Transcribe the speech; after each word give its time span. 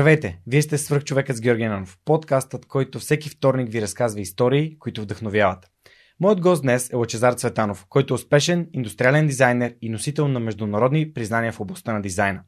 Здравейте! 0.00 0.40
Вие 0.46 0.62
сте 0.62 0.78
свръхчовекът 0.78 1.36
с 1.36 1.40
Георги 1.40 1.64
Нанов, 1.64 1.98
подкастът, 2.04 2.66
който 2.66 2.98
всеки 2.98 3.28
вторник 3.28 3.72
ви 3.72 3.82
разказва 3.82 4.20
истории, 4.20 4.78
които 4.78 5.02
вдъхновяват. 5.02 5.66
Моят 6.20 6.40
гост 6.40 6.62
днес 6.62 6.90
е 6.92 6.96
Лачезар 6.96 7.32
Цветанов, 7.32 7.86
който 7.88 8.14
е 8.14 8.16
успешен 8.16 8.68
индустриален 8.72 9.26
дизайнер 9.26 9.74
и 9.82 9.88
носител 9.88 10.28
на 10.28 10.40
международни 10.40 11.12
признания 11.12 11.52
в 11.52 11.60
областта 11.60 11.92
на 11.92 12.02
дизайна. 12.02 12.42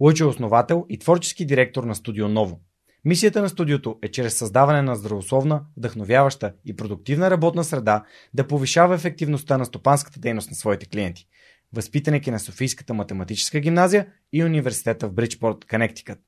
Лъче 0.00 0.22
е 0.22 0.26
основател 0.26 0.86
и 0.88 0.98
творчески 0.98 1.46
директор 1.46 1.84
на 1.84 1.94
Студио 1.94 2.28
Ново. 2.28 2.60
Мисията 3.04 3.42
на 3.42 3.48
студиото 3.48 3.98
е 4.02 4.10
чрез 4.10 4.36
създаване 4.36 4.82
на 4.82 4.96
здравословна, 4.96 5.64
вдъхновяваща 5.76 6.52
и 6.64 6.76
продуктивна 6.76 7.30
работна 7.30 7.64
среда 7.64 8.04
да 8.34 8.46
повишава 8.46 8.94
ефективността 8.94 9.58
на 9.58 9.64
стопанската 9.64 10.20
дейност 10.20 10.50
на 10.50 10.56
своите 10.56 10.86
клиенти. 10.86 11.26
Възпитаник 11.72 12.26
е 12.26 12.30
на 12.30 12.40
Софийската 12.40 12.94
математическа 12.94 13.60
гимназия 13.60 14.06
и 14.32 14.44
университета 14.44 15.08
в 15.08 15.12
Бриджпорт, 15.12 15.64
Коннектикът. 15.70 16.18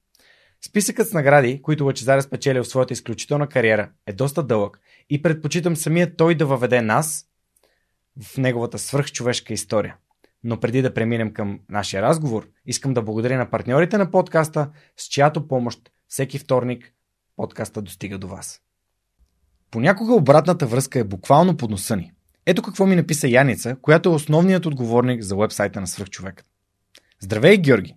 Списъкът 0.66 1.08
с 1.08 1.12
награди, 1.12 1.62
които 1.62 1.84
Лъчезар 1.84 2.18
е 2.18 2.22
спечелил 2.22 2.64
в 2.64 2.68
своята 2.68 2.92
изключителна 2.92 3.48
кариера, 3.48 3.90
е 4.06 4.12
доста 4.12 4.42
дълъг 4.42 4.80
и 5.10 5.22
предпочитам 5.22 5.76
самия 5.76 6.16
той 6.16 6.34
да 6.34 6.46
въведе 6.46 6.80
нас 6.80 7.26
в 8.22 8.36
неговата 8.36 8.78
свръхчовешка 8.78 9.52
история. 9.52 9.96
Но 10.44 10.60
преди 10.60 10.82
да 10.82 10.94
преминем 10.94 11.32
към 11.32 11.60
нашия 11.68 12.02
разговор, 12.02 12.48
искам 12.66 12.94
да 12.94 13.02
благодаря 13.02 13.38
на 13.38 13.50
партньорите 13.50 13.98
на 13.98 14.10
подкаста, 14.10 14.70
с 14.96 15.08
чиято 15.08 15.48
помощ 15.48 15.90
всеки 16.08 16.38
вторник 16.38 16.92
подкаста 17.36 17.82
достига 17.82 18.18
до 18.18 18.28
вас. 18.28 18.60
Понякога 19.70 20.14
обратната 20.14 20.66
връзка 20.66 20.98
е 20.98 21.04
буквално 21.04 21.56
под 21.56 21.70
носа 21.70 21.96
ни. 21.96 22.12
Ето 22.46 22.62
какво 22.62 22.86
ми 22.86 22.96
написа 22.96 23.28
Яница, 23.28 23.76
която 23.82 24.08
е 24.08 24.12
основният 24.12 24.66
отговорник 24.66 25.22
за 25.22 25.36
вебсайта 25.36 25.80
на 25.80 25.86
свръхчовекът. 25.86 26.46
Здравей, 27.20 27.56
Георги! 27.56 27.96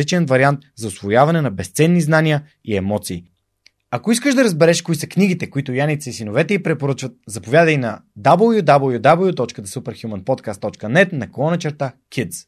различен 0.01 0.25
вариант 0.25 0.59
за 0.75 0.87
освояване 0.87 1.41
на 1.41 1.51
безценни 1.51 2.01
знания 2.01 2.43
и 2.65 2.75
емоции. 2.75 3.23
Ако 3.91 4.11
искаш 4.11 4.35
да 4.35 4.43
разбереш 4.43 4.81
кои 4.81 4.95
са 4.95 5.07
книгите, 5.07 5.49
които 5.49 5.73
Яница 5.73 6.09
и 6.09 6.13
синовете 6.13 6.53
й 6.53 6.63
препоръчват, 6.63 7.13
заповядай 7.27 7.77
на 7.77 7.99
www.thesuperhumanpodcast.net 8.19 11.13
на 11.13 11.31
колона 11.31 11.57
черта 11.57 11.93
Kids. 12.11 12.47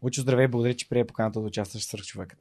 Учо, 0.00 0.20
здравей, 0.20 0.48
благодаря, 0.48 0.74
че 0.74 0.88
прие 0.88 1.06
поканата 1.06 1.40
да 1.40 1.46
участваш 1.46 1.96
в 1.96 2.06
човекът. 2.06 2.38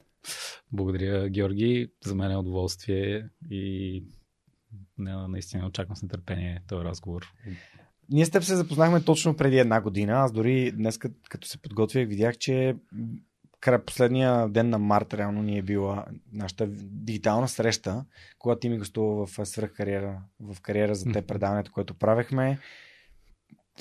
Благодаря, 0.72 1.30
Георги. 1.30 1.92
За 2.06 2.16
мен 2.16 2.32
е 2.32 2.38
удоволствие 2.38 3.30
и 3.52 4.04
наистина 5.00 5.68
очаквам 5.68 5.96
с 5.96 6.02
нетърпение 6.02 6.62
този 6.68 6.86
разговор. 6.86 7.34
Ние 8.10 8.26
с 8.26 8.30
теб 8.30 8.44
се 8.44 8.56
запознахме 8.56 9.04
точно 9.04 9.38
преди 9.38 9.58
една 9.58 9.82
година. 9.82 10.14
Аз 10.14 10.32
дори 10.32 10.72
днес, 10.72 10.98
като 10.98 11.48
се 11.48 11.58
подготвях, 11.58 12.08
видях, 12.08 12.38
че 12.38 12.76
край 13.60 13.82
последния 13.86 14.50
ден 14.50 14.70
на 14.70 14.80
март 14.80 15.14
реално 15.14 15.44
ни 15.44 15.58
е 15.58 15.62
била 15.62 16.06
нашата 16.34 16.68
дигитална 16.68 17.48
среща, 17.48 18.06
когато 18.40 18.60
ти 18.60 18.70
ми 18.70 18.78
гостува 18.78 19.26
в 19.26 19.46
свръхкариера, 19.46 20.22
в 20.40 20.62
кариера 20.62 20.96
за 20.96 21.06
те 21.14 21.22
предаването, 21.22 21.72
което 21.72 21.94
правехме 21.94 22.60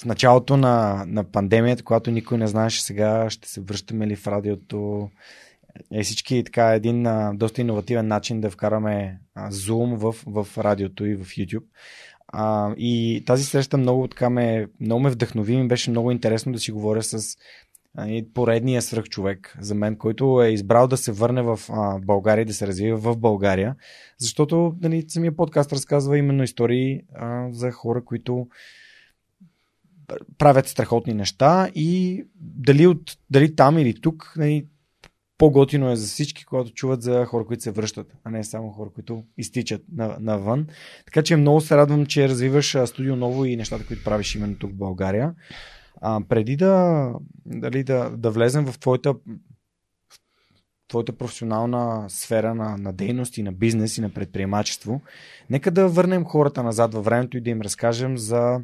в 0.01 0.05
началото 0.05 0.57
на, 0.57 1.05
на 1.07 1.25
пандемията, 1.25 1.83
когато 1.83 2.11
никой 2.11 2.39
не 2.39 2.47
знаеше 2.47 2.83
сега 2.83 3.31
ще 3.31 3.49
се 3.49 3.61
връщаме 3.61 4.07
ли 4.07 4.17
в 4.17 4.27
радиото. 4.27 5.11
Е 5.93 6.03
всички 6.03 6.45
така 6.45 6.75
един 6.75 7.07
а, 7.07 7.33
доста 7.35 7.61
иновативен 7.61 8.07
начин 8.07 8.41
да 8.41 8.51
вкараме 8.51 9.19
а, 9.35 9.51
Zoom 9.51 9.97
в, 9.97 10.15
в 10.27 10.59
радиото 10.59 11.07
и 11.07 11.17
в 11.17 11.25
YouTube. 11.25 11.65
А, 12.29 12.75
и 12.77 13.23
тази 13.27 13.45
среща 13.45 13.79
много 13.79 14.09
така 14.09 14.31
ме, 14.31 14.67
много 14.81 15.01
ме 15.01 15.11
вдъхнови 15.11 15.57
ми 15.57 15.69
беше 15.69 15.91
много 15.91 16.11
интересно 16.11 16.53
да 16.53 16.59
си 16.59 16.73
говоря 16.73 17.03
с 17.03 17.37
а, 17.95 18.23
поредния 18.35 18.83
свръхчовек 18.83 19.57
за 19.61 19.75
мен, 19.75 19.97
който 19.97 20.43
е 20.43 20.49
избрал 20.49 20.89
да 20.89 20.97
се 20.97 21.13
върне 21.13 21.43
в 21.43 21.61
а, 21.69 21.99
България 21.99 22.43
и 22.43 22.47
да 22.47 22.55
се 22.55 22.67
развива 22.67 22.97
в 22.97 23.19
България, 23.19 23.75
защото 24.19 24.75
нали, 24.83 25.05
самия 25.09 25.37
подкаст 25.37 25.73
разказва 25.73 26.19
именно 26.19 26.43
истории 26.43 27.03
а, 27.15 27.49
за 27.53 27.71
хора, 27.71 28.05
които 28.05 28.47
правят 30.39 30.69
страхотни 30.69 31.15
неща 31.15 31.71
и 31.75 32.25
дали, 32.41 32.87
от, 32.87 33.17
дали 33.31 33.57
там 33.57 33.79
или 33.79 34.01
тук 34.01 34.33
нали, 34.37 34.67
по-готино 35.39 35.91
е 35.91 35.97
за 35.97 36.07
всички, 36.07 36.45
когато 36.45 36.71
чуват 36.71 37.03
за 37.03 37.25
хора, 37.25 37.47
които 37.47 37.63
се 37.63 37.71
връщат, 37.71 38.17
а 38.25 38.31
не 38.31 38.45
само 38.45 38.71
хора, 38.71 38.91
които 38.95 39.25
изтичат 39.39 39.83
навън. 40.21 40.67
Така 41.05 41.23
че 41.23 41.37
много 41.37 41.61
се 41.61 41.77
радвам, 41.77 42.07
че 42.07 42.29
развиваш 42.29 42.77
студио 42.87 43.17
ново 43.17 43.45
и 43.45 43.57
нещата, 43.57 43.87
които 43.87 44.05
правиш 44.05 44.35
именно 44.35 44.57
тук 44.59 44.71
в 44.71 44.77
България. 44.77 45.35
А, 46.01 46.21
преди 46.29 46.57
да, 46.57 47.13
дали, 47.47 47.85
да, 47.85 48.11
да 48.11 48.31
влезем 48.31 48.67
в 48.67 48.79
твоята, 48.79 49.15
в 49.15 50.19
твоята 50.89 51.13
професионална 51.13 52.05
сфера 52.09 52.55
на, 52.55 52.77
на 52.77 52.93
дейност 52.93 53.39
и 53.39 53.43
на 53.43 53.53
бизнес 53.53 53.99
и 53.99 54.01
на 54.01 54.11
предприемачество, 54.11 55.01
нека 55.51 55.71
да 55.71 55.89
върнем 55.89 56.25
хората 56.25 56.63
назад 56.63 56.95
във 56.95 57.05
времето 57.05 57.37
и 57.37 57.41
да 57.41 57.51
им 57.51 57.61
разкажем 57.61 58.19
за 58.19 58.61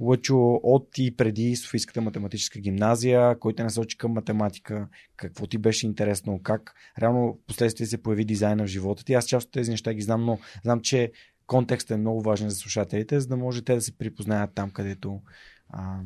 Лъчо 0.00 0.60
от 0.62 0.88
и 0.98 1.16
преди 1.16 1.56
Софийската 1.56 2.00
математическа 2.00 2.60
гимназия, 2.60 3.38
кой 3.38 3.54
те 3.54 3.62
насочи 3.62 3.98
към 3.98 4.12
математика, 4.12 4.88
какво 5.16 5.46
ти 5.46 5.58
беше 5.58 5.86
интересно, 5.86 6.40
как 6.42 6.74
реално 7.00 7.38
в 7.42 7.46
последствие 7.46 7.86
се 7.86 8.02
появи 8.02 8.24
дизайна 8.24 8.64
в 8.64 8.66
живота 8.66 9.04
ти. 9.04 9.14
Аз 9.14 9.26
част 9.26 9.46
от 9.46 9.52
тези 9.52 9.70
неща 9.70 9.94
ги 9.94 10.02
знам, 10.02 10.24
но 10.24 10.38
знам, 10.62 10.80
че 10.80 11.12
контекстът 11.46 11.94
е 11.94 12.00
много 12.00 12.22
важен 12.22 12.50
за 12.50 12.56
слушателите, 12.56 13.20
за 13.20 13.28
да 13.28 13.36
може 13.36 13.62
те 13.62 13.74
да 13.74 13.80
се 13.80 13.98
припознаят 13.98 14.50
там, 14.54 14.70
където, 14.70 15.20
а, 15.68 16.00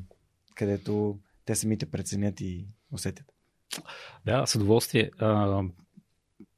където 0.55 1.19
те 1.45 1.55
самите 1.55 1.87
преценят 1.87 2.41
и 2.41 2.67
усетят. 2.93 3.27
Да, 4.27 4.47
с 4.47 4.55
удоволствие. 4.55 5.11
А, 5.19 5.63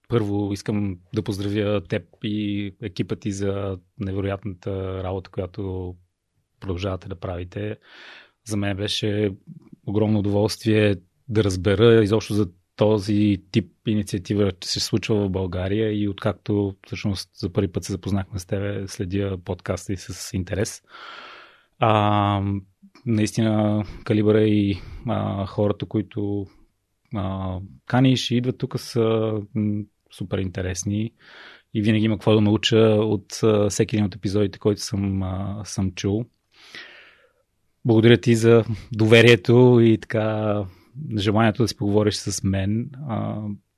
първо 0.08 0.52
искам 0.52 0.98
да 1.14 1.22
поздравя 1.22 1.84
теб 1.84 2.02
и 2.22 2.74
екипа 2.82 3.16
ти 3.16 3.32
за 3.32 3.78
невероятната 3.98 5.02
работа, 5.02 5.30
която 5.30 5.94
продължавате 6.66 7.08
да 7.08 7.14
правите. 7.14 7.76
За 8.46 8.56
мен 8.56 8.76
беше 8.76 9.30
огромно 9.86 10.18
удоволствие 10.18 10.96
да 11.28 11.44
разбера 11.44 12.02
изобщо 12.02 12.34
за 12.34 12.48
този 12.76 13.42
тип 13.50 13.72
инициатива 13.86 14.52
че 14.60 14.68
се 14.68 14.80
случва 14.80 15.16
в 15.16 15.30
България 15.30 16.02
и 16.02 16.08
откакто 16.08 16.74
всъщност 16.86 17.30
за 17.34 17.52
първи 17.52 17.72
път 17.72 17.84
се 17.84 17.92
запознахме 17.92 18.38
с 18.38 18.46
тебе, 18.46 18.88
следя 18.88 19.38
подкаста 19.44 19.92
и 19.92 19.96
с 19.96 20.36
интерес. 20.36 20.82
А, 21.78 22.42
наистина 23.06 23.84
калибъра 24.04 24.42
и 24.42 24.78
а, 25.08 25.46
хората, 25.46 25.86
които 25.86 26.46
а, 27.14 27.58
каниш 27.86 28.30
и 28.30 28.36
идват 28.36 28.58
тук 28.58 28.80
са 28.80 29.32
супер 30.12 30.38
интересни 30.38 31.12
и 31.74 31.82
винаги 31.82 32.04
има 32.04 32.16
какво 32.16 32.34
да 32.34 32.40
науча 32.40 32.78
от 32.86 33.40
а, 33.42 33.70
всеки 33.70 33.96
един 33.96 34.06
от 34.06 34.14
епизодите, 34.14 34.58
който 34.58 34.80
съм, 34.80 35.22
а, 35.22 35.60
съм 35.64 35.92
чул. 35.92 36.24
Благодаря 37.86 38.16
ти 38.16 38.36
за 38.36 38.64
доверието 38.92 39.78
и 39.82 39.98
така 39.98 40.64
желанието 41.18 41.62
да 41.62 41.68
си 41.68 41.76
поговориш 41.76 42.14
с 42.14 42.42
мен. 42.42 42.90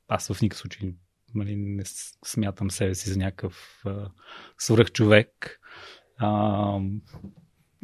Аз 0.09 0.33
в 0.33 0.43
никакъв 0.43 0.59
случай 0.59 0.93
нали, 1.35 1.57
не 1.57 1.83
смятам 2.25 2.71
себе 2.71 2.95
си 2.95 3.11
за 3.11 3.19
някакъв. 3.19 3.85
А, 6.19 6.79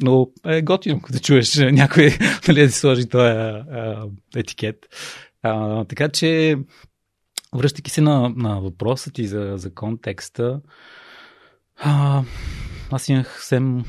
но 0.03 0.29
е 0.45 0.61
готино, 0.61 1.01
като 1.01 1.19
чуеш 1.19 1.55
някой 1.55 2.17
нали, 2.47 2.61
да 2.61 2.71
си 2.71 2.79
сложи 2.79 3.09
този 3.09 3.63
етикет. 4.35 4.85
А, 5.41 5.83
така 5.85 6.09
че, 6.09 6.57
връщайки 7.55 7.91
се 7.91 8.01
на, 8.01 8.29
на 8.29 8.61
въпроса 8.61 9.11
ти 9.11 9.27
за, 9.27 9.53
за 9.55 9.73
контекста, 9.73 10.61
а, 11.75 12.23
аз 12.91 13.09
имах 13.09 13.33
съвсем 13.33 13.83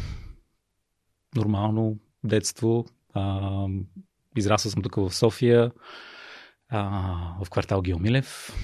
нормално 1.37 1.99
детство. 2.27 2.87
А, 3.15 3.67
израсъл 4.37 4.71
съм 4.71 4.83
тук 4.83 4.97
в 4.97 5.15
София, 5.15 5.73
а, 6.69 7.45
в 7.45 7.51
квартал 7.51 7.83
Геомилев. 7.83 8.57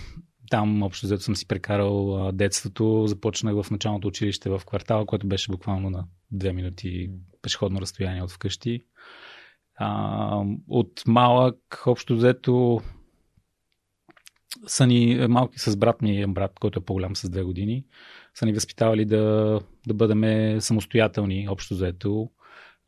Там 0.50 0.82
общо 0.82 1.06
взето 1.06 1.22
съм 1.22 1.36
си 1.36 1.48
прекарал 1.48 2.28
а, 2.28 2.32
детството. 2.32 3.04
Започнах 3.06 3.62
в 3.62 3.70
началното 3.70 4.08
училище 4.08 4.50
в 4.50 4.62
квартала, 4.66 5.06
което 5.06 5.26
беше 5.26 5.50
буквално 5.50 5.90
на 5.90 6.04
две 6.30 6.52
минути 6.52 7.10
пешеходно 7.42 7.80
разстояние 7.80 8.22
от 8.22 8.30
вкъщи. 8.30 8.84
А, 9.74 10.44
от 10.68 11.02
малък, 11.06 11.82
общо 11.86 12.16
взето, 12.16 12.80
са 14.66 14.86
ни 14.86 15.26
малки 15.28 15.58
с 15.58 15.76
брат 15.76 16.02
ми, 16.02 16.26
брат, 16.26 16.58
който 16.60 16.78
е 16.78 16.84
по-голям 16.84 17.16
с 17.16 17.30
две 17.30 17.42
години, 17.42 17.84
са 18.34 18.46
ни 18.46 18.52
възпитавали 18.52 19.04
да, 19.04 19.60
да 19.86 19.94
бъдем 19.94 20.60
самостоятелни, 20.60 21.48
общо 21.48 21.74
взето. 21.74 22.30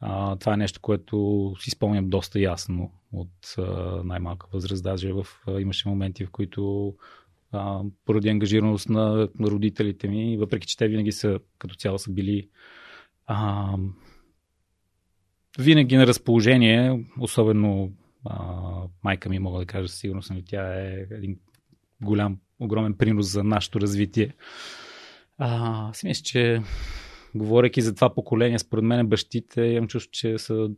А, 0.01 0.37
това 0.37 0.55
е 0.55 0.57
нещо, 0.57 0.81
което 0.81 1.55
си 1.59 1.71
спомням 1.71 2.09
доста 2.09 2.41
ясно 2.41 2.93
от 3.13 3.55
а, 3.59 3.63
най-малка 4.05 4.47
възраст. 4.53 4.85
Даже 4.85 5.13
в, 5.13 5.27
а, 5.47 5.61
имаше 5.61 5.89
моменти, 5.89 6.27
в 6.27 6.31
които 6.31 6.95
а, 7.53 7.81
поради 8.05 8.29
ангажираност 8.29 8.89
на, 8.89 9.29
родителите 9.41 10.09
ми, 10.09 10.37
въпреки 10.37 10.67
че 10.67 10.77
те 10.77 10.89
винаги 10.89 11.13
са 11.13 11.41
като 11.59 11.75
цяло 11.75 11.99
са 11.99 12.11
били 12.11 12.49
а, 13.27 13.75
винаги 15.59 15.97
на 15.97 16.07
разположение, 16.07 17.05
особено 17.21 17.93
а, 18.25 18.47
майка 19.05 19.29
ми, 19.29 19.39
мога 19.39 19.59
да 19.59 19.67
кажа 19.67 19.89
сигурно 19.89 20.23
съм, 20.23 20.43
тя 20.47 20.75
е 20.75 21.07
един 21.11 21.39
голям, 22.03 22.39
огромен 22.61 22.95
принос 22.95 23.27
за 23.27 23.45
нашето 23.45 23.81
развитие. 23.81 24.35
А, 25.39 25.93
си 25.93 26.07
мисля, 26.07 26.23
че 26.23 26.63
говоряки 27.35 27.83
за 27.83 27.95
това 27.95 28.15
поколение, 28.15 28.59
според 28.59 28.85
мен 28.85 29.07
бащите 29.07 29.63
имам 29.63 29.89
чувство, 29.89 30.13
че 30.13 30.39
са 30.39 30.71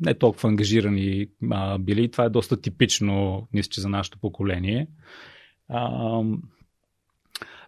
не 0.00 0.14
толкова 0.14 0.48
ангажирани 0.48 1.26
а, 1.50 1.78
били. 1.78 2.10
Това 2.10 2.24
е 2.24 2.30
доста 2.30 2.60
типично, 2.60 3.46
мисля, 3.52 3.80
за 3.80 3.88
нашето 3.88 4.18
поколение. 4.18 4.86
А, 5.68 6.22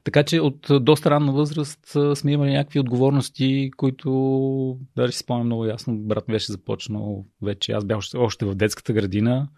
така 0.05 0.23
че 0.23 0.41
от 0.41 0.67
доста 0.81 1.11
ранна 1.11 1.33
възраст 1.33 1.97
сме 2.15 2.33
имали 2.33 2.53
някакви 2.53 2.81
отговорности, 2.81 3.71
които 3.77 4.79
даже 4.97 5.13
си 5.13 5.19
спомням 5.19 5.47
много 5.47 5.65
ясно. 5.65 5.99
Брат 5.99 6.29
ми 6.29 6.33
беше 6.33 6.53
започнал 6.53 7.27
вече. 7.43 7.73
Аз 7.73 7.85
бях 7.85 7.99
още 8.17 8.47
в 8.47 8.55
детската 8.55 8.93
градина, 8.93 9.49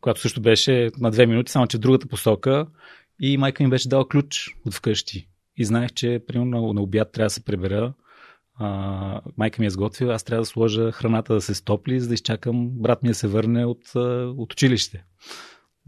която 0.00 0.20
също 0.20 0.40
беше 0.40 0.90
на 0.98 1.10
две 1.10 1.26
минути, 1.26 1.52
само 1.52 1.66
че 1.66 1.78
другата 1.78 2.08
посока. 2.08 2.66
И 3.20 3.36
майка 3.38 3.64
ми 3.64 3.70
беше 3.70 3.88
дала 3.88 4.08
ключ 4.08 4.56
от 4.66 4.74
вкъщи. 4.74 5.28
И 5.56 5.64
знаех, 5.64 5.92
че 5.92 6.20
примерно 6.26 6.72
на 6.72 6.82
обяд 6.82 7.12
трябва 7.12 7.26
да 7.26 7.30
се 7.30 7.44
прибера. 7.44 7.94
А, 8.58 9.20
майка 9.36 9.62
ми 9.62 9.66
е 9.66 9.70
сготвила, 9.70 10.14
аз 10.14 10.24
трябва 10.24 10.42
да 10.42 10.46
сложа 10.46 10.92
храната 10.92 11.34
да 11.34 11.40
се 11.40 11.54
стопли, 11.54 12.00
за 12.00 12.08
да 12.08 12.14
изчакам 12.14 12.70
брат 12.70 13.02
ми 13.02 13.08
да 13.08 13.14
се 13.14 13.28
върне 13.28 13.64
от, 13.64 13.94
от 14.36 14.52
училище. 14.52 15.04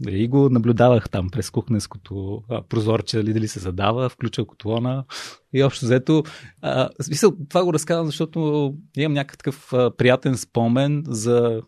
И 0.09 0.27
го 0.27 0.49
наблюдавах 0.49 1.09
там 1.09 1.29
през 1.29 1.49
кухненското 1.49 2.43
прозорче, 2.69 3.17
дали, 3.17 3.33
дали 3.33 3.47
се 3.47 3.59
задава, 3.59 4.09
включва 4.09 4.45
котлона 4.45 5.05
и 5.53 5.63
общо 5.63 5.85
взето. 5.85 6.23
А, 6.61 6.89
смисъл, 7.01 7.33
това 7.49 7.63
го 7.63 7.73
разказвам, 7.73 8.05
защото 8.05 8.73
имам 8.97 9.13
някакъв 9.13 9.73
приятен 9.97 10.37
спомен 10.37 11.03
за 11.07 11.61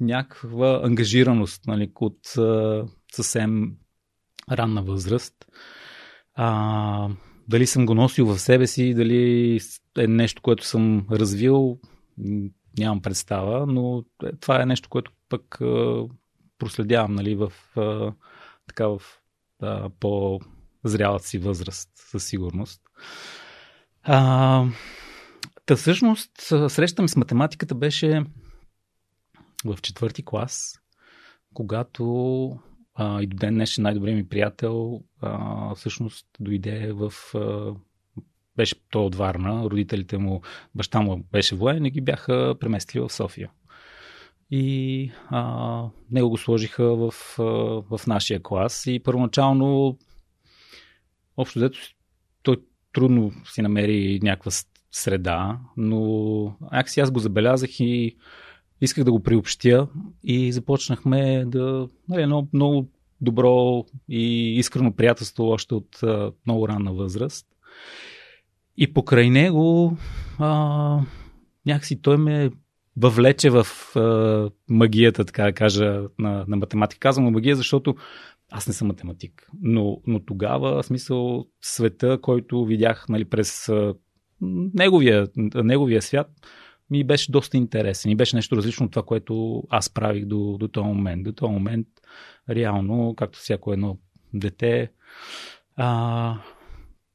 някаква 0.00 0.80
ангажираност 0.84 1.66
нали, 1.66 1.92
от 2.00 2.38
а, 2.38 2.84
съвсем 3.12 3.72
ранна 4.52 4.82
възраст. 4.82 5.34
А, 6.34 7.08
дали 7.48 7.66
съм 7.66 7.86
го 7.86 7.94
носил 7.94 8.26
в 8.26 8.38
себе 8.38 8.66
си, 8.66 8.94
дали 8.94 9.60
е 9.98 10.06
нещо, 10.06 10.42
което 10.42 10.66
съм 10.66 11.06
развил, 11.10 11.78
нямам 12.78 13.02
представа, 13.02 13.66
но 13.66 14.04
това 14.40 14.62
е 14.62 14.66
нещо, 14.66 14.88
което 14.88 15.12
пък 15.28 15.58
проследявам 16.58 17.14
нали, 17.14 17.34
в, 17.34 17.52
така, 18.66 18.86
в 18.86 19.02
а, 19.62 19.90
по-зрялата 20.00 21.26
си 21.26 21.38
възраст, 21.38 21.90
със 21.94 22.24
сигурност. 22.24 22.82
А, 24.02 24.64
та 25.66 25.76
всъщност, 25.76 26.30
срещата 26.68 27.02
ми 27.02 27.08
с 27.08 27.16
математиката 27.16 27.74
беше 27.74 28.24
в 29.64 29.78
четвърти 29.82 30.24
клас, 30.24 30.80
когато 31.54 32.58
а, 33.00 33.22
и 33.22 33.26
до 33.26 33.36
ден 33.36 33.54
днешен 33.54 33.82
най-добрият 33.82 34.16
ми 34.16 34.28
приятел 34.28 35.02
а, 35.20 35.74
всъщност 35.74 36.26
дойде 36.40 36.92
в... 36.92 37.12
А, 37.34 37.74
беше 38.56 38.74
той 38.90 39.04
от 39.04 39.14
Варна, 39.14 39.64
родителите 39.64 40.18
му, 40.18 40.42
баща 40.74 41.00
му 41.00 41.24
беше 41.32 41.56
воен 41.56 41.84
и 41.84 41.90
ги 41.90 42.00
бяха 42.00 42.54
преместили 42.60 43.00
в 43.00 43.12
София. 43.12 43.50
И 44.50 45.10
а, 45.30 45.84
него 46.10 46.30
го 46.30 46.36
сложиха 46.36 46.84
в, 46.84 47.14
а, 47.38 47.42
в 47.96 48.00
нашия 48.06 48.42
клас 48.42 48.86
и 48.86 49.00
първоначално 49.04 49.98
общо 51.36 51.58
взето 51.58 51.78
той 52.42 52.56
трудно 52.92 53.32
си 53.44 53.62
намери 53.62 54.20
някаква 54.22 54.50
среда, 54.92 55.58
но 55.76 56.00
някакси 56.60 57.00
аз 57.00 57.10
го 57.10 57.20
забелязах 57.20 57.80
и 57.80 58.16
исках 58.80 59.04
да 59.04 59.12
го 59.12 59.22
приобщя 59.22 59.88
и 60.22 60.52
започнахме 60.52 61.44
да 61.46 61.88
нали, 62.08 62.22
едно 62.22 62.48
много 62.52 62.88
добро 63.20 63.84
и 64.08 64.54
искрено 64.58 64.96
приятелство 64.96 65.44
още 65.44 65.74
от 65.74 66.02
а, 66.02 66.32
много 66.46 66.68
ранна 66.68 66.92
възраст. 66.92 67.46
И 68.76 68.92
покрай 68.92 69.30
него 69.30 69.96
а, 70.38 71.00
някакси 71.66 72.02
той 72.02 72.16
ме 72.16 72.50
въвлече 72.96 73.50
в 73.50 73.66
а, 73.96 74.50
магията, 74.68 75.24
така 75.24 75.44
да 75.44 75.52
кажа, 75.52 76.02
на, 76.18 76.44
на 76.48 76.56
математика. 76.56 77.00
Казвам 77.00 77.32
магия, 77.32 77.56
защото 77.56 77.96
аз 78.50 78.66
не 78.66 78.72
съм 78.74 78.88
математик. 78.88 79.48
Но, 79.62 80.00
но 80.06 80.20
тогава, 80.20 80.82
в 80.82 80.86
смисъл, 80.86 81.46
света, 81.60 82.18
който 82.22 82.64
видях 82.64 83.06
нали, 83.08 83.24
през 83.24 83.68
а, 83.68 83.94
неговия, 84.74 85.28
неговия 85.54 86.02
свят, 86.02 86.30
ми 86.90 87.04
беше 87.04 87.32
доста 87.32 87.56
интересен 87.56 88.10
и 88.10 88.16
беше 88.16 88.36
нещо 88.36 88.56
различно 88.56 88.86
от 88.86 88.92
това, 88.92 89.02
което 89.02 89.62
аз 89.70 89.90
правих 89.90 90.24
до, 90.24 90.56
до 90.58 90.68
този 90.68 90.86
момент. 90.86 91.24
До 91.24 91.32
този 91.32 91.52
момент, 91.52 91.86
реално, 92.50 93.14
както 93.16 93.38
всяко 93.38 93.72
едно 93.72 93.98
дете, 94.34 94.90
а, 95.76 96.38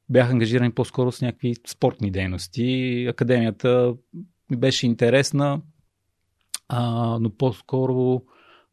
бях 0.08 0.30
ангажиран 0.30 0.72
по-скоро 0.72 1.12
с 1.12 1.22
някакви 1.22 1.54
спортни 1.66 2.10
дейности. 2.10 3.06
Академията 3.10 3.94
ми 4.50 4.56
беше 4.56 4.86
интересна, 4.86 5.62
а, 6.68 7.18
но 7.20 7.30
по-скоро 7.30 8.22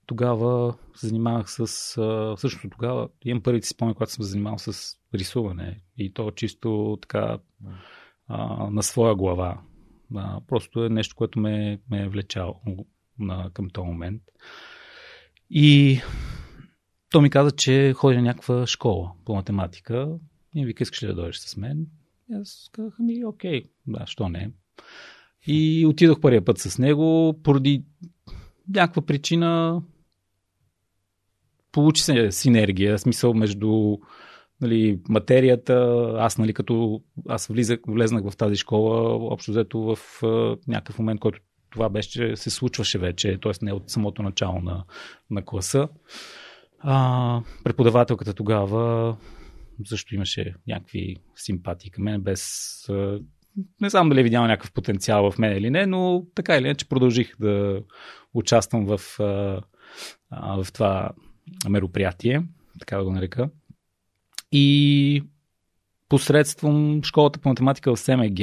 тогава 0.05 0.75
се 0.96 1.08
занимавах 1.08 1.51
с... 1.51 1.62
А, 1.98 2.38
също 2.38 2.70
тогава 2.70 3.10
имам 3.25 3.43
първите 3.43 3.67
спомени, 3.67 3.96
когато 3.96 4.12
съм 4.12 4.25
занимавал 4.25 4.60
с 4.60 4.96
рисуване. 5.13 5.81
И 5.98 6.13
то 6.13 6.31
чисто 6.31 6.98
така 7.01 7.39
а, 8.27 8.70
на 8.70 8.84
своя 8.84 9.15
глава. 9.15 9.62
А, 10.15 10.41
просто 10.47 10.85
е 10.85 10.89
нещо, 10.89 11.15
което 11.15 11.39
ме, 11.39 11.79
ме 11.91 12.01
е 12.01 12.07
влечало 12.07 12.61
на, 13.19 13.49
към 13.53 13.69
този 13.69 13.87
момент. 13.87 14.21
И 15.49 15.99
то 17.09 17.21
ми 17.21 17.29
каза, 17.29 17.51
че 17.51 17.93
ходи 17.93 18.15
на 18.15 18.21
някаква 18.21 18.67
школа 18.67 19.11
по 19.25 19.35
математика. 19.35 20.17
И 20.55 20.65
вика, 20.65 20.83
искаш 20.83 21.03
ли 21.03 21.07
да 21.07 21.15
дойдеш 21.15 21.37
с 21.37 21.57
мен? 21.57 21.87
И 22.31 22.33
аз 22.33 22.69
казах, 22.71 22.99
ми, 22.99 23.25
окей, 23.25 23.63
да, 23.87 24.05
що 24.05 24.29
не. 24.29 24.51
И 25.47 25.85
отидох 25.85 26.19
първия 26.19 26.45
път 26.45 26.57
с 26.57 26.77
него, 26.77 27.39
поради 27.43 27.83
някаква 28.69 29.01
причина 29.01 29.81
получи 31.71 32.03
се 32.03 32.31
синергия, 32.31 32.99
смисъл 32.99 33.33
между 33.33 33.97
нали, 34.61 34.99
материята, 35.09 36.05
аз 36.17 36.37
нали, 36.37 36.53
като 36.53 37.01
аз 37.29 37.47
влизах, 37.47 37.79
влезнах 37.87 38.29
в 38.29 38.37
тази 38.37 38.55
школа, 38.55 39.15
общо 39.33 39.51
взето 39.51 39.79
в 39.79 39.97
някакъв 40.67 40.99
момент, 40.99 41.19
който 41.19 41.39
това 41.69 41.89
беше, 41.89 42.35
се 42.35 42.49
случваше 42.49 42.97
вече, 42.97 43.39
т.е. 43.41 43.51
не 43.61 43.73
от 43.73 43.89
самото 43.89 44.23
начало 44.23 44.61
на, 44.61 44.83
на 45.29 45.45
класа. 45.45 45.87
А, 46.79 47.41
преподавателката 47.63 48.33
тогава 48.33 49.15
също 49.85 50.15
имаше 50.15 50.53
някакви 50.67 51.15
симпатии 51.35 51.91
към 51.91 52.03
мен, 52.03 52.21
без 52.21 52.71
не 53.81 53.89
знам 53.89 54.09
дали 54.09 54.19
е 54.19 54.23
видял 54.23 54.47
някакъв 54.47 54.71
потенциал 54.71 55.31
в 55.31 55.37
мен 55.37 55.57
или 55.57 55.69
не, 55.69 55.85
но 55.85 56.25
така 56.35 56.57
или 56.57 56.65
иначе 56.65 56.89
продължих 56.89 57.35
да 57.39 57.81
участвам 58.33 58.85
в, 58.85 59.01
в 60.31 60.67
това 60.73 61.11
мероприятие, 61.69 62.43
така 62.79 62.97
да 62.97 63.03
го 63.03 63.11
нарека. 63.11 63.49
И 64.51 65.24
посредством 66.10 67.03
школата 67.03 67.39
по 67.39 67.50
математика 67.50 67.96
в 67.96 68.00
СМГ 68.00 68.39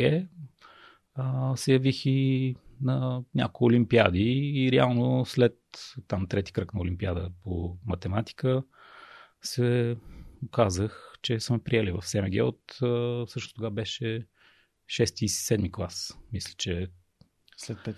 а, 1.15 1.57
се 1.57 1.73
явих 1.73 2.07
и 2.07 2.57
на 2.81 3.23
няколко 3.35 3.65
олимпиади 3.65 4.53
и 4.55 4.73
реално 4.73 5.25
след 5.25 5.59
там 6.09 6.27
трети 6.27 6.53
кръг 6.53 6.75
на 6.75 6.81
олимпиада 6.81 7.31
по 7.45 7.77
математика 7.87 8.62
се 9.43 9.97
казах, 10.53 11.12
че 11.23 11.41
съм 11.41 11.61
приели 11.61 11.93
в 11.93 12.03
СМГ 12.03 12.43
от 12.43 12.61
също 13.31 13.55
тогава 13.55 13.71
беше 13.71 14.27
6 14.87 15.25
и 15.25 15.29
7 15.29 15.73
клас. 15.73 16.19
Мисля, 16.33 16.55
че 16.59 16.87
след 17.57 17.79
5. 17.79 17.97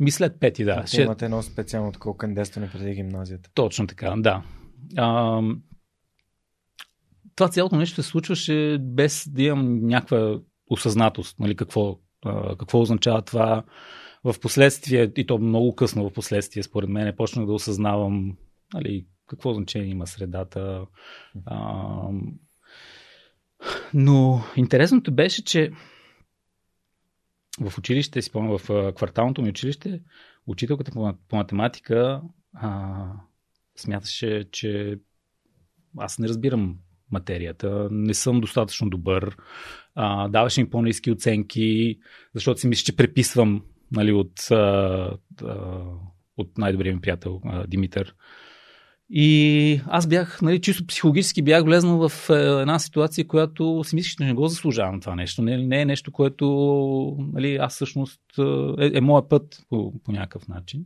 Ми 0.00 0.10
след 0.10 0.40
пети, 0.40 0.64
да. 0.64 0.86
Ще... 0.86 1.02
Имате 1.02 1.24
едно 1.24 1.42
специално 1.42 1.92
такова 1.92 2.16
кандидатстване 2.16 2.70
преди 2.70 2.94
гимназията. 2.94 3.50
Точно 3.54 3.86
така, 3.86 4.14
да. 4.16 4.42
А, 4.96 5.40
това 7.36 7.48
цялото 7.48 7.76
нещо 7.76 8.02
се 8.02 8.08
случваше 8.08 8.78
без 8.80 9.28
да 9.28 9.42
имам 9.42 9.86
някаква 9.86 10.40
осъзнатост, 10.70 11.38
нали, 11.38 11.56
какво, 11.56 11.98
а, 12.24 12.56
какво 12.56 12.80
означава 12.80 13.22
това. 13.22 13.64
В 14.24 14.34
последствие, 14.40 15.12
и 15.16 15.26
то 15.26 15.38
много 15.38 15.74
късно 15.74 16.08
в 16.08 16.12
последствие, 16.12 16.62
според 16.62 16.90
мен, 16.90 17.16
почнах 17.16 17.46
да 17.46 17.52
осъзнавам 17.52 18.36
нали, 18.74 19.06
какво 19.26 19.54
значение 19.54 19.90
има 19.90 20.06
средата. 20.06 20.86
А, 21.44 22.08
но 23.94 24.44
интересното 24.56 25.12
беше, 25.12 25.44
че 25.44 25.72
в 27.60 27.78
училище, 27.78 28.22
си 28.22 28.28
спомням, 28.28 28.58
в 28.58 28.92
кварталното 28.92 29.42
ми 29.42 29.48
училище, 29.48 30.00
учителката 30.46 30.92
по, 30.92 31.14
по 31.28 31.36
математика 31.36 32.22
а, 32.54 33.04
смяташе, 33.76 34.44
че 34.52 34.98
аз 35.98 36.18
не 36.18 36.28
разбирам 36.28 36.78
материята, 37.12 37.88
не 37.90 38.14
съм 38.14 38.40
достатъчно 38.40 38.90
добър, 38.90 39.36
а, 39.94 40.28
даваше 40.28 40.62
ми 40.62 40.70
по-низки 40.70 41.10
оценки, 41.10 41.98
защото 42.34 42.60
си 42.60 42.68
мисля, 42.68 42.84
че 42.84 42.96
преписвам 42.96 43.62
нали, 43.92 44.12
от, 44.12 44.50
а, 44.50 44.56
а, 45.44 45.82
от 46.36 46.58
най-добрия 46.58 46.94
ми 46.94 47.00
приятел 47.00 47.40
а, 47.44 47.66
Димитър. 47.66 48.14
И 49.10 49.80
аз 49.86 50.06
бях, 50.06 50.42
нали, 50.42 50.60
чисто 50.60 50.86
психологически 50.86 51.42
бях 51.42 51.64
влезнал 51.64 52.08
в 52.08 52.30
е, 52.30 52.60
една 52.60 52.78
ситуация, 52.78 53.26
която 53.26 53.84
си 53.84 53.94
мислиш, 53.94 54.14
че 54.14 54.24
не 54.24 54.32
го 54.32 54.48
заслужавам 54.48 55.00
това 55.00 55.14
нещо. 55.14 55.42
Не, 55.42 55.56
не 55.56 55.80
е 55.80 55.84
нещо, 55.84 56.12
което 56.12 56.46
нали, 57.32 57.56
аз 57.56 57.74
всъщност 57.74 58.20
е, 58.78 58.90
е 58.94 59.00
моят 59.00 59.28
път 59.28 59.66
по, 59.68 60.00
по 60.04 60.12
някакъв 60.12 60.48
начин. 60.48 60.84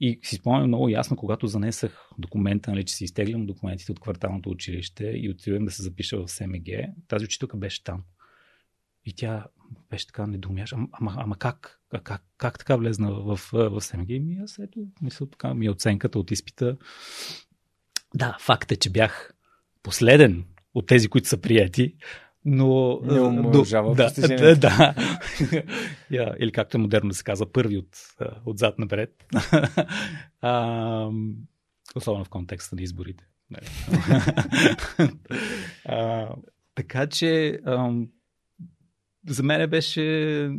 И 0.00 0.20
си 0.22 0.36
спомням 0.36 0.68
много 0.68 0.88
ясно, 0.88 1.16
когато 1.16 1.46
занесах 1.46 2.10
документа, 2.18 2.70
нали, 2.70 2.84
че 2.84 2.94
си 2.94 3.04
изтеглям 3.04 3.46
документите 3.46 3.92
от 3.92 4.00
кварталното 4.00 4.50
училище 4.50 5.04
и 5.04 5.30
отивам 5.30 5.64
да 5.64 5.70
се 5.70 5.82
запиша 5.82 6.18
в 6.18 6.28
СМГ, 6.28 6.68
тази 7.08 7.24
учителка 7.24 7.56
беше 7.56 7.84
там. 7.84 8.02
И 9.04 9.14
тя 9.14 9.46
беше 9.90 10.06
така 10.06 10.26
недоумяш. 10.26 10.72
Ама, 10.72 10.88
ама, 10.92 11.14
ама 11.16 11.36
как? 11.36 11.80
как? 12.02 12.22
Как 12.38 12.58
така 12.58 12.76
влезна 12.76 13.12
в, 13.12 13.36
в, 13.36 13.70
в 13.70 13.80
СМГ? 13.80 14.10
И 14.10 14.38
аз 14.42 14.58
ето, 14.58 14.80
мисля, 15.02 15.30
така 15.30 15.54
ми 15.54 15.66
е 15.66 15.70
оценката 15.70 16.18
от 16.18 16.30
изпита 16.30 16.76
да, 18.14 18.36
факт 18.40 18.72
е, 18.72 18.76
че 18.76 18.90
бях 18.90 19.32
последен 19.82 20.44
от 20.74 20.86
тези, 20.86 21.08
които 21.08 21.28
са 21.28 21.40
прияти, 21.40 21.94
но... 22.44 23.00
Не 23.02 23.20
умножава 23.20 23.94
да, 23.94 24.10
да, 24.28 24.56
да. 24.56 24.94
yeah, 26.10 26.36
или 26.36 26.52
както 26.52 26.76
е 26.76 26.80
модерно 26.80 27.08
да 27.08 27.14
се 27.14 27.24
казва, 27.24 27.52
първи 27.52 27.78
от, 27.78 27.88
отзад 28.46 28.78
напред. 28.78 29.24
а, 30.40 31.10
особено 31.94 32.24
в 32.24 32.28
контекста 32.28 32.76
на 32.76 32.82
изборите. 32.82 33.24
а, 35.84 36.28
така 36.74 37.06
че 37.06 37.60
ам, 37.66 38.08
за 39.28 39.42
мен 39.42 39.70
беше 39.70 40.50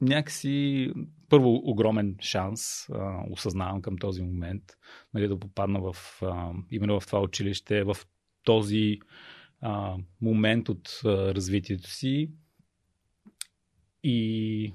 някакси 0.00 0.92
първо 1.30 1.60
огромен 1.64 2.16
шанс, 2.20 2.88
а, 2.88 3.24
осъзнавам 3.30 3.82
към 3.82 3.98
този 3.98 4.22
момент, 4.22 4.62
нали, 5.14 5.28
да 5.28 5.40
попадна 5.40 5.80
в, 5.80 5.96
а, 6.22 6.52
именно 6.70 7.00
в 7.00 7.06
това 7.06 7.20
училище, 7.20 7.84
в 7.84 7.96
този 8.44 8.98
а, 9.60 9.96
момент 10.20 10.68
от 10.68 11.00
а, 11.04 11.08
развитието 11.34 11.90
си. 11.90 12.30
И 14.02 14.72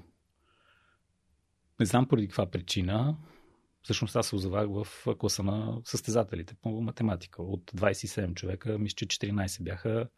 не 1.80 1.86
знам 1.86 2.08
поради 2.08 2.28
каква 2.28 2.50
причина, 2.50 3.16
всъщност 3.82 4.16
аз 4.16 4.26
се 4.26 4.36
озовах 4.36 4.66
в 4.68 5.06
класа 5.18 5.42
на 5.42 5.78
състезателите 5.84 6.54
по 6.62 6.70
математика. 6.80 7.42
От 7.42 7.72
27 7.72 8.34
човека, 8.34 8.78
мисля, 8.78 8.94
че 8.94 9.06
14 9.06 9.62
бяха 9.62 10.08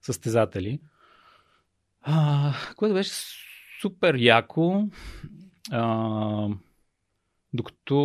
състезатели. 0.00 0.80
А, 2.00 2.54
което 2.76 2.94
беше 2.94 3.10
супер 3.80 4.14
яко. 4.14 4.88
А, 5.70 6.48
докато 7.52 7.96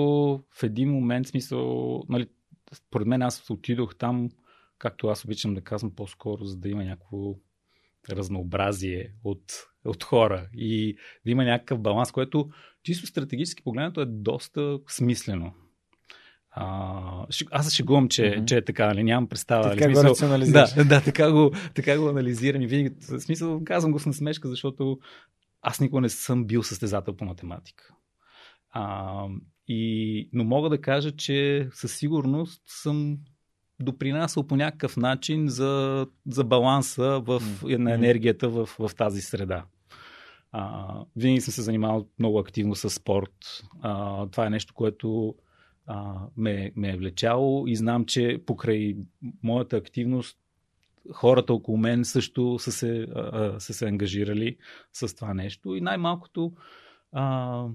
в 0.59 0.63
един 0.63 0.91
момент, 0.91 1.27
смисъл, 1.27 2.03
нали, 2.09 2.27
според 2.73 3.07
мен 3.07 3.21
аз 3.21 3.49
отидох 3.49 3.95
там, 3.95 4.29
както 4.77 5.07
аз 5.07 5.25
обичам 5.25 5.53
да 5.53 5.61
казвам 5.61 5.95
по-скоро, 5.95 6.43
за 6.43 6.57
да 6.57 6.69
има 6.69 6.83
някакво 6.83 7.35
разнообразие 8.09 9.13
от, 9.23 9.43
от 9.85 10.03
хора 10.03 10.49
и 10.53 10.97
да 11.25 11.31
има 11.31 11.43
някакъв 11.43 11.79
баланс, 11.79 12.11
което 12.11 12.49
чисто 12.83 13.07
стратегически 13.07 13.63
погледнато 13.63 14.01
е 14.01 14.05
доста 14.05 14.79
смислено. 14.87 15.53
А, 16.51 17.25
аз 17.51 17.67
се 17.67 17.75
шегувам, 17.75 18.09
че, 18.09 18.21
mm-hmm. 18.21 18.45
че 18.45 18.57
е 18.57 18.65
така, 18.65 18.87
нали? 18.87 19.03
нямам 19.03 19.29
представа. 19.29 19.69
Така 19.69 19.83
смисъл, 19.83 20.03
го 20.03 20.09
рационализираш. 20.09 20.73
Да, 20.73 20.83
да 20.83 21.01
така, 21.01 21.31
го, 21.31 21.51
така 21.75 21.99
го 21.99 22.09
анализирам 22.09 22.61
и 22.61 22.67
винаги, 22.67 22.95
в 23.09 23.19
смисъл, 23.19 23.61
казвам 23.65 23.91
го 23.91 23.99
с 23.99 24.05
насмешка, 24.05 24.47
защото 24.49 24.99
аз 25.69 25.79
никога 25.79 26.01
не 26.01 26.09
съм 26.09 26.45
бил 26.45 26.63
състезател 26.63 27.15
по 27.15 27.25
математика. 27.25 27.93
А, 28.69 29.25
и, 29.67 30.29
но 30.33 30.43
мога 30.43 30.69
да 30.69 30.81
кажа, 30.81 31.11
че 31.11 31.69
със 31.71 31.95
сигурност 31.95 32.61
съм 32.65 33.17
допринасял 33.79 34.47
по 34.47 34.55
някакъв 34.55 34.97
начин 34.97 35.47
за, 35.47 36.07
за 36.27 36.43
баланса 36.43 37.21
в, 37.25 37.41
mm. 37.41 37.77
на 37.77 37.93
енергията 37.93 38.49
в, 38.49 38.65
в 38.79 38.91
тази 38.95 39.21
среда. 39.21 39.65
А, 40.51 40.93
винаги 41.15 41.41
съм 41.41 41.53
се 41.53 41.61
занимавал 41.61 42.07
много 42.19 42.39
активно 42.39 42.75
с 42.75 42.89
спорт. 42.89 43.63
А, 43.81 44.25
това 44.27 44.45
е 44.45 44.49
нещо, 44.49 44.73
което 44.73 45.35
а, 45.85 46.13
ме, 46.37 46.71
ме 46.75 46.89
е 46.89 46.97
влечало 46.97 47.67
и 47.67 47.75
знам, 47.75 48.05
че 48.05 48.43
покрай 48.45 48.95
моята 49.43 49.77
активност 49.77 50.37
хората 51.13 51.53
около 51.53 51.77
мен 51.77 52.05
също 52.05 52.59
са 52.59 52.71
се, 52.71 53.07
а, 53.15 53.59
са 53.59 53.73
се 53.73 53.87
ангажирали 53.87 54.57
с 54.93 55.15
това 55.15 55.33
нещо. 55.33 55.75
И 55.75 55.81
най-малкото 55.81 56.53
а, 57.11 57.67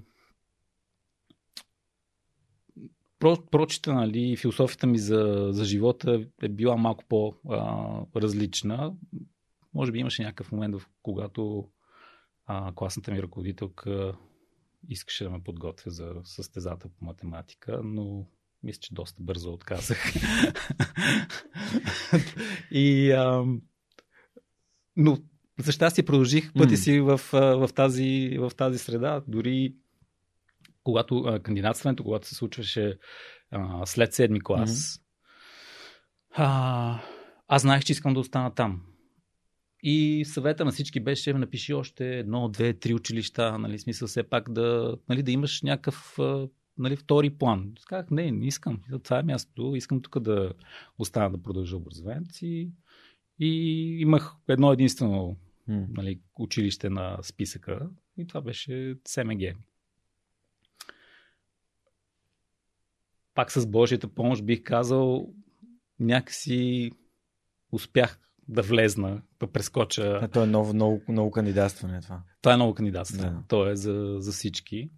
про, 3.19 3.45
прочита, 3.51 3.93
нали, 3.93 4.37
философията 4.37 4.87
ми 4.87 4.97
за, 4.97 5.47
за 5.49 5.65
живота 5.65 6.25
е 6.41 6.49
била 6.49 6.77
малко 6.77 7.03
по-различна. 7.09 8.93
Може 9.73 9.91
би 9.91 9.99
имаше 9.99 10.23
някакъв 10.23 10.51
момент, 10.51 10.75
в 10.75 10.87
когато 11.01 11.69
а, 12.45 12.71
класната 12.75 13.11
ми 13.11 13.21
ръководителка 13.21 14.17
искаше 14.89 15.23
да 15.23 15.29
ме 15.29 15.43
подготвя 15.43 15.91
за 15.91 16.13
състезател 16.23 16.91
по 16.99 17.05
математика, 17.05 17.81
но 17.83 18.25
мисля, 18.63 18.79
че 18.79 18.93
доста 18.93 19.23
бързо 19.23 19.53
отказах. 19.53 20.13
и, 22.71 23.11
а, 23.11 23.43
но 24.95 25.17
за 25.59 25.71
щастие 25.71 26.05
продължих 26.05 26.53
пъти 26.53 26.77
си 26.77 26.99
в, 26.99 27.21
в, 27.33 27.69
тази, 27.75 28.37
в 28.39 28.51
тази 28.57 28.79
среда. 28.79 29.21
Дори 29.27 29.75
когато 30.83 31.39
кандидатстването, 31.43 32.03
когато 32.03 32.27
се 32.27 32.35
случваше 32.35 32.97
а, 33.51 33.85
след 33.85 34.13
седми 34.13 34.43
клас, 34.43 34.99
а, 36.31 36.99
аз 37.47 37.61
знаех, 37.61 37.83
че 37.83 37.91
искам 37.91 38.13
да 38.13 38.19
остана 38.19 38.55
там. 38.55 38.81
И 39.83 40.25
съвета 40.25 40.65
на 40.65 40.71
всички 40.71 40.99
беше 40.99 41.33
напиши 41.33 41.73
още 41.73 42.19
едно, 42.19 42.49
две, 42.49 42.73
три 42.73 42.93
училища, 42.93 43.57
нали, 43.57 43.79
смисъл 43.79 44.07
все 44.07 44.23
пак 44.23 44.51
да, 44.51 44.97
нали, 45.09 45.23
да 45.23 45.31
имаш 45.31 45.61
някакъв 45.61 46.17
нали, 46.77 46.95
втори 46.95 47.29
план. 47.29 47.73
Казах, 47.87 48.11
не, 48.11 48.31
не 48.31 48.47
искам. 48.47 48.81
Това 49.03 49.19
е 49.19 49.23
мястото. 49.23 49.75
Искам 49.75 50.01
тук 50.01 50.19
да 50.19 50.53
остана 50.97 51.31
да 51.31 51.43
продължа 51.43 51.77
образованието 51.77 52.33
си. 52.33 52.71
И 53.39 53.49
имах 53.99 54.35
едно 54.47 54.71
единствено 54.71 55.37
нали, 55.67 56.21
училище 56.39 56.89
на 56.89 57.17
списъка 57.21 57.89
и 58.17 58.27
това 58.27 58.41
беше 58.41 58.95
СМГ. 59.07 59.41
Пак 63.33 63.51
с 63.51 63.67
Божията 63.67 64.07
помощ 64.07 64.45
бих 64.45 64.63
казал, 64.63 65.33
някакси 65.99 66.91
успях 67.71 68.19
да 68.47 68.61
влезна, 68.61 69.21
да 69.39 69.47
прескоча. 69.47 70.19
А 70.21 70.27
то 70.27 70.43
е 70.43 70.47
ново, 70.47 70.73
ново, 70.73 71.01
ново 71.07 71.31
кандидатстване 71.31 72.01
това. 72.01 72.23
Това 72.41 72.53
е 72.53 72.57
ново 72.57 72.73
кандидатстване. 72.73 73.31
Да. 73.31 73.43
То 73.47 73.69
е 73.69 73.75
за, 73.75 74.15
за 74.19 74.31
всички. 74.31 74.89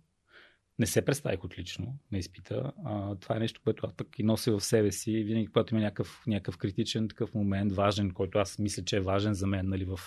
Не 0.80 0.86
се 0.86 1.06
представих 1.06 1.44
отлично 1.44 1.98
на 2.12 2.18
изпита. 2.18 2.72
А, 2.86 3.16
това 3.16 3.36
е 3.36 3.40
нещо, 3.40 3.62
което 3.64 3.88
аз 3.88 3.94
пък 3.94 4.20
и 4.20 4.24
нося 4.24 4.52
в 4.52 4.64
себе 4.64 4.92
си. 4.92 5.24
Винаги, 5.24 5.48
когато 5.48 5.74
има 5.74 5.84
някакъв, 5.84 6.24
някакъв 6.28 6.58
критичен 6.58 7.08
такъв 7.08 7.34
момент, 7.34 7.74
важен, 7.74 8.12
който 8.12 8.40
аз 8.40 8.60
мисля, 8.60 8.84
че 8.84 8.98
е 8.98 9.02
важен 9.02 9.34
за 9.34 9.48
мен 9.48 9.70
нали, 9.70 9.86
в 9.86 10.00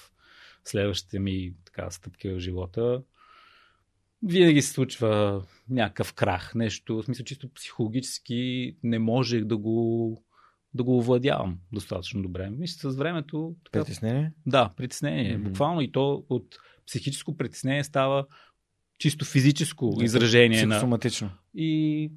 следващите 0.64 1.18
ми 1.18 1.54
така, 1.64 1.90
стъпки 1.90 2.28
в 2.28 2.38
живота, 2.38 3.02
винаги 4.22 4.62
се 4.62 4.72
случва 4.72 5.42
някакъв 5.70 6.14
крах, 6.14 6.54
нещо, 6.54 6.96
в 6.96 7.04
смисъл 7.04 7.24
чисто 7.24 7.52
психологически 7.54 8.76
не 8.82 8.98
можех 8.98 9.44
да 9.44 9.56
го 9.56 10.22
да 10.74 10.84
го 10.84 10.98
овладявам 10.98 11.58
достатъчно 11.72 12.22
добре. 12.22 12.50
Мисля, 12.50 12.90
с 12.90 12.96
времето... 12.96 13.56
Така, 13.64 13.84
притеснение? 13.84 14.32
Да, 14.46 14.70
притеснение. 14.76 15.38
Mm-hmm. 15.38 15.42
Буквално 15.42 15.80
и 15.80 15.92
то 15.92 16.24
от 16.28 16.56
психическо 16.86 17.36
притеснение 17.36 17.84
става 17.84 18.26
чисто 18.98 19.24
физическо 19.24 19.90
да, 19.98 20.04
изражение. 20.04 20.58
Психосоматично. 20.58 21.26
На... 21.26 21.34
И 21.54 22.10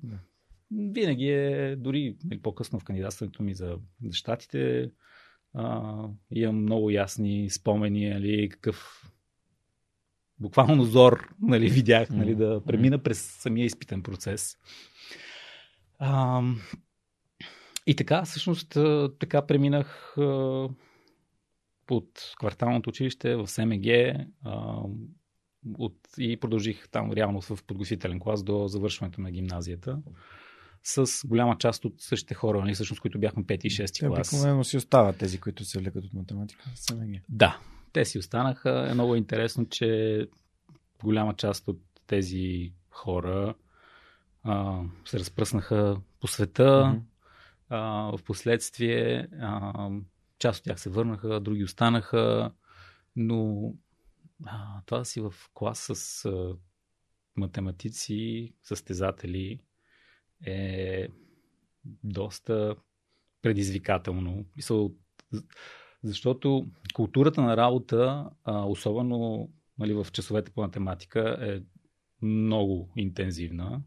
винаги 0.72 1.30
е, 1.30 1.76
дори 1.76 2.18
нали, 2.26 2.42
по-късно 2.42 2.80
в 2.80 2.84
кандидатстването 2.84 3.44
ми 3.44 3.54
за, 3.54 3.78
за 4.04 4.14
щатите, 4.14 4.92
а, 5.54 6.04
имам 6.32 6.62
много 6.62 6.90
ясни 6.90 7.50
спомени, 7.50 8.10
нали, 8.10 8.50
какъв 8.50 9.08
буквално 10.40 10.84
зор 10.84 11.30
нали, 11.42 11.70
видях 11.70 12.10
нали, 12.10 12.36
да 12.36 12.62
премина 12.66 12.98
през 12.98 13.22
самия 13.22 13.66
изпитен 13.66 14.04
процес. 14.04 14.58
А, 16.00 16.42
и 17.88 17.96
така, 17.96 18.24
всъщност, 18.24 18.78
така 19.20 19.46
преминах 19.48 20.16
от 21.92 22.34
кварталното 22.40 22.90
училище 22.90 23.36
в 23.36 23.48
СМГ 23.48 23.86
от, 25.78 25.96
и 26.18 26.38
продължих 26.38 26.90
там 26.90 27.12
реално 27.12 27.42
в 27.42 27.64
подготвителен 27.68 28.20
клас 28.20 28.44
до 28.44 28.68
завършването 28.68 29.22
на 29.22 29.32
гимназията 29.32 30.00
с 30.84 31.28
голяма 31.28 31.58
част 31.58 31.86
от 31.86 31.94
същите 31.98 32.34
хора, 32.34 32.60
нали, 32.60 32.74
всъщност, 32.74 33.02
които 33.02 33.20
бяхме 33.20 33.44
5 33.44 33.66
и 33.66 33.70
6 33.70 34.08
клас. 34.08 34.34
Обикновено 34.34 34.64
си 34.64 34.78
остават 34.78 35.18
тези, 35.18 35.40
които 35.40 35.66
се 35.66 35.80
влекат 35.80 36.06
от 36.06 36.14
математика. 36.14 36.64
СМГ. 36.76 37.22
Да, 37.30 37.60
те 37.94 38.06
си 38.06 38.20
останаха. 38.20 38.88
Е 38.90 38.94
много 38.94 39.16
интересно, 39.16 39.66
че 39.70 40.28
голяма 41.04 41.34
част 41.34 41.68
от 41.68 41.82
тези 42.08 42.74
хора 42.90 43.56
а, 44.44 44.82
се 45.06 45.20
разпръснаха 45.20 45.98
по 46.20 46.28
света. 46.28 46.64
Mm-hmm. 46.64 47.02
А, 47.70 48.18
в 48.18 48.24
последствие 48.24 49.28
а, 49.42 49.90
част 50.40 50.60
от 50.60 50.64
тях 50.64 50.80
се 50.80 50.90
върнаха, 50.90 51.40
други 51.40 51.64
останаха, 51.64 52.52
но 53.16 53.74
а, 54.46 54.82
това 54.86 55.06
си 55.06 55.22
в 55.22 55.34
клас 55.54 55.90
с 55.94 56.26
а, 56.26 56.56
математици, 57.36 58.54
състезатели 58.64 59.60
е 60.46 61.08
доста 62.04 62.76
предизвикателно. 63.42 64.46
Защото 66.04 66.68
културата 66.94 67.42
на 67.42 67.58
работа, 67.58 68.30
а, 68.44 68.66
особено 68.66 69.50
нали, 69.78 69.94
в 69.94 70.08
часовете 70.12 70.52
по 70.52 70.62
математика, 70.62 71.38
е 71.42 71.62
много 72.26 72.90
интензивна. 72.96 73.82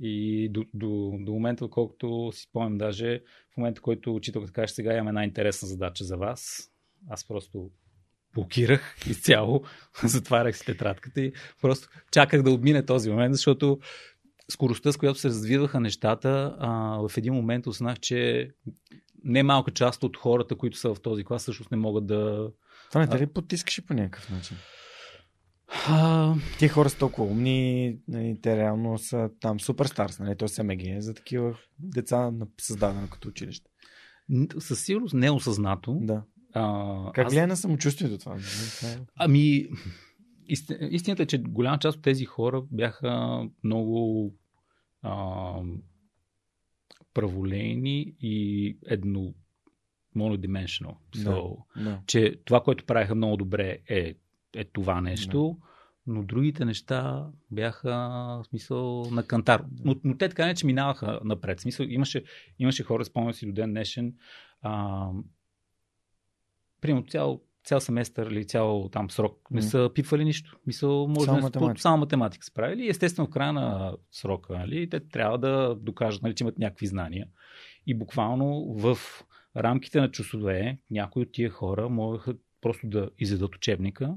И 0.00 0.48
до, 0.48 0.64
до, 0.74 1.12
до 1.20 1.32
момента, 1.32 1.68
колкото 1.68 2.30
си 2.34 2.42
спомням, 2.42 2.78
даже 2.78 3.22
в 3.54 3.56
момента, 3.56 3.80
който 3.80 4.14
учителката 4.14 4.52
каже, 4.52 4.72
сега 4.72 4.94
имам 4.94 5.08
една 5.08 5.24
интересна 5.24 5.68
задача 5.68 6.04
за 6.04 6.16
вас, 6.16 6.72
аз 7.08 7.28
просто 7.28 7.70
блокирах 8.38 8.96
изцяло, 9.06 9.62
затварях 10.04 10.58
си 10.58 10.64
тетрадката 10.64 11.20
и 11.20 11.32
просто 11.62 11.88
чаках 12.12 12.42
да 12.42 12.50
отмине 12.50 12.86
този 12.86 13.10
момент, 13.10 13.34
защото 13.34 13.78
скоростта, 14.50 14.92
с 14.92 14.96
която 14.96 15.18
се 15.18 15.28
развиваха 15.28 15.80
нещата, 15.80 16.56
а, 16.58 16.70
в 17.08 17.16
един 17.16 17.34
момент 17.34 17.66
осъзнах, 17.66 18.00
че 18.00 18.50
не 19.24 19.42
малка 19.42 19.70
част 19.70 20.04
от 20.04 20.16
хората, 20.16 20.56
които 20.56 20.78
са 20.78 20.94
в 20.94 21.00
този 21.00 21.24
клас, 21.24 21.42
всъщност 21.42 21.70
не 21.70 21.76
могат 21.76 22.06
да. 22.06 22.50
Това 22.88 23.00
не 23.00 23.08
те 23.08 23.20
ли 23.20 23.26
потискаше 23.26 23.86
по 23.86 23.94
някакъв 23.94 24.30
начин? 24.30 24.56
А... 25.88 26.34
Тия 26.58 26.68
хора 26.68 26.90
са 26.90 26.98
толкова 26.98 27.28
умни, 27.28 27.96
нали, 28.08 28.38
те 28.42 28.56
реално 28.56 28.98
са 28.98 29.30
там 29.40 29.60
суперстарс, 29.60 30.18
нали? 30.18 30.36
То 30.36 30.48
СМГ 30.48 30.86
е 30.86 31.00
за 31.00 31.14
такива 31.14 31.58
деца 31.78 32.30
създадено 32.60 33.08
като 33.08 33.28
училище. 33.28 33.70
Със 34.58 34.84
сигурност 34.84 35.14
неосъзнато. 35.14 35.96
Да. 36.00 36.22
А, 36.58 37.12
как 37.12 37.30
влияе 37.30 37.44
аз... 37.44 37.48
на 37.48 37.56
самочувствието 37.56 38.18
това? 38.18 38.34
Нали? 38.34 38.98
Ами, 39.16 39.68
истината 40.90 41.22
е, 41.22 41.26
че 41.26 41.38
голяма 41.38 41.78
част 41.78 41.98
от 41.98 42.04
тези 42.04 42.24
хора 42.24 42.62
бяха 42.70 43.42
много 43.64 44.34
а, 45.02 45.52
праволейни 47.14 48.14
и 48.20 48.78
едно 48.86 49.34
monodimensional. 50.16 50.96
So, 51.16 51.56
да, 51.76 51.82
да. 51.82 52.00
Че 52.06 52.40
това, 52.44 52.60
което 52.60 52.84
правиха 52.84 53.14
много 53.14 53.36
добре 53.36 53.78
е, 53.88 54.14
е 54.56 54.64
това 54.64 55.00
нещо, 55.00 55.56
да. 55.58 55.66
но 56.06 56.22
другите 56.22 56.64
неща 56.64 57.26
бяха 57.50 57.90
в 58.42 58.44
смисъл 58.48 59.10
на 59.10 59.22
кантар. 59.22 59.64
Но, 59.84 59.96
но 60.04 60.16
те 60.16 60.28
така 60.28 60.46
не, 60.46 60.54
че 60.54 60.66
минаваха 60.66 61.20
напред. 61.24 61.58
В 61.58 61.62
смисъл, 61.62 61.86
имаше, 61.88 62.24
имаше 62.58 62.84
хора, 62.84 63.04
спомням 63.04 63.34
си 63.34 63.46
до 63.46 63.52
ден 63.52 63.70
днешен, 63.70 64.14
а, 64.62 65.08
примерно 66.80 67.06
цял, 67.06 67.40
цял 67.64 67.80
семестър 67.80 68.30
или 68.30 68.44
цял 68.44 68.88
там 68.92 69.10
срок 69.10 69.48
не 69.50 69.62
са 69.62 69.90
пипвали 69.94 70.24
нищо. 70.24 70.58
Мисъл, 70.66 71.08
може 71.08 71.24
само, 71.24 71.38
да 71.38 71.42
математика. 71.42 71.80
само 71.80 71.98
математика 71.98 72.44
са 72.44 72.52
правили. 72.52 72.88
Естествено, 72.88 73.26
в 73.26 73.30
края 73.30 73.52
на 73.52 73.96
срока, 74.12 74.58
нали, 74.58 74.90
те 74.90 75.00
трябва 75.00 75.38
да 75.38 75.74
докажат, 75.74 76.22
нали, 76.22 76.34
че 76.34 76.44
имат 76.44 76.58
някакви 76.58 76.86
знания. 76.86 77.26
И 77.86 77.94
буквално 77.94 78.74
в 78.74 78.98
рамките 79.56 80.00
на 80.00 80.10
часове 80.10 80.78
някои 80.90 81.22
от 81.22 81.32
тия 81.32 81.50
хора 81.50 81.88
могат 81.88 82.40
просто 82.60 82.86
да 82.86 83.10
изядат 83.18 83.54
учебника, 83.54 84.14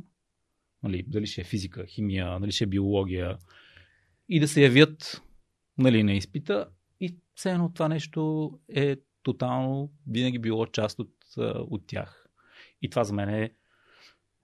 нали, 0.84 1.04
дали 1.08 1.28
ще 1.28 1.41
е 1.41 1.43
физика, 1.43 1.86
химия, 1.86 2.39
дали 2.39 2.52
ще 2.52 2.63
е 2.63 2.67
биология, 2.67 3.38
и 4.30 4.39
да 4.39 4.47
се 4.47 4.62
явят 4.62 5.21
нали, 5.78 6.04
на 6.04 6.13
изпита. 6.13 6.67
И 7.00 7.15
все 7.36 7.52
едно 7.52 7.74
това 7.74 7.88
нещо 7.88 8.52
е 8.76 8.97
тотално 9.24 9.91
винаги 10.08 10.39
било 10.39 10.65
част 10.65 11.00
от, 11.00 11.13
от 11.38 11.88
тях. 11.88 12.20
И 12.82 12.89
това 12.89 13.04
за 13.04 13.13
мен 13.13 13.30
е, 13.30 13.52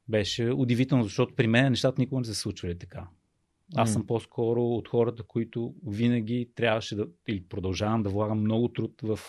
беше 0.09 0.51
удивително, 0.51 1.03
защото 1.03 1.35
при 1.35 1.47
мен 1.47 1.69
нещата 1.69 2.01
никога 2.01 2.19
не 2.19 2.25
се 2.25 2.35
случвали 2.35 2.77
така. 2.77 3.07
Аз 3.75 3.93
съм 3.93 4.07
по-скоро 4.07 4.63
от 4.63 4.87
хората, 4.87 5.23
които 5.23 5.75
винаги 5.87 6.49
трябваше 6.55 6.95
да, 6.95 7.07
или 7.27 7.43
продължавам 7.43 8.03
да 8.03 8.09
влагам 8.09 8.39
много 8.39 8.67
труд 8.67 9.01
в 9.01 9.19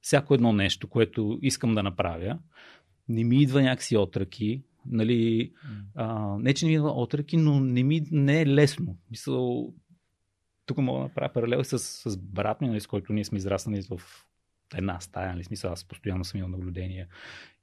всяко 0.00 0.34
едно 0.34 0.52
нещо, 0.52 0.88
което 0.88 1.38
искам 1.42 1.74
да 1.74 1.82
направя. 1.82 2.38
Не 3.08 3.24
ми 3.24 3.42
идва 3.42 3.62
някакси 3.62 3.96
отръки, 3.96 4.62
нали, 4.86 5.52
а, 5.94 6.36
не 6.38 6.54
че 6.54 6.64
не 6.64 6.70
ми 6.70 6.74
идва 6.74 6.90
отръки, 6.90 7.36
но 7.36 7.60
не 7.60 7.82
ми 7.82 8.06
не 8.10 8.40
е 8.40 8.46
лесно. 8.46 8.96
Мисъл, 9.10 9.72
тук 10.66 10.78
мога 10.78 10.98
да 10.98 11.04
направя 11.04 11.32
паралел 11.32 11.64
с, 11.64 11.78
с 11.78 12.16
брат 12.16 12.60
ми, 12.60 12.68
нали, 12.68 12.80
с 12.80 12.86
който 12.86 13.12
ние 13.12 13.24
сме 13.24 13.38
израснали 13.38 13.82
в 13.82 14.00
една 14.74 15.00
стая, 15.00 15.32
нали, 15.32 15.44
смисъл, 15.44 15.72
аз 15.72 15.84
постоянно 15.84 16.24
съм 16.24 16.38
имал 16.38 16.50
наблюдения 16.50 17.06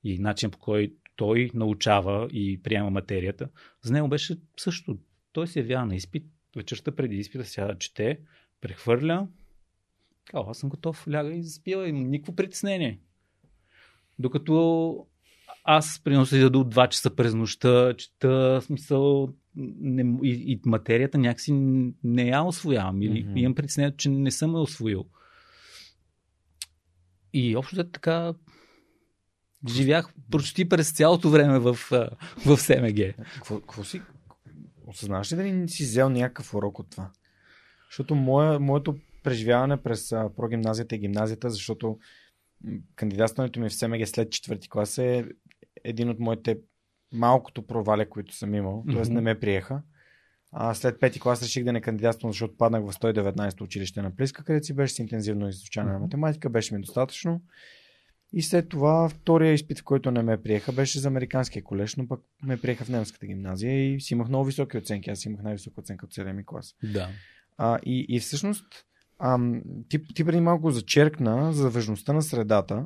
и 0.04 0.20
начин 0.20 0.52
по 0.52 0.58
който 0.58 0.96
той 1.15 1.52
научава 1.54 2.28
и 2.32 2.62
приема 2.63 2.89
материята, 2.89 3.50
за 3.82 3.94
него 3.94 4.08
беше 4.08 4.38
също. 4.58 4.98
Той 5.32 5.48
се 5.48 5.60
явява 5.60 5.86
на 5.86 5.96
изпит, 5.96 6.26
вечерта 6.56 6.91
преди 6.91 7.15
изпита 7.15 7.46
сяда, 7.46 7.78
чете, 7.78 8.20
прехвърля, 8.62 9.28
О, 10.34 10.46
аз 10.50 10.58
съм 10.58 10.70
готов, 10.70 11.08
ляга 11.08 11.34
и 11.34 11.44
заспива, 11.44 11.89
и 11.89 11.91
никакво 11.91 12.36
притеснение. 12.36 13.00
Докато 14.20 15.08
аз 15.63 16.02
принося 16.04 16.38
да 16.38 16.50
до 16.50 16.63
2 16.63 16.89
часа 16.89 17.15
през 17.15 17.34
нощта, 17.34 17.94
чета, 17.98 18.62
смисъл, 18.62 19.34
не, 19.56 20.18
и, 20.24 20.52
и 20.52 20.60
материята 20.65 21.18
някакси 21.18 21.52
не 22.04 22.28
я 22.28 22.44
освоявам 22.44 23.02
или 23.02 23.26
mm-hmm. 23.26 23.39
имам 23.39 23.56
притеснение, 23.56 23.96
че 23.98 24.10
не 24.10 24.32
съм 24.32 24.52
я 24.56 24.60
освоил. 24.60 25.06
И 27.38 27.56
общо 27.56 27.84
така 27.84 28.34
живях 29.67 30.13
почти 30.32 30.69
през 30.69 30.91
цялото 30.91 31.30
време 31.30 31.60
в, 31.60 31.74
в 32.45 32.58
СМГ. 32.58 33.15
Какво, 33.34 33.60
какво 33.60 33.84
си? 33.84 34.02
Осъзнаваш 34.88 35.32
ли 35.32 35.36
дали 35.36 35.52
не 35.52 35.67
си 35.67 35.84
взел 35.84 36.10
някакъв 36.10 36.54
урок 36.54 36.80
от 36.80 36.89
това? 36.89 37.12
Защото 37.89 38.15
мое, 38.15 38.60
моето 38.60 38.95
преживяване 39.24 39.78
през 39.78 40.10
прогимназията 40.10 40.95
и 40.95 41.00
гимназията, 41.00 41.50
защото 41.50 42.00
кандидатстването 42.95 43.60
ми 43.60 43.69
в 43.69 43.76
СМГ 43.76 44.08
след 44.08 44.32
четвърти 44.32 44.69
клас 44.69 44.98
е 44.98 45.26
един 45.84 46.10
от 46.10 46.19
моите 46.19 46.58
малкото 47.12 47.67
провали, 47.67 48.10
които 48.10 48.36
съм 48.36 48.56
имал. 48.56 48.84
Mm-hmm. 48.84 48.93
Тоест 48.93 49.12
не 49.12 49.21
ме 49.21 49.39
приеха. 49.39 49.82
А 50.58 50.74
след 50.74 51.00
пети 51.00 51.20
клас 51.20 51.44
реших 51.44 51.63
да 51.63 51.74
не 51.74 51.82
кандидатствам, 51.82 52.32
защото 52.32 52.58
паднах 52.58 52.84
в 52.84 52.94
119 52.94 53.62
училище 53.62 54.02
на 54.02 54.15
Плиска, 54.15 54.44
където 54.44 54.65
си 54.65 54.74
беше 54.74 54.94
с 54.94 55.00
интензивно 55.00 55.50
изучаване 55.50 55.94
на 55.94 56.00
математика, 56.00 56.50
беше 56.50 56.76
ми 56.76 56.82
достатъчно. 56.82 57.41
И 58.34 58.41
след 58.41 58.70
това 58.70 59.10
втория 59.10 59.54
изпит, 59.54 59.80
в 59.80 59.84
който 59.84 60.12
не 60.12 60.22
ме 60.22 60.41
приеха, 60.41 60.72
беше 60.72 61.00
за 61.00 61.08
американския 61.08 61.63
колеж, 61.63 61.96
но 61.96 62.08
пък 62.08 62.22
ме 62.44 62.58
приеха 62.58 62.86
в 62.86 62.89
немската 62.89 63.28
гимназия 63.28 63.94
и 63.94 64.02
си 64.02 64.13
имах 64.13 64.28
много 64.28 64.46
високи 64.46 64.78
оценки. 64.78 65.10
Аз 65.10 65.26
имах 65.26 65.41
най-висока 65.41 65.82
оценка 65.82 66.06
от 66.06 66.13
7 66.13 66.46
клас. 66.46 66.76
Да. 66.84 67.10
А, 67.58 67.80
и, 67.86 68.06
и 68.10 68.20
всъщност 68.20 68.65
ам, 69.20 69.62
ти, 69.89 70.08
ти 70.13 70.24
преди 70.24 70.41
малко 70.41 70.72
зачеркна 70.72 71.54
за 71.54 71.70
важността 71.70 72.13
на 72.13 72.22
средата, 72.22 72.86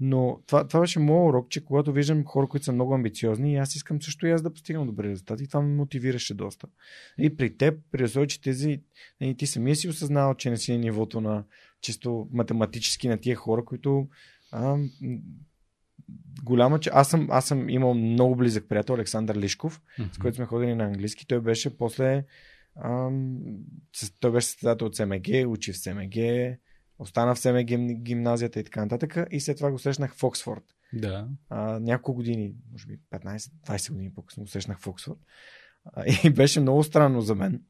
Но 0.00 0.40
това, 0.46 0.68
това 0.68 0.80
беше 0.80 0.98
моят 0.98 1.28
урок, 1.28 1.48
че 1.48 1.64
когато 1.64 1.92
виждам 1.92 2.24
хора, 2.24 2.46
които 2.46 2.64
са 2.64 2.72
много 2.72 2.94
амбициозни, 2.94 3.52
и 3.52 3.56
аз 3.56 3.74
искам 3.74 4.02
също 4.02 4.26
и 4.26 4.30
аз 4.30 4.42
да 4.42 4.52
постигам 4.52 4.86
добри 4.86 5.08
резултати. 5.08 5.44
И 5.44 5.46
това 5.46 5.60
ме 5.60 5.74
мотивираше 5.74 6.34
доста. 6.34 6.66
И 7.18 7.36
при 7.36 7.56
теб, 7.56 7.78
при 7.92 8.04
условие, 8.04 8.26
че 8.26 8.40
тези, 8.40 8.80
и 9.20 9.34
ти 9.34 9.46
самия 9.46 9.76
си 9.76 9.88
осъзнал, 9.88 10.34
че 10.34 10.50
не 10.50 10.56
си 10.56 10.72
на 10.72 10.78
нивото 10.78 11.20
на 11.20 11.44
чисто 11.80 12.28
математически 12.32 13.08
на 13.08 13.18
тия 13.18 13.36
хора, 13.36 13.64
които 13.64 14.08
а, 14.52 14.78
голяма, 16.42 16.80
че 16.80 16.90
аз 16.92 17.10
съм, 17.10 17.28
аз 17.30 17.46
съм 17.46 17.68
имал 17.68 17.94
много 17.94 18.36
близък 18.36 18.68
приятел, 18.68 18.94
Александър 18.94 19.36
Лишков, 19.36 19.80
mm-hmm. 19.80 20.14
с 20.14 20.18
който 20.18 20.36
сме 20.36 20.46
ходили 20.46 20.74
на 20.74 20.84
английски. 20.84 21.26
Той 21.26 21.40
беше 21.40 21.76
после 21.76 22.24
ам, 22.84 23.38
той 24.20 24.32
беше 24.32 24.46
състезател 24.46 24.86
от 24.86 24.96
СМГ, 24.96 25.28
учи 25.46 25.72
в 25.72 25.78
СМГ, 25.78 26.14
остана 27.00 27.34
в 27.34 27.38
СМГ 27.38 27.66
гимназията 28.02 28.60
и 28.60 28.64
така 28.64 28.80
нататък. 28.80 29.16
И 29.30 29.40
след 29.40 29.56
това 29.56 29.70
го 29.70 29.78
срещнах 29.78 30.14
в 30.14 30.24
Оксфорд. 30.24 30.64
Да. 30.92 31.28
А, 31.48 31.80
няколко 31.80 32.16
години, 32.16 32.54
може 32.72 32.86
би 32.86 32.98
15-20 33.12 33.90
години 33.90 34.14
по-късно 34.14 34.42
го 34.42 34.48
срещнах 34.48 34.78
в 34.78 34.86
Оксфорд. 34.86 35.18
А, 35.84 36.04
и 36.24 36.30
беше 36.30 36.60
много 36.60 36.84
странно 36.84 37.20
за 37.20 37.34
мен. 37.34 37.62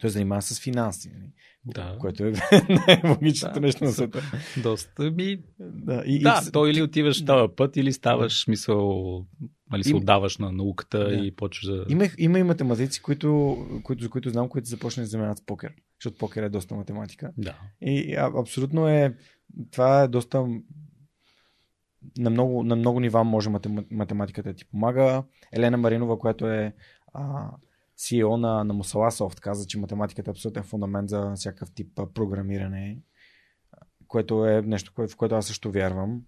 Той 0.00 0.10
занимава 0.10 0.42
с 0.42 0.60
финанси. 0.60 1.10
Нали? 1.14 1.32
Да. 1.64 1.96
Което 2.00 2.24
е 2.24 2.32
най-логичното 2.86 3.54
да, 3.54 3.60
нещо 3.60 3.84
на 3.84 3.90
света. 3.90 4.22
Доста 4.62 5.10
ми. 5.10 5.38
Да, 5.58 6.02
и, 6.06 6.18
да 6.18 6.42
и... 6.48 6.52
то 6.52 6.66
или 6.66 6.82
отиваш 6.82 7.22
да. 7.22 7.26
този 7.26 7.54
път, 7.56 7.76
или 7.76 7.92
ставаш 7.92 8.32
да. 8.32 8.38
смисъл, 8.38 9.26
нали 9.72 9.84
се 9.84 9.96
отдаваш 9.96 10.38
на 10.38 10.52
науката 10.52 10.98
да. 10.98 11.14
и 11.14 11.36
почваш 11.36 11.66
да. 11.66 11.84
Има, 11.88 12.04
има 12.18 12.38
и 12.38 12.42
математици, 12.42 13.02
които, 13.02 13.58
които, 13.82 14.02
за 14.02 14.10
които 14.10 14.30
знам, 14.30 14.48
които 14.48 14.68
започнат 14.68 15.04
да 15.04 15.08
занимават 15.08 15.38
с 15.38 15.46
покер. 15.46 15.72
Защото 16.00 16.18
покер 16.18 16.42
е 16.42 16.48
доста 16.48 16.74
математика. 16.74 17.30
Да. 17.38 17.58
И 17.80 18.14
а, 18.14 18.32
абсолютно 18.36 18.88
е. 18.88 19.16
Това 19.70 20.02
е 20.02 20.08
доста. 20.08 20.46
На 22.18 22.30
много, 22.30 22.64
на 22.64 22.76
много 22.76 23.00
нива 23.00 23.24
може 23.24 23.50
математиката 23.90 24.48
да 24.48 24.54
ти 24.54 24.64
помага. 24.64 25.22
Елена 25.52 25.76
Маринова, 25.76 26.18
която 26.18 26.46
е 26.46 26.74
а, 27.12 27.50
CEO 28.00 28.36
на, 28.36 28.64
на 28.64 28.74
Mosala 28.74 29.40
каза, 29.40 29.66
че 29.66 29.78
математиката 29.78 30.30
е 30.30 30.32
абсолютен 30.32 30.62
фундамент 30.62 31.08
за 31.08 31.32
всякакъв 31.36 31.72
тип 31.74 32.00
програмиране, 32.14 32.98
което 34.06 34.46
е 34.46 34.62
нещо, 34.62 34.92
в 34.96 35.16
което 35.16 35.34
аз 35.34 35.46
също 35.46 35.72
вярвам. 35.72 36.22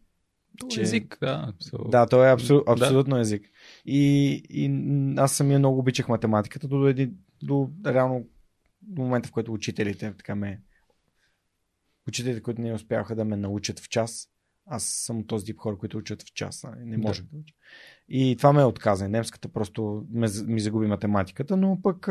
То 0.60 0.68
че... 0.68 0.80
език, 0.80 1.18
да. 1.20 1.52
So... 1.62 1.90
Да, 1.90 2.06
то 2.06 2.24
е 2.24 2.30
абсол... 2.30 2.62
абсолютно 2.66 3.14
да. 3.14 3.20
език. 3.20 3.50
И, 3.86 4.32
и 4.50 4.70
аз 5.18 5.32
самия 5.32 5.58
много 5.58 5.78
обичах 5.78 6.08
математиката 6.08 6.68
до, 6.68 6.86
един, 6.86 7.16
до 7.42 7.70
реално 7.86 8.26
до 8.82 9.02
момента, 9.02 9.28
в 9.28 9.32
който 9.32 9.52
учителите 9.52 10.14
така 10.16 10.34
ме 10.34 10.60
учителите, 12.08 12.42
които 12.42 12.60
не 12.60 12.74
успяха 12.74 13.14
да 13.14 13.24
ме 13.24 13.36
научат 13.36 13.80
в 13.80 13.88
час, 13.88 14.28
аз 14.66 14.84
съм 14.84 15.26
този 15.26 15.44
тип 15.44 15.58
хора, 15.58 15.78
които 15.78 15.98
учат 15.98 16.22
в 16.22 16.32
час. 16.34 16.62
Нали? 16.62 16.84
Не 16.84 16.96
може 16.96 17.22
да, 17.22 17.28
да 17.32 17.36
уча. 17.38 17.54
И 18.08 18.36
това 18.36 18.52
ме 18.52 18.60
е 18.62 18.64
отказа. 18.64 19.08
Немската 19.08 19.48
просто 19.48 20.06
ме, 20.10 20.28
ми 20.46 20.60
загуби 20.60 20.86
математиката, 20.86 21.56
но 21.56 21.78
пък 21.82 22.08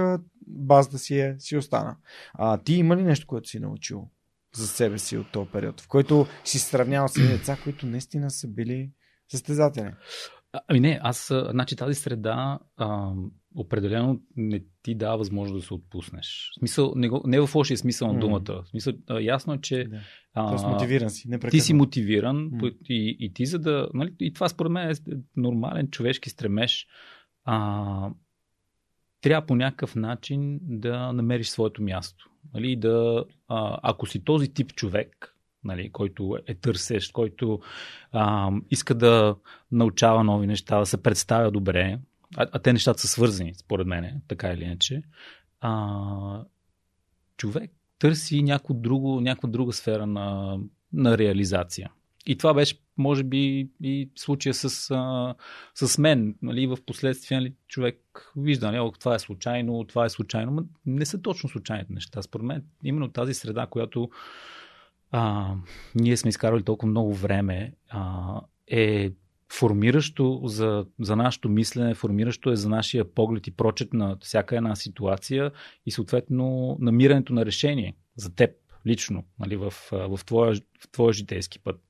базата 0.47 0.97
си, 0.97 1.19
е, 1.19 1.35
си 1.39 1.57
остана. 1.57 1.97
А 2.33 2.57
ти 2.57 2.73
има 2.73 2.97
ли 2.97 3.03
нещо, 3.03 3.27
което 3.27 3.49
си 3.49 3.59
научил 3.59 4.09
за 4.55 4.67
себе 4.67 4.97
си 4.97 5.17
от 5.17 5.31
този 5.31 5.49
период, 5.49 5.81
в 5.81 5.87
който 5.87 6.25
си 6.43 6.59
сравнявал 6.59 7.07
с 7.07 7.13
деца, 7.13 7.57
които 7.63 7.85
наистина 7.85 8.31
са 8.31 8.47
били 8.47 8.91
състезатели? 9.31 9.93
Ами 10.67 10.79
не, 10.79 10.99
аз, 11.03 11.31
значи 11.49 11.75
тази 11.75 11.95
среда 11.95 12.59
определено 13.55 14.21
не 14.35 14.63
ти 14.83 14.95
дава 14.95 15.17
възможност 15.17 15.61
да 15.61 15.67
се 15.67 15.73
отпуснеш. 15.73 16.49
В 16.51 16.59
смисъл, 16.59 16.93
не, 16.95 17.09
не 17.25 17.39
в 17.39 17.55
лошия 17.55 17.77
смисъл 17.77 18.13
на 18.13 18.19
думата. 18.19 18.63
В 18.63 18.67
смисъл, 18.67 18.93
ясно 19.19 19.53
е, 19.53 19.57
че. 19.61 19.83
Да. 19.83 19.99
А, 20.33 20.49
Тоест 20.49 20.65
мотивиран 20.65 21.09
си. 21.09 21.29
Ти 21.51 21.59
си 21.59 21.73
мотивиран 21.73 22.51
mm. 22.51 22.75
и, 22.89 23.17
и 23.19 23.33
ти 23.33 23.45
за 23.45 23.59
да. 23.59 23.87
Нали, 23.93 24.13
и 24.19 24.33
това 24.33 24.49
според 24.49 24.71
мен 24.71 24.89
е 24.89 24.93
нормален 25.37 25.87
човешки 25.87 26.29
стремеж. 26.29 26.87
А, 27.45 28.09
трябва 29.21 29.45
по 29.45 29.55
някакъв 29.55 29.95
начин 29.95 30.59
да 30.61 31.13
намериш 31.13 31.47
своето 31.47 31.83
място. 31.83 32.29
Нали, 32.53 32.75
да, 32.75 33.25
а, 33.47 33.79
ако 33.83 34.05
си 34.05 34.23
този 34.23 34.53
тип 34.53 34.73
човек, 34.73 35.35
нали, 35.63 35.91
който 35.91 36.37
е 36.47 36.55
търсещ, 36.55 37.11
който 37.11 37.59
а, 38.11 38.51
иска 38.69 38.95
да 38.95 39.35
научава 39.71 40.23
нови 40.23 40.47
неща, 40.47 40.79
да 40.79 40.85
се 40.85 41.03
представя 41.03 41.51
добре, 41.51 41.99
а, 42.37 42.47
а 42.51 42.59
те 42.59 42.73
нещата 42.73 43.01
са 43.01 43.07
свързани, 43.07 43.53
според 43.55 43.87
мен, 43.87 44.21
така 44.27 44.47
или 44.47 44.63
иначе, 44.63 45.01
а, 45.61 46.43
човек 47.37 47.71
търси 47.99 48.43
някаква, 48.43 48.75
друго, 48.75 49.21
някаква 49.21 49.49
друга 49.49 49.73
сфера 49.73 50.05
на, 50.05 50.57
на 50.93 51.17
реализация. 51.17 51.91
И 52.25 52.37
това 52.37 52.53
беше, 52.53 52.75
може 52.97 53.23
би, 53.23 53.69
и 53.81 54.09
случая 54.15 54.53
с, 54.53 54.91
а, 54.91 55.35
с 55.75 55.97
мен. 55.97 56.35
Нали, 56.41 56.67
в 56.67 56.77
последствие 56.85 57.37
нали, 57.37 57.53
човек 57.67 58.31
вижда, 58.35 58.71
нали, 58.71 58.91
това 58.99 59.15
е 59.15 59.19
случайно, 59.19 59.83
това 59.83 60.05
е 60.05 60.09
случайно. 60.09 60.51
Но 60.51 60.65
не 60.85 61.05
са 61.05 61.21
точно 61.21 61.49
случайните 61.49 61.93
неща. 61.93 62.21
Според 62.21 62.45
мен, 62.45 62.63
именно 62.83 63.11
тази 63.11 63.33
среда, 63.33 63.65
която 63.65 64.09
а, 65.11 65.53
ние 65.95 66.17
сме 66.17 66.29
изкарали 66.29 66.63
толкова 66.63 66.89
много 66.89 67.13
време, 67.13 67.73
а, 67.89 68.41
е 68.67 69.11
формиращо 69.51 70.41
за, 70.43 70.85
за 70.99 71.15
нашето 71.15 71.49
мислене, 71.49 71.95
формиращо 71.95 72.51
е 72.51 72.55
за 72.55 72.69
нашия 72.69 73.13
поглед 73.13 73.47
и 73.47 73.55
прочет 73.55 73.93
на 73.93 74.17
всяка 74.21 74.57
една 74.57 74.75
ситуация 74.75 75.51
и 75.85 75.91
съответно 75.91 76.77
намирането 76.79 77.33
на 77.33 77.45
решение 77.45 77.95
за 78.15 78.35
теб 78.35 78.51
лично, 78.85 79.23
нали, 79.39 79.55
в, 79.55 79.73
в, 79.91 80.19
твоя, 80.25 80.55
в 80.79 80.91
твоя 80.91 81.13
житейски 81.13 81.59
път. 81.59 81.81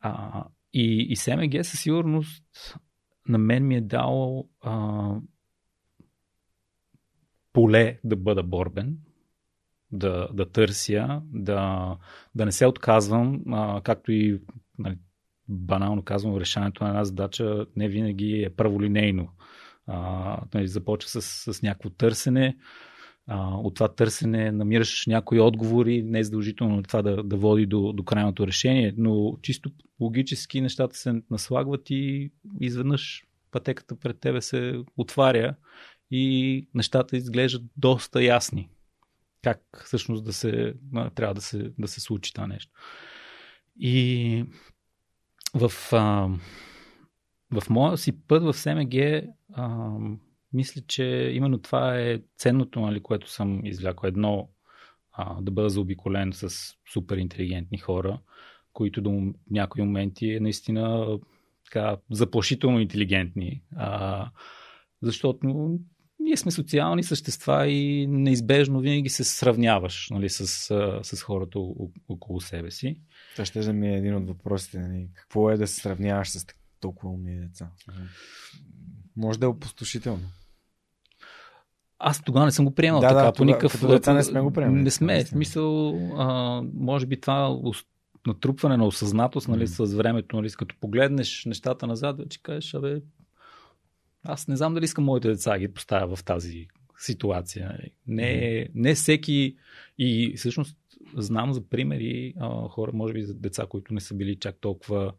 А, 0.00 0.44
и, 0.72 1.06
и 1.10 1.16
СМГ 1.16 1.64
със 1.64 1.80
сигурност 1.80 2.76
на 3.28 3.38
мен 3.38 3.66
ми 3.66 3.76
е 3.76 3.80
дал 3.80 4.48
а, 4.60 5.14
поле 7.52 8.00
да 8.04 8.16
бъда 8.16 8.42
борбен, 8.42 8.98
да, 9.92 10.28
да 10.32 10.50
търся, 10.50 11.22
да, 11.24 11.96
да 12.34 12.44
не 12.44 12.52
се 12.52 12.66
отказвам, 12.66 13.42
а, 13.46 13.80
както 13.80 14.12
и 14.12 14.40
нали, 14.78 14.98
банално 15.50 16.02
казвам, 16.02 16.36
решаването 16.36 16.84
на 16.84 16.90
една 16.90 17.04
задача 17.04 17.66
не 17.76 17.88
винаги 17.88 18.42
е 18.42 18.50
праволинейно. 18.50 19.28
А, 19.86 20.40
нали, 20.54 20.68
започва 20.68 21.10
с, 21.10 21.22
с 21.52 21.62
някакво 21.62 21.90
търсене, 21.90 22.56
а, 23.26 23.54
от 23.54 23.74
това 23.74 23.88
търсене 23.88 24.52
намираш 24.52 25.06
някои 25.06 25.40
отговори, 25.40 26.02
не 26.02 26.18
е 26.18 26.24
задължително 26.24 26.82
това 26.82 27.02
да, 27.02 27.22
да 27.22 27.36
води 27.36 27.66
до, 27.66 27.92
до 27.92 28.04
крайното 28.04 28.46
решение, 28.46 28.94
но 28.96 29.36
чисто 29.42 29.70
логически 30.00 30.60
нещата 30.60 30.96
се 30.96 31.22
наслагват 31.30 31.90
и 31.90 32.30
изведнъж 32.60 33.24
пътеката 33.50 33.96
пред 33.96 34.20
тебе 34.20 34.40
се 34.40 34.82
отваря 34.96 35.54
и 36.10 36.68
нещата 36.74 37.16
изглеждат 37.16 37.62
доста 37.76 38.22
ясни. 38.22 38.68
Как 39.42 39.82
всъщност 39.84 40.24
да 40.24 40.32
се, 40.32 40.74
трябва 41.14 41.34
да 41.34 41.40
се, 41.40 41.72
да 41.78 41.88
се 41.88 42.00
случи 42.00 42.32
това 42.34 42.46
нещо. 42.46 42.72
И 43.80 44.44
в, 45.54 45.72
а, 45.92 46.28
в 47.50 47.70
моя 47.70 47.98
си 47.98 48.26
път 48.26 48.42
в 48.42 48.54
СМГ 48.54 48.94
а, 49.52 49.90
мисля, 50.52 50.80
че 50.86 51.32
именно 51.34 51.58
това 51.58 52.00
е 52.00 52.20
ценното, 52.36 52.80
нали, 52.80 53.02
което 53.02 53.30
съм 53.30 53.66
извлякал. 53.66 54.08
Едно, 54.08 54.48
а, 55.12 55.42
да 55.42 55.50
бъда 55.50 55.68
заобиколен 55.68 56.32
с 56.32 56.74
супер 56.92 57.16
интелигентни 57.16 57.78
хора, 57.78 58.20
които 58.72 59.02
до 59.02 59.32
някои 59.50 59.82
моменти 59.82 60.30
е 60.30 60.40
наистина 60.40 61.18
така, 61.64 61.96
заплашително 62.10 62.80
интелигентни. 62.80 63.62
А, 63.76 64.30
защото 65.02 65.78
ние 66.20 66.36
сме 66.36 66.50
социални 66.50 67.02
същества 67.02 67.68
и 67.68 68.06
неизбежно 68.06 68.80
винаги 68.80 69.08
се 69.08 69.24
сравняваш 69.24 70.08
нали, 70.10 70.28
с, 70.28 70.46
с 71.02 71.22
хората 71.22 71.58
около 72.08 72.40
себе 72.40 72.70
си. 72.70 73.00
Това 73.32 73.44
ще 73.44 73.60
да 73.60 73.72
ми 73.72 73.88
е 73.88 73.96
един 73.96 74.16
от 74.16 74.28
въпросите. 74.28 74.78
Нали? 74.78 75.08
Какво 75.14 75.50
е 75.50 75.56
да 75.56 75.66
се 75.66 75.80
сравняваш 75.80 76.30
с 76.30 76.46
толкова 76.80 77.12
умни 77.12 77.36
деца? 77.36 77.68
Може 79.16 79.38
да 79.38 79.46
е 79.46 79.48
опустошително. 79.48 80.30
Аз 81.98 82.22
тогава 82.22 82.46
не 82.46 82.52
съм 82.52 82.64
го 82.64 82.74
приемал 82.74 83.00
да, 83.00 83.08
така. 83.08 83.22
Да, 83.22 83.32
по 83.32 83.44
никакъв... 83.44 83.88
Деца 83.88 84.14
не 84.14 84.22
сме 84.22 84.40
го 84.40 84.52
приемали. 84.52 84.82
Не 84.82 84.90
сме. 84.90 85.24
В 85.24 85.28
смисъл, 85.28 85.88
а, 86.18 86.62
може 86.74 87.06
би 87.06 87.20
това 87.20 87.60
натрупване 88.26 88.76
на 88.76 88.86
осъзнатост 88.86 89.48
нали, 89.48 89.66
mm. 89.66 89.84
с 89.84 89.94
времето, 89.94 90.36
нали, 90.36 90.50
като 90.50 90.74
погледнеш 90.80 91.44
нещата 91.44 91.86
назад, 91.86 92.18
вече 92.18 92.42
кажеш, 92.42 92.74
абе, 92.74 93.00
аз 94.24 94.48
не 94.48 94.56
знам 94.56 94.74
дали 94.74 94.84
искам 94.84 95.04
моите 95.04 95.28
деца 95.28 95.58
ги 95.58 95.72
поставя 95.72 96.16
в 96.16 96.24
тази 96.24 96.68
ситуация. 96.98 97.78
Не, 98.06 98.68
не 98.74 98.94
всеки 98.94 99.56
и 99.98 100.34
всъщност 100.36 100.76
знам 101.16 101.52
за 101.52 101.68
примери 101.68 102.34
а, 102.40 102.68
хора, 102.68 102.90
може 102.94 103.14
би 103.14 103.22
за 103.22 103.34
деца, 103.34 103.66
които 103.68 103.94
не 103.94 104.00
са 104.00 104.14
били 104.14 104.36
чак 104.36 104.56
толкова 104.60 105.12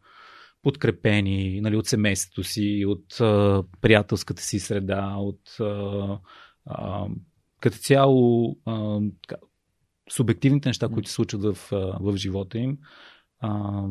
подкрепени 0.62 1.60
нали, 1.60 1.76
от 1.76 1.86
семейството 1.86 2.44
си, 2.44 2.84
от 2.88 3.20
а, 3.20 3.64
приятелската 3.80 4.42
си 4.42 4.58
среда, 4.58 5.14
от 5.18 5.60
а, 5.60 6.18
а, 6.66 7.06
като 7.60 7.78
цяло 7.78 8.56
а, 8.64 9.00
така, 9.22 9.40
субективните 10.10 10.68
неща, 10.68 10.88
които 10.88 11.08
се 11.08 11.14
случват 11.14 11.42
в, 11.42 11.68
в 12.00 12.16
живота 12.16 12.58
им. 12.58 12.78
А, 13.40 13.82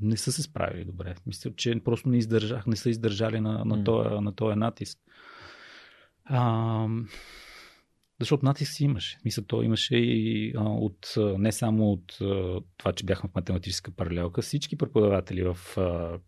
не 0.00 0.16
са 0.16 0.32
се 0.32 0.42
справили 0.42 0.84
добре. 0.84 1.14
Мисля, 1.26 1.50
че 1.56 1.80
просто 1.84 2.08
не 2.08 2.18
издържах, 2.18 2.66
не 2.66 2.76
са 2.76 2.90
издържали 2.90 3.40
на, 3.40 3.64
на, 3.64 3.78
mm. 3.78 3.84
този, 3.84 4.08
на 4.08 4.32
този 4.34 4.56
натиск. 4.56 4.98
А, 6.24 6.86
защото 8.20 8.44
натиск 8.44 8.72
си 8.72 8.84
имаше. 8.84 9.18
Мисля, 9.24 9.42
то 9.42 9.62
имаше 9.62 9.96
и 9.96 10.52
а, 10.56 10.62
от, 10.62 11.14
не 11.16 11.52
само 11.52 11.92
от 11.92 12.18
а, 12.20 12.60
това, 12.76 12.92
че 12.92 13.04
бяхме 13.04 13.30
в 13.30 13.34
математическа 13.34 13.90
паралелка, 13.90 14.42
всички 14.42 14.78
преподаватели 14.78 15.42
в 15.42 15.78
а, 15.78 16.18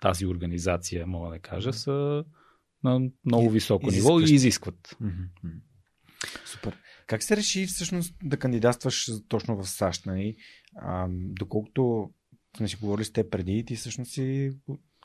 тази 0.00 0.26
организация, 0.26 1.06
мога 1.06 1.30
да 1.30 1.38
кажа, 1.38 1.72
са 1.72 2.24
на 2.84 3.00
много 3.24 3.50
високо 3.50 3.86
Изискващи. 3.86 4.14
ниво 4.14 4.32
и 4.32 4.34
изискват. 4.34 4.96
Mm-hmm. 5.02 5.60
Супер. 6.44 6.78
Как 7.06 7.22
се 7.22 7.36
реши 7.36 7.66
всъщност 7.66 8.14
да 8.22 8.36
кандидатстваш 8.36 9.10
точно 9.28 9.56
в 9.56 9.68
САЩ? 9.68 10.06
Нали? 10.06 10.36
А, 10.76 11.06
доколкото 11.10 12.10
сме 12.56 12.68
си 12.68 12.76
говорили 12.76 13.04
с 13.04 13.12
те 13.12 13.30
преди, 13.30 13.64
ти 13.64 13.76
всъщност 13.76 14.12
си 14.12 14.50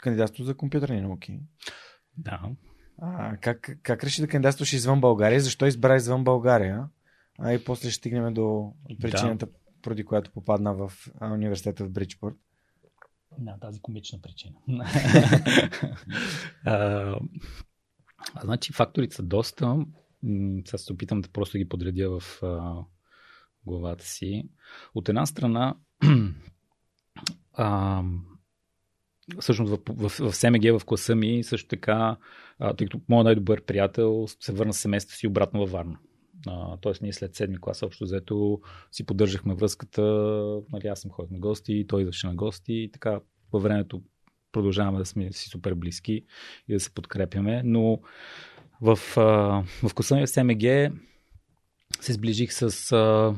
кандидатство 0.02 0.44
за 0.44 0.58
компютърни 0.58 1.02
науки. 1.02 1.40
Да. 2.18 2.42
А, 3.02 3.38
как, 3.38 3.80
как 3.84 4.04
реши 4.04 4.22
да 4.22 4.28
кандидатстваш 4.28 4.74
извън 4.74 5.02
България? 5.02 5.42
Защо 5.42 5.66
избра 5.66 5.96
извън 5.96 6.24
България? 6.24 6.88
А 7.40 7.54
и 7.54 7.64
после 7.64 7.90
ще 7.90 7.98
стигнем 7.98 8.34
до 8.34 8.74
причината, 9.02 9.46
да. 9.46 9.52
поради 9.82 10.06
която 10.06 10.32
попадна 10.32 10.74
в 10.74 10.92
университета 11.22 11.86
в 11.86 11.92
Бриджпорт. 11.92 12.36
Да, 13.38 13.58
тази 13.62 13.82
комична 13.82 14.20
причина. 14.22 14.56
а, 16.66 17.16
значи 18.44 18.74
факторите 18.74 19.16
са 19.16 19.24
доста. 19.24 19.86
Сега 20.66 20.78
се 20.78 20.94
опитам 20.94 21.22
да 21.22 21.30
просто 21.30 21.58
ги 21.58 21.70
подредя 21.70 22.20
в 22.20 22.44
а, 22.44 22.84
главата 23.66 24.06
си. 24.06 24.50
От 24.96 25.10
една 25.10 25.26
страна, 25.26 25.76
а, 27.54 28.04
всъщност 29.40 29.72
в, 29.72 29.80
в, 29.90 30.10
в 30.10 30.36
СМГ 30.36 30.64
в 30.80 30.86
класа 30.86 31.16
ми 31.16 31.44
също 31.44 31.68
така, 31.68 32.18
а, 32.60 32.74
тъй 32.74 32.88
като 32.88 33.02
моят 33.10 33.26
най-добър 33.26 33.62
приятел 33.62 34.26
се 34.40 34.52
върна 34.52 34.74
семейството 34.74 35.18
си 35.18 35.28
обратно 35.28 35.60
във 35.60 35.72
Варна. 35.72 35.98
Тоест 36.82 37.02
ние 37.02 37.14
след 37.14 37.36
седми 37.36 37.58
клас 37.62 37.84
общо 37.84 38.04
взето 38.04 38.62
си 38.92 39.06
поддържахме 39.06 39.56
връзката, 39.56 40.02
нали, 40.72 40.88
аз 40.88 41.02
съм 41.02 41.12
ходил 41.12 41.34
на 41.34 41.40
гости, 41.40 41.86
той 41.88 42.02
идваше 42.02 42.28
на 42.28 42.36
гости 42.36 42.74
и 42.74 42.92
така 42.92 43.20
във 43.52 43.64
времето 43.64 44.02
продължаваме 44.52 45.00
да 45.00 45.06
сме 45.06 45.32
си 45.32 45.50
супер 45.50 45.74
близки 45.74 46.26
и 46.68 46.74
да 46.74 46.80
се 46.80 46.94
подкрепяме, 46.94 47.62
но 47.66 48.00
в, 48.82 49.00
а, 49.18 49.22
в 49.88 49.94
класа 49.96 50.16
ми 50.16 50.26
в 50.26 50.30
СМГ 50.30 50.94
се 52.02 52.14
сближих 52.14 52.54
с 52.54 52.92
а, 52.92 53.36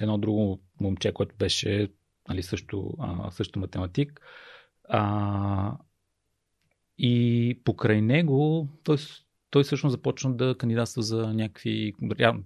едно 0.00 0.18
друго 0.18 0.60
момче, 0.80 1.12
което 1.12 1.36
беше 1.36 1.88
нали, 2.28 2.42
също, 2.42 2.94
а, 2.98 3.30
също 3.30 3.58
математик. 3.58 4.20
А, 4.88 5.76
и 6.98 7.60
покрай 7.64 8.02
него 8.02 8.68
той, 8.84 8.96
той 9.50 9.62
всъщност 9.62 9.92
започна 9.92 10.36
да 10.36 10.54
кандидатства 10.58 11.02
за 11.02 11.34
някакви. 11.34 11.92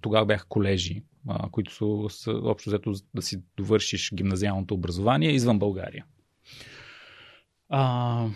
Тогава 0.01 0.25
бяха 0.25 0.45
колежи, 0.49 1.03
а, 1.27 1.49
които 1.49 1.73
са 2.09 2.31
общо 2.31 2.69
взето 2.69 2.93
да 3.13 3.21
си 3.21 3.41
довършиш 3.57 4.13
гимназиалното 4.13 4.73
образование 4.73 5.31
извън 5.31 5.59
България. 5.59 6.05
А, 7.69 8.27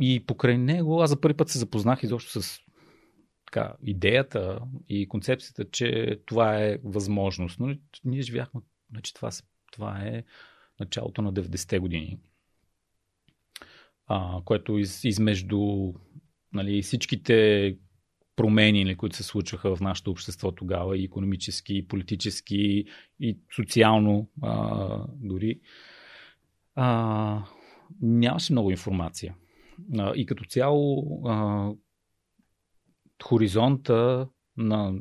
и 0.00 0.24
покрай 0.26 0.58
него 0.58 1.00
аз 1.00 1.10
за 1.10 1.20
първи 1.20 1.36
път 1.36 1.48
се 1.48 1.58
запознах 1.58 2.02
изобщо 2.02 2.42
с 2.42 2.60
така, 3.46 3.74
идеята 3.82 4.60
и 4.88 5.08
концепцията, 5.08 5.70
че 5.70 6.20
това 6.26 6.64
е 6.64 6.78
възможност. 6.84 7.60
Но 7.60 7.76
ние 8.04 8.22
живяхме, 8.22 8.60
значи 8.90 9.14
това, 9.14 9.30
това 9.72 10.00
е 10.00 10.24
началото 10.80 11.22
на 11.22 11.32
90-те 11.32 11.78
години 11.78 12.18
а, 14.08 14.40
което 14.44 14.78
из, 14.78 15.04
измежду 15.04 15.92
нали, 16.52 16.82
всичките 16.82 17.76
промени, 18.36 18.84
нали, 18.84 18.96
които 18.96 19.16
се 19.16 19.22
случваха 19.22 19.76
в 19.76 19.80
нашето 19.80 20.10
общество 20.10 20.52
тогава, 20.52 20.98
и 20.98 21.04
економически, 21.04 21.76
и 21.76 21.88
политически, 21.88 22.84
и 23.20 23.38
социално 23.56 24.28
а, 24.42 25.04
дори, 25.16 25.60
а, 26.74 27.42
нямаше 28.00 28.52
много 28.52 28.70
информация. 28.70 29.34
А, 29.98 30.12
и 30.14 30.26
като 30.26 30.44
цяло 30.44 31.20
а, 31.26 31.70
хоризонта 33.24 34.28
на, 34.56 34.94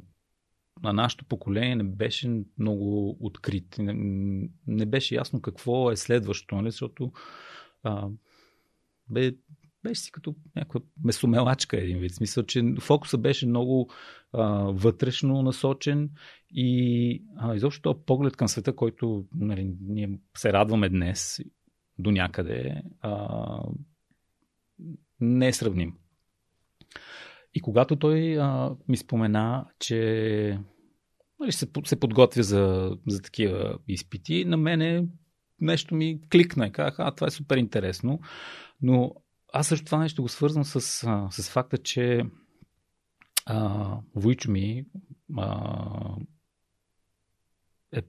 на 0.83 0.93
нашето 0.93 1.25
поколение 1.25 1.75
не 1.75 1.83
беше 1.83 2.43
много 2.57 3.17
открит. 3.19 3.75
Не, 3.79 3.93
не 4.67 4.85
беше 4.85 5.15
ясно 5.15 5.41
какво 5.41 5.91
е 5.91 5.95
следващото, 5.95 6.55
нали, 6.55 6.71
защото 6.71 7.11
а, 7.83 8.07
бе, 9.09 9.31
беше 9.83 10.01
си 10.01 10.11
като 10.11 10.35
някаква 10.55 10.79
месомелачка 11.03 11.77
един 11.77 11.99
вид. 11.99 12.13
Смисъл, 12.13 12.43
че 12.43 12.73
фокуса 12.79 13.17
беше 13.17 13.47
много 13.47 13.89
а, 14.33 14.47
вътрешно 14.71 15.41
насочен 15.41 16.09
и 16.51 17.23
а, 17.37 17.55
изобщо 17.55 17.81
този 17.81 18.05
поглед 18.05 18.37
към 18.37 18.47
света, 18.47 18.75
който 18.75 19.25
нали, 19.35 19.75
ние 19.81 20.19
се 20.37 20.53
радваме 20.53 20.89
днес 20.89 21.39
до 21.99 22.11
някъде, 22.11 22.81
а, 23.01 23.63
не 25.19 25.47
е 25.47 25.53
сравним. 25.53 25.93
И 27.53 27.61
когато 27.61 27.95
той 27.95 28.39
а, 28.39 28.75
ми 28.87 28.97
спомена, 28.97 29.65
че 29.79 30.59
нали, 31.39 31.51
се, 31.51 31.67
се 31.85 31.99
подготвя 31.99 32.43
за, 32.43 32.97
за 33.07 33.21
такива 33.21 33.77
изпити, 33.87 34.45
на 34.45 34.57
мене 34.57 35.07
нещо 35.61 35.95
ми 35.95 36.21
кликна 36.31 36.67
и 36.67 36.71
казах, 36.71 36.95
а, 36.99 37.11
това 37.11 37.27
е 37.27 37.31
супер 37.31 37.57
интересно. 37.57 38.19
Но 38.81 39.15
аз 39.53 39.67
също 39.67 39.85
това 39.85 39.97
нещо 39.97 40.21
го 40.21 40.29
свързвам 40.29 40.65
с, 40.65 40.81
с 41.31 41.49
факта, 41.49 41.77
че 41.77 42.23
а, 43.45 43.97
Войчо 44.15 44.51
ми 44.51 44.85
а, 45.37 46.15
е 47.91 48.01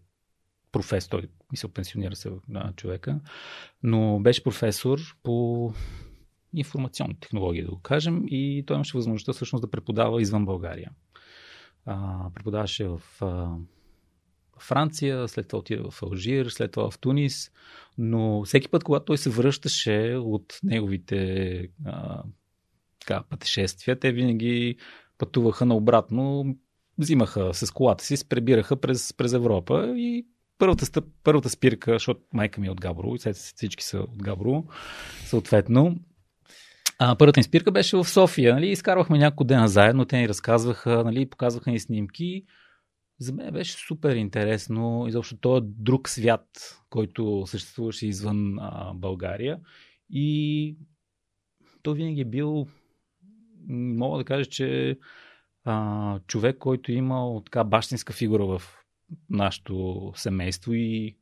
професор, 0.72 1.10
той 1.10 1.28
мисля, 1.52 1.68
пенсионира 1.68 2.16
се 2.16 2.30
на 2.48 2.72
човека, 2.76 3.20
но 3.82 4.20
беше 4.20 4.44
професор 4.44 4.98
по 5.22 5.72
информационни 6.54 7.20
технологии, 7.20 7.62
да 7.62 7.70
го 7.70 7.80
кажем, 7.80 8.22
и 8.26 8.64
той 8.66 8.74
имаше 8.74 8.96
възможността 8.96 9.32
всъщност 9.32 9.62
да 9.62 9.70
преподава 9.70 10.22
извън 10.22 10.44
България. 10.44 10.90
А, 11.86 12.26
преподаваше 12.34 12.88
в 12.88 13.02
а, 13.20 13.56
Франция, 14.62 15.28
след 15.28 15.48
това 15.48 15.58
отида 15.58 15.90
в 15.90 16.02
Алжир, 16.02 16.46
след 16.46 16.72
това 16.72 16.90
в 16.90 16.98
Тунис, 16.98 17.50
но 17.98 18.44
всеки 18.44 18.68
път, 18.68 18.84
когато 18.84 19.04
той 19.04 19.18
се 19.18 19.30
връщаше 19.30 20.16
от 20.20 20.58
неговите 20.62 21.58
а, 21.86 22.22
така, 23.00 23.22
пътешествия, 23.30 23.98
те 23.98 24.12
винаги 24.12 24.76
пътуваха 25.18 25.66
наобратно, 25.66 26.56
взимаха 26.98 27.54
с 27.54 27.70
колата 27.70 28.04
си, 28.04 28.16
се 28.16 28.28
пребираха 28.28 28.76
през, 28.76 29.12
през 29.12 29.32
Европа 29.32 29.94
и 29.96 30.26
първата, 30.58 30.86
стъп, 30.86 31.04
първата 31.24 31.50
спирка, 31.50 31.92
защото 31.92 32.20
майка 32.32 32.60
ми 32.60 32.66
е 32.66 32.70
от 32.70 32.80
Габрово 32.80 33.14
и 33.14 33.32
всички 33.32 33.84
са 33.84 33.98
от 33.98 34.22
Габрово, 34.22 34.66
съответно, 35.24 35.96
а, 36.98 37.16
първата 37.16 37.40
им 37.40 37.44
спирка 37.44 37.72
беше 37.72 37.96
в 37.96 38.04
София. 38.04 38.54
Нали? 38.54 38.68
Изкарвахме 38.68 39.18
няколко 39.18 39.44
дена 39.44 39.68
заедно, 39.68 40.04
те 40.04 40.18
ни 40.18 40.28
разказваха, 40.28 41.04
нали? 41.04 41.30
показваха 41.30 41.70
ни 41.70 41.80
снимки 41.80 42.44
за 43.18 43.32
мен 43.32 43.52
беше 43.52 43.72
супер 43.72 44.16
интересно 44.16 45.04
изобщо 45.08 45.36
този 45.36 45.66
друг 45.66 46.08
свят, 46.08 46.78
който 46.90 47.44
съществуваше 47.46 48.06
извън 48.06 48.58
а, 48.58 48.92
България. 48.94 49.60
И 50.10 50.76
той 51.82 51.94
винаги 51.94 52.20
е 52.20 52.24
бил, 52.24 52.66
мога 53.68 54.18
да 54.18 54.24
кажа, 54.24 54.44
че 54.44 54.98
а, 55.64 56.20
човек, 56.26 56.58
който 56.58 56.92
е 56.92 56.94
имал 56.94 57.42
така 57.44 57.64
бащинска 57.64 58.12
фигура 58.12 58.46
в 58.46 58.62
нашето 59.30 60.12
семейство 60.16 60.72
и, 60.74 61.16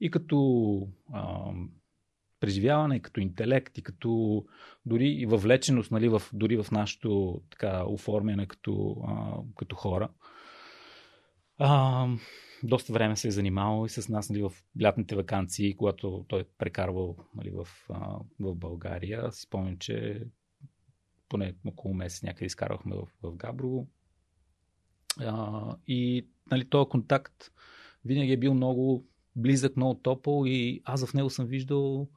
и 0.00 0.10
като 0.10 0.88
а, 1.12 1.50
преживяване, 2.40 2.96
и 2.96 3.02
като 3.02 3.20
интелект, 3.20 3.78
и 3.78 3.82
като 3.82 4.44
дори 4.86 5.08
и 5.08 5.26
въвлеченост 5.26 5.90
нали, 5.90 6.08
в, 6.08 6.22
дори 6.32 6.62
в 6.62 6.70
нашето 6.70 7.42
така, 7.50 7.84
оформяне 7.86 8.46
като, 8.46 8.96
а, 9.08 9.36
като 9.56 9.76
хора. 9.76 10.08
А, 11.64 12.08
доста 12.62 12.92
време 12.92 13.16
се 13.16 13.28
е 13.28 13.30
занимавал 13.30 13.86
и 13.86 13.88
с 13.88 14.08
нас 14.08 14.30
нали, 14.30 14.42
в 14.42 14.52
лятните 14.82 15.16
вакансии, 15.16 15.76
когато 15.76 16.24
той 16.28 16.40
е 16.40 16.44
прекарвал 16.58 17.16
нали, 17.34 17.50
в, 17.50 17.68
а, 17.90 18.18
в 18.40 18.54
България. 18.54 19.32
Си 19.32 19.42
спомням, 19.42 19.78
че 19.78 20.26
поне 21.28 21.54
около 21.66 21.94
месец 21.94 22.22
някъде 22.22 22.44
изкарвахме 22.44 22.96
в, 22.96 23.08
в 23.22 23.36
Габрово. 23.36 23.86
А, 25.20 25.76
и 25.86 26.26
нали, 26.50 26.64
този 26.68 26.88
контакт 26.88 27.52
винаги 28.04 28.32
е 28.32 28.36
бил 28.36 28.54
много 28.54 29.06
близък, 29.36 29.76
много 29.76 29.94
топъл 29.94 30.44
и 30.46 30.82
аз 30.84 31.06
в 31.06 31.14
него 31.14 31.30
съм 31.30 31.46
виждал 31.46 32.08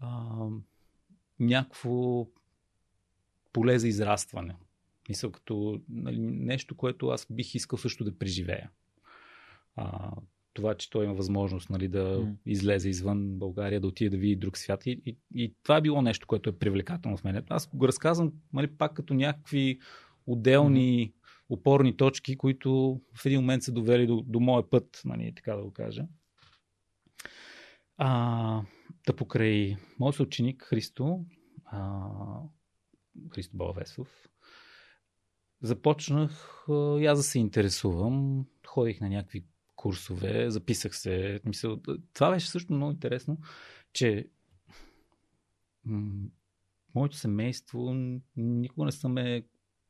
а, 0.00 0.36
някакво 1.40 2.26
поле 3.52 3.78
за 3.78 3.88
израстване. 3.88 4.56
Мисля, 5.08 5.32
като 5.32 5.80
нали, 5.88 6.18
нещо, 6.18 6.76
което 6.76 7.08
аз 7.08 7.26
бих 7.30 7.54
искал 7.54 7.78
също 7.78 8.04
да 8.04 8.18
преживея. 8.18 8.70
А, 9.76 10.10
това, 10.54 10.74
че 10.74 10.90
той 10.90 11.04
има 11.04 11.14
възможност 11.14 11.70
нали, 11.70 11.88
да 11.88 12.20
mm. 12.20 12.34
излезе 12.46 12.88
извън 12.88 13.38
България, 13.38 13.80
да 13.80 13.86
отиде 13.86 14.10
да 14.10 14.16
види 14.16 14.36
друг 14.36 14.58
свят. 14.58 14.86
И, 14.86 15.02
и, 15.06 15.18
и 15.34 15.54
това 15.62 15.76
е 15.76 15.80
било 15.80 16.02
нещо, 16.02 16.26
което 16.26 16.50
е 16.50 16.58
привлекателно 16.58 17.16
в 17.16 17.24
мен. 17.24 17.44
Аз 17.48 17.70
го 17.74 17.88
разказвам 17.88 18.32
нали, 18.52 18.66
пак 18.66 18.94
като 18.94 19.14
някакви 19.14 19.78
отделни 20.26 21.12
mm. 21.12 21.12
опорни 21.48 21.96
точки, 21.96 22.36
които 22.36 23.00
в 23.14 23.26
един 23.26 23.40
момент 23.40 23.62
са 23.62 23.72
довели 23.72 24.06
до, 24.06 24.22
до 24.26 24.40
моя 24.40 24.70
път, 24.70 25.00
нали, 25.04 25.32
така 25.36 25.54
да 25.54 25.62
го 25.62 25.72
кажа. 25.72 26.06
А, 27.96 28.62
да 29.06 29.16
покрай 29.16 29.76
моят 29.98 30.20
ученик 30.20 30.62
Христо, 30.62 31.24
а, 31.64 32.00
Христо 33.34 33.56
Балвесов, 33.56 34.28
започнах 35.64 36.64
и 36.98 37.06
аз 37.06 37.18
да 37.18 37.22
се 37.22 37.38
интересувам. 37.38 38.46
Ходих 38.66 39.00
на 39.00 39.08
някакви 39.08 39.44
курсове, 39.76 40.50
записах 40.50 40.96
се. 40.96 41.40
Мисъл, 41.44 41.80
това 42.14 42.30
беше 42.30 42.48
също 42.48 42.72
много 42.72 42.92
интересно, 42.92 43.38
че 43.92 44.28
моето 46.94 47.16
семейство 47.16 47.94
никога 48.36 48.84
не 48.84 48.92
са 48.92 49.08
ме 49.08 49.44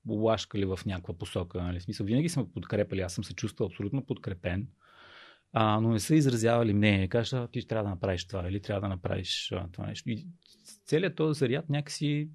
лашкали 0.08 0.64
в 0.64 0.80
някаква 0.86 1.14
посока. 1.14 1.62
Нали? 1.62 1.80
смисъл, 1.80 2.06
винаги 2.06 2.28
са 2.28 2.40
ме 2.40 2.52
подкрепали. 2.54 3.00
Аз 3.00 3.14
съм 3.14 3.24
се 3.24 3.34
чувствал 3.34 3.66
абсолютно 3.66 4.06
подкрепен. 4.06 4.68
А, 5.52 5.80
но 5.80 5.90
не 5.90 6.00
са 6.00 6.14
изразявали 6.14 6.72
мнение. 6.72 7.08
Кажа, 7.08 7.48
ти 7.48 7.66
трябва 7.66 7.84
да 7.84 7.90
направиш 7.90 8.26
това 8.26 8.48
или 8.48 8.60
трябва 8.60 8.80
да 8.80 8.88
направиш 8.88 9.52
а, 9.52 9.68
това 9.72 9.86
нещо. 9.86 10.10
И 10.10 10.26
целият 10.86 11.16
този 11.16 11.38
заряд 11.38 11.68
някакси 11.68 12.30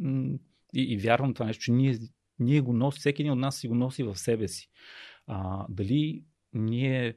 м- 0.00 0.38
и, 0.74 0.82
и 0.82 0.98
вярвам 0.98 1.34
това 1.34 1.46
нещо, 1.46 1.64
че 1.64 1.72
ние, 1.72 1.98
ние 2.38 2.60
го 2.60 2.72
носи, 2.72 2.98
всеки 2.98 3.22
един 3.22 3.32
от 3.32 3.38
нас 3.38 3.56
си 3.56 3.68
го 3.68 3.74
носи 3.74 4.02
в 4.02 4.16
себе 4.16 4.48
си. 4.48 4.70
А, 5.26 5.66
дали 5.68 6.24
ние, 6.52 7.16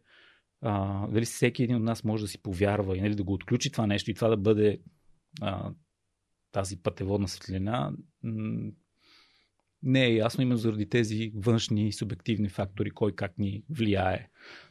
а, 0.61 1.07
дали 1.07 1.25
всеки 1.25 1.63
един 1.63 1.75
от 1.75 1.83
нас 1.83 2.03
може 2.03 2.23
да 2.23 2.27
си 2.27 2.41
повярва 2.41 2.97
и 2.97 3.01
нали, 3.01 3.15
да 3.15 3.23
го 3.23 3.33
отключи 3.33 3.71
това 3.71 3.87
нещо 3.87 4.11
и 4.11 4.13
това 4.13 4.27
да 4.27 4.37
бъде 4.37 4.81
а, 5.41 5.71
тази 6.51 6.81
пътеводна 6.81 7.27
светлина, 7.27 7.93
не 9.83 10.05
е 10.05 10.15
ясно 10.15 10.41
именно 10.41 10.57
заради 10.57 10.89
тези 10.89 11.31
външни 11.35 11.93
субективни 11.93 12.49
фактори, 12.49 12.91
кой 12.91 13.15
как 13.15 13.37
ни 13.37 13.63
влияе 13.69 14.29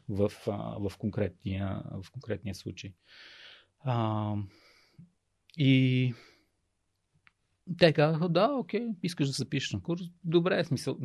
в, 0.08 0.32
в, 0.80 0.92
конкретния, 0.98 1.82
в 2.04 2.11
конкретния 2.11 2.54
случай. 2.54 2.92
А, 3.80 4.34
и 5.56 6.14
те 7.78 7.92
казаха, 7.92 8.28
да, 8.28 8.50
окей, 8.59 8.87
искаш 9.02 9.26
да 9.26 9.33
се 9.33 9.42
запишеш 9.42 9.72
на 9.72 9.83
курс. 9.83 10.02
Добре, 10.24 10.64
смисъл. 10.64 10.98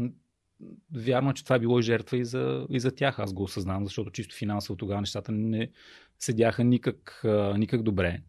Вярно, 0.96 1.30
е, 1.30 1.34
че 1.34 1.44
това 1.44 1.56
е 1.56 1.60
било 1.60 1.80
и 1.80 1.84
жертва 1.84 2.18
и 2.18 2.26
за, 2.26 2.68
и 2.70 2.80
за 2.80 2.96
тях. 2.96 3.20
Аз 3.20 3.34
го 3.34 3.44
осъзнавам, 3.44 3.86
защото 3.86 4.12
чисто 4.12 4.36
финансово 4.36 4.78
тогава 4.78 5.02
нещата 5.02 5.32
не 5.32 5.72
седяха 6.20 6.64
никак, 6.64 7.24
никак 7.58 7.84
добре. 7.84 8.22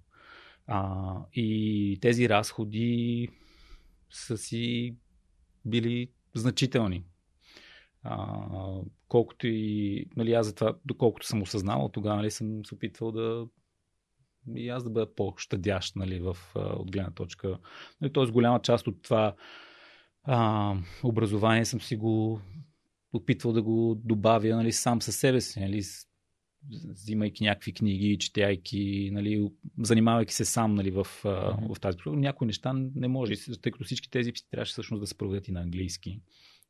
А, 0.67 1.17
и 1.35 1.99
тези 2.01 2.29
разходи 2.29 3.29
са 4.11 4.39
си 4.39 4.97
били 5.65 6.11
значителни. 6.35 7.05
А, 8.03 8.39
колкото 9.09 9.47
и, 9.47 10.07
нали, 10.17 10.33
аз 10.33 10.47
за 10.47 10.55
това, 10.55 10.77
доколкото 10.85 11.27
съм 11.27 11.43
осъзнавал, 11.43 11.89
тогава 11.89 12.17
нали, 12.17 12.31
съм 12.31 12.65
се 12.65 12.75
опитвал 12.75 13.13
да 13.13 13.47
и 14.57 14.69
аз 14.69 14.85
да 14.85 14.91
бъда 14.91 15.15
по-щадящ 15.15 15.97
нали, 15.97 16.21
в, 16.21 16.37
от 16.55 16.91
гледна 16.91 17.11
точка. 17.11 17.59
Нали, 18.01 18.13
Тоест 18.13 18.33
голяма 18.33 18.63
част 18.63 18.87
от 18.87 19.03
това 19.03 19.35
а, 20.23 20.75
образование 21.05 21.65
съм 21.65 21.81
си 21.81 21.97
го 21.97 22.41
опитвал 23.13 23.53
да 23.53 23.63
го 23.63 24.01
добавя 24.05 24.57
нали, 24.57 24.73
сам 24.73 25.03
със 25.03 25.17
себе 25.17 25.41
си, 25.41 25.61
нали, 25.61 25.83
взимайки 26.71 27.45
някакви 27.45 27.73
книги, 27.73 28.19
четяйки, 28.19 29.11
нали, 29.13 29.51
занимавайки 29.79 30.35
се 30.35 30.45
сам 30.45 30.75
нали, 30.75 30.91
в, 30.91 31.05
mm-hmm. 31.05 31.75
в 31.75 31.81
тази 31.81 31.99
програма. 31.99 32.21
Някои 32.21 32.47
неща 32.47 32.73
не 32.95 33.09
може, 33.09 33.35
тъй 33.63 33.73
като 33.73 33.85
всички 33.85 34.11
тези 34.11 34.31
изпити 34.31 34.51
трябваше 34.51 34.73
всъщност 34.73 35.01
да 35.01 35.07
се 35.07 35.19
проведат 35.19 35.49
и 35.49 35.53
на 35.53 35.61
английски. 35.61 36.21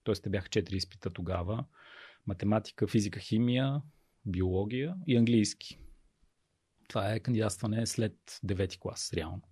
Тоест 0.04 0.22
те 0.22 0.30
бяха 0.30 0.48
четири 0.48 0.76
изпита 0.76 1.10
тогава. 1.10 1.64
Математика, 2.26 2.86
физика, 2.86 3.20
химия, 3.20 3.82
биология 4.26 4.94
и 5.06 5.16
английски. 5.16 5.78
Това 6.88 7.12
е 7.12 7.20
кандидатстване 7.20 7.86
след 7.86 8.14
9 8.46 8.78
клас, 8.78 9.12
реално. 9.12 9.42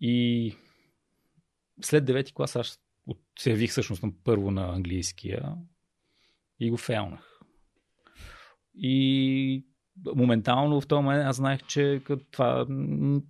И 0.00 0.56
след 1.82 2.04
9 2.04 2.32
клас 2.32 2.56
аз 2.56 2.80
се 3.38 3.50
явих 3.50 3.70
всъщност 3.70 4.04
първо 4.24 4.50
на 4.50 4.74
английския 4.74 5.54
и 6.60 6.70
го 6.70 6.76
фейлнах. 6.76 7.40
И 8.74 9.64
моментално 10.16 10.80
в 10.80 10.86
този 10.86 11.02
момент 11.02 11.24
аз 11.26 11.36
знаех, 11.36 11.60
че 11.66 12.02
това, 12.30 12.66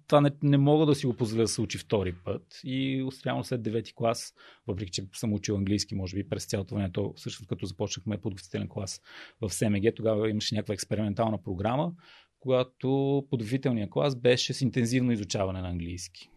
това 0.07 0.21
не, 0.21 0.31
не 0.43 0.59
мога 0.59 0.87
да 0.87 0.95
си 0.95 1.07
го 1.07 1.17
позволя 1.17 1.43
да 1.43 1.49
се 1.49 1.61
учи 1.61 1.79
втори 1.79 2.15
път. 2.25 2.61
И 2.65 3.03
оставям 3.03 3.45
след 3.45 3.63
9 3.63 3.95
клас, 3.95 4.35
въпреки 4.67 4.91
че 4.91 5.07
съм 5.13 5.33
учил 5.33 5.57
английски, 5.57 5.95
може 5.95 6.17
би 6.17 6.29
през 6.29 6.47
цялото 6.47 6.75
време, 6.75 6.93
то 6.93 7.13
също 7.17 7.47
като 7.47 7.67
започнахме 7.67 8.21
подготвителен 8.21 8.69
клас 8.69 9.01
в 9.41 9.51
СМГ, 9.51 9.95
тогава 9.97 10.31
имаше 10.31 10.55
някаква 10.55 10.75
експериментална 10.75 11.43
програма, 11.43 11.93
когато 12.41 13.23
подготвителният 13.31 13.91
клас 13.91 14.17
беше 14.17 14.55
с 14.55 14.61
интензивно 14.61 15.13
изучаване 15.13 15.61
на 15.61 15.69
английски. 15.69 16.31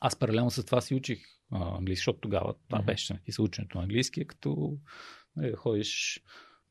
Аз 0.00 0.18
паралелно 0.18 0.50
с 0.50 0.64
това 0.64 0.80
си 0.80 0.94
учих 0.94 1.18
а, 1.50 1.76
английски, 1.76 2.00
защото 2.00 2.20
тогава 2.20 2.54
това 2.68 2.82
mm-hmm. 2.82 2.84
беше 2.84 3.20
и 3.26 3.32
съученето 3.32 3.78
на 3.78 3.82
английски, 3.84 4.26
като 4.26 4.78
нали, 5.36 5.50
да 5.50 5.56
ходиш 5.56 6.22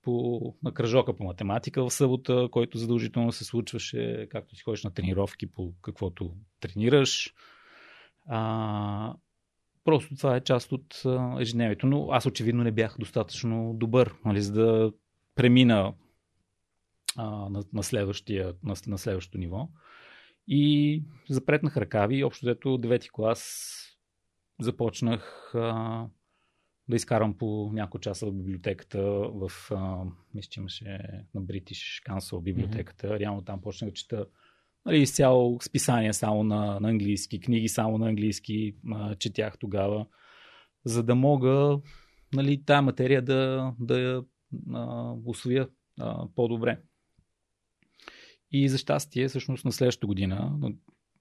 по, 0.02 0.42
на 0.64 0.74
кръжока 0.74 1.16
по 1.16 1.24
математика 1.24 1.84
в 1.84 1.94
събота, 1.94 2.48
който 2.52 2.78
задължително 2.78 3.32
се 3.32 3.46
случваше, 3.46 4.28
както 4.30 4.56
си 4.56 4.64
ходиш 4.64 4.84
на 4.84 4.94
тренировки 4.94 5.48
по 5.52 5.74
каквото 5.82 6.36
тренираш. 6.60 7.34
А, 8.28 9.14
просто 9.84 10.16
това 10.16 10.36
е 10.36 10.44
част 10.44 10.72
от 10.72 11.04
ежедневието. 11.40 11.88
Но 11.88 12.08
аз 12.12 12.26
очевидно 12.26 12.64
не 12.64 12.72
бях 12.72 12.96
достатъчно 13.00 13.74
добър, 13.74 14.16
нали, 14.26 14.42
за 14.42 14.54
да 14.54 14.92
премина 15.36 15.94
а, 17.18 17.50
на, 17.50 17.64
на, 17.74 17.84
следващия, 17.84 18.54
на, 18.64 18.76
на 18.88 18.98
следващото 18.98 19.38
ниво. 19.38 19.70
И 20.48 21.04
запретнах 21.30 21.78
ръкави. 21.78 22.24
Общо 22.24 22.46
взето 22.46 22.70
9 22.70 23.12
клас 23.12 23.80
започнах 24.62 25.52
а, 25.56 26.08
да 26.90 26.96
изкарам 26.96 27.38
по 27.38 27.70
няколко 27.74 28.00
часа 28.00 28.26
в 28.26 28.34
библиотеката, 28.34 29.02
в, 29.34 29.52
а, 29.72 30.04
мисля, 30.34 30.50
че 30.50 30.60
имаше 30.60 30.86
на 31.36 31.42
British 31.42 32.10
Council 32.10 32.42
библиотеката. 32.42 33.08
Mm-hmm. 33.08 33.20
Реално 33.20 33.42
там 33.42 33.62
почнах 33.62 33.90
да 33.90 33.94
чета 33.94 34.26
нали, 34.86 35.02
изцяло 35.02 35.62
списания 35.62 36.14
само 36.14 36.44
на, 36.44 36.80
на 36.80 36.90
английски, 36.90 37.40
книги 37.40 37.68
само 37.68 37.98
на 37.98 38.08
английски, 38.08 38.76
а, 38.92 39.16
четях 39.16 39.58
тогава, 39.58 40.06
за 40.86 41.04
да 41.04 41.16
мога 41.16 41.80
нали, 42.34 42.64
тая 42.66 42.82
материя 42.82 43.22
да, 43.22 43.72
да 43.80 44.00
я 44.00 44.24
а, 44.74 45.14
освоя 45.26 45.70
а, 46.00 46.28
по-добре. 46.36 46.80
И 48.54 48.70
за 48.70 48.78
щастие, 48.78 49.28
всъщност 49.28 49.66
на 49.66 49.72
следващата 49.72 50.08
година, 50.08 50.60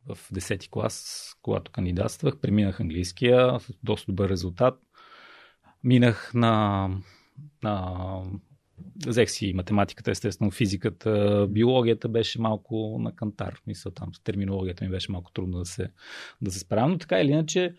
в 0.07 0.19
10 0.33 0.71
клас, 0.71 1.29
когато 1.43 1.73
кандидатствах, 1.73 2.41
преминах 2.41 2.81
английския 2.81 3.61
с 3.61 3.73
доста 3.83 4.13
добър 4.13 4.29
резултат 4.29 4.81
минах 5.85 6.35
на, 6.35 6.89
на 7.63 7.97
взех 9.07 9.31
си 9.31 9.53
математиката, 9.55 10.11
естествено, 10.11 10.51
физиката, 10.51 11.47
биологията 11.51 12.09
беше 12.09 12.41
малко 12.41 12.99
на 13.01 13.17
кантар. 13.17 13.61
Мисля, 13.67 13.91
там 13.91 14.15
с 14.15 14.21
терминологията 14.21 14.85
ми 14.85 14.91
беше 14.91 15.13
малко 15.13 15.33
трудно 15.33 15.59
да 15.59 15.65
се, 15.65 15.91
да 16.43 16.51
се 16.51 16.59
справя, 16.59 16.89
но 16.89 16.99
така 16.99 17.21
или 17.21 17.31
иначе 17.31 17.75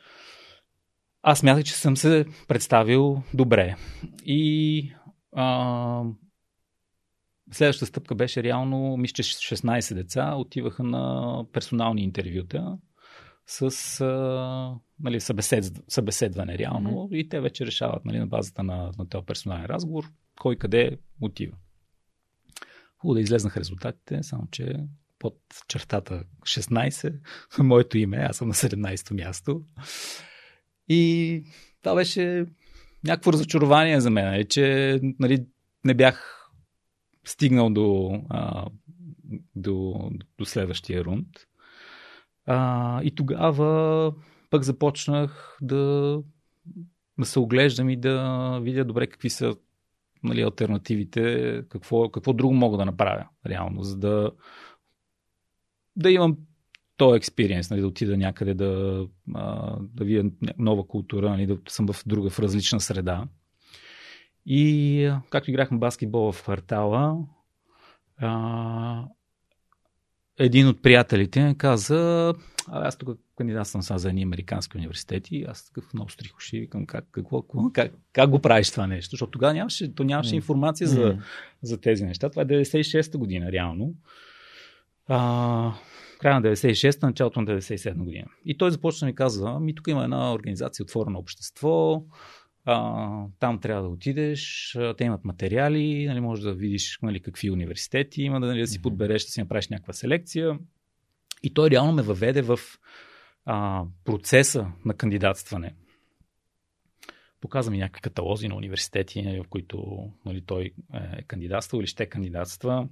аз 1.21 1.43
мятах, 1.43 1.63
че 1.63 1.73
съм 1.73 1.97
се 1.97 2.25
представил 2.47 3.23
добре. 3.33 3.75
И 4.25 4.91
а, 5.31 6.03
следващата 7.51 7.85
стъпка 7.85 8.15
беше 8.15 8.43
реално, 8.43 8.97
мисля, 8.97 9.13
че 9.13 9.23
16 9.23 9.93
деца 9.93 10.35
отиваха 10.35 10.83
на 10.83 11.45
персонални 11.53 12.03
интервюта 12.03 12.77
с 13.47 14.01
а, 14.01 14.75
нали, 14.99 15.19
събесед, 15.19 15.83
събеседване 15.87 16.57
реално 16.57 16.89
mm-hmm. 16.89 17.15
и 17.15 17.29
те 17.29 17.41
вече 17.41 17.65
решават 17.65 18.05
нали, 18.05 18.19
на 18.19 18.27
базата 18.27 18.63
на, 18.63 18.91
на 18.97 19.09
този 19.09 19.25
персонален 19.25 19.65
разговор 19.65 20.11
кой 20.39 20.55
къде 20.55 20.97
отива. 21.21 21.57
Хубаво 22.97 23.13
да 23.13 23.21
излезнаха 23.21 23.59
резултатите, 23.59 24.23
само 24.23 24.47
че 24.51 24.75
под 25.19 25.37
чертата 25.67 26.23
16, 26.41 27.19
моето 27.59 27.97
име, 27.97 28.17
аз 28.17 28.37
съм 28.37 28.47
на 28.47 28.53
17-то 28.53 29.13
място. 29.13 29.61
И 30.89 31.43
това 31.81 31.95
беше 31.95 32.45
някакво 33.03 33.33
разочарование 33.33 34.01
за 34.01 34.09
мен, 34.09 34.25
нали, 34.25 34.45
че 34.45 34.99
нали, 35.19 35.45
не 35.85 35.93
бях 35.93 36.42
стигнал 37.25 37.69
до, 37.69 38.21
а, 38.29 38.65
до, 39.55 40.09
до 40.37 40.45
следващия 40.45 41.05
рунд. 41.05 41.27
А, 42.45 43.01
и 43.03 43.15
тогава 43.15 44.13
пък 44.49 44.63
започнах 44.63 45.57
да, 45.61 46.21
да 47.19 47.25
се 47.25 47.39
оглеждам 47.39 47.89
и 47.89 47.95
да 47.95 48.59
видя 48.63 48.85
добре 48.85 49.07
какви 49.07 49.29
са 49.29 49.55
нали, 50.23 50.41
альтернативите, 50.41 51.63
какво, 51.69 52.09
какво 52.09 52.33
друго 52.33 52.53
мога 52.53 52.77
да 52.77 52.85
направя 52.85 53.27
реално, 53.45 53.83
за 53.83 53.97
да, 53.97 54.31
да 55.95 56.11
имам 56.11 56.37
този 56.97 57.17
експириенс, 57.17 57.69
нали, 57.69 57.81
да 57.81 57.87
отида 57.87 58.17
някъде 58.17 58.53
да, 58.53 59.05
да 59.79 60.05
видя 60.05 60.29
нова 60.57 60.87
култура, 60.87 61.29
нали, 61.29 61.45
да 61.45 61.57
съм 61.67 61.87
в 61.87 62.03
друга, 62.05 62.29
в 62.29 62.39
различна 62.39 62.79
среда. 62.79 63.27
И 64.45 65.11
както 65.29 65.51
играхме 65.51 65.77
баскетбол 65.77 66.31
в 66.31 66.43
квартала, 66.43 67.17
а, 68.17 69.05
един 70.39 70.67
от 70.67 70.81
приятелите 70.81 71.55
каза, 71.57 72.33
а, 72.67 72.87
аз 72.87 72.97
тук 72.97 73.19
кандидатствам 73.35 73.81
сега 73.81 73.97
за 73.97 74.09
едни 74.09 74.23
американски 74.23 74.77
университети, 74.77 75.45
аз 75.47 75.65
такъв 75.65 75.93
много 75.93 76.09
стрихоши, 76.09 76.59
викам 76.59 76.85
как, 76.85 77.05
какво, 77.11 77.43
как, 77.73 77.93
как 78.13 78.29
го 78.29 78.39
правиш 78.39 78.71
това 78.71 78.87
нещо, 78.87 79.11
защото 79.11 79.31
тогава 79.31 79.53
нямаше, 79.53 79.95
то 79.95 80.03
нямаше 80.03 80.35
информация 80.35 80.87
за, 80.87 81.01
mm. 81.01 81.21
за 81.61 81.81
тези 81.81 82.05
неща. 82.05 82.29
Това 82.29 82.41
е 82.41 82.45
96-та 82.45 83.17
година, 83.17 83.51
реално. 83.51 83.93
А, 85.07 85.73
края 86.19 86.39
на 86.39 86.41
96-та, 86.41 87.07
началото 87.07 87.41
на 87.41 87.47
97 87.47 87.97
година. 87.97 88.25
И 88.45 88.57
той 88.57 88.71
започна 88.71 89.05
да 89.05 89.09
ми 89.09 89.15
казва, 89.15 89.59
ми 89.59 89.75
тук 89.75 89.87
има 89.87 90.03
една 90.03 90.33
организация 90.33 90.83
Отворено 90.83 91.19
общество, 91.19 92.03
а, 92.65 93.25
там 93.39 93.59
трябва 93.59 93.83
да 93.83 93.89
отидеш, 93.89 94.71
те 94.97 95.03
имат 95.03 95.25
материали, 95.25 96.05
нали, 96.05 96.19
можеш 96.19 96.43
да 96.43 96.53
видиш 96.53 96.99
нали, 97.01 97.19
какви 97.19 97.51
университети 97.51 98.23
има, 98.23 98.39
да, 98.39 98.47
нали, 98.47 98.59
да 98.59 98.67
си 98.67 98.81
подбереш, 98.81 99.25
да 99.25 99.31
си 99.31 99.41
направиш 99.41 99.67
някаква 99.67 99.93
селекция. 99.93 100.59
И 101.43 101.53
той 101.53 101.69
реално 101.69 101.93
ме 101.93 102.01
въведе 102.01 102.41
в 102.41 102.59
а, 103.45 103.85
процеса 104.03 104.67
на 104.85 104.93
кандидатстване. 104.93 105.75
Показа 107.41 107.71
ми 107.71 107.77
някакви 107.77 108.01
каталози 108.01 108.47
на 108.47 108.55
университети, 108.55 109.21
нали, 109.21 109.39
в 109.39 109.47
които 109.49 110.09
нали, 110.25 110.41
той 110.41 110.73
е 110.93 111.23
кандидатствал 111.23 111.79
или 111.79 111.87
ще 111.87 112.05
кандидатства. 112.05 112.87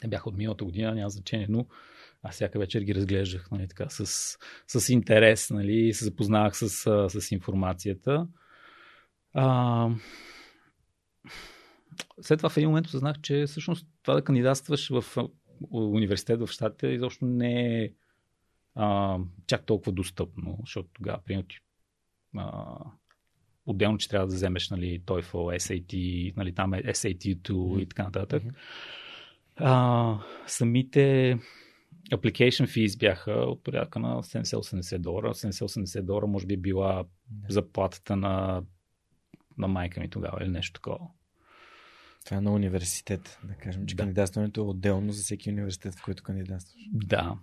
Те 0.00 0.08
бяха 0.08 0.28
от 0.28 0.36
миналата 0.36 0.64
година, 0.64 0.94
няма 0.94 1.10
значение, 1.10 1.46
но 1.50 1.66
аз 2.22 2.34
всяка 2.34 2.58
вечер 2.58 2.80
ги 2.80 2.94
разглеждах 2.94 3.50
нали, 3.50 3.68
така, 3.68 3.86
с, 3.88 4.36
с 4.66 4.88
интерес, 4.88 5.50
нали, 5.50 5.94
се 5.94 6.04
запознавах 6.04 6.56
с, 6.56 6.68
с 7.08 7.32
информацията. 7.32 8.26
А, 9.38 9.90
след 12.20 12.38
това 12.38 12.48
в 12.48 12.56
един 12.56 12.68
момент 12.68 12.86
осъзнах, 12.86 13.20
че 13.20 13.44
всъщност 13.46 13.86
това 14.02 14.14
да 14.14 14.24
кандидатстваш 14.24 14.88
в 14.88 15.16
университет 15.70 16.40
в 16.40 16.46
Штатите 16.46 16.86
изобщо 16.86 17.24
не 17.24 17.82
е 17.84 17.90
а, 18.74 19.18
чак 19.46 19.66
толкова 19.66 19.92
достъпно, 19.92 20.58
защото 20.60 20.88
тогава, 20.92 21.18
примерно, 21.24 21.46
а, 22.36 22.76
отделно, 23.66 23.98
че 23.98 24.08
трябва 24.08 24.26
да 24.26 24.34
вземеш 24.34 24.70
нали, 24.70 25.00
TOEFL, 25.00 25.56
SAT, 25.56 26.32
нали, 26.36 26.54
там 26.54 26.74
е 26.74 26.82
SAT2 26.82 27.50
mm-hmm. 27.50 27.82
и 27.82 27.88
така 27.88 28.02
нататък. 28.02 28.42
Mm-hmm. 28.42 28.54
А, 29.56 30.18
самите 30.46 31.38
application 32.12 32.66
fees 32.66 32.98
бяха 32.98 33.32
от 33.32 33.64
порядка 33.64 33.98
на 33.98 34.22
70-80 34.22 34.98
долара. 34.98 35.34
70-80 35.34 36.02
долара 36.02 36.26
може 36.26 36.46
би 36.46 36.54
е 36.54 36.56
била 36.56 37.04
заплатата 37.48 38.16
на 38.16 38.62
на 39.58 39.68
майка 39.68 40.00
ми 40.00 40.10
тогава 40.10 40.38
или 40.40 40.50
нещо 40.50 40.72
такова. 40.72 41.06
Това 42.24 42.36
е 42.36 42.40
на 42.40 42.52
университет, 42.52 43.38
да 43.44 43.54
кажем, 43.54 43.86
че 43.86 43.94
да. 43.94 44.02
кандидатстването 44.02 44.60
е 44.60 44.64
отделно 44.64 45.12
за 45.12 45.22
всеки 45.22 45.50
университет, 45.50 45.94
в 45.94 46.02
който 46.02 46.22
кандидатстваш. 46.22 46.82
Да. 46.92 47.36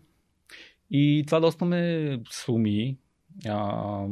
И 0.89 1.23
това 1.27 1.39
доста 1.39 1.65
ме 1.65 2.19
суми. 2.31 2.97
А, 3.45 4.07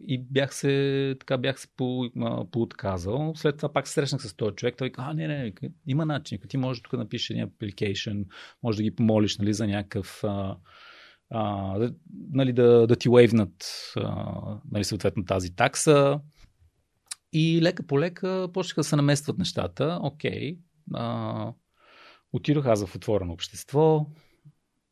и 0.00 0.18
бях 0.18 0.54
се, 0.54 1.16
така 1.20 1.38
бях 1.38 1.60
се 1.60 1.68
по, 1.76 2.10
поотказал. 2.52 3.32
След 3.36 3.56
това 3.56 3.72
пак 3.72 3.88
се 3.88 3.94
срещнах 3.94 4.22
с 4.22 4.34
този 4.34 4.54
човек. 4.54 4.76
Той 4.78 4.90
каза, 4.90 5.08
а, 5.10 5.14
не, 5.14 5.28
не, 5.28 5.52
има 5.86 6.06
начин. 6.06 6.38
Ти 6.48 6.56
можеш 6.56 6.82
тук 6.82 6.92
да 6.92 6.98
напишеш 6.98 7.30
един 7.30 7.46
application, 7.46 8.26
може 8.62 8.76
да 8.76 8.82
ги 8.82 8.94
помолиш 8.94 9.38
нали, 9.38 9.54
за 9.54 9.66
някакъв 9.66 10.24
а, 10.24 10.56
а, 11.30 11.90
нали, 12.32 12.52
да, 12.52 12.86
да 12.86 12.96
ти 12.96 13.08
уейвнат 13.08 13.92
нали, 14.70 14.84
съответно 14.84 15.24
тази 15.24 15.54
такса. 15.54 16.20
И 17.32 17.62
лека 17.62 17.82
по 17.86 18.00
лека 18.00 18.48
почнаха 18.54 18.80
да 18.80 18.84
се 18.84 18.96
наместват 18.96 19.38
нещата. 19.38 19.98
Окей. 20.02 20.58
А, 20.94 21.52
отидох 22.32 22.66
аз 22.66 22.86
в 22.86 22.96
отворено 22.96 23.32
общество. 23.32 24.06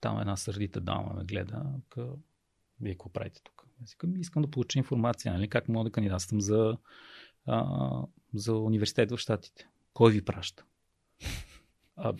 Там 0.00 0.20
една 0.20 0.36
сърдита 0.36 0.80
дама 0.80 1.14
ме 1.16 1.24
гледа. 1.24 1.62
Къ... 1.88 2.06
Вие 2.80 2.92
какво 2.92 3.08
правите 3.08 3.40
тук? 3.44 3.66
Аз 3.82 3.96
искам 4.18 4.42
да 4.42 4.50
получа 4.50 4.78
информация, 4.78 5.32
нали? 5.32 5.48
как 5.48 5.68
мога 5.68 5.84
да 5.84 5.92
кандидатствам 5.92 6.40
за, 6.40 6.76
а, 7.46 8.02
за 8.34 8.54
университет 8.54 9.10
в 9.10 9.18
Штатите. 9.18 9.68
Кой 9.92 10.12
ви 10.12 10.24
праща? 10.24 10.64
А, 11.96 12.14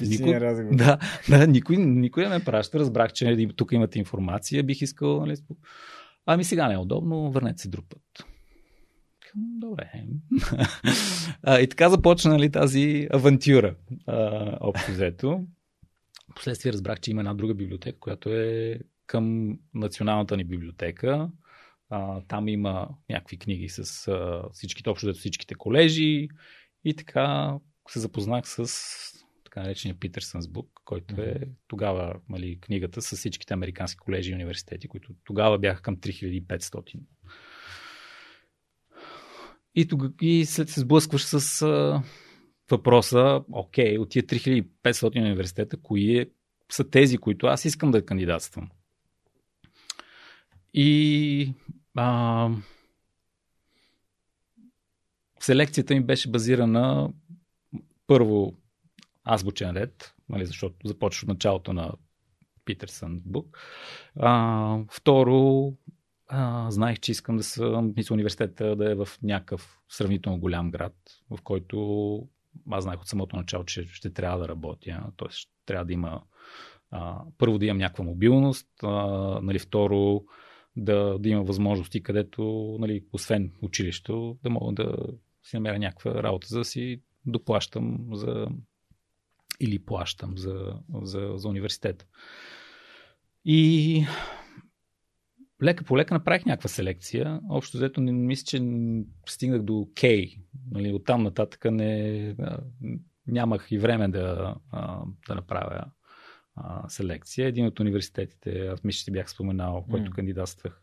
никой, 0.00 0.38
да, 0.72 0.98
да, 1.28 1.46
никой, 1.46 1.76
никой 1.76 2.22
не 2.22 2.28
ме 2.28 2.44
праща. 2.44 2.78
Разбрах, 2.78 3.12
че 3.12 3.48
тук 3.56 3.72
имате 3.72 3.98
информация. 3.98 4.62
Бих 4.62 4.82
искал. 4.82 5.20
Нали, 5.20 5.36
ами 6.26 6.44
сега 6.44 6.68
не 6.68 6.74
е 6.74 6.78
удобно, 6.78 7.30
върнете 7.30 7.62
се 7.62 7.68
друг 7.68 7.86
път. 7.88 8.26
Добре. 9.38 10.04
а, 11.42 11.60
и 11.60 11.68
така 11.68 11.88
започна 11.88 12.30
нали, 12.30 12.50
тази 12.50 13.08
авантюра, 13.12 13.74
общо 14.60 14.92
взето. 14.92 15.44
Последствие 16.36 16.72
разбрах, 16.72 17.00
че 17.00 17.10
има 17.10 17.20
една 17.20 17.34
друга 17.34 17.54
библиотека, 17.54 17.98
която 17.98 18.34
е 18.34 18.80
към 19.06 19.56
националната 19.74 20.36
ни 20.36 20.44
библиотека. 20.44 21.30
А, 21.90 22.20
там 22.28 22.48
има 22.48 22.88
някакви 23.10 23.38
книги 23.38 23.68
с 23.68 24.08
а, 24.08 24.42
всичките, 24.52 24.90
общо 24.90 25.06
взето 25.06 25.18
всичките 25.18 25.54
колежи. 25.54 26.28
И 26.84 26.94
така 26.94 27.54
се 27.88 28.00
запознах 28.00 28.48
с 28.48 28.68
така 29.44 29.62
наречения 29.62 29.98
Питърсънс 29.98 30.48
Бук, 30.48 30.70
който 30.84 31.20
е 31.20 31.40
тогава 31.66 32.14
нали, 32.28 32.58
книгата 32.60 33.02
с 33.02 33.16
всичките 33.16 33.54
американски 33.54 33.98
колежи 33.98 34.30
и 34.30 34.34
университети, 34.34 34.88
които 34.88 35.12
тогава 35.24 35.58
бяха 35.58 35.82
към 35.82 35.96
3500 35.96 37.00
и, 39.78 39.88
тога, 39.88 40.10
и 40.20 40.44
след 40.44 40.68
се 40.68 40.80
сблъскваш 40.80 41.24
с 41.24 41.62
а, 41.62 42.02
въпроса, 42.70 43.42
окей, 43.52 43.98
от 43.98 44.08
тия 44.08 44.22
3500 44.22 45.20
университета, 45.20 45.76
кои 45.76 46.18
е, 46.18 46.26
са 46.72 46.90
тези, 46.90 47.18
които 47.18 47.46
аз 47.46 47.64
искам 47.64 47.90
да 47.90 48.06
кандидатствам? 48.06 48.68
И 50.74 51.52
а, 51.94 52.50
селекцията 55.40 55.94
ми 55.94 56.00
беше 56.00 56.30
базирана 56.30 57.12
първо 58.06 58.54
азбучен 59.24 59.70
ред, 59.70 60.14
нали, 60.28 60.46
защото 60.46 60.76
започваш 60.84 61.22
от 61.22 61.28
началото 61.28 61.72
на 61.72 61.92
Питерсън 62.64 63.20
Бук. 63.24 63.58
А, 64.16 64.78
второ, 64.90 65.72
а, 66.28 66.70
знаех, 66.70 67.00
че 67.00 67.12
искам 67.12 67.36
да 67.36 67.42
съм, 67.42 67.92
мисля, 67.96 68.14
университета 68.14 68.76
да 68.76 68.90
е 68.90 68.94
в 68.94 69.08
някакъв 69.22 69.78
сравнително 69.88 70.38
голям 70.38 70.70
град, 70.70 70.94
в 71.30 71.42
който 71.42 72.28
аз 72.70 72.84
знаех 72.84 73.00
от 73.00 73.08
самото 73.08 73.36
начало, 73.36 73.64
че 73.64 73.86
ще 73.92 74.12
трябва 74.12 74.38
да 74.38 74.48
работя. 74.48 75.02
Т.е. 75.16 75.28
трябва 75.66 75.84
да 75.84 75.92
има 75.92 76.22
а, 76.90 77.22
първо 77.38 77.58
да 77.58 77.66
имам 77.66 77.78
някаква 77.78 78.04
мобилност, 78.04 78.68
а, 78.82 78.88
нали, 79.42 79.58
второ 79.58 80.24
да, 80.76 81.18
да 81.18 81.28
има 81.28 81.42
възможности, 81.42 82.02
където, 82.02 82.76
нали, 82.80 83.04
освен 83.12 83.52
училището, 83.62 84.38
да 84.42 84.50
мога 84.50 84.72
да 84.72 84.96
си 85.42 85.56
намеря 85.56 85.78
някаква 85.78 86.22
работа, 86.22 86.46
за 86.50 86.58
да 86.58 86.64
си 86.64 87.02
доплащам 87.26 88.08
за 88.12 88.48
или 89.60 89.78
плащам 89.78 90.38
за, 90.38 90.74
за, 91.02 91.32
за 91.34 91.48
университета. 91.48 92.06
И 93.44 94.06
лека 95.62 95.84
по 95.84 95.96
лека 95.96 96.14
направих 96.14 96.46
някаква 96.46 96.68
селекция. 96.68 97.40
Общо 97.50 97.76
взето 97.76 98.00
не 98.00 98.12
мисля, 98.12 98.44
че 98.44 98.62
стигнах 99.26 99.62
до 99.62 99.72
K. 99.72 100.34
Нали, 100.70 100.92
оттам 100.92 101.22
нататък 101.22 101.64
не, 101.64 102.34
нямах 103.26 103.72
и 103.72 103.78
време 103.78 104.08
да, 104.08 104.54
да 105.28 105.34
направя 105.34 105.84
селекция. 106.88 107.48
Един 107.48 107.66
от 107.66 107.80
университетите, 107.80 108.66
аз 108.66 108.84
мисля, 108.84 109.04
че 109.04 109.10
бях 109.10 109.30
споменал, 109.30 109.86
който 109.90 110.10
mm. 110.10 110.14
кандидатствах, 110.14 110.82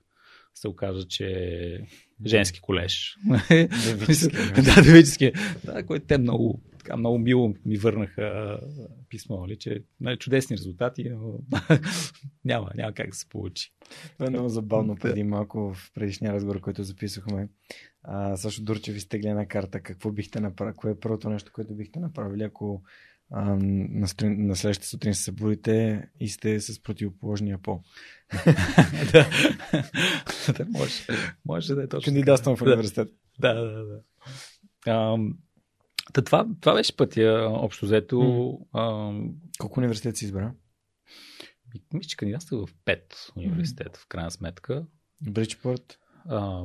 се 0.56 0.68
оказа, 0.68 1.08
че 1.08 1.28
е 1.28 1.80
женски 2.26 2.62
колеж. 2.62 3.18
да, 4.64 4.82
девически. 4.84 5.32
Да, 5.64 5.84
който 5.84 6.06
те 6.06 6.18
много 6.18 6.62
така 6.86 6.98
много 6.98 7.18
мило 7.18 7.54
ми 7.66 7.78
върнаха 7.78 8.60
писмо, 9.10 9.42
нали, 9.42 9.58
че 9.58 9.84
нали, 10.00 10.18
чудесни 10.18 10.58
резултати, 10.58 11.10
но 11.10 11.34
няма, 12.46 12.70
няма 12.76 12.94
как 12.94 13.10
да 13.10 13.16
се 13.16 13.30
получи. 13.30 13.74
Това 14.14 14.28
е 14.28 14.30
много 14.30 14.50
забавно. 14.50 14.96
Преди 14.96 15.24
малко 15.24 15.74
в 15.74 15.92
предишния 15.94 16.34
разговор, 16.34 16.60
който 16.60 16.84
записахме, 16.84 17.50
а, 18.04 18.38
Сашо 18.38 18.64
Дурчев 18.64 18.96
изтегли 18.96 19.28
една 19.28 19.46
карта. 19.46 19.82
Какво 19.82 20.12
бихте 20.12 20.40
направили? 20.40 20.76
Кое 20.76 20.92
е 20.92 21.00
първото 21.00 21.30
нещо, 21.30 21.52
което 21.54 21.76
бихте 21.76 22.00
направили, 22.00 22.44
ако 22.44 22.84
а, 23.32 23.56
на, 23.62 24.08
стрин, 24.08 24.48
на 24.48 24.56
следващата 24.56 24.88
сутрин 24.88 25.16
се 25.16 25.24
събудите 25.24 26.08
и 26.20 26.30
сте 26.30 26.60
с 26.60 26.84
противоположния 26.84 27.58
пол? 27.58 27.82
да. 29.12 29.30
да, 30.58 30.66
може, 30.70 30.94
може 31.46 31.76
да 31.76 31.84
е 31.84 31.88
точно. 31.88 32.06
Кандидатствам 32.06 32.58
в 32.58 32.62
университет. 32.62 33.10
Да, 33.40 33.54
да, 33.54 33.86
да. 33.86 34.02
А, 34.88 35.18
та 36.14 36.22
това, 36.22 36.48
това 36.62 36.74
беше 36.74 36.96
пътя, 36.96 37.48
общо 37.52 37.86
взето. 37.86 38.16
Mm. 38.16 38.60
А, 38.74 39.14
Колко 39.60 39.80
университет 39.80 40.18
си 40.18 40.26
избра? 40.26 40.54
мисля, 41.94 42.08
че 42.10 42.18
кандидатствах 42.18 42.70
в 42.70 42.76
пет 42.86 43.32
университета, 43.36 44.00
в 44.00 44.08
крайна 44.08 44.32
сметка. 44.32 44.86
Бриджпорт? 45.22 46.00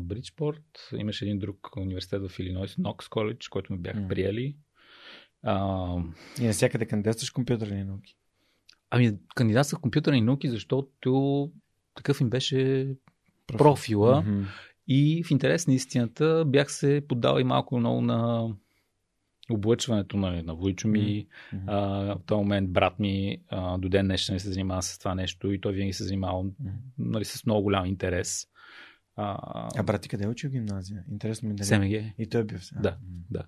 Бриджпорт, 0.00 0.88
имаше 0.96 1.24
един 1.24 1.38
друг 1.38 1.76
университет 1.76 2.22
в 2.28 2.38
Илинойс, 2.38 2.78
Нокс 2.78 3.08
Коледж, 3.08 3.48
който 3.48 3.72
ме 3.72 3.78
бяха 3.78 4.00
М. 4.00 4.08
приели. 4.08 4.56
А, 5.42 5.96
И 6.40 6.46
навсякъде 6.46 6.86
кандидатстваш 6.86 7.30
компютърни 7.30 7.84
науки. 7.84 8.16
ами, 8.90 9.12
кандидатствах 9.34 9.78
в 9.78 9.82
компютърни 9.82 10.20
науки, 10.20 10.48
защото 10.48 11.50
такъв 11.94 12.20
им 12.20 12.30
беше 12.30 12.88
профила. 13.46 14.20
Мгм. 14.20 14.42
И 14.88 15.24
в 15.24 15.30
интерес 15.30 15.66
на 15.66 15.74
истината 15.74 16.44
бях 16.46 16.72
се 16.72 17.02
поддал 17.08 17.38
и 17.40 17.44
малко 17.44 17.78
много 17.78 18.00
на 18.00 18.48
облъчването 19.50 20.16
на, 20.16 20.42
на 20.42 20.54
Войчо 20.54 20.88
ми. 20.88 21.26
Мгм. 21.52 21.64
А, 21.68 21.78
в 22.14 22.20
този 22.26 22.38
момент 22.38 22.70
брат 22.70 22.98
ми 22.98 23.38
а, 23.48 23.78
до 23.78 23.88
ден 23.88 24.06
днешен 24.06 24.40
се 24.40 24.52
занимава 24.52 24.82
с 24.82 24.98
това 24.98 25.14
нещо 25.14 25.52
и 25.52 25.60
той 25.60 25.72
винаги 25.72 25.92
се 25.92 26.04
занимава 26.04 26.42
Мгм. 26.42 26.52
нали, 26.98 27.24
с 27.24 27.46
много 27.46 27.62
голям 27.62 27.86
интерес. 27.86 28.46
А, 29.22 29.68
А 29.76 29.82
брат 29.82 30.02
ти 30.02 30.08
къде 30.08 30.24
е 30.24 30.28
учил 30.28 30.50
гимназия? 30.50 31.04
Интересно 31.10 31.48
ми 31.48 31.52
е 31.52 31.56
дали. 31.56 31.66
СМГ. 31.66 32.14
И 32.18 32.28
той 32.28 32.40
е 32.40 32.44
бил 32.44 32.58
в 32.58 32.70
Да, 32.74 32.90
М. 32.90 32.96
да. 33.30 33.42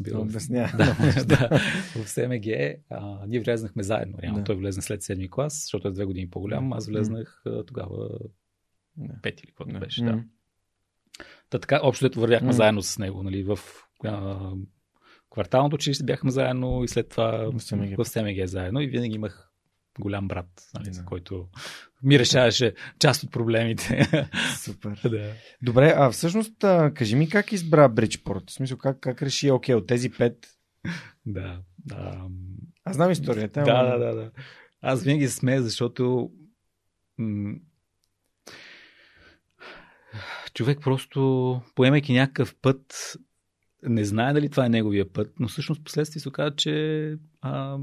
Бил 0.00 0.14
в- 0.14 0.20
обяснява. 0.20 0.72
да, 0.78 0.96
да, 1.26 1.58
в 1.96 2.08
СМГ. 2.08 2.46
А, 2.90 3.26
ние 3.26 3.40
влезнахме 3.40 3.82
заедно. 3.82 4.18
Реално. 4.22 4.38
Да. 4.38 4.44
Той 4.44 4.56
влезна 4.56 4.82
след 4.82 5.02
седми 5.02 5.30
клас, 5.30 5.54
защото 5.54 5.88
е 5.88 5.92
две 5.92 6.04
години 6.04 6.30
по-голям. 6.30 6.72
Аз 6.72 6.86
влезнах 6.88 7.42
а, 7.46 7.64
тогава 7.64 8.08
Да. 8.96 9.14
пет 9.22 9.40
или 9.40 9.46
каквото 9.46 9.72
Да. 9.72 9.78
беше. 9.78 10.04
Да. 10.04 10.24
Та 11.50 11.58
така, 11.58 11.80
общо 11.82 12.04
дето 12.04 12.20
вървяхме 12.20 12.46
М. 12.46 12.52
заедно 12.52 12.82
с 12.82 12.98
него. 12.98 13.22
Нали, 13.22 13.42
в 13.44 13.58
а, 14.04 14.50
кварталното 15.30 15.74
училище 15.74 16.04
бяхме 16.04 16.30
заедно 16.30 16.84
и 16.84 16.88
след 16.88 17.08
това 17.08 17.50
В 17.50 17.60
СМГ. 17.60 17.96
в 17.96 18.04
СМГ 18.04 18.46
заедно 18.46 18.80
и 18.80 18.86
винаги 18.86 19.14
имах 19.14 19.45
голям 19.98 20.28
брат, 20.28 20.46
нали, 20.74 20.92
за 20.92 21.00
Да. 21.00 21.06
който 21.06 21.48
ми 22.02 22.18
решаваше 22.18 22.74
част 22.98 23.22
от 23.22 23.32
проблемите. 23.32 24.08
Супер. 24.56 25.00
да. 25.10 25.32
Добре, 25.62 25.94
а 25.96 26.10
всъщност 26.10 26.64
а, 26.64 26.92
кажи 26.94 27.16
ми 27.16 27.28
как 27.28 27.52
избра 27.52 27.88
Бриджпорт? 27.88 28.50
В 28.50 28.52
смисъл, 28.52 28.78
как, 28.78 29.00
как 29.00 29.22
реши, 29.22 29.50
окей, 29.50 29.74
от 29.74 29.86
тези 29.86 30.10
пет. 30.10 30.46
Да. 31.26 31.60
да. 31.78 32.26
Аз 32.84 32.96
знам 32.96 33.10
историята. 33.10 33.62
Да, 33.62 33.70
ама- 33.70 33.90
да, 33.90 33.98
да, 33.98 34.14
да. 34.14 34.30
Аз 34.82 35.02
винаги 35.04 35.28
се 35.28 35.34
смея, 35.34 35.62
защото 35.62 36.30
м- 37.18 37.54
човек 40.54 40.78
просто, 40.80 41.60
поемайки 41.74 42.12
някакъв 42.12 42.54
път, 42.62 43.16
не 43.82 44.04
знае 44.04 44.32
дали 44.32 44.48
това 44.48 44.66
е 44.66 44.68
неговия 44.68 45.12
път, 45.12 45.32
но 45.40 45.48
всъщност 45.48 45.84
последствие 45.84 46.20
се 46.20 46.28
оказа, 46.28 46.56
че 46.56 47.14
а, 47.40 47.78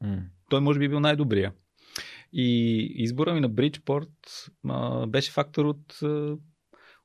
М. 0.00 0.22
той 0.50 0.60
може 0.60 0.78
би 0.78 0.84
е 0.84 0.88
бил 0.88 1.00
най-добрия. 1.00 1.52
И 2.32 2.76
избора 2.96 3.34
ми 3.34 3.40
на 3.40 3.48
Бриджпорт 3.48 4.50
а, 4.68 5.06
беше 5.06 5.32
фактор 5.32 5.64
от, 5.64 5.98
а, 6.02 6.36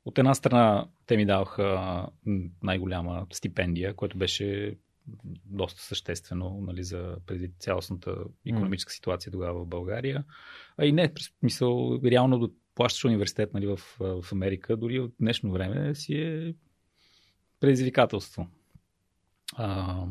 от 0.06 0.18
една 0.18 0.34
страна 0.34 0.88
те 1.06 1.18
ми 1.18 1.26
даваха 1.26 2.08
най-голяма 2.64 3.28
стипендия, 3.34 3.94
което 3.94 4.18
беше 4.18 4.78
доста 5.46 5.82
съществено 5.82 6.62
нали, 6.62 6.84
за 6.84 7.18
преди 7.26 7.52
цялостната 7.60 8.16
економическа 8.48 8.94
ситуация 8.94 9.32
тогава 9.32 9.64
в 9.64 9.68
България. 9.68 10.24
А 10.78 10.86
и 10.86 10.92
не, 10.92 11.14
смисъл, 11.40 12.00
реално 12.06 12.40
да 12.40 12.50
плащаш 12.76 13.06
университет 13.06 13.54
нали, 13.54 13.68
в, 13.68 13.78
в 14.00 14.32
Америка, 14.32 14.78
дори 14.78 15.00
в 15.00 15.10
днешно 15.20 15.52
време 15.52 15.96
си 15.96 16.14
е 16.14 16.56
предизвикателство. 17.60 18.48
А, 19.56 20.04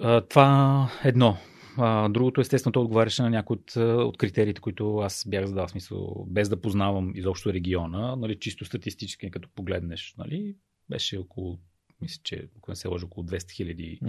а, 0.00 0.20
това 0.20 0.88
едно. 1.04 1.36
А, 1.78 2.08
другото, 2.08 2.40
естествено, 2.40 2.72
то 2.72 2.80
отговаряше 2.80 3.22
на 3.22 3.30
някои 3.30 3.56
от, 3.56 3.76
от 3.76 4.16
критериите, 4.16 4.60
които 4.60 4.98
аз 4.98 5.24
бях 5.28 5.46
задал, 5.46 5.68
смисъл, 5.68 6.26
без 6.28 6.48
да 6.48 6.60
познавам 6.60 7.12
изобщо 7.16 7.52
региона, 7.52 8.16
нали, 8.16 8.38
чисто 8.38 8.64
статистически, 8.64 9.30
като 9.30 9.48
погледнеш, 9.54 10.14
нали, 10.18 10.56
беше 10.90 11.18
около, 11.18 11.58
мисля, 12.02 12.20
че, 12.24 12.48
ако 12.56 12.70
не 12.70 12.76
се 12.76 12.88
лъжа, 12.88 13.06
около 13.06 13.26
200 13.26 13.50
хиляди 13.50 14.00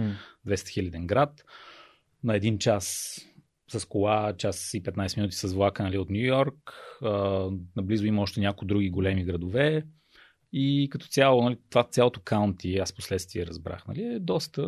200 0.46 0.68
хиляден 0.68 1.06
град. 1.06 1.44
На 2.24 2.36
един 2.36 2.58
час 2.58 3.16
с 3.68 3.88
кола, 3.88 4.34
час 4.36 4.74
и 4.74 4.82
15 4.82 5.16
минути 5.16 5.36
с 5.36 5.52
влака 5.52 5.82
нали, 5.82 5.98
от 5.98 6.10
Нью 6.10 6.26
Йорк. 6.26 6.74
Наблизо 7.76 8.06
има 8.06 8.22
още 8.22 8.40
някои 8.40 8.68
други 8.68 8.90
големи 8.90 9.24
градове. 9.24 9.86
И 10.52 10.88
като 10.90 11.06
цяло, 11.06 11.42
нали, 11.42 11.56
това 11.70 11.84
цялото 11.84 12.20
каунти, 12.24 12.78
аз 12.78 12.92
последствие 12.92 13.46
разбрах, 13.46 13.86
нали, 13.86 14.02
е 14.02 14.18
доста 14.18 14.62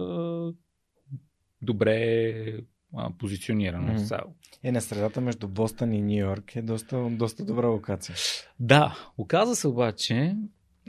добре 1.63 2.65
а, 2.97 3.11
позиционирано. 3.19 3.99
Mm. 3.99 4.25
Е, 4.63 4.73
на 4.73 4.81
средата 4.81 5.21
между 5.21 5.49
Бостън 5.49 5.93
и 5.93 6.03
Нью 6.03 6.19
Йорк 6.19 6.57
е 6.57 6.63
доста, 6.63 7.09
доста 7.11 7.45
добра 7.45 7.67
локация. 7.67 8.17
Да, 8.61 8.99
оказа 9.19 9.57
се 9.57 9.69
обаче, 9.69 10.37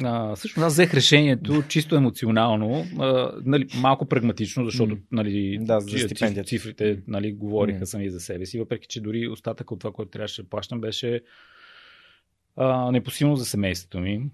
а, 0.04 0.36
всъщност 0.36 0.66
аз 0.66 0.74
взех 0.74 0.94
решението 0.94 1.64
чисто 1.68 1.96
емоционално, 1.96 2.86
а, 3.00 3.32
нали, 3.46 3.68
малко 3.82 4.06
прагматично, 4.06 4.66
защото 4.66 4.98
нали, 5.12 5.58
Да, 5.62 5.80
за 5.80 6.44
цифрите 6.44 7.02
нали, 7.08 7.34
говориха 7.34 7.80
М. 7.80 7.86
сами 7.86 8.10
за 8.10 8.20
себе 8.20 8.46
си, 8.46 8.60
въпреки 8.60 8.88
че 8.88 9.02
дори 9.02 9.28
остатък 9.28 9.72
от 9.72 9.80
това, 9.80 9.92
което 9.92 10.12
трябваше 10.12 10.44
да 10.44 10.50
плащам, 10.50 10.82
беше 10.82 11.22
а, 12.56 12.92
непосилно 12.92 13.36
за 13.36 13.46
семейството 13.46 14.00
ми. 14.00 14.30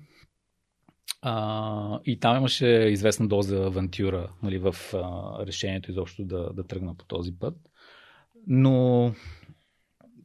А, 1.22 2.00
и 2.06 2.20
там 2.20 2.38
имаше 2.38 2.68
известна 2.68 3.28
доза 3.28 3.58
авантюра 3.58 4.32
нали, 4.44 4.58
в 4.58 4.76
а, 4.94 5.46
решението 5.46 5.92
изобщо 5.92 6.26
да, 6.26 6.54
да 6.54 6.68
тръгна 6.68 6.96
по 6.96 7.06
този 7.06 7.40
път. 7.40 7.56
Но 8.48 9.14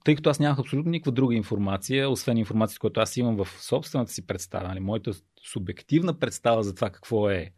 тъй 0.05 0.15
като 0.15 0.31
аз 0.31 0.41
нямах 0.41 0.59
абсолютно 0.59 0.91
никаква 0.91 1.13
друга 1.13 1.35
информация, 1.35 2.11
освен 2.11 2.39
информацията, 2.39 2.81
която 2.81 3.01
аз 3.01 3.17
имам 3.17 3.37
в 3.37 3.49
собствената 3.49 4.13
си 4.13 4.27
представа, 4.27 4.69
нали, 4.69 4.81
моята 4.81 5.13
субективна 5.43 6.19
представа 6.19 6.63
за 6.63 6.75
това 6.75 6.91
какво 6.91 7.31
е 7.31 7.53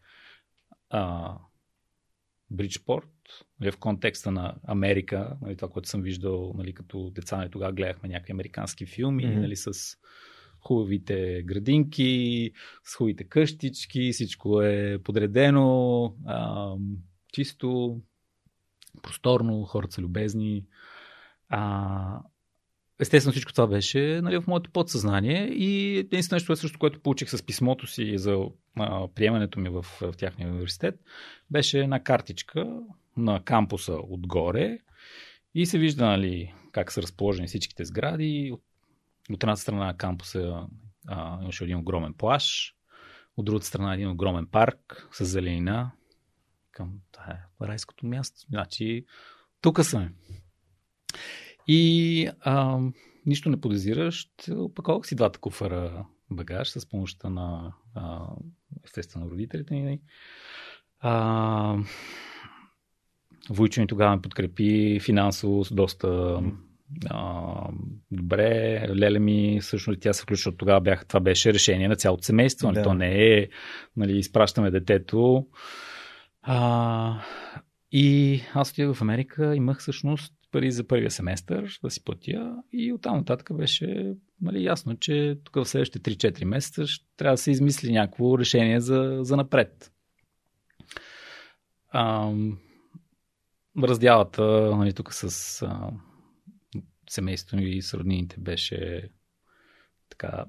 а, 0.91 1.35
Бриджпорт, 2.51 3.45
нали, 3.61 3.71
в 3.71 3.79
контекста 3.79 4.31
на 4.31 4.55
Америка, 4.65 5.37
нали, 5.43 5.57
това, 5.57 5.69
което 5.69 5.89
съм 5.89 6.03
виждал 6.03 6.53
нали, 6.57 6.73
като 6.73 7.11
деца, 7.11 7.37
нали, 7.37 7.51
тогава 7.51 7.73
гледахме 7.73 8.09
някакви 8.09 8.33
американски 8.33 8.87
филми, 8.87 9.25
mm-hmm. 9.25 9.41
нали, 9.41 9.57
с 9.57 9.97
хубавите 10.61 11.43
градинки, 11.43 12.51
с 12.85 12.95
хубавите 12.95 13.25
къщички, 13.25 14.13
всичко 14.13 14.63
е 14.63 14.99
подредено, 15.05 16.05
а, 16.27 16.73
чисто, 17.33 18.01
просторно, 19.03 19.65
хората 19.65 19.95
са 19.95 20.01
любезни. 20.01 20.65
А, 21.49 22.21
естествено 23.01 23.33
всичко 23.33 23.53
това 23.53 23.67
беше 23.67 24.21
нали, 24.23 24.41
в 24.41 24.47
моето 24.47 24.71
подсъзнание 24.71 25.47
и 25.47 25.99
единственото 25.99 26.35
нещо, 26.35 26.57
също, 26.57 26.79
което 26.79 27.01
получих 27.01 27.31
с 27.31 27.43
писмото 27.43 27.87
си 27.87 28.19
за 28.19 28.39
а, 28.77 29.09
приемането 29.09 29.61
ми 29.61 29.69
в, 29.69 29.83
в 29.83 30.13
тяхния 30.17 30.49
университет, 30.49 31.01
беше 31.51 31.81
една 31.81 32.03
картичка 32.03 32.81
на 33.17 33.45
кампуса 33.45 33.93
отгоре 34.09 34.79
и 35.55 35.67
се 35.67 35.79
вижда 35.79 36.07
нали, 36.07 36.55
как 36.73 36.93
са 36.93 37.03
разположени 37.03 37.47
всичките 37.47 37.85
сгради. 37.85 38.51
От, 38.53 38.63
от 39.33 39.43
едната 39.43 39.61
страна 39.61 39.87
на 39.87 39.97
кампуса 39.97 40.67
а, 41.07 41.43
имаше 41.43 41.65
един 41.65 41.77
огромен 41.77 42.15
плаш, 42.15 42.75
от 43.37 43.45
другата 43.45 43.67
страна 43.67 43.95
един 43.95 44.11
огромен 44.11 44.47
парк 44.47 45.09
с 45.13 45.25
зеленина. 45.25 45.91
Към 46.73 46.93
това 47.13 47.25
е 47.33 47.67
райското 47.67 48.07
място. 48.07 48.47
Значи, 48.49 49.05
тук 49.61 49.85
съм. 49.85 50.15
И 51.69 52.31
а, 52.41 52.81
нищо 53.27 53.49
не 53.49 53.61
подозиращ, 53.61 54.31
опаковах 54.51 55.07
си 55.07 55.17
двата 55.17 55.39
куфара 55.39 56.07
багаж 56.31 56.71
с 56.71 56.89
помощта 56.89 57.31
на 57.31 57.75
а, 57.95 58.27
естествено 58.85 59.31
родителите 59.31 59.75
ми. 59.75 60.01
А, 61.01 61.79
Войчо 63.51 63.81
ми 63.81 63.87
тогава 63.87 64.17
ме 64.17 64.23
подкрепи 64.23 65.01
финансово 65.03 65.65
с 65.65 65.75
доста 65.75 66.41
а, 67.11 67.55
добре. 68.11 68.87
Леля 68.89 69.21
ми, 69.21 69.59
всъщност 69.61 70.01
тя 70.01 70.13
се 70.13 70.23
включва 70.23 70.57
тогава. 70.57 70.81
Бях, 70.81 71.07
това 71.07 71.21
беше 71.21 71.55
решение 71.55 71.89
на 71.89 71.97
цялото 71.97 72.23
семейство. 72.23 72.69
Нали? 72.69 72.75
Да. 72.75 72.83
То 72.83 72.95
не 72.95 73.35
е, 73.35 73.49
нали, 73.97 74.19
изпращаме 74.19 74.71
детето. 74.71 75.47
А, 76.43 77.21
и 77.93 78.41
аз 78.55 78.71
отидох 78.71 78.97
в 78.97 79.03
Америка, 79.03 79.57
имах 79.57 79.79
всъщност 79.79 80.35
пари 80.53 80.71
за 80.71 80.87
първия 80.87 81.11
семестър 81.11 81.79
да 81.83 81.91
си 81.91 82.05
платя 82.05 82.57
и 82.73 82.93
оттам 82.93 83.17
нататък 83.17 83.57
беше 83.57 84.15
нали, 84.41 84.65
ясно, 84.65 84.97
че 84.97 85.39
тук 85.45 85.55
в 85.55 85.65
следващите 85.65 86.17
3-4 86.17 86.45
месеца 86.45 86.87
ще 86.87 87.07
трябва 87.17 87.35
да 87.35 87.39
се 87.39 87.51
измисли 87.51 87.93
някакво 87.93 88.39
решение 88.39 88.81
за, 88.81 89.19
за 89.21 89.37
напред. 89.37 89.93
А, 91.91 92.33
раздялата 93.83 94.43
нали, 94.77 94.93
тук 94.93 95.13
с 95.13 95.63
а, 95.63 95.91
семейството 97.13 97.63
и 97.63 97.83
с 97.83 97.95
роднините 97.95 98.37
беше 98.41 99.09
така 100.11 100.45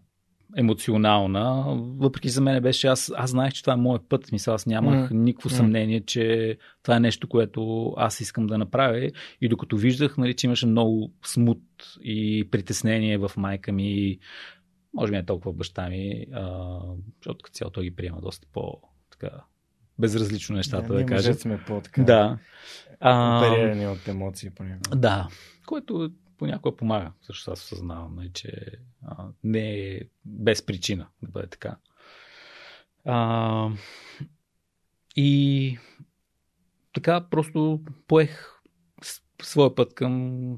емоционална, 0.58 1.66
въпреки 1.98 2.30
за 2.30 2.42
мен 2.42 2.64
беше, 2.64 2.88
аз, 2.88 3.12
аз 3.16 3.30
знаех, 3.30 3.54
че 3.54 3.62
това 3.62 3.74
е 3.74 3.78
моят 3.78 4.10
път, 4.10 4.32
мисля, 4.32 4.54
аз 4.54 4.66
нямах 4.66 5.10
mm. 5.10 5.14
никакво 5.14 5.50
съмнение, 5.50 6.02
че 6.02 6.58
това 6.84 6.96
е 6.96 7.00
нещо, 7.00 7.28
което 7.30 7.94
аз 7.98 8.20
искам 8.20 8.48
да 8.48 8.58
направя 8.58 9.12
и 9.42 9.50
докато 9.50 9.78
виждах, 9.78 10.18
нали, 10.18 10.34
че 10.34 10.48
имаше 10.48 10.68
много 10.68 11.14
смут 11.26 11.64
и 12.02 12.48
притеснение 12.52 13.18
в 13.18 13.32
майка 13.38 13.72
ми, 13.72 14.20
може 14.94 15.12
би 15.12 15.18
не 15.18 15.26
толкова 15.26 15.54
баща 15.54 15.90
ми, 15.90 16.26
а, 16.34 16.80
защото 17.22 17.44
като 17.44 17.54
цяло 17.54 17.72
той 17.72 17.84
ги 17.84 17.96
приема 17.96 18.22
доста 18.22 18.48
по 18.54 18.82
така, 19.12 19.30
безразлично 20.00 20.56
нещата, 20.56 20.94
да, 20.94 21.00
да 21.00 21.06
кажа. 21.06 21.34
сме 21.34 21.64
по-така. 21.68 22.04
Да. 22.04 22.38
Оперирани 23.02 23.88
от 23.88 24.08
емоции 24.08 24.50
понякога. 24.50 24.96
Да, 24.96 25.28
което 25.66 26.12
понякога 26.40 26.78
помага. 26.78 27.12
Също 27.22 27.52
аз 27.52 27.64
осъзнавам, 27.64 28.16
нали, 28.16 28.32
че 28.34 28.72
а, 29.06 29.28
не 29.44 29.80
е 29.80 30.00
без 30.26 30.66
причина 30.66 31.08
да 31.22 31.32
бъде 31.32 31.48
така. 31.48 31.78
А, 33.06 33.70
и 35.16 35.78
така 36.94 37.28
просто 37.30 37.82
поех 38.08 38.62
своя 39.42 39.76
път 39.76 39.94
към 39.94 40.54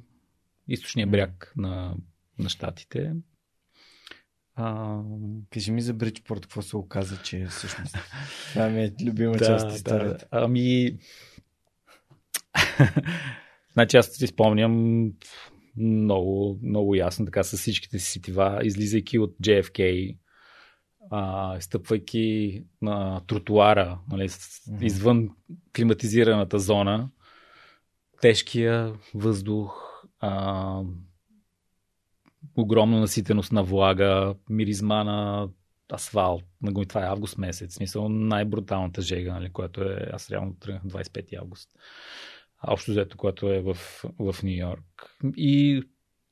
източния 0.68 1.08
бряг 1.08 1.54
на, 1.58 1.96
на 2.40 2.50
щатите. 2.50 3.14
А... 4.56 5.00
Кажи 5.50 5.72
ми 5.72 5.82
за 5.82 5.94
Бриджпорт, 5.94 6.42
какво 6.42 6.62
се 6.62 6.78
оказа, 6.78 7.22
че 7.24 7.40
е 7.40 7.48
всъщност. 7.48 7.98
Това 8.54 8.70
ми 8.70 8.84
е 8.84 8.94
любима 9.06 9.32
да, 9.32 9.46
част 9.46 9.66
от 9.66 9.74
историята. 9.74 10.28
Да. 10.32 10.42
Ами. 10.44 10.98
значи 13.74 13.98
аз 13.98 14.08
си 14.08 14.28
спомням 14.28 15.06
много, 15.78 16.60
много 16.64 16.96
ясно, 16.96 17.26
така 17.26 17.44
с 17.44 17.58
всичките 17.58 18.00
си 18.00 18.12
сетива, 18.12 18.60
излизайки 18.64 19.20
от 19.20 19.36
JFK, 19.44 20.18
а, 21.10 21.56
стъпвайки 21.62 22.64
на 22.82 23.22
тротуара, 23.28 24.00
нали, 24.12 24.30
извън 24.82 25.30
климатизираната 25.76 26.60
зона, 26.60 27.10
тежкия 28.22 28.94
въздух, 29.14 29.74
а, 30.20 30.82
огромна 32.58 33.00
наситеност 33.00 33.52
на 33.52 33.64
влага, 33.64 34.36
миризма 34.50 35.04
на 35.04 35.50
асфалт. 35.94 36.44
Това 36.88 37.06
е 37.06 37.10
август 37.10 37.38
месец. 37.38 37.74
Смисъл 37.74 38.10
най-бруталната 38.10 39.02
жега, 39.02 39.34
нали, 39.34 39.50
която 39.50 39.84
е... 39.84 40.10
Аз 40.14 40.32
реално 40.32 40.54
тръгнах 40.54 40.84
25 40.84 41.42
август. 41.42 41.70
Общо 42.68 42.92
взето, 42.92 43.18
което 43.18 43.54
е 43.54 43.62
в, 43.62 43.76
в 44.20 44.36
Нью 44.44 44.58
Йорк. 44.58 45.18
И 45.38 45.84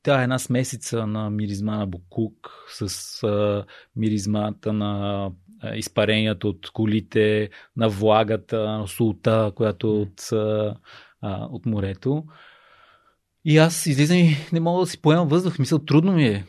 тя 0.04 0.20
е 0.20 0.24
една 0.24 0.40
смесица 0.40 1.08
на 1.08 1.30
миризма 1.30 1.78
на 1.78 1.88
Букук 1.88 2.50
с 2.68 3.24
а, 3.24 3.66
миризмата 3.96 4.74
на 4.74 5.26
а, 5.62 5.76
изпаренията 5.76 6.48
от 6.48 6.72
колите, 6.72 7.50
на 7.78 7.90
влагата, 7.90 8.60
на 8.60 8.88
султа, 8.88 9.52
която 9.56 10.02
от, 10.02 10.32
а, 10.32 10.76
от 11.52 11.66
морето. 11.66 12.24
И 13.46 13.58
аз 13.58 13.86
излизам 13.86 14.18
и 14.18 14.36
не 14.54 14.60
мога 14.60 14.80
да 14.80 14.88
си 14.88 15.02
поемам 15.02 15.28
въздух. 15.28 15.60
Мисля, 15.60 15.86
трудно 15.86 16.12
ми 16.12 16.26
е. 16.26 16.46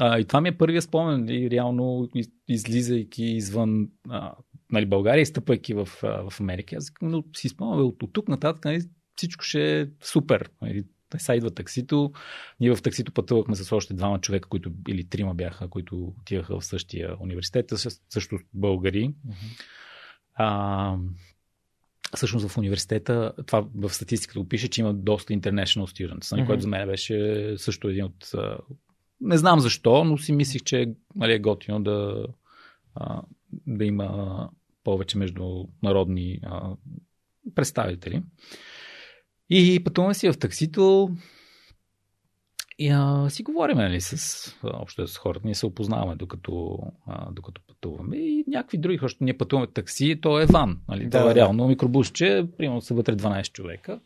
А, 0.00 0.18
и 0.18 0.24
това 0.24 0.40
ми 0.40 0.48
е 0.48 0.58
първия 0.58 0.82
спомен. 0.82 1.28
И 1.28 1.50
реално 1.50 2.08
излизайки 2.48 3.24
извън 3.24 3.88
а, 4.08 4.32
нали, 4.72 4.86
България 4.86 5.22
и 5.22 5.26
стъпвайки 5.26 5.74
в, 5.74 5.88
в 6.02 6.32
Америка. 6.40 6.76
Аз 6.76 6.92
но 7.02 7.24
си 7.36 7.48
спомням, 7.48 7.86
от, 7.86 8.02
от 8.02 8.12
тук 8.12 8.28
нататък 8.28 8.64
нали, 8.64 8.82
всичко 9.16 9.44
ще 9.44 9.80
е 9.80 9.86
супер. 10.02 10.50
Нали, 10.62 10.84
сега 11.18 11.36
идва 11.36 11.50
таксито. 11.50 12.12
Ние 12.60 12.74
в 12.74 12.82
таксито 12.82 13.12
пътувахме 13.12 13.56
с 13.56 13.72
още 13.72 13.94
двама 13.94 14.20
човека, 14.20 14.48
които 14.48 14.72
или 14.88 15.08
трима 15.08 15.34
бяха, 15.34 15.68
които 15.68 16.14
отиваха 16.20 16.60
в 16.60 16.64
същия 16.64 17.16
университет, 17.20 17.72
също 18.10 18.38
българи. 18.54 19.08
Mm-hmm. 19.08 19.62
А, 20.34 20.96
всъщност 22.16 22.48
в 22.48 22.58
университета, 22.58 23.32
това 23.46 23.66
в 23.74 23.90
статистиката 23.90 24.40
го 24.40 24.48
пише, 24.48 24.68
че 24.68 24.80
има 24.80 24.94
доста 24.94 25.32
international 25.32 25.84
students, 25.84 26.20
mm-hmm. 26.20 26.46
което 26.46 26.62
за 26.62 26.68
мен 26.68 26.88
беше 26.88 27.54
също 27.56 27.88
един 27.88 28.04
от... 28.04 28.30
Не 29.20 29.38
знам 29.38 29.60
защо, 29.60 30.04
но 30.04 30.18
си 30.18 30.32
мислих, 30.32 30.62
че 30.62 30.94
нали, 31.14 31.32
е 31.32 31.38
готино 31.38 31.82
да, 31.82 32.26
да 33.66 33.84
има 33.84 34.50
повече 34.84 35.18
международни 35.18 36.40
представители. 37.54 38.22
И 39.50 39.84
пътуваме 39.84 40.14
си 40.14 40.32
в 40.32 40.38
таксито 40.38 41.10
и 42.78 42.88
а, 42.88 43.30
си 43.30 43.42
говорим 43.42 43.76
нали, 43.76 44.00
с, 44.00 44.56
общо 44.62 45.06
с 45.06 45.16
хората. 45.16 45.40
Ние 45.44 45.54
се 45.54 45.66
опознаваме 45.66 46.16
докато, 46.16 46.78
а, 47.06 47.32
докато 47.32 47.60
пътуваме. 47.66 48.16
И 48.16 48.44
някакви 48.48 48.78
други 48.78 48.98
хора, 48.98 49.12
ние 49.20 49.38
пътуваме 49.38 49.66
такси, 49.66 50.20
то 50.20 50.40
е 50.40 50.46
ван. 50.46 50.80
Нали? 50.88 51.06
Да, 51.06 51.22
то 51.22 51.30
е 51.30 51.34
реално 51.34 51.68
микробусче, 51.68 52.46
примерно 52.58 52.80
са 52.80 52.94
вътре 52.94 53.16
12 53.16 53.52
човека. 53.52 54.00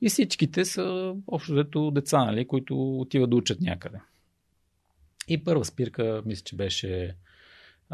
И 0.00 0.08
всичките 0.08 0.64
са 0.64 1.14
общо 1.26 1.52
взето 1.52 1.90
деца, 1.90 2.24
нали, 2.24 2.46
които 2.46 2.98
отиват 2.98 3.30
да 3.30 3.36
учат 3.36 3.60
някъде. 3.60 3.98
И 5.28 5.44
първа 5.44 5.64
спирка, 5.64 6.22
мисля, 6.26 6.42
че 6.44 6.56
беше 6.56 7.16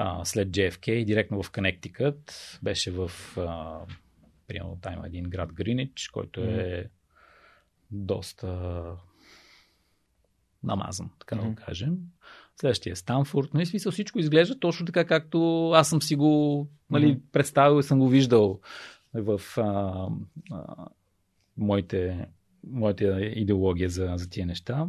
а, 0.01 0.25
след 0.25 0.49
JFK, 0.49 1.05
директно 1.05 1.43
в 1.43 1.51
Connecticut. 1.53 2.59
Беше 2.63 2.91
в, 2.91 3.11
а, 3.37 3.81
примерно, 4.47 4.79
там 4.83 5.05
един 5.05 5.25
град 5.25 5.53
Гринич, 5.53 6.09
който 6.09 6.41
е 6.41 6.45
mm. 6.45 6.89
доста 7.91 8.83
намазан, 10.63 11.11
така 11.19 11.37
да 11.37 11.43
го 11.43 11.55
кажем. 11.55 11.97
Следващия 12.61 12.93
е 12.93 12.97
Станфорд. 12.97 13.55
Нали, 13.55 13.67
смисъл 13.67 13.93
всичко 13.93 14.19
изглежда 14.19 14.59
точно 14.59 14.87
така, 14.87 15.05
както 15.05 15.71
аз 15.75 15.89
съм 15.89 16.03
си 16.03 16.17
го 16.17 16.67
нали, 16.91 17.21
представил 17.33 17.81
и 17.81 17.83
съм 17.83 17.99
го 17.99 18.09
виждал 18.09 18.61
в 19.15 19.41
а, 19.57 19.63
а, 20.51 20.87
моите, 21.57 22.27
моята 22.67 23.23
идеология 23.25 23.91
за, 23.91 24.13
за 24.17 24.31
тия 24.31 24.47
неща. 24.47 24.89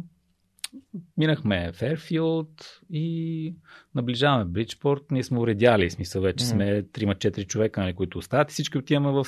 Минахме 1.16 1.72
Ферфилд 1.72 2.80
и 2.90 3.54
наближаваме 3.94 4.44
Бриджпорт. 4.44 5.10
Ние 5.10 5.22
сме 5.22 5.38
уредяли, 5.38 5.90
смисъл 5.90 6.22
вече 6.22 6.44
сме 6.44 6.82
3-4 6.82 7.46
човека, 7.46 7.80
нали, 7.80 7.94
които 7.94 8.18
остават 8.18 8.50
и 8.50 8.52
всички 8.52 8.78
отиваме 8.78 9.10
в, 9.10 9.26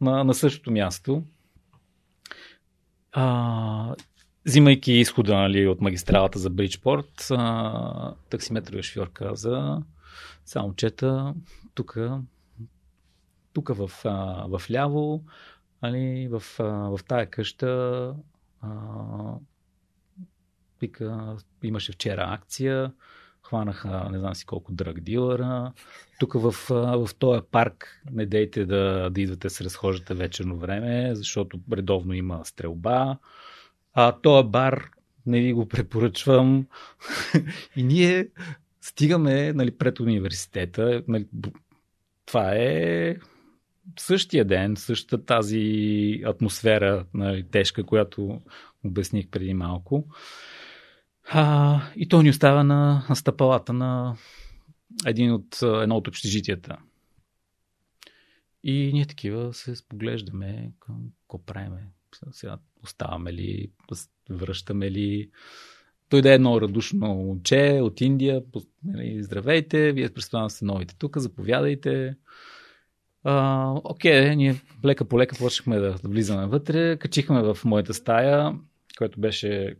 на, 0.00 0.24
на 0.24 0.34
същото 0.34 0.70
място. 0.70 1.22
А, 3.12 3.94
взимайки 4.46 4.92
изхода 4.92 5.34
нали, 5.34 5.66
от 5.66 5.80
магистралата 5.80 6.38
за 6.38 6.50
Бриджпорт, 6.50 7.28
таксиметровия 8.30 8.82
шофьор 8.82 9.12
каза, 9.12 9.82
само 10.44 10.74
чета, 10.74 11.34
тук, 11.74 11.98
тук 13.52 13.68
в, 13.68 13.90
в 14.48 14.62
ляво, 14.70 15.24
нали, 15.82 16.28
в, 16.28 16.42
в 16.58 17.00
тая 17.08 17.26
къща 17.30 18.14
а, 18.60 18.68
вика, 20.80 21.36
имаше 21.62 21.92
вчера 21.92 22.26
акция, 22.28 22.92
хванаха 23.42 24.08
не 24.10 24.18
знам 24.18 24.34
си 24.34 24.46
колко 24.46 24.72
дръг 24.72 25.00
дилъра. 25.00 25.72
Тук 26.18 26.32
в, 26.32 26.52
в 26.68 27.08
този 27.18 27.40
парк 27.50 28.02
не 28.12 28.26
дейте 28.26 28.66
да, 28.66 29.10
да 29.10 29.20
идвате 29.20 29.50
се 29.50 29.64
разхождате 29.64 30.14
вечерно 30.14 30.58
време, 30.58 31.14
защото 31.14 31.60
редовно 31.72 32.14
има 32.14 32.44
стрелба. 32.44 33.18
А 33.94 34.12
този 34.20 34.48
бар 34.48 34.90
не 35.26 35.40
ви 35.40 35.52
го 35.52 35.68
препоръчвам. 35.68 36.66
и 37.76 37.82
ние 37.82 38.28
стигаме 38.80 39.52
нали, 39.52 39.70
пред 39.70 40.00
университета. 40.00 41.02
Нали, 41.08 41.26
това 42.26 42.54
е 42.54 43.16
същия 43.98 44.44
ден, 44.44 44.76
същата 44.76 45.24
тази 45.24 46.22
атмосфера 46.26 47.04
нали, 47.14 47.44
тежка, 47.50 47.84
която 47.84 48.40
обясних 48.84 49.28
преди 49.28 49.54
малко. 49.54 50.04
А, 51.28 51.80
и 51.96 52.08
той 52.08 52.22
ни 52.22 52.30
остава 52.30 52.64
на, 52.64 53.06
на 53.08 53.16
стъпалата 53.16 53.72
на 53.72 54.16
един 55.06 55.32
от, 55.32 55.62
едно 55.62 55.96
от 55.96 56.08
общежитията. 56.08 56.78
И 58.62 58.90
ние 58.92 59.06
такива 59.06 59.54
се 59.54 59.76
споглеждаме 59.76 60.72
какво 60.80 61.44
правиме. 61.44 61.88
Сега 62.30 62.58
оставаме 62.82 63.32
ли, 63.32 63.70
връщаме 64.30 64.90
ли. 64.90 65.30
Той 66.08 66.22
да 66.22 66.30
е 66.30 66.34
едно 66.34 66.60
радушно 66.60 67.06
момче 67.06 67.80
от 67.82 68.00
Индия. 68.00 68.42
Нали, 68.84 69.22
здравейте, 69.22 69.92
вие 69.92 70.12
представям 70.14 70.50
се 70.50 70.64
новите 70.64 70.96
тук, 70.98 71.18
заповядайте. 71.18 72.16
А, 73.24 73.70
окей, 73.84 74.36
ние 74.36 74.60
лека 74.84 75.04
по 75.04 75.18
лека 75.18 75.36
почнахме 75.38 75.78
да 75.78 75.96
влизаме 76.04 76.46
вътре. 76.46 76.96
Качихме 76.96 77.42
в 77.42 77.58
моята 77.64 77.94
стая, 77.94 78.58
която 78.98 79.20
беше 79.20 79.76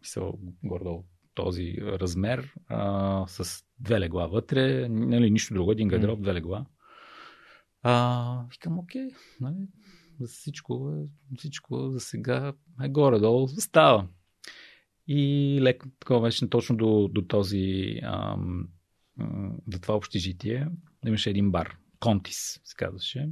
писал 0.00 0.38
гордо 0.64 1.04
този 1.34 1.76
размер, 1.80 2.54
а, 2.66 3.24
с 3.28 3.64
две 3.78 4.00
легла 4.00 4.26
вътре, 4.26 4.88
нали, 4.88 5.30
нищо 5.30 5.54
друго, 5.54 5.72
един 5.72 5.88
гардероб, 5.88 6.22
две 6.22 6.34
легла. 6.34 6.66
А, 7.82 8.44
викам, 8.50 8.78
окей, 8.78 9.08
нали, 9.40 9.68
за 10.20 10.26
всичко, 10.26 11.04
всичко 11.38 11.90
за 11.90 12.00
сега 12.00 12.52
е 12.82 12.88
горе-долу 12.88 13.48
става. 13.48 14.08
И 15.06 15.58
леко 15.62 15.88
такова 16.00 16.20
беше 16.20 16.50
точно 16.50 16.76
до, 16.76 17.08
до 17.08 17.22
този 17.22 17.94
ам, 18.02 18.68
до 19.66 19.78
това 19.82 19.94
общежитие. 19.94 20.68
Имаше 21.06 21.30
един 21.30 21.50
бар. 21.50 21.76
Контис 22.00 22.60
се 22.64 22.74
казваше. 22.76 23.28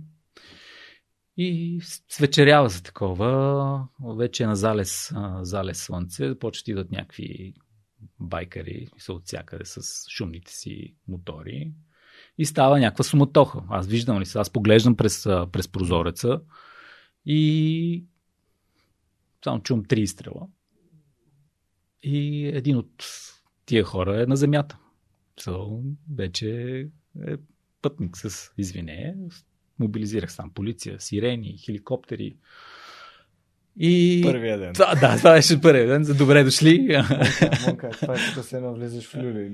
И 1.40 1.80
свечерява 2.08 2.68
за 2.68 2.82
такова. 2.82 3.88
Вече 4.16 4.42
е 4.42 4.46
на 4.46 4.56
залез, 4.56 5.12
залез 5.40 5.82
слънце. 5.82 6.38
Почват 6.38 6.64
да 6.64 6.70
идват 6.70 6.90
някакви 6.90 7.54
байкари, 8.20 8.88
са 8.98 9.12
от 9.12 9.26
всякъде 9.26 9.64
с 9.64 9.80
шумните 10.10 10.52
си 10.52 10.94
мотори. 11.08 11.72
И 12.38 12.46
става 12.46 12.80
някаква 12.80 13.04
суматоха. 13.04 13.62
Аз 13.70 13.86
виждам 13.86 14.20
ли 14.20 14.26
се, 14.26 14.38
аз 14.38 14.50
поглеждам 14.50 14.96
през, 14.96 15.22
през 15.52 15.68
прозореца 15.68 16.40
и 17.26 18.04
само 19.44 19.62
чум 19.62 19.84
три 19.84 20.00
изстрела. 20.00 20.48
И 22.02 22.46
един 22.46 22.76
от 22.76 23.04
тия 23.66 23.84
хора 23.84 24.22
е 24.22 24.26
на 24.26 24.36
земята. 24.36 24.78
So, 25.40 25.82
вече 26.14 26.80
е 27.26 27.36
пътник 27.82 28.16
с 28.16 28.52
извинение. 28.58 29.16
Мобилизирах 29.78 30.30
сам 30.30 30.50
полиция, 30.50 30.98
сирени, 30.98 31.56
хеликоптери. 31.56 32.36
И... 33.80 34.20
Първия 34.24 34.58
ден. 34.58 34.72
Това, 34.72 34.94
да, 34.94 35.16
това 35.16 35.32
беше 35.32 35.60
първия 35.60 35.86
ден. 35.86 36.04
За 36.04 36.14
добре 36.14 36.44
дошли. 36.44 37.02
Монка, 37.66 37.90
това 37.90 38.14
е 38.14 38.16
като 38.28 38.42
се 38.42 38.60
навлизаш 38.60 39.04
в 39.04 39.14
люли. 39.14 39.50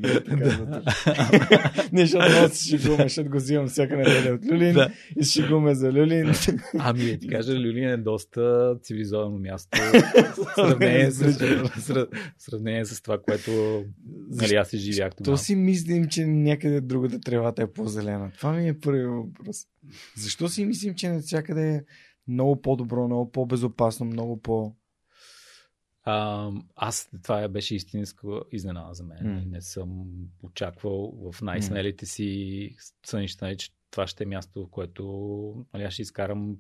Не, 1.93 2.07
защото 2.07 2.31
много 2.31 2.55
си 2.55 2.69
шегуваме, 2.69 3.03
защото 3.03 3.31
го 3.31 3.37
взимам 3.37 3.67
всяка 3.67 3.97
неделя 3.97 4.35
от 4.35 4.53
Люлин 4.53 4.75
да. 4.75 4.91
и 5.21 5.25
шегуваме 5.25 5.75
за 5.75 5.93
Люлин. 5.93 6.33
Ами, 6.79 7.19
ти 7.19 7.29
кажа, 7.29 7.53
Люлин 7.53 7.89
е 7.89 7.97
доста 7.97 8.75
цивилизовано 8.83 9.39
място. 9.39 9.79
Сравнение 10.55 11.11
с, 11.11 12.07
сравнение 12.39 12.85
с 12.85 13.03
това, 13.03 13.19
което 13.19 13.85
нали, 14.31 14.55
аз 14.55 14.69
си 14.69 14.79
живях 14.79 15.13
тогава. 15.17 15.37
То 15.37 15.43
си 15.43 15.55
мислим, 15.55 16.09
че 16.09 16.27
някъде 16.27 16.81
другата 16.81 17.21
тревата 17.21 17.63
е 17.63 17.67
по-зелена. 17.67 18.31
Това 18.39 18.53
ми 18.53 18.69
е 18.69 18.81
първият 18.81 19.11
въпрос. 19.11 19.57
Защо 20.17 20.49
си 20.49 20.65
мислим, 20.65 20.95
че 20.95 21.09
навсякъде 21.09 21.85
много 22.29 22.63
по-добро, 22.63 23.07
много 23.07 23.33
по-безопасно, 23.33 24.07
много 24.07 24.43
по... 24.43 24.75
А, 26.03 26.51
аз 26.77 27.11
това 27.23 27.49
беше 27.49 27.75
истинска 27.75 28.29
изненада 28.53 28.95
за 28.95 29.05
мен. 29.05 29.19
Mm. 29.19 29.51
Не 29.51 29.61
съм 29.61 30.05
очаквал 30.43 31.33
в 31.33 31.43
най-смелите 31.43 32.07
си 32.07 32.71
сънища, 33.07 33.45
нали, 33.45 33.57
че 33.57 33.71
това 33.91 34.07
ще 34.07 34.25
е 34.25 34.27
място, 34.27 34.67
в 34.67 34.71
което 34.71 35.67
нали, 35.75 35.83
аз 35.83 35.93
ще 35.93 36.03
изкарам 36.03 36.57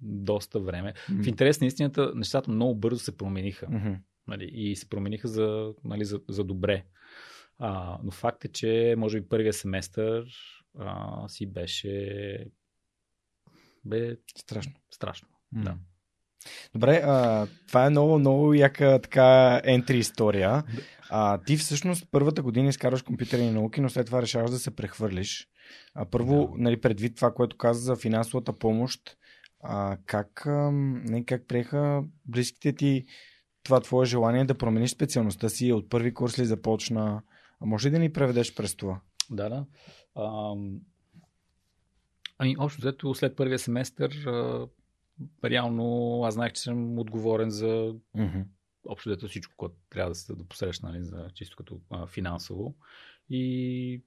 доста 0.00 0.60
време. 0.60 0.94
Mm. 1.10 1.24
В 1.24 1.26
интерес 1.26 1.60
на 1.60 1.66
истината, 1.66 2.12
нещата 2.14 2.50
много 2.50 2.74
бързо 2.74 2.98
се 2.98 3.16
промениха. 3.16 3.66
Mm-hmm. 3.66 3.98
Нали, 4.26 4.50
и 4.52 4.76
се 4.76 4.88
промениха 4.88 5.28
за, 5.28 5.74
нали, 5.84 6.04
за, 6.04 6.20
за 6.28 6.44
добре. 6.44 6.84
А, 7.58 7.98
но 8.04 8.10
факт 8.10 8.44
е, 8.44 8.48
че 8.48 8.94
може 8.98 9.20
би 9.20 9.28
първия 9.28 9.52
семестър 9.52 10.26
а, 10.78 11.28
си 11.28 11.46
беше 11.46 12.46
бе 13.86 14.16
страшно. 14.38 14.72
Страшно, 14.90 15.28
mm. 15.56 15.62
да. 15.62 15.76
Добре, 16.74 17.02
а, 17.04 17.46
това 17.68 17.86
е 17.86 17.90
много, 17.90 18.18
много 18.18 18.54
яка 18.54 19.00
така 19.02 19.60
ентри 19.64 19.98
история. 19.98 20.64
А, 21.10 21.38
ти 21.38 21.56
всъщност 21.56 22.08
първата 22.10 22.42
година 22.42 22.68
изкарваш 22.68 23.02
компютърни 23.02 23.50
науки, 23.50 23.80
но 23.80 23.88
след 23.88 24.06
това 24.06 24.22
решаваш 24.22 24.50
да 24.50 24.58
се 24.58 24.76
прехвърлиш. 24.76 25.48
А, 25.94 26.04
първо, 26.04 26.46
да. 26.46 26.62
нали, 26.62 26.80
предвид 26.80 27.16
това, 27.16 27.34
което 27.34 27.56
каза 27.56 27.80
за 27.80 27.96
финансовата 27.96 28.52
помощ, 28.52 29.16
а, 29.62 29.96
как, 30.06 30.46
а, 30.46 30.70
не, 30.72 31.24
как 31.24 31.48
приеха 31.48 32.04
близките 32.24 32.72
ти 32.72 33.04
това 33.62 33.80
твое 33.80 34.06
желание 34.06 34.44
да 34.44 34.58
промениш 34.58 34.90
специалността 34.90 35.48
си? 35.48 35.72
От 35.72 35.90
първи 35.90 36.14
курс 36.14 36.38
ли 36.38 36.44
започна? 36.44 37.22
А 37.60 37.66
може 37.66 37.88
ли 37.88 37.92
да 37.92 37.98
ни 37.98 38.12
преведеш 38.12 38.54
през 38.54 38.76
това? 38.76 39.00
Да, 39.30 39.48
да. 39.48 39.66
Ами, 42.38 42.56
общо 42.58 42.80
взето, 42.80 43.14
след 43.14 43.36
първия 43.36 43.58
семестър, 43.58 44.26
а, 44.26 44.68
реално 45.44 46.20
аз 46.24 46.34
знаех, 46.34 46.52
че 46.52 46.60
съм 46.60 46.98
отговорен 46.98 47.50
за 47.50 47.94
mm-hmm. 48.16 48.44
общо 48.88 49.08
взето 49.08 49.28
всичко, 49.28 49.54
което 49.56 49.76
трябва 49.90 50.10
да 50.10 50.14
се 50.14 50.34
да 50.34 50.44
посрещна, 50.44 50.88
нали, 50.88 51.02
за 51.02 51.30
чисто 51.34 51.56
като 51.56 51.80
а, 51.90 52.06
финансово. 52.06 52.74
И 53.28 54.02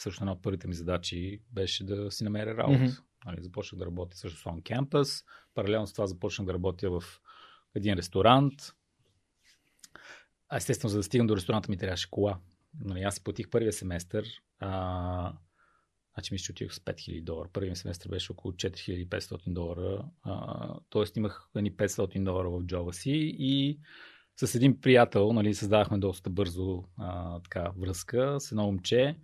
също 0.00 0.24
една 0.24 0.32
от 0.32 0.42
първите 0.42 0.68
ми 0.68 0.74
задачи 0.74 1.40
беше 1.52 1.84
да 1.84 2.10
си 2.10 2.24
намеря 2.24 2.56
работа. 2.56 2.78
Mm-hmm. 2.78 3.02
Нали, 3.26 3.42
започнах 3.42 3.78
да 3.78 3.86
работя 3.86 4.16
също 4.16 4.40
с 4.40 4.44
On 4.44 4.62
Campus. 4.62 5.24
Паралелно 5.54 5.86
с 5.86 5.92
това 5.92 6.06
започнах 6.06 6.46
да 6.46 6.54
работя 6.54 6.90
в 6.90 7.02
един 7.74 7.94
ресторант. 7.94 8.52
А 10.48 10.56
естествено, 10.56 10.90
за 10.90 10.96
да 10.96 11.02
стигам 11.02 11.26
до 11.26 11.36
ресторанта 11.36 11.70
ми 11.70 11.76
трябваше 11.76 12.10
кола. 12.10 12.38
Нали, 12.84 13.02
аз 13.02 13.14
си 13.14 13.24
платих 13.24 13.50
първия 13.50 13.72
семестър. 13.72 14.24
А, 14.58 15.32
Значи 16.20 16.34
мисля, 16.34 16.44
че 16.44 16.52
отидох 16.52 16.74
с 16.74 16.78
5000 16.78 17.22
долара. 17.22 17.48
Първият 17.52 17.78
семестър 17.78 18.08
беше 18.08 18.32
около 18.32 18.52
4500 18.52 19.38
долара. 19.46 20.04
А, 20.22 20.74
тоест 20.90 21.16
имах 21.16 21.48
едни 21.56 21.72
500 21.72 22.24
долара 22.24 22.50
в 22.50 22.62
джоба 22.62 22.92
си 22.92 23.34
и 23.38 23.78
с 24.36 24.54
един 24.54 24.80
приятел 24.80 25.32
нали, 25.32 25.54
създавахме 25.54 25.98
доста 25.98 26.30
бързо 26.30 26.84
а, 26.96 27.40
така, 27.40 27.70
връзка 27.78 28.36
с 28.40 28.52
едно 28.52 28.64
момче. 28.64 29.16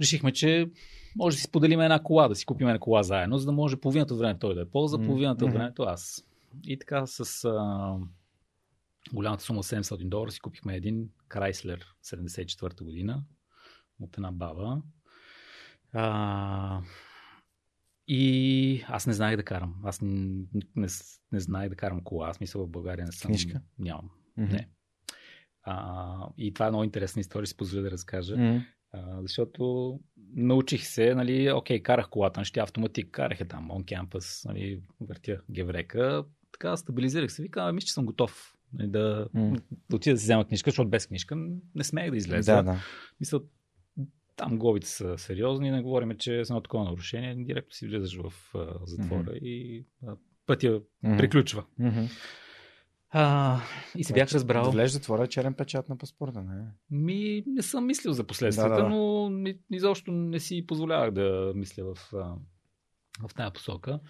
Решихме, 0.00 0.32
че 0.32 0.70
може 1.16 1.36
да 1.36 1.40
си 1.40 1.44
споделим 1.44 1.80
една 1.80 2.02
кола, 2.02 2.28
да 2.28 2.34
си 2.34 2.46
купим 2.46 2.68
една 2.68 2.78
кола 2.78 3.02
заедно, 3.02 3.38
за 3.38 3.46
да 3.46 3.52
може 3.52 3.76
половината 3.76 4.14
време 4.14 4.38
той 4.38 4.54
да 4.54 4.60
е 4.60 4.70
полза, 4.70 4.98
половината 4.98 5.44
от 5.44 5.52
времето 5.52 5.82
аз. 5.82 6.24
И 6.64 6.78
така 6.78 7.06
с 7.06 7.44
а, 7.44 7.94
голямата 9.12 9.44
сума 9.44 9.62
700 9.62 10.08
долара 10.08 10.30
си 10.30 10.40
купихме 10.40 10.76
един 10.76 11.08
Крайслер 11.28 11.86
74-та 12.04 12.84
година 12.84 13.22
от 14.00 14.16
една 14.16 14.32
баба. 14.32 14.82
А, 15.92 16.82
и 18.08 18.84
аз 18.88 19.06
не 19.06 19.12
знаех 19.12 19.36
да 19.36 19.42
карам. 19.42 19.74
Аз 19.84 20.00
не, 20.00 20.44
не, 20.76 20.86
не 21.32 21.40
знаех 21.40 21.68
да 21.68 21.76
карам 21.76 22.04
кола. 22.04 22.28
Аз 22.28 22.40
мисля 22.40 22.60
в 22.60 22.68
България 22.68 23.06
не 23.06 23.12
съм. 23.12 23.28
Книжка? 23.28 23.60
Нямам. 23.78 24.10
Mm-hmm. 24.38 24.52
Не. 24.52 24.68
А, 25.62 26.28
и 26.38 26.54
това 26.54 26.66
е 26.66 26.70
много 26.70 26.84
интересна 26.84 27.20
история, 27.20 27.46
си 27.46 27.56
позволя 27.56 27.82
да 27.82 27.90
разкажа. 27.90 28.36
Mm-hmm. 28.36 28.66
А, 28.92 29.22
защото 29.22 29.94
научих 30.34 30.86
се, 30.86 31.14
нали, 31.14 31.52
окей, 31.52 31.82
карах 31.82 32.08
колата, 32.08 32.44
ще 32.44 32.60
автоматик, 32.60 33.10
карах 33.10 33.40
е 33.40 33.48
там, 33.48 33.68
on 33.68 33.84
campus, 33.84 34.48
нали, 34.48 34.82
въртя 35.00 35.40
геврека, 35.50 36.24
така 36.52 36.76
стабилизирах 36.76 37.32
се, 37.32 37.42
викам, 37.42 37.74
мисля, 37.74 37.86
че 37.86 37.92
съм 37.92 38.06
готов 38.06 38.54
нали, 38.72 38.88
да, 38.88 39.28
mm. 39.34 39.62
да 39.90 39.96
отида 39.96 40.14
да 40.14 40.18
си 40.18 40.24
взема 40.24 40.44
книжка, 40.44 40.70
защото 40.70 40.90
без 40.90 41.06
книжка 41.06 41.36
не 41.74 41.84
смеех 41.84 42.10
да 42.10 42.16
излеза. 42.16 42.54
Да, 42.54 42.62
да. 42.62 42.76
Мисля, 43.20 43.40
там 44.38 44.58
глобите 44.58 44.88
са 44.88 45.18
сериозни, 45.18 45.70
не 45.70 45.82
говорим, 45.82 46.16
че 46.18 46.44
с 46.44 46.50
едно 46.50 46.60
такова 46.60 46.84
нарушение 46.84 47.34
директно 47.34 47.72
си 47.72 47.86
влизаш 47.86 48.16
в 48.16 48.32
а, 48.54 48.86
затвора 48.86 49.30
mm-hmm. 49.30 49.38
и 49.38 49.86
а, 50.06 50.16
пътя 50.46 50.80
mm-hmm. 51.04 51.18
приключва. 51.18 51.64
Mm-hmm. 51.80 52.10
А, 53.10 53.60
и 53.96 54.04
се 54.04 54.12
бях 54.12 54.32
разбрал. 54.32 54.64
Да 54.64 54.70
влез 54.70 54.92
затвора 54.92 55.24
е 55.24 55.28
черен 55.28 55.54
печат 55.54 55.88
на 55.88 55.98
паспорта, 55.98 56.42
не? 56.42 56.64
Ми, 56.90 57.44
не 57.46 57.62
съм 57.62 57.86
мислил 57.86 58.12
за 58.12 58.24
последствията, 58.24 58.74
да, 58.74 58.82
да. 58.82 58.88
но 58.88 59.30
изобщо 59.70 60.12
не 60.12 60.40
си 60.40 60.66
позволявах 60.66 61.10
да 61.10 61.52
мисля 61.54 61.84
в, 61.84 61.98
в 63.28 63.34
тази 63.36 63.52
посока. 63.52 64.00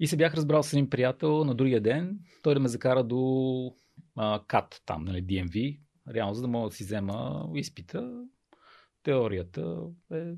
И 0.00 0.06
се 0.06 0.16
бях 0.16 0.34
разбрал 0.34 0.62
с 0.62 0.72
един 0.72 0.90
приятел 0.90 1.44
на 1.44 1.54
другия 1.54 1.80
ден, 1.80 2.18
той 2.42 2.54
да 2.54 2.60
ме 2.60 2.68
закара 2.68 3.04
до 3.04 3.74
а, 4.16 4.40
КАТ, 4.46 4.82
там, 4.86 5.04
нали, 5.04 5.24
DMV, 5.24 5.80
реално 6.14 6.34
за 6.34 6.42
да 6.42 6.48
мога 6.48 6.68
да 6.68 6.74
си 6.74 6.84
взема 6.84 7.48
изпита 7.54 8.24
теорията 9.02 9.76
е 10.12 10.32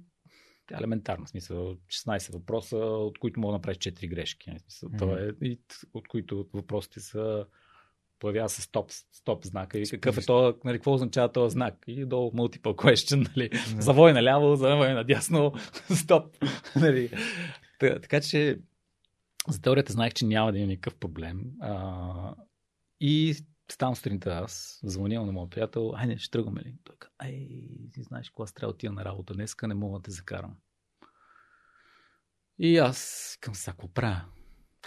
елементарна. 0.78 1.28
Смисъл, 1.28 1.74
16 1.74 2.32
въпроса, 2.32 2.76
от 2.76 3.18
които 3.18 3.40
мога 3.40 3.52
да 3.52 3.58
направиш 3.58 3.78
4 3.78 4.08
грешки. 4.08 4.50
Нали, 4.50 4.58
смисъл, 4.58 4.88
mm-hmm. 4.88 4.98
това 4.98 5.20
е, 5.20 5.46
и, 5.48 5.60
от 5.94 6.08
които 6.08 6.46
въпросите 6.52 7.00
са 7.00 7.46
появява 8.18 8.48
се 8.48 8.62
стоп, 8.62 8.90
стоп 9.12 9.44
знака 9.44 9.78
и 9.78 9.84
какъв 9.90 10.18
е 10.18 10.20
то, 10.20 10.58
нали, 10.64 10.78
какво 10.78 10.92
означава 10.92 11.32
този 11.32 11.52
знак 11.52 11.74
и 11.86 12.04
долу 12.04 12.30
multiple 12.30 12.74
question, 12.74 13.36
нали, 13.36 13.50
yeah. 13.50 13.80
завой 13.80 14.12
наляво, 14.12 14.56
завой 14.56 14.94
надясно, 14.94 15.52
стоп. 15.94 16.36
нали. 16.76 17.10
Така, 17.78 18.00
така 18.00 18.20
че 18.20 18.58
за 19.48 19.60
теорията 19.60 19.92
знаех, 19.92 20.12
че 20.12 20.26
няма 20.26 20.52
да 20.52 20.58
има 20.58 20.66
никакъв 20.66 20.94
проблем. 20.94 21.44
А, 21.60 22.34
и 23.00 23.34
ставам 23.72 23.96
сутринта 23.96 24.30
аз, 24.30 24.80
звъня 24.84 25.26
на 25.26 25.32
моят 25.32 25.50
приятел, 25.50 25.92
айде, 25.96 26.18
ще 26.18 26.30
тръгваме 26.30 26.60
ли? 26.60 26.74
Той 26.84 26.96
каза, 26.98 27.12
ай, 27.18 27.48
ти 27.92 28.02
знаеш, 28.02 28.30
кога 28.30 28.48
трябва 28.54 28.72
да 28.72 28.74
отида 28.74 28.92
на 28.92 29.04
работа 29.04 29.34
днеска, 29.34 29.68
не 29.68 29.74
мога 29.74 29.98
да 29.98 30.02
те 30.02 30.10
закарам. 30.10 30.56
И 32.58 32.78
аз 32.78 33.38
към 33.40 33.54
сега, 33.54 33.76
правя? 33.94 34.24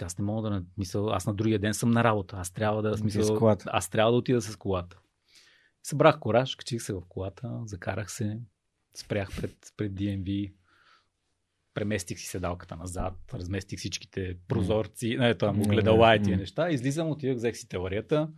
Аз 0.02 0.18
не 0.18 0.24
мога 0.24 0.50
да 0.50 0.64
мисля, 0.78 1.14
аз 1.14 1.26
на 1.26 1.34
другия 1.34 1.58
ден 1.58 1.74
съм 1.74 1.90
на 1.90 2.04
работа. 2.04 2.36
Аз 2.36 2.50
трябва 2.50 2.82
да 2.82 2.98
смисъл, 2.98 3.56
аз 3.66 3.90
трябва 3.90 4.12
да 4.12 4.18
отида 4.18 4.42
с 4.42 4.56
колата. 4.56 4.98
Събрах 5.82 6.18
кораж, 6.18 6.56
качих 6.56 6.82
се 6.82 6.92
в 6.92 7.02
колата, 7.08 7.60
закарах 7.64 8.10
се, 8.10 8.40
спрях 8.94 9.28
пред, 9.36 9.56
пред 9.76 9.92
DMV, 9.92 10.52
преместих 11.74 12.18
си 12.18 12.26
седалката 12.26 12.76
назад, 12.76 13.14
разместих 13.34 13.78
всичките 13.78 14.36
прозорци, 14.48 15.06
mm. 15.06 15.18
не, 15.18 15.34
там, 15.38 15.60
огледала 15.60 16.16
и 16.16 16.22
тия 16.22 16.36
неща, 16.36 16.70
излизам, 16.70 17.10
отидах, 17.10 17.36
взех 17.36 17.56
си 17.56 17.68
теорията, 17.68 18.28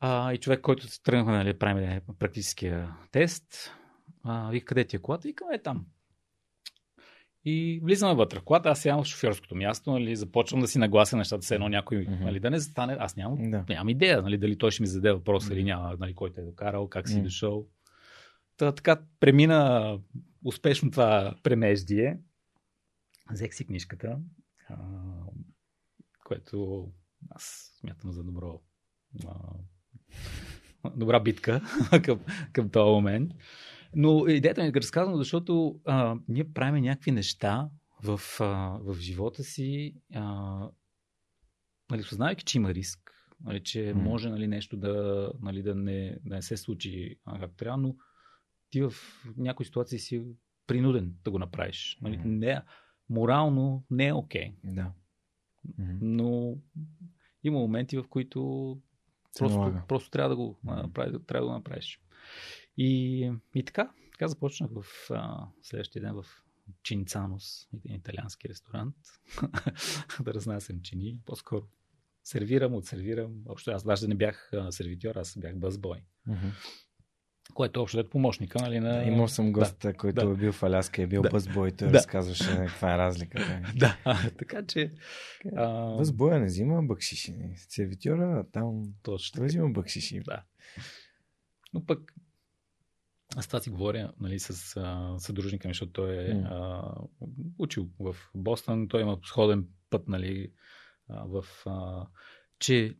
А, 0.00 0.32
и 0.32 0.38
човек, 0.38 0.60
който 0.60 0.88
се 0.88 1.02
тръгна 1.02 1.32
нали, 1.32 1.58
прави 1.58 2.00
практическия 2.18 2.96
тест, 3.10 3.70
а, 4.24 4.50
вика, 4.50 4.66
къде 4.66 4.84
ти 4.84 4.96
е 4.96 4.98
колата? 4.98 5.28
Вика, 5.28 5.44
е 5.52 5.62
там. 5.62 5.86
И 7.44 7.80
влизаме 7.82 8.14
вътре 8.14 8.40
колата, 8.44 8.68
аз 8.68 8.80
сядам 8.80 9.02
в 9.02 9.06
шофьорското 9.06 9.54
място, 9.54 9.92
нали, 9.92 10.16
започвам 10.16 10.60
да 10.60 10.68
си 10.68 10.78
наглася 10.78 11.16
нещата, 11.16 11.42
все 11.42 11.54
едно 11.54 11.68
някой 11.68 11.98
mm-hmm. 11.98 12.20
нали, 12.20 12.40
да 12.40 12.50
не 12.50 12.58
застане. 12.58 12.96
Аз 13.00 13.16
нямам, 13.16 13.50
да. 13.50 13.64
нямам 13.68 13.88
идея 13.88 14.22
нали, 14.22 14.38
дали 14.38 14.58
той 14.58 14.70
ще 14.70 14.82
ми 14.82 14.86
зададе 14.86 15.12
въпрос 15.12 15.44
mm-hmm. 15.44 15.52
или 15.52 15.64
няма, 15.64 15.96
нали, 16.00 16.14
кой 16.14 16.32
те 16.32 16.40
е 16.40 16.44
докарал, 16.44 16.88
как 16.88 17.08
си 17.08 17.14
mm-hmm. 17.14 17.22
дошъл. 17.22 17.66
Та, 18.56 18.72
така 18.72 19.00
премина 19.20 19.98
успешно 20.44 20.90
това 20.90 21.34
премеждие. 21.42 22.18
Взех 23.30 23.54
си 23.54 23.66
книжката, 23.66 24.18
а, 24.68 24.76
което 26.24 26.88
аз 27.30 27.72
смятам 27.80 28.12
за 28.12 28.24
добро. 28.24 28.60
А, 29.26 29.34
добра 30.96 31.20
битка 31.20 31.60
към, 32.04 32.20
към 32.52 32.68
този 32.68 32.90
момент. 32.90 33.32
Но 33.94 34.26
идеята 34.26 34.62
ми 34.62 34.68
е 34.68 34.72
разказвам, 34.72 35.16
защото 35.16 35.80
а, 35.84 36.16
ние 36.28 36.52
правим 36.52 36.84
някакви 36.84 37.10
неща 37.10 37.68
в, 38.02 38.20
а, 38.40 38.78
в 38.82 38.96
живота 39.00 39.44
си, 39.44 39.94
а, 40.14 40.68
нали, 41.90 42.02
съзнавайки, 42.02 42.44
че 42.44 42.58
има 42.58 42.74
риск, 42.74 43.12
нали, 43.44 43.62
че 43.62 43.92
може 43.96 44.30
нали, 44.30 44.46
нещо 44.46 44.76
да, 44.76 45.32
нали, 45.42 45.62
да, 45.62 45.74
не, 45.74 46.18
да 46.24 46.34
не 46.34 46.42
се 46.42 46.56
случи 46.56 47.16
както 47.40 47.56
трябва, 47.56 47.78
но 47.78 47.96
ти 48.70 48.82
в 48.82 48.92
някои 49.36 49.66
ситуации 49.66 49.98
си 49.98 50.22
принуден 50.66 51.14
да 51.24 51.30
го 51.30 51.38
направиш. 51.38 51.98
Нали, 52.02 52.16
не, 52.24 52.62
морално 53.08 53.84
не 53.90 54.06
е 54.06 54.12
окей. 54.12 54.50
Okay. 54.50 54.74
Да. 54.74 54.92
Но 56.00 56.58
има 57.44 57.58
моменти, 57.58 57.96
в 57.96 58.04
които 58.08 58.78
просто, 59.38 59.82
просто 59.88 60.10
трябва 60.10 60.28
да 60.28 60.36
го 60.36 60.58
направиш. 60.64 61.16
Трябва 61.26 61.46
да 61.46 61.52
го 61.52 61.58
направиш. 61.58 62.00
И, 62.76 63.32
и 63.54 63.64
така, 63.64 63.90
така 64.12 64.28
започнах 64.28 64.70
в 64.70 65.10
а, 65.10 65.46
следващия 65.62 66.02
ден 66.02 66.14
в 66.14 66.26
Чинцанос, 66.82 67.68
един 67.74 67.94
италиански 67.94 68.48
ресторант, 68.48 68.96
да 70.20 70.34
разнасям 70.34 70.82
чини. 70.82 71.20
По-скоро 71.26 71.66
сервирам, 72.24 72.74
отсервирам. 72.74 73.42
Общо 73.46 73.70
аз 73.70 73.84
даже 73.84 74.08
не 74.08 74.14
бях 74.14 74.50
сервитьор, 74.70 75.16
аз 75.16 75.38
бях 75.38 75.56
бъзбой. 75.56 76.02
Mm-hmm. 76.28 76.50
Което 77.54 77.80
е 77.80 77.82
общо 77.82 78.00
е 78.00 78.08
помощника, 78.08 78.58
нали? 78.58 78.80
На... 78.80 79.04
Имал 79.04 79.28
съм 79.28 79.52
гост, 79.52 79.78
да, 79.80 79.94
който 79.94 80.26
да. 80.26 80.32
е 80.32 80.36
бил 80.36 80.52
в 80.52 80.62
Аляска, 80.62 81.02
е 81.02 81.06
бил 81.06 81.22
да. 81.22 81.28
бъзбой, 81.28 81.70
той 81.70 81.88
да. 81.88 81.94
разказваше 81.94 82.56
каква 82.56 82.94
е 82.94 82.98
разликата. 82.98 83.62
да, 83.76 83.98
а, 84.04 84.30
така 84.30 84.66
че... 84.66 84.92
А... 85.56 85.96
Бъзбоя 85.96 86.40
не 86.40 86.46
взима 86.46 86.82
бъкшиши. 86.82 87.34
Сервитьора 87.56 88.44
там 88.52 88.82
Точно. 89.02 89.38
той 89.38 89.46
взима 89.46 89.70
бъкшиши. 89.70 90.20
Да. 90.20 90.42
Но 91.74 91.86
пък 91.86 92.12
аз 93.36 93.46
това 93.46 93.60
си 93.60 93.70
говоря 93.70 94.12
нали, 94.20 94.38
с 94.38 94.76
а, 94.76 95.14
съдружника 95.18 95.68
ми, 95.68 95.74
защото 95.74 95.92
той 95.92 96.16
е 96.16 96.30
а, 96.30 96.92
учил 97.58 97.88
в 98.00 98.16
Бостън, 98.34 98.88
той 98.88 99.00
има 99.00 99.18
сходен 99.24 99.66
път, 99.90 100.08
нали, 100.08 100.52
а, 101.08 101.24
в, 101.24 101.44
а, 101.66 102.06
че 102.58 102.96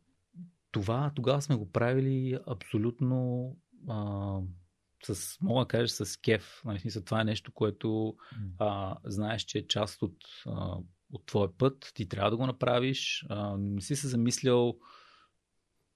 това 0.71 1.13
тогава 1.15 1.43
сме 1.43 1.57
го 1.57 1.71
правили 1.71 2.39
абсолютно 2.47 3.57
а, 3.89 4.39
с, 5.03 5.39
мога 5.41 5.65
да 5.65 5.69
кажа, 5.69 5.89
с 5.89 6.17
кеф. 6.17 6.63
Нали, 6.65 6.79
смисъл, 6.79 7.03
това 7.03 7.21
е 7.21 7.25
нещо, 7.25 7.53
което 7.53 8.17
а, 8.59 8.97
знаеш, 9.05 9.43
че 9.43 9.59
е 9.59 9.67
част 9.67 10.03
от, 10.03 10.17
а, 10.47 10.77
от 11.13 11.27
твоя 11.27 11.59
път, 11.59 11.93
ти 11.95 12.09
трябва 12.09 12.31
да 12.31 12.37
го 12.37 12.47
направиш. 12.47 13.27
А, 13.29 13.57
не 13.59 13.81
си 13.81 13.97
се 13.97 14.09
замислял 14.09 14.79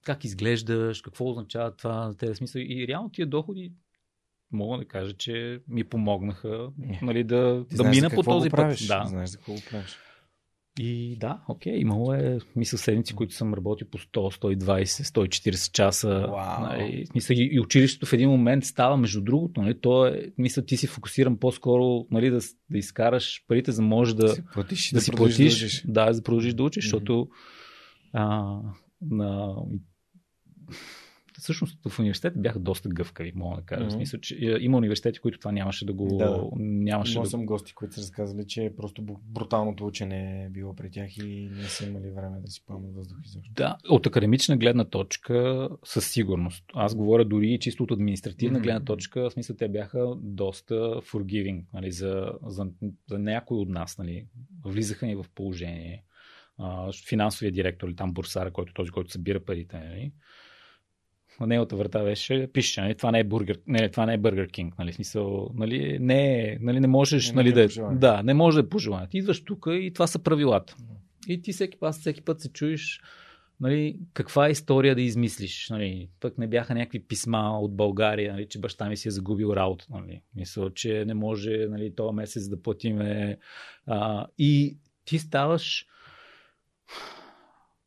как 0.03 0.23
изглеждаш, 0.23 1.01
какво 1.01 1.29
означава 1.29 1.75
това 1.75 2.11
за 2.11 2.17
тези 2.17 2.35
смисъл. 2.35 2.59
И 2.59 2.87
реално 2.87 3.09
тия 3.09 3.27
доходи 3.27 3.73
мога 4.51 4.77
да 4.77 4.85
кажа, 4.85 5.13
че 5.13 5.61
ми 5.67 5.83
помогнаха 5.83 6.69
нали, 7.01 7.23
да, 7.23 7.65
да 7.71 7.83
мина 7.83 8.09
по 8.09 8.23
този 8.23 8.49
път. 8.49 8.77
Да. 8.87 9.03
Знаеш 9.05 9.29
за 9.29 9.37
какво 9.37 9.53
го 9.53 9.61
правиш. 9.69 9.97
И 10.79 11.17
да, 11.19 11.41
окей, 11.47 11.77
имало 11.77 12.13
е, 12.13 12.39
мисля, 12.55 12.77
седмици, 12.77 13.15
които 13.15 13.33
съм 13.33 13.53
работил 13.53 13.87
по 13.87 13.97
100, 13.97 14.55
120, 14.55 14.83
140 14.83 15.71
часа. 15.71 16.07
Wow. 16.07 16.61
Нали, 16.61 17.05
мисля, 17.15 17.33
и, 17.33 17.49
и 17.51 17.59
училището 17.59 18.05
в 18.05 18.13
един 18.13 18.29
момент 18.29 18.65
става, 18.65 18.97
между 18.97 19.21
другото, 19.21 19.61
нали, 19.61 19.79
то 19.81 20.07
е, 20.07 20.31
мисля, 20.37 20.65
ти 20.65 20.77
си 20.77 20.87
фокусиран 20.87 21.37
по-скоро 21.37 22.05
нали, 22.11 22.29
да, 22.29 22.39
да 22.69 22.77
изкараш 22.77 23.43
парите, 23.47 23.71
за 23.71 23.81
да 23.81 23.87
можеш 23.87 24.13
да, 24.13 24.29
си 24.29 24.43
платиш, 24.53 24.89
да, 24.89 24.97
да 24.97 25.01
си 25.01 25.11
платиш, 25.11 25.81
да, 25.81 26.05
да, 26.05 26.13
да 26.13 26.23
продължиш 26.23 26.53
да 26.53 26.63
учиш, 26.63 26.83
mm-hmm. 26.83 26.87
защото 26.87 27.27
а, 28.13 28.57
на 29.01 29.55
всъщност 31.41 31.79
в 31.89 31.99
университет 31.99 32.41
бяха 32.41 32.59
доста 32.59 32.89
гъвкави, 32.89 33.31
мога 33.35 33.55
да 33.55 33.61
кажа. 33.61 33.85
Mm-hmm. 33.85 33.89
В 33.89 33.93
смисъл, 33.93 34.19
че 34.19 34.35
е, 34.35 34.57
има 34.59 34.77
университети, 34.77 35.19
които 35.19 35.39
това 35.39 35.51
нямаше 35.51 35.85
да 35.85 35.93
го. 35.93 36.17
Да. 36.17 36.49
Нямаше 36.55 37.19
да... 37.19 37.25
съм 37.25 37.45
гости, 37.45 37.73
които 37.73 37.93
са 37.93 38.01
разказали, 38.01 38.47
че 38.47 38.73
просто 38.77 39.01
бруталното 39.23 39.85
учене 39.85 40.45
е 40.45 40.49
било 40.49 40.75
при 40.75 40.91
тях 40.91 41.17
и 41.17 41.49
не 41.55 41.63
са 41.63 41.85
имали 41.85 42.09
време 42.09 42.39
да 42.39 42.51
си 42.51 42.65
поемат 42.65 42.95
въздух 42.95 43.17
изобщо. 43.25 43.53
Да, 43.53 43.77
от 43.89 44.05
академична 44.05 44.57
гледна 44.57 44.85
точка 44.85 45.69
със 45.83 46.11
сигурност. 46.11 46.63
Аз 46.73 46.95
говоря 46.95 47.25
дори 47.25 47.53
и 47.53 47.59
чисто 47.59 47.83
от 47.83 47.91
административна 47.91 48.59
mm-hmm. 48.59 48.63
гледна 48.63 48.85
точка, 48.85 49.29
в 49.29 49.31
смисъл 49.31 49.55
те 49.55 49.67
бяха 49.67 50.15
доста 50.15 50.75
forgiving 51.01 51.63
нали, 51.73 51.91
за, 51.91 52.31
за, 52.45 52.67
за 53.09 53.19
някой 53.19 53.57
от 53.57 53.69
нас. 53.69 53.97
Нали. 53.97 54.27
Влизаха 54.65 55.05
ни 55.05 55.15
в 55.15 55.25
положение. 55.35 56.03
финансовия 57.07 57.51
директор 57.51 57.87
или 57.87 57.95
там 57.95 58.13
бурсара, 58.13 58.51
който 58.51 58.73
този, 58.73 58.91
който 58.91 59.11
събира 59.11 59.39
парите. 59.39 59.79
Нали 59.79 60.11
на 61.39 61.47
неговата 61.47 61.75
врата 61.75 62.03
беше, 62.03 62.47
пише, 62.53 62.81
нали, 62.81 62.95
това 62.95 63.11
не 63.11 63.19
е 63.19 63.23
бургер, 63.23 63.59
не, 63.67 63.89
това 63.89 64.05
не 64.05 64.13
е 64.13 64.19
Burger 64.19 64.51
King, 64.51 64.71
нали, 64.79 64.93
смисъл, 64.93 65.49
нали, 65.53 65.99
не, 65.99 66.57
нали, 66.61 66.79
не 66.79 66.87
можеш, 66.87 67.29
не, 67.29 67.35
нали, 67.35 67.53
не 67.53 67.67
да, 67.67 67.89
да, 67.91 68.23
не 68.23 68.33
може 68.33 68.55
да 68.55 68.65
е 68.65 68.69
пожелание. 68.69 69.07
Ти 69.07 69.17
идваш 69.17 69.43
тук 69.43 69.65
и 69.69 69.91
това 69.93 70.07
са 70.07 70.19
правилата. 70.19 70.75
И 71.27 71.41
ти 71.41 71.53
всеки 71.53 71.79
път, 71.79 71.95
всеки 71.95 72.21
път 72.21 72.41
се 72.41 72.51
чуеш, 72.51 73.01
нали, 73.59 73.99
каква 74.13 74.47
е 74.47 74.51
история 74.51 74.95
да 74.95 75.01
измислиш. 75.01 75.69
Нали. 75.69 76.09
Пък 76.19 76.37
не 76.37 76.47
бяха 76.47 76.75
някакви 76.75 76.99
писма 76.99 77.59
от 77.59 77.75
България, 77.75 78.33
нали, 78.33 78.47
че 78.47 78.59
баща 78.59 78.89
ми 78.89 78.97
си 78.97 79.07
е 79.07 79.11
загубил 79.11 79.53
работа. 79.55 79.85
Нали. 79.89 80.21
Мисля, 80.35 80.73
че 80.73 81.05
не 81.05 81.13
може 81.13 81.67
нали, 81.69 81.95
този 81.95 82.15
месец 82.15 82.49
да 82.49 82.61
платиме. 82.61 83.37
А, 83.87 84.27
и 84.37 84.77
ти 85.05 85.19
ставаш 85.19 85.85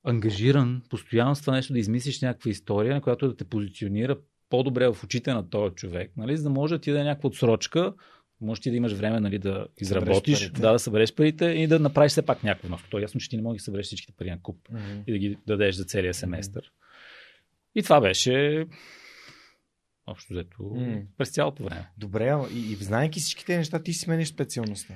ангажиран 0.08 0.82
постоянно 0.90 1.34
с 1.34 1.40
това 1.40 1.52
нещо 1.52 1.72
да 1.72 1.78
измислиш 1.78 2.20
някаква 2.20 2.50
история, 2.50 2.94
на 2.94 3.00
която 3.00 3.28
да 3.28 3.36
те 3.36 3.44
позиционира 3.44 4.18
по-добре 4.50 4.88
в 4.88 5.04
очите 5.04 5.32
на 5.32 5.50
този 5.50 5.74
човек, 5.74 6.12
нали? 6.16 6.36
за 6.36 6.42
да 6.42 6.50
може 6.50 6.74
да 6.74 6.80
ти 6.80 6.92
да 6.92 7.00
е 7.00 7.04
някаква 7.04 7.26
отсрочка, 7.26 7.94
може 8.40 8.60
ти 8.60 8.70
да 8.70 8.76
имаш 8.76 8.92
време 8.92 9.20
нали, 9.20 9.38
да 9.38 9.66
изработиш, 9.80 10.50
да, 10.50 10.72
да 10.72 10.78
събереш 10.78 11.14
парите 11.14 11.44
и 11.44 11.66
да 11.66 11.78
направиш 11.78 12.12
все 12.12 12.22
пак 12.22 12.44
някакво 12.44 12.68
вноска. 12.68 12.88
То 12.90 12.98
е 12.98 13.02
ясно, 13.02 13.20
че 13.20 13.28
ти 13.28 13.36
не 13.36 13.42
можеш 13.42 13.60
да 13.60 13.64
събереш 13.64 13.86
всичките 13.86 14.12
пари 14.12 14.30
на 14.30 14.42
куп 14.42 14.68
mm-hmm. 14.68 15.04
и 15.06 15.12
да 15.12 15.18
ги 15.18 15.38
дадеш 15.46 15.74
за 15.74 15.84
целия 15.84 16.14
семестър. 16.14 16.62
Mm-hmm. 16.62 17.80
И 17.80 17.82
това 17.82 18.00
беше 18.00 18.66
общо 20.06 20.32
взето 20.32 20.62
mm. 20.62 21.06
през 21.18 21.30
цялото 21.30 21.64
време. 21.64 21.90
Добре, 21.98 22.34
и, 22.52 22.72
и 22.72 22.74
знаеки 22.74 23.20
всичките 23.20 23.56
неща, 23.56 23.82
ти 23.82 23.92
смениш 23.92 24.28
специалността. 24.28 24.94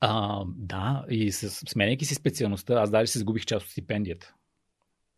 А, 0.00 0.44
да, 0.56 1.04
и 1.10 1.32
с, 1.32 1.50
сменяйки 1.50 2.04
си 2.04 2.14
специалността, 2.14 2.74
аз 2.74 2.90
даже 2.90 3.12
се 3.12 3.18
сгубих 3.18 3.44
част 3.44 3.66
от 3.66 3.72
стипендията. 3.72 4.34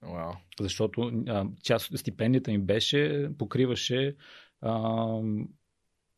Wow. 0.04 0.36
Защото 0.60 1.22
а, 1.28 1.46
част 1.62 1.90
от 1.90 1.98
стипендията 1.98 2.50
ми 2.50 2.58
беше, 2.58 3.30
покриваше 3.38 4.16
а, 4.60 4.72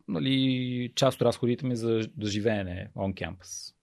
нали, 0.09 0.93
част 0.95 1.21
от 1.21 1.23
разходите 1.23 1.67
ми 1.67 1.77
за, 1.77 2.01
за 2.21 2.31
живеене 2.31 2.91
on 2.97 3.15
campus. 3.15 3.75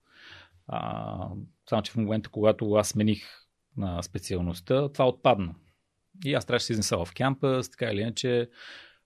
А, 0.67 1.29
само, 1.69 1.81
че 1.81 1.91
в 1.91 1.95
момента, 1.95 2.29
когато 2.29 2.73
аз 2.73 2.89
смених 2.89 3.23
на 3.77 4.03
специалността, 4.03 4.89
това 4.89 5.07
отпадна. 5.07 5.55
И 6.25 6.33
аз 6.33 6.45
трябваше 6.45 6.63
да 6.63 6.65
се 6.65 6.73
изнеса 6.73 7.05
в 7.05 7.13
кампус, 7.15 7.69
така 7.69 7.91
или 7.91 8.01
иначе 8.01 8.49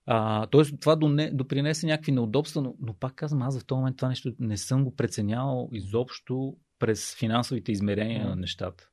а, 0.06 0.46
тоест, 0.46 0.80
това 0.80 0.96
доне, 0.96 1.30
допринесе 1.30 1.86
някакви 1.86 2.12
неудобства, 2.12 2.62
но, 2.62 2.74
но 2.80 2.94
пак 2.94 3.14
казвам, 3.14 3.42
аз 3.42 3.60
в 3.60 3.64
този 3.64 3.78
момент 3.78 3.96
това 3.96 4.08
нещо 4.08 4.32
не 4.38 4.56
съм 4.56 4.84
го 4.84 4.96
преценявал 4.96 5.68
изобщо 5.72 6.56
през 6.78 7.16
финансовите 7.16 7.72
измерения 7.72 8.24
mm. 8.24 8.28
на 8.28 8.36
нещата. 8.36 8.88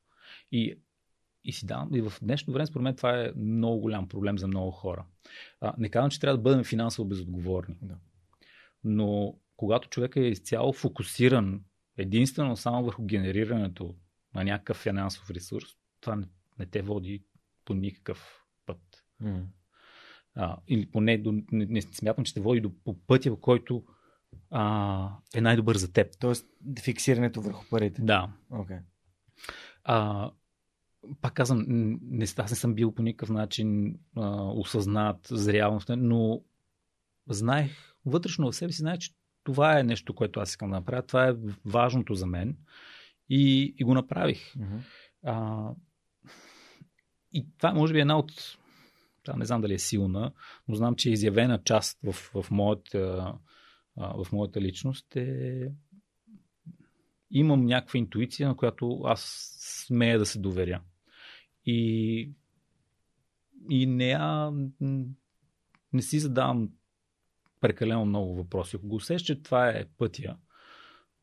И, 0.52 0.78
и 1.44 1.52
си 1.52 1.66
давам, 1.66 1.94
и 1.94 2.00
в 2.00 2.12
днешно 2.22 2.52
време, 2.52 2.66
според 2.66 2.82
мен, 2.82 2.96
това 2.96 3.20
е 3.20 3.32
много 3.36 3.80
голям 3.80 4.08
проблем 4.08 4.38
за 4.38 4.46
много 4.46 4.70
хора. 4.70 5.04
А, 5.60 5.74
не 5.78 5.88
казвам, 5.88 6.10
че 6.10 6.20
трябва 6.20 6.36
да 6.36 6.42
бъдем 6.42 6.64
финансово 6.64 7.08
безотговорни. 7.08 7.76
Да. 7.82 7.94
Но 8.84 9.36
когато 9.56 9.88
човек 9.88 10.16
е 10.16 10.20
изцяло 10.20 10.72
фокусиран 10.72 11.62
единствено 11.96 12.56
само 12.56 12.84
върху 12.84 13.04
генерирането 13.04 13.94
на 14.34 14.44
някакъв 14.44 14.76
финансов 14.76 15.30
ресурс, 15.30 15.66
това 16.00 16.16
не, 16.16 16.26
не 16.58 16.66
те 16.66 16.82
води 16.82 17.24
по 17.64 17.74
никакъв 17.74 18.44
път. 18.66 18.80
Mm 19.22 19.44
а, 20.34 20.56
или 20.68 20.86
поне 20.86 21.18
до, 21.18 21.32
не, 21.32 21.66
не 21.66 21.82
смятам, 21.82 22.24
че 22.24 22.34
те 22.34 22.40
води 22.40 22.60
до 22.60 22.70
по 22.84 22.98
пътя, 23.06 23.30
в 23.30 23.40
който 23.40 23.84
а, 24.50 25.08
е 25.34 25.40
най-добър 25.40 25.76
за 25.76 25.92
теб. 25.92 26.18
Тоест, 26.18 26.46
фиксирането 26.82 27.40
върху 27.40 27.64
парите. 27.70 28.02
Да. 28.02 28.32
Okay. 28.50 28.78
А, 29.84 30.30
пак 31.20 31.34
казвам, 31.34 31.64
не, 31.68 32.24
аз 32.24 32.50
не 32.50 32.56
съм 32.56 32.74
бил 32.74 32.94
по 32.94 33.02
никакъв 33.02 33.30
начин 33.30 33.98
а, 34.16 34.42
осъзнат, 34.42 35.28
в 35.30 35.82
но 35.96 36.42
знаех 37.28 37.94
вътрешно 38.06 38.52
в 38.52 38.56
себе 38.56 38.72
си, 38.72 38.78
знаех, 38.78 38.98
че 38.98 39.14
това 39.44 39.78
е 39.78 39.84
нещо, 39.84 40.14
което 40.14 40.40
аз 40.40 40.50
искам 40.50 40.70
да 40.70 40.76
направя, 40.76 41.02
това 41.02 41.28
е 41.28 41.34
важното 41.64 42.14
за 42.14 42.26
мен 42.26 42.56
и, 43.28 43.74
и 43.78 43.84
го 43.84 43.94
направих. 43.94 44.54
Mm-hmm. 44.54 44.80
А, 45.24 45.68
и 47.32 47.46
това 47.58 47.72
може 47.72 47.92
би 47.92 47.98
е 47.98 48.00
една 48.00 48.18
от, 48.18 48.58
това 49.22 49.38
не 49.38 49.44
знам 49.44 49.60
дали 49.60 49.74
е 49.74 49.78
силна, 49.78 50.32
но 50.68 50.74
знам, 50.74 50.94
че 50.94 51.08
е 51.08 51.12
изявена 51.12 51.62
част 51.64 51.98
в, 52.04 52.12
в, 52.12 52.50
моята, 52.50 53.34
в 53.96 54.26
моята 54.32 54.60
личност 54.60 55.16
е 55.16 55.72
имам 57.30 57.64
някаква 57.64 57.98
интуиция, 57.98 58.48
на 58.48 58.56
която 58.56 59.00
аз 59.04 59.52
смея 59.86 60.18
да 60.18 60.26
се 60.26 60.38
доверя. 60.38 60.80
И, 61.66 62.30
и 63.70 63.86
не, 63.86 64.08
я, 64.08 64.52
не 65.92 66.02
си 66.02 66.18
задавам 66.18 66.70
прекалено 67.60 68.04
много 68.04 68.34
въпроси. 68.34 68.76
Ако 68.76 68.88
го 68.88 68.96
усеща, 68.96 69.26
че 69.26 69.42
това 69.42 69.68
е 69.68 69.84
пътя, 69.98 70.36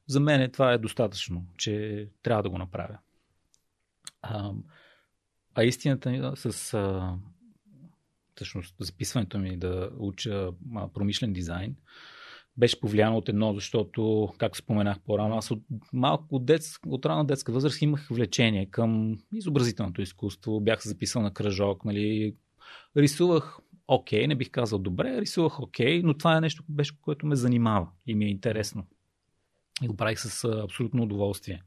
за 0.07 0.19
мен 0.19 0.51
това 0.51 0.73
е 0.73 0.77
достатъчно, 0.77 1.45
че 1.57 2.07
трябва 2.21 2.43
да 2.43 2.49
го 2.49 2.57
направя. 2.57 2.97
А, 4.21 4.51
а 5.55 5.63
истината 5.63 6.33
с 6.35 6.73
а, 6.73 7.17
всъщност 8.39 8.75
записването 8.79 9.39
ми 9.39 9.57
да 9.57 9.89
уча 9.97 10.49
промишлен 10.93 11.33
дизайн 11.33 11.75
беше 12.59 12.79
повлияно 12.79 13.17
от 13.17 13.29
едно, 13.29 13.53
защото, 13.53 14.33
както 14.37 14.57
споменах 14.57 14.99
по-рано, 14.99 15.37
аз 15.37 15.51
от 15.51 15.63
малко 15.93 16.35
от, 16.35 16.45
дет, 16.45 16.61
от 16.85 17.05
рана 17.05 17.25
детска 17.25 17.51
възраст 17.51 17.81
имах 17.81 18.07
влечение 18.11 18.65
към 18.65 19.17
изобразителното 19.33 20.01
изкуство. 20.01 20.59
Бях 20.59 20.81
се 20.81 20.89
записал 20.89 21.21
на 21.21 21.33
кръжок, 21.33 21.85
нали, 21.85 22.35
рисувах 22.97 23.59
окей, 23.87 24.23
okay, 24.23 24.27
не 24.27 24.35
бих 24.35 24.51
казал 24.51 24.79
добре, 24.79 25.21
рисувах 25.21 25.59
окей, 25.59 26.01
okay, 26.01 26.03
но 26.03 26.13
това 26.13 26.37
е 26.37 26.41
нещо, 26.41 26.63
беше, 26.69 27.01
което 27.01 27.25
ме 27.25 27.35
занимава 27.35 27.87
и 28.05 28.15
ми 28.15 28.25
е 28.25 28.29
интересно. 28.29 28.87
И 29.83 29.87
го 29.87 29.95
правих 29.95 30.19
с 30.19 30.43
абсолютно 30.63 31.03
удоволствие. 31.03 31.63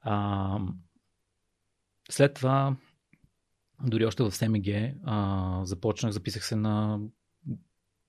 А, 0.00 0.58
след 2.10 2.34
това, 2.34 2.76
дори 3.82 4.06
още 4.06 4.22
в 4.22 4.30
СМГ, 4.30 4.68
а, 5.04 5.60
започнах, 5.64 6.12
записах 6.12 6.46
се 6.46 6.56
на 6.56 7.00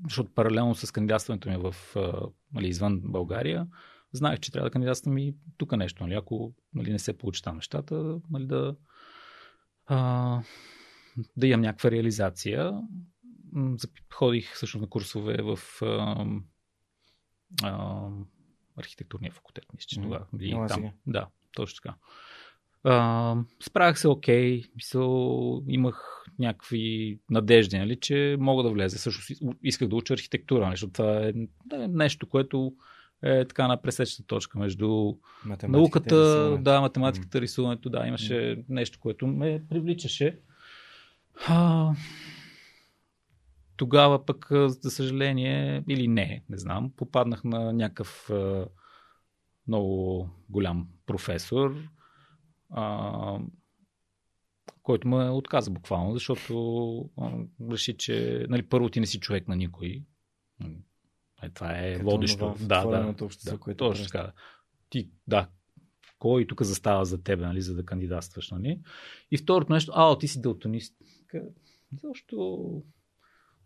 защото 0.04 0.34
паралелно 0.34 0.76
с 0.76 0.92
кандидатстването 0.92 1.50
ми 1.50 1.58
в, 1.58 1.76
нали, 2.54 2.68
извън 2.68 3.02
България, 3.04 3.68
знаех, 4.12 4.40
че 4.40 4.52
трябва 4.52 4.68
да 4.70 4.72
кандидатствам 4.72 5.18
и 5.18 5.36
тук 5.58 5.78
нещо. 5.78 6.04
Нали, 6.04 6.14
ако 6.14 6.54
нали, 6.74 6.92
не 6.92 7.00
се 7.00 7.18
получи 7.18 7.44
там 7.44 7.56
нещата, 7.56 8.20
нали, 8.30 8.46
да, 8.46 8.76
а, 9.86 10.42
да 11.38 11.48
имам 11.48 11.62
някаква 11.62 11.92
реализация. 11.92 12.82
Ходих 14.14 14.54
всъщност 14.54 14.82
на 14.82 14.90
курсове 14.90 15.38
в 15.42 15.60
а, 15.82 16.26
а, 17.64 18.10
архитектурния 18.78 19.32
факултет, 19.32 19.66
мисля, 19.74 19.86
че 19.88 20.02
тогава. 20.02 20.26
Там. 20.68 20.92
Да, 21.08 21.28
точно 21.52 21.82
така. 21.84 21.96
Uh, 22.86 23.46
справях 23.60 24.00
се 24.00 24.08
окей, 24.08 24.62
okay. 24.62 25.64
имах 25.68 26.26
някакви 26.40 27.20
надежди, 27.30 27.78
нали, 27.78 28.00
че 28.00 28.38
мога 28.40 28.64
да 28.64 28.70
влезе. 28.70 28.98
Също 28.98 29.34
исках 29.64 29.88
да 29.88 29.96
уча 29.96 30.14
архитектура, 30.14 30.64
нали, 30.64 30.74
защото 30.74 30.94
това 30.94 31.28
е, 31.28 31.34
нещо, 31.88 32.28
което 32.28 32.74
е 33.24 33.46
така 33.46 33.68
на 33.68 33.82
пресечната 33.82 34.28
точка 34.28 34.60
между 34.60 35.16
науката, 35.64 36.18
да, 36.62 36.82
математиката, 36.82 37.42
рисуването, 37.42 37.90
да, 37.90 38.08
имаше 38.08 38.34
mm. 38.34 38.64
нещо, 38.70 39.00
което 39.00 39.28
ме 39.28 39.64
привличаше. 39.70 40.40
Uh, 41.50 41.96
тогава 43.78 44.26
пък, 44.26 44.48
за 44.52 44.92
съжаление, 44.92 45.84
или 45.90 46.08
не, 46.08 46.44
не 46.50 46.58
знам, 46.58 46.92
попаднах 46.98 47.44
на 47.44 47.74
някакъв 47.74 48.30
много 49.68 50.30
голям 50.50 50.88
професор, 51.06 51.76
а, 52.70 53.40
който 54.84 55.08
ме 55.08 55.30
отказа 55.30 55.72
буквално, 55.72 56.14
защото 56.14 57.10
а, 57.18 57.32
реши, 57.72 57.98
че 57.98 58.46
нали, 58.50 58.64
първо 58.64 58.90
ти 58.90 59.00
не 59.00 59.06
си 59.06 59.20
човек 59.20 59.48
на 59.48 59.56
никой. 59.56 60.04
Е, 61.44 61.50
това 61.50 61.80
е 61.80 61.94
Като 61.94 62.06
водещо. 62.06 62.56
Да, 62.60 62.86
да, 62.86 63.26
общество, 63.26 63.52
да, 63.52 63.60
което 63.60 63.78
точно 63.78 64.06
така. 64.06 64.32
Ти, 64.90 65.10
да, 65.28 65.48
кой 66.20 66.48
тук 66.48 66.62
застава 66.62 67.06
за 67.06 67.24
теб, 67.24 67.40
нали, 67.40 67.62
за 67.62 67.76
да 67.76 67.86
кандидатстваш, 67.86 68.52
нали? 68.52 68.80
И 69.32 69.38
второто 69.38 69.74
нещо, 69.74 69.92
а, 69.96 70.18
ти 70.18 70.28
си 70.28 70.42
дълтонист. 70.42 70.96
Защо 72.04 72.84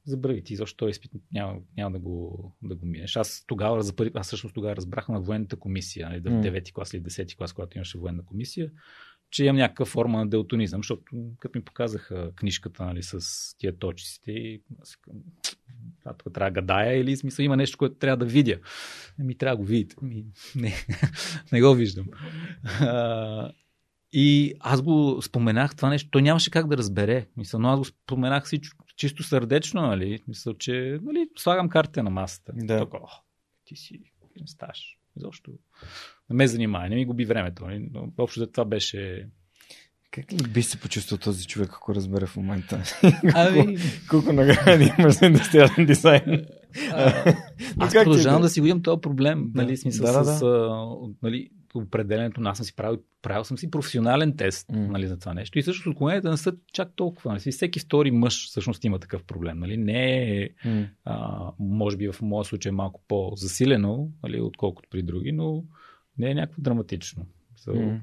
забрави 0.07 0.43
ти, 0.43 0.55
защо 0.55 0.77
този 0.77 0.89
изпит 0.89 1.11
няма, 1.31 1.59
няма 1.77 1.91
да, 1.91 1.99
го, 1.99 2.51
да 2.63 2.75
го 2.75 2.85
минеш. 2.85 3.15
Аз 3.15 3.43
тогава, 3.47 3.83
за 3.83 3.95
първи, 3.95 4.11
аз 4.13 4.27
всъщност 4.27 4.55
тогава 4.55 4.75
разбрах 4.75 5.09
на 5.09 5.21
военната 5.21 5.55
комисия, 5.55 6.09
нали, 6.09 6.19
в 6.19 6.23
9 6.23 6.73
клас 6.73 6.93
или 6.93 7.01
10 7.01 7.37
клас, 7.37 7.53
когато 7.53 7.77
имаше 7.77 7.97
военна 7.97 8.25
комисия, 8.25 8.71
че 9.29 9.45
имам 9.45 9.55
някаква 9.55 9.85
форма 9.85 10.17
на 10.17 10.29
делтонизъм, 10.29 10.79
защото 10.79 11.03
като 11.39 11.59
ми 11.59 11.65
показаха 11.65 12.31
книжката 12.35 12.85
нали, 12.85 13.03
с 13.03 13.19
тия 13.57 13.77
точиците 13.77 14.31
и 14.31 14.61
това 15.99 16.13
тук 16.13 16.33
трябва 16.33 16.51
да 16.51 16.61
гадая 16.61 16.99
или 16.99 17.17
смисъл 17.17 17.43
има 17.43 17.57
нещо, 17.57 17.77
което 17.77 17.95
трябва 17.95 18.17
да 18.17 18.25
видя. 18.25 18.59
Ми 19.19 19.35
трябва 19.37 19.55
да 19.55 19.61
го 19.61 19.67
видите. 19.67 19.95
Ми, 20.01 20.25
не, 20.55 20.73
не 21.51 21.61
го 21.61 21.73
виждам. 21.73 22.05
А, 22.63 23.51
и 24.11 24.53
аз 24.59 24.81
го 24.81 25.21
споменах 25.21 25.75
това 25.75 25.89
нещо. 25.89 26.09
Той 26.09 26.21
нямаше 26.21 26.51
как 26.51 26.67
да 26.67 26.77
разбере. 26.77 27.27
Мисля, 27.37 27.59
но 27.59 27.69
аз 27.69 27.79
го 27.79 27.85
споменах 27.85 28.45
всичко 28.45 28.86
чисто 28.97 29.23
сърдечно, 29.23 29.81
нали? 29.81 30.23
Мисля, 30.27 30.57
че 30.57 30.99
нали, 31.01 31.29
слагам 31.37 31.69
карта 31.69 32.03
на 32.03 32.09
масата. 32.09 32.51
Да. 32.55 32.79
Така, 32.79 32.97
о, 32.97 33.07
ти 33.65 33.75
си 33.75 33.99
не 34.41 34.47
ставаш. 34.47 34.97
Защо? 35.15 35.51
Не 36.29 36.35
ме 36.35 36.47
занимава, 36.47 36.89
не 36.89 36.95
ми 36.95 37.05
губи 37.05 37.25
времето. 37.25 37.65
Нали? 37.65 37.89
Но 37.93 38.11
общо 38.17 38.47
това 38.47 38.65
беше 38.65 39.29
как 40.11 40.33
ли 40.33 40.47
би 40.47 40.63
се 40.63 40.79
почувствал 40.79 41.17
този 41.17 41.47
човек, 41.47 41.69
ако 41.73 41.95
разбере 41.95 42.25
в 42.25 42.35
момента? 42.35 42.83
Ами... 43.35 43.77
колко, 44.09 44.33
награди 44.33 44.93
имаш 44.99 45.13
за 45.13 45.25
индустриален 45.25 45.85
дизайн? 45.85 46.45
А, 46.91 47.33
аз 47.79 47.93
продължавам 47.93 48.41
да 48.41 48.49
си 48.49 48.61
го 48.61 48.67
имам 48.67 48.81
този 48.81 49.01
проблем. 49.01 49.51
Нали, 49.53 49.77
смисъл 49.77 50.05
да, 50.05 50.23
да, 50.23 50.25
с, 50.25 50.39
да. 50.39 50.95
нали, 51.23 51.49
определенето, 51.77 52.41
аз 52.45 52.57
съм 52.57 52.65
си 52.65 52.75
правил, 52.75 52.99
правил 53.21 53.43
съм 53.43 53.57
си 53.57 53.71
професионален 53.71 54.37
тест 54.37 54.67
mm. 54.67 54.87
нали, 54.87 55.07
за 55.07 55.19
това 55.19 55.33
нещо. 55.33 55.59
И 55.59 55.63
също 55.63 55.89
отклоненията 55.89 56.29
не 56.29 56.37
са 56.37 56.53
чак 56.73 56.95
толкова. 56.95 57.31
Нали. 57.31 57.51
Всеки 57.51 57.79
втори 57.79 58.11
мъж 58.11 58.47
всъщност 58.47 58.83
има 58.83 58.99
такъв 58.99 59.23
проблем. 59.23 59.59
Нали. 59.59 59.77
Не 59.77 60.21
е, 60.41 60.49
mm. 60.49 60.89
а, 61.05 61.51
може 61.59 61.97
би 61.97 62.11
в 62.11 62.21
моя 62.21 62.45
случай 62.45 62.71
малко 62.71 63.01
по-засилено, 63.07 64.09
нали, 64.23 64.41
отколкото 64.41 64.89
при 64.89 65.03
други, 65.03 65.31
но 65.31 65.63
не 66.17 66.31
е 66.31 66.35
някакво 66.35 66.61
драматично. 66.61 67.25
So, 67.59 67.73
mm. 67.73 68.01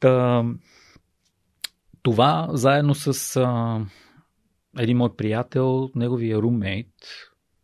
та, 0.00 0.44
това 2.02 2.48
заедно 2.52 2.94
с 2.94 3.36
а, 3.36 3.80
един 4.78 4.96
мой 4.96 5.16
приятел, 5.16 5.90
неговия 5.94 6.38
румейт, 6.38 6.94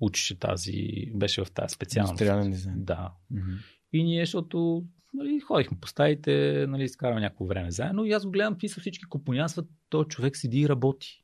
учеше 0.00 0.38
тази, 0.38 1.06
беше 1.14 1.44
в 1.44 1.50
тази 1.50 1.74
специалност. 1.74 2.10
Индустриален 2.10 2.50
дизайн. 2.50 2.84
Да. 2.84 3.12
Mm-hmm. 3.32 3.56
И 3.92 4.04
ние, 4.04 4.22
защото 4.22 4.84
нали, 5.14 5.40
ходихме 5.40 5.76
по 5.80 5.88
стаите, 5.88 6.66
нали, 6.68 6.84
изкарваме 6.84 7.20
някакво 7.20 7.44
време 7.44 7.70
заедно 7.70 8.04
и 8.04 8.12
аз 8.12 8.24
го 8.24 8.30
гледам, 8.30 8.54
какви 8.54 8.68
са 8.68 8.80
всички 8.80 9.04
компонянства, 9.04 9.64
този 9.88 10.08
човек 10.08 10.36
седи 10.36 10.60
и 10.60 10.68
работи. 10.68 11.22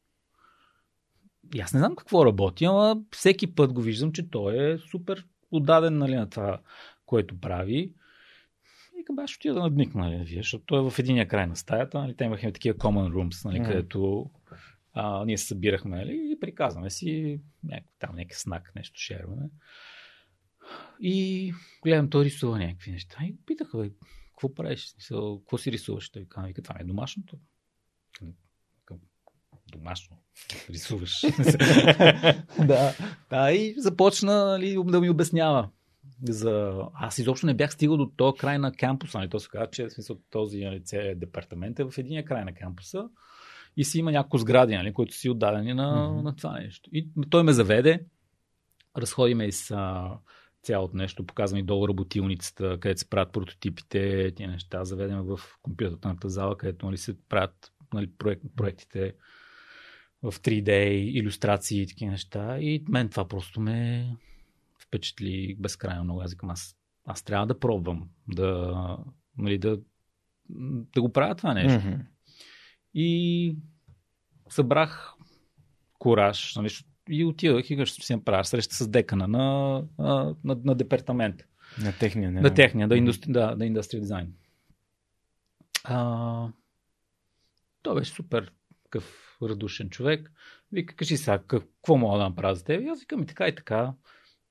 И 1.54 1.60
аз 1.60 1.72
не 1.72 1.78
знам 1.78 1.96
какво 1.96 2.26
работи, 2.26 2.64
ама 2.64 3.02
всеки 3.10 3.54
път 3.54 3.72
го 3.72 3.80
виждам, 3.80 4.12
че 4.12 4.30
той 4.30 4.72
е 4.72 4.78
супер 4.78 5.26
отдаден 5.50 5.98
нали, 5.98 6.14
на 6.14 6.30
това, 6.30 6.60
което 7.06 7.40
прави. 7.40 7.92
И 9.00 9.04
към 9.04 9.16
баш 9.16 9.36
отида 9.36 9.54
да 9.54 9.60
надникна, 9.60 10.04
нали, 10.04 10.24
вие, 10.24 10.42
защото 10.42 10.64
той 10.64 10.86
е 10.86 10.90
в 10.90 10.98
единия 10.98 11.28
край 11.28 11.46
на 11.46 11.56
стаята. 11.56 11.98
Нали, 11.98 12.16
те 12.16 12.24
имахме 12.24 12.52
такива 12.52 12.78
common 12.78 13.12
rooms, 13.12 13.44
нали, 13.44 13.58
mm. 13.58 13.66
където 13.66 14.30
а, 14.92 15.24
ние 15.24 15.38
се 15.38 15.46
събирахме 15.46 15.96
нали, 15.96 16.32
и 16.32 16.40
приказваме 16.40 16.90
си 16.90 17.40
някакъв, 17.64 17.94
там 17.98 18.16
някакъв 18.16 18.38
снак, 18.38 18.72
нещо 18.76 19.00
шерваме. 19.00 19.48
И 21.00 21.52
гледам, 21.82 22.10
той 22.10 22.24
рисува 22.24 22.58
някакви 22.58 22.90
неща. 22.90 23.16
И 23.22 23.36
питаха, 23.46 23.78
бе, 23.78 23.90
какво 24.28 24.54
правиш? 24.54 24.94
Какво 25.08 25.58
си 25.58 25.72
рисуваш? 25.72 26.10
Той 26.10 26.26
казва, 26.28 26.48
вика, 26.48 26.62
това 26.62 26.76
е 26.80 26.84
домашното. 26.84 27.38
Домашно. 29.72 30.16
Рисуваш. 30.70 31.20
да. 32.66 32.94
да. 33.30 33.52
И 33.52 33.74
започна 33.78 34.44
нали, 34.46 34.76
да 34.86 35.00
ми 35.00 35.10
обяснява. 35.10 35.68
За... 36.28 36.82
Аз 36.94 37.18
изобщо 37.18 37.46
не 37.46 37.54
бях 37.54 37.72
стигал 37.72 37.96
до 37.96 38.06
този 38.16 38.38
край 38.38 38.58
на 38.58 38.72
кампуса. 38.72 39.18
Нали? 39.18 39.30
То 39.30 39.40
се 39.40 39.48
казва, 39.48 39.70
че 39.70 39.90
смисъл, 39.90 40.18
този 40.30 40.64
нали, 40.64 40.82
департамент 41.16 41.78
е 41.78 41.84
в 41.84 41.98
един 41.98 42.24
край 42.24 42.44
на 42.44 42.54
кампуса 42.54 43.08
и 43.76 43.84
си 43.84 43.98
има 43.98 44.12
няколко 44.12 44.38
сгради, 44.38 44.76
нали, 44.76 44.92
които 44.92 45.14
си 45.14 45.30
отдадени 45.30 45.74
на, 45.74 46.08
mm-hmm. 46.08 46.22
на 46.22 46.36
това 46.36 46.52
нещо. 46.52 46.90
И 46.92 47.08
той 47.30 47.42
ме 47.42 47.52
заведе, 47.52 48.04
разходиме 48.96 49.44
из 49.44 49.72
цялото 50.62 50.96
нещо. 50.96 51.26
Показвам 51.26 51.60
и 51.60 51.62
долу 51.62 51.88
работилницата, 51.88 52.78
където 52.80 53.00
се 53.00 53.10
правят 53.10 53.32
прототипите, 53.32 54.32
тия 54.36 54.50
неща. 54.50 54.84
Заведем 54.84 55.22
в 55.22 55.40
компютърната 55.62 56.28
зала, 56.28 56.56
където 56.56 56.86
нали, 56.86 56.96
се 56.96 57.16
правят 57.28 57.72
нали, 57.94 58.10
проект, 58.18 58.42
проектите 58.56 59.14
в 60.22 60.32
3D, 60.32 60.70
иллюстрации 60.90 61.82
и 61.82 61.86
такива 61.86 62.10
неща. 62.10 62.58
И 62.58 62.84
мен 62.88 63.08
това 63.08 63.28
просто 63.28 63.60
ме 63.60 64.06
впечатли 64.78 65.56
безкрайно 65.58 66.04
много. 66.04 66.20
Аз 66.20 66.36
аз, 66.42 66.76
аз 67.04 67.22
трябва 67.22 67.46
да 67.46 67.58
пробвам 67.58 68.08
да, 68.28 68.98
нали, 69.38 69.58
да, 69.58 69.80
да 70.94 71.00
го 71.00 71.12
правя 71.12 71.34
това 71.34 71.54
нещо. 71.54 71.80
Mm-hmm. 71.80 72.00
И 72.94 73.56
събрах 74.48 75.14
кораж, 75.98 76.56
нали, 76.56 76.68
и 77.12 77.24
отидах 77.24 77.70
и 77.70 77.86
ще 77.86 78.06
си 78.06 78.14
направя 78.14 78.44
среща 78.44 78.74
с 78.74 78.88
декана 78.88 79.28
на, 79.28 79.84
на, 79.98 80.36
на, 80.44 80.56
на 80.64 80.74
департамент. 80.74 81.44
На 81.84 81.92
техния, 81.92 82.32
не? 82.32 82.40
На 82.40 82.54
техния, 82.54 82.88
да, 82.88 82.96
индустри, 82.96 83.32
да, 83.32 83.54
да 83.54 83.66
индустрия 83.66 84.00
дизайн. 84.00 84.32
А, 85.84 86.48
той 87.82 87.94
беше 87.94 88.12
супер 88.12 88.52
такъв 88.84 89.38
радушен 89.42 89.90
човек. 89.90 90.32
Вика, 90.72 90.96
кажи 90.96 91.16
сега, 91.16 91.38
какво 91.38 91.96
мога 91.96 92.18
да 92.18 92.24
направя 92.24 92.54
за 92.54 92.64
теб? 92.64 92.82
И 92.82 92.88
аз 92.88 93.00
викам 93.00 93.22
и 93.22 93.26
така 93.26 93.48
и 93.48 93.54
така. 93.54 93.94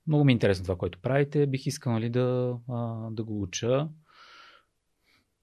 Много 0.07 0.23
ми 0.23 0.31
е 0.31 0.33
интересно 0.33 0.63
това, 0.63 0.75
което 0.75 0.99
правите. 0.99 1.47
Бих 1.47 1.65
искал 1.65 1.93
нали, 1.93 2.09
да, 2.09 2.57
а, 2.69 3.09
да 3.11 3.23
го 3.23 3.41
уча. 3.41 3.87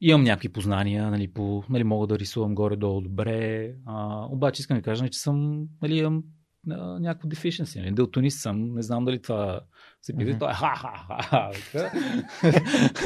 Имам 0.01 0.25
някакви 0.25 0.49
познания, 0.49 1.11
нали, 1.11 1.33
по, 1.33 1.65
нали, 1.69 1.85
мога 1.85 2.07
да 2.07 2.19
рисувам 2.19 2.55
горе-долу 2.55 3.01
добре. 3.01 3.75
А, 3.87 4.27
обаче 4.27 4.61
искам 4.61 4.77
да 4.77 4.83
кажа, 4.83 5.03
нали, 5.03 5.11
че 5.11 5.21
съм, 5.21 5.69
нали, 5.83 5.99
имам 5.99 6.25
а, 6.73 6.99
някакво 7.01 7.29
deficiency. 7.29 7.81
Нали? 7.81 7.91
Дълтонист 7.91 8.41
съм, 8.41 8.75
не 8.75 8.83
знам 8.83 9.05
дали 9.05 9.23
това 9.23 9.61
се 10.03 10.17
пише. 10.17 10.31
Mm-hmm. 10.31 10.39
Той 10.39 10.51
е 10.51 10.55
ха-ха-ха. 10.55 11.51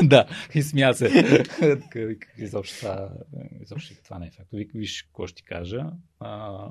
да, 0.06 0.26
и 0.54 0.62
смя 0.62 0.94
се. 0.94 1.44
изобщо 2.38 2.78
това, 2.78 3.10
изобщо 3.62 3.94
това 4.04 4.18
не 4.18 4.26
е 4.26 4.30
факт. 4.30 4.48
Виж 4.74 5.02
какво 5.02 5.26
ще 5.26 5.36
ти 5.36 5.44
кажа. 5.44 5.86
А, 6.20 6.64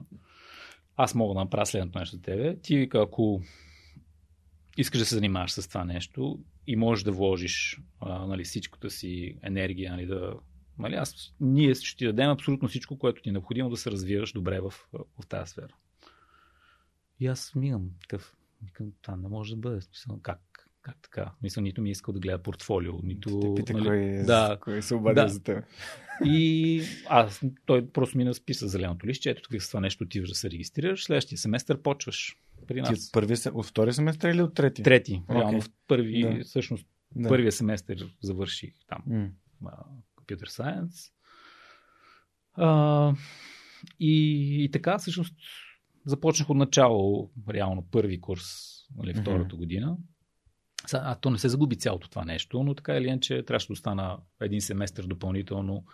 аз 0.95 1.15
мога 1.15 1.33
да 1.33 1.39
направя 1.39 1.65
следното 1.65 1.99
нещо 1.99 2.15
за 2.15 2.21
тебе. 2.21 2.55
Ти 2.61 2.77
вика, 2.77 3.01
ако 3.01 3.41
искаш 4.77 4.99
да 4.99 5.05
се 5.05 5.15
занимаваш 5.15 5.51
с 5.51 5.67
това 5.67 5.83
нещо 5.83 6.39
и 6.67 6.75
можеш 6.75 7.03
да 7.03 7.11
вложиш 7.11 7.81
а, 7.99 8.25
нали, 8.25 8.43
всичката 8.43 8.89
си 8.89 9.37
енергия, 9.43 9.91
нали, 9.91 10.05
да 10.05 10.33
Нали, 10.81 10.95
аз, 10.95 11.33
ние 11.39 11.75
ще 11.75 11.97
ти 11.97 12.05
дадем 12.05 12.29
абсолютно 12.29 12.67
всичко, 12.67 12.97
което 12.97 13.21
ти 13.21 13.29
е 13.29 13.31
необходимо 13.31 13.69
да 13.69 13.77
се 13.77 13.91
развиваш 13.91 14.31
добре 14.31 14.59
в, 14.59 14.73
в 14.93 15.27
тази 15.29 15.51
сфера. 15.51 15.73
И 17.22 17.28
аз 17.28 17.55
мигам 17.55 17.89
такъв. 18.01 18.36
Викам, 18.63 18.91
това 19.01 19.17
не 19.17 19.28
може 19.28 19.55
да 19.55 19.61
бъде. 19.61 19.82
Смисъл, 19.82 20.19
как, 20.22 20.39
как 20.82 20.97
така? 21.01 21.32
Мисля, 21.43 21.61
нито 21.61 21.82
ми 21.82 21.89
е 21.89 21.91
искал 21.91 22.13
да 22.13 22.19
гледа 22.19 22.43
портфолио, 22.43 22.93
нито... 23.03 23.39
Те 23.39 23.53
пита 23.55 23.74
нали, 23.74 23.86
кой, 23.86 23.97
е, 23.97 24.24
да, 24.24 24.57
кой 24.61 24.82
се 24.82 24.95
обадил 24.95 25.24
да. 25.24 25.30
за 25.30 25.43
теб. 25.43 25.65
И 26.26 26.84
аз, 27.09 27.41
той 27.65 27.89
просто 27.89 28.17
ми 28.17 28.26
разписа 28.26 28.67
зеленото 28.67 29.07
лище, 29.07 29.30
ето 29.30 29.41
тук 29.41 29.61
с 29.61 29.67
това 29.67 29.80
нещо 29.80 30.03
отиваш 30.03 30.30
да 30.30 30.36
се 30.36 30.49
регистрираш, 30.49 31.03
следващия 31.03 31.38
семестър 31.38 31.82
почваш 31.82 32.38
при 32.67 32.82
нас. 32.82 32.89
Ти 32.89 32.93
от, 32.93 33.11
първи, 33.11 33.36
от 33.53 33.65
втория 33.65 33.93
семестър 33.93 34.34
или 34.34 34.41
от 34.41 34.53
трети? 34.53 34.84
Трети. 34.84 35.22
Okay. 35.28 35.36
Реално 35.36 35.61
в 35.61 35.69
първи, 35.88 36.22
да. 36.22 36.43
всъщност, 36.43 36.86
да. 37.15 37.30
първия 37.30 37.51
семестър 37.51 38.15
завърших 38.22 38.74
там. 38.88 39.03
Mm. 39.09 39.30
Computer 40.17 40.45
Science. 40.45 41.11
А, 42.53 43.13
и, 43.99 44.63
и 44.63 44.72
така, 44.72 44.97
всъщност, 44.97 45.36
започнах 46.06 46.49
от 46.49 46.58
начало, 46.58 47.32
реално 47.49 47.88
първи 47.91 48.22
курс, 48.22 48.43
нали, 48.95 49.14
втората 49.14 49.56
mm-hmm. 49.56 49.58
година. 49.58 49.97
А 50.93 51.16
то 51.16 51.30
не 51.30 51.38
се 51.38 51.49
загуби 51.49 51.76
цялото 51.76 52.10
това 52.10 52.26
нещо, 52.26 52.64
но 52.64 52.76
така 52.76 52.97
или 52.97 53.08
иначе 53.08 53.43
трябваше 53.43 53.68
да 53.68 53.74
остана 53.74 54.20
един 54.41 54.62
семестър 54.62 55.08
допълнително, 55.08 55.86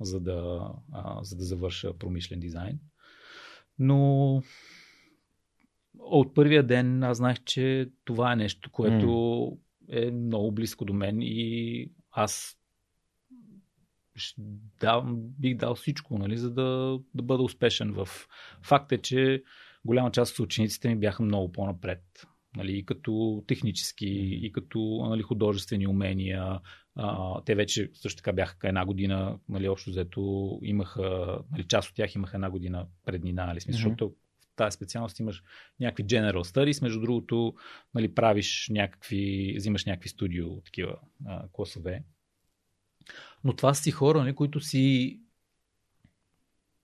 за 0.00 0.20
да, 0.20 0.70
а, 0.92 1.24
за 1.24 1.36
да 1.36 1.44
завърша 1.44 1.98
промишлен 1.98 2.40
дизайн. 2.40 2.78
Но 3.78 4.42
от 5.98 6.34
първия 6.34 6.66
ден 6.66 7.02
аз 7.02 7.16
знаех, 7.16 7.44
че 7.44 7.90
това 8.04 8.32
е 8.32 8.36
нещо, 8.36 8.70
което 8.70 9.06
mm. 9.06 9.58
е 9.88 10.10
много 10.10 10.52
близко 10.52 10.84
до 10.84 10.92
мен 10.92 11.18
и 11.20 11.90
аз 12.10 12.56
да, 14.80 15.02
бих 15.16 15.56
дал 15.56 15.74
всичко, 15.74 16.18
нали, 16.18 16.36
за 16.36 16.50
да, 16.50 16.98
да 17.14 17.22
бъда 17.22 17.42
успешен 17.42 17.92
в... 17.92 18.08
Факт 18.62 18.92
е, 18.92 18.98
че 18.98 19.42
голяма 19.84 20.10
част 20.10 20.38
от 20.38 20.44
учениците 20.44 20.88
ми 20.88 20.96
бяха 20.96 21.22
много 21.22 21.52
по-напред. 21.52 22.02
Нали, 22.56 22.78
и 22.78 22.84
като 22.84 23.44
технически, 23.46 24.08
и 24.42 24.52
като 24.52 25.06
нали, 25.08 25.22
художествени 25.22 25.86
умения. 25.86 26.60
А, 26.94 27.40
те 27.44 27.54
вече 27.54 27.90
също 27.94 28.16
така 28.16 28.32
бяха 28.32 28.68
една 28.68 28.86
година, 28.86 29.38
нали, 29.48 29.68
общо 29.68 29.90
взето 29.90 30.58
имаха, 30.62 31.38
нали, 31.52 31.64
част 31.64 31.88
от 31.90 31.96
тях 31.96 32.14
имаха 32.14 32.36
една 32.36 32.50
година 32.50 32.86
преднина, 33.04 33.46
нали, 33.46 33.60
смисъл, 33.60 33.80
mm-hmm. 33.80 33.84
защото 33.84 34.14
в 34.52 34.56
тази 34.56 34.74
специалност 34.74 35.18
имаш 35.18 35.42
някакви 35.80 36.04
general 36.04 36.42
studies, 36.42 36.82
между 36.82 37.00
другото, 37.00 37.54
нали, 37.94 38.14
правиш 38.14 38.68
някакви, 38.70 39.54
взимаш 39.56 39.84
някакви 39.84 40.08
студио, 40.08 40.60
такива 40.60 40.98
а, 41.26 41.48
класове. 41.52 42.04
Но 43.46 43.52
това 43.52 43.74
си 43.74 43.90
хора, 43.90 44.18
нали, 44.18 44.34
които 44.34 44.60
си 44.60 45.20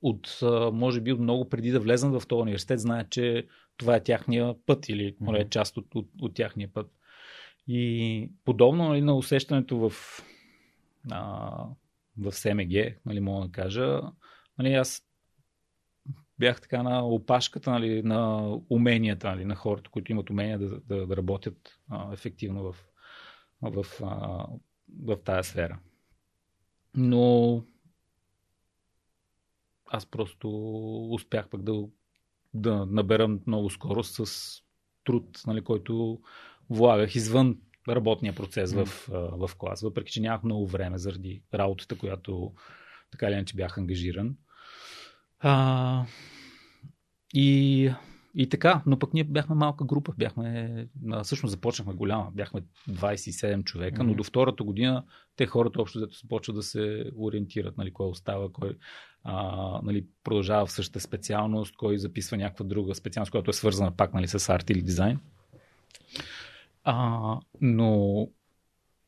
от, 0.02 0.38
може 0.72 1.00
би, 1.00 1.12
много 1.12 1.48
преди 1.48 1.70
да 1.70 1.80
влезнат 1.80 2.22
в 2.22 2.26
този 2.26 2.42
университет, 2.42 2.80
знаят, 2.80 3.10
че 3.10 3.46
това 3.76 3.96
е 3.96 4.02
тяхния 4.02 4.54
път 4.66 4.88
или 4.88 5.14
mm-hmm. 5.14 5.46
е 5.46 5.48
част 5.48 5.76
от, 5.76 5.94
от, 5.94 6.08
от 6.20 6.34
тяхния 6.34 6.72
път. 6.72 6.90
И 7.68 8.30
подобно 8.44 8.88
нали, 8.88 9.00
на 9.00 9.14
усещането 9.14 9.78
в, 9.78 9.92
а, 11.10 11.50
в 12.18 12.32
СМГ, 12.32 13.00
нали, 13.06 13.20
мога 13.20 13.46
да 13.46 13.52
кажа, 13.52 14.00
нали, 14.58 14.74
аз 14.74 15.02
бях 16.38 16.60
така 16.60 16.82
на 16.82 17.06
опашката 17.06 17.70
нали, 17.70 18.02
на 18.02 18.50
уменията 18.70 19.30
нали, 19.30 19.44
на 19.44 19.54
хората, 19.54 19.90
които 19.90 20.12
имат 20.12 20.30
умения 20.30 20.58
да, 20.58 20.80
да, 20.80 21.06
да 21.06 21.16
работят 21.16 21.78
а, 21.90 22.12
ефективно 22.12 22.72
в, 22.72 22.76
в, 23.62 23.86
а, 24.02 24.46
в 25.02 25.16
тази 25.24 25.48
сфера. 25.48 25.78
Но 26.94 27.64
аз 29.86 30.06
просто 30.06 30.48
успях 31.10 31.48
пък 31.48 31.62
да, 31.62 31.84
да 32.54 32.86
набера 32.86 33.28
много 33.46 33.70
скорост 33.70 34.26
с 34.26 34.56
труд, 35.04 35.42
нали, 35.46 35.64
който 35.64 36.20
влагах 36.70 37.14
извън 37.14 37.58
работния 37.88 38.34
процес 38.34 38.72
в, 38.72 38.86
в 39.08 39.50
клас, 39.58 39.82
въпреки 39.82 40.12
че 40.12 40.20
нямах 40.20 40.42
много 40.42 40.66
време 40.66 40.98
заради 40.98 41.42
работата, 41.54 41.98
която 41.98 42.52
така 43.10 43.26
или 43.26 43.34
иначе 43.34 43.56
бях 43.56 43.78
ангажиран. 43.78 44.36
А, 45.40 46.04
и 47.34 47.90
и 48.34 48.48
така, 48.48 48.82
но 48.86 48.98
пък 48.98 49.14
ние 49.14 49.24
бяхме 49.24 49.54
малка 49.54 49.84
група, 49.84 50.12
бяхме, 50.18 50.88
всъщност 51.22 51.50
започнахме 51.50 51.94
голяма, 51.94 52.30
бяхме 52.34 52.60
27 52.90 53.64
човека, 53.64 54.02
mm-hmm. 54.02 54.06
но 54.06 54.14
до 54.14 54.24
втората 54.24 54.64
година 54.64 55.04
те 55.36 55.46
хората 55.46 55.82
общо 55.82 55.98
взето 55.98 56.16
започват 56.16 56.56
да 56.56 56.62
се 56.62 57.10
ориентират, 57.16 57.78
нали, 57.78 57.92
кой 57.92 58.06
остава, 58.06 58.48
кой 58.52 58.78
а, 59.24 59.80
нали, 59.82 60.06
продължава 60.24 60.66
в 60.66 60.72
същата 60.72 61.00
специалност, 61.00 61.76
кой 61.76 61.98
записва 61.98 62.36
някаква 62.36 62.64
друга 62.64 62.94
специалност, 62.94 63.30
която 63.30 63.50
е 63.50 63.54
свързана 63.54 63.96
пак 63.96 64.14
нали, 64.14 64.28
с 64.28 64.48
арт 64.48 64.70
или 64.70 64.82
дизайн. 64.82 65.18
А, 66.84 67.40
но 67.60 68.28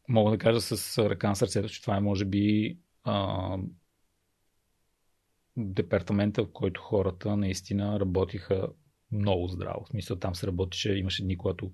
мога 0.09 0.31
да 0.31 0.39
кажа 0.39 0.61
с 0.61 0.99
ръка 0.99 1.29
на 1.29 1.37
сърцето, 1.37 1.69
че 1.69 1.83
това 1.83 1.97
е 1.97 2.01
може 2.01 2.25
би 2.25 2.79
а, 3.05 3.57
департамента, 5.57 6.45
в 6.45 6.53
който 6.53 6.81
хората 6.81 7.37
наистина 7.37 8.01
работиха 8.01 8.69
много 9.15 9.49
здраво. 9.49 9.85
В 9.85 9.89
смисъл 9.89 10.17
там 10.17 10.35
се 10.35 10.47
работеше, 10.47 10.95
имаше 10.95 11.23
дни, 11.23 11.39
когато 11.39 11.71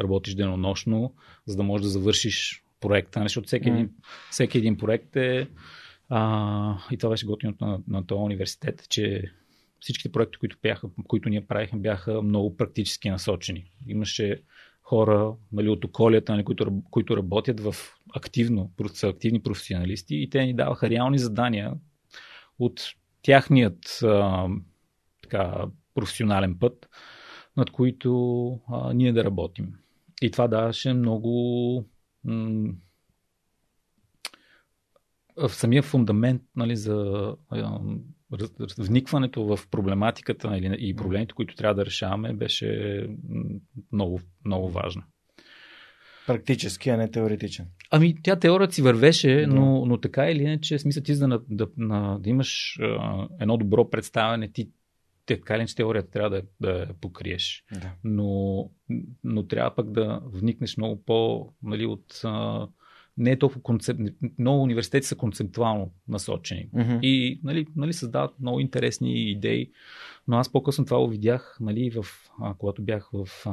работиш 0.00 0.34
денонощно, 0.34 1.14
за 1.46 1.56
да 1.56 1.62
можеш 1.62 1.82
да 1.82 1.90
завършиш 1.90 2.64
проекта, 2.80 3.22
защото 3.22 3.46
всеки, 3.46 3.68
mm. 3.68 3.72
един, 3.72 3.90
всеки 4.30 4.58
един 4.58 4.76
проект 4.76 5.16
е 5.16 5.48
а, 6.08 6.78
и 6.90 6.96
това 6.98 7.10
беше 7.10 7.26
готино 7.26 7.54
на, 7.60 7.80
на 7.88 8.06
този 8.06 8.20
университет, 8.20 8.86
че 8.88 9.32
всичките 9.80 10.12
проекти, 10.12 10.38
които, 10.38 10.56
бяха, 10.62 10.88
които 11.08 11.28
ние 11.28 11.46
правихме, 11.46 11.78
бяха 11.78 12.22
много 12.22 12.56
практически 12.56 13.10
насочени. 13.10 13.70
Имаше 13.86 14.42
хора 14.82 15.34
нали, 15.52 15.68
от 15.68 15.84
околията, 15.84 16.32
нали, 16.32 16.44
които, 16.44 16.82
които 16.90 17.16
работят 17.16 17.60
в 17.60 17.74
активно, 18.14 18.72
са 18.92 19.08
активни 19.08 19.42
професионалисти 19.42 20.16
и 20.16 20.30
те 20.30 20.44
ни 20.44 20.54
даваха 20.54 20.90
реални 20.90 21.18
задания 21.18 21.72
от 22.58 22.80
тяхният 23.22 24.00
а, 24.02 24.48
така, 25.22 25.66
професионален 26.00 26.58
път, 26.58 26.88
над 27.56 27.70
които 27.70 28.50
а, 28.68 28.92
ние 28.92 29.12
да 29.12 29.24
работим. 29.24 29.74
И 30.22 30.30
това 30.30 30.48
даваше 30.48 30.92
много 30.92 31.84
м- 32.24 32.72
в 35.36 35.48
самия 35.48 35.82
фундамент 35.82 36.42
нали, 36.56 36.76
за 36.76 37.36
а, 37.50 37.80
вникването 38.78 39.56
в 39.56 39.68
проблематиката 39.70 40.50
нали, 40.50 40.76
и 40.78 40.96
проблемите, 40.96 41.34
които 41.34 41.54
трябва 41.54 41.74
да 41.74 41.86
решаваме, 41.86 42.32
беше 42.32 43.06
много, 43.92 44.20
много 44.44 44.68
важно. 44.68 45.02
Практически, 46.26 46.90
а 46.90 46.96
не 46.96 47.10
теоретичен. 47.10 47.66
Ами, 47.90 48.14
тя 48.22 48.36
теорията 48.36 48.74
си 48.74 48.82
вървеше, 48.82 49.36
да. 49.36 49.46
но, 49.46 49.86
но 49.86 50.00
така 50.00 50.30
или 50.30 50.42
иначе, 50.42 50.78
смисъл 50.78 51.02
ти 51.02 51.14
за 51.14 51.28
да, 51.28 51.40
да, 51.48 51.66
да, 51.76 52.18
да 52.20 52.30
имаш 52.30 52.78
а, 52.82 53.28
едно 53.40 53.56
добро 53.56 53.90
представяне, 53.90 54.52
ти 54.52 54.70
така 55.36 55.54
или 55.54 55.60
иначе 55.60 55.76
теорията 55.76 56.10
трябва 56.10 56.30
да, 56.30 56.42
да 56.60 56.94
покриеш. 57.00 57.64
Да. 57.72 57.92
Но, 58.04 58.70
но 59.24 59.46
трябва 59.46 59.74
пък 59.74 59.90
да 59.90 60.22
вникнеш 60.24 60.76
много 60.76 61.02
по, 61.02 61.48
нали, 61.62 61.86
от 61.86 62.20
а, 62.24 62.68
не 63.18 63.30
е 63.30 63.38
толкова 63.38 63.62
концепт. 63.62 64.00
Много 64.38 64.62
университети 64.62 65.06
са 65.06 65.16
концептуално 65.16 65.92
насочени. 66.08 66.68
Мгм. 66.72 66.98
И 67.02 67.40
нали, 67.44 67.66
нали, 67.76 67.92
създават 67.92 68.40
много 68.40 68.60
интересни 68.60 69.30
идеи. 69.30 69.72
Но 70.28 70.36
аз 70.36 70.52
по-късно 70.52 70.84
това 70.84 70.98
го 70.98 71.08
видях, 71.08 71.56
нали, 71.60 71.90
в, 71.90 72.06
а, 72.40 72.54
когато 72.54 72.82
бях 72.82 73.10
в 73.12 73.28
а, 73.46 73.50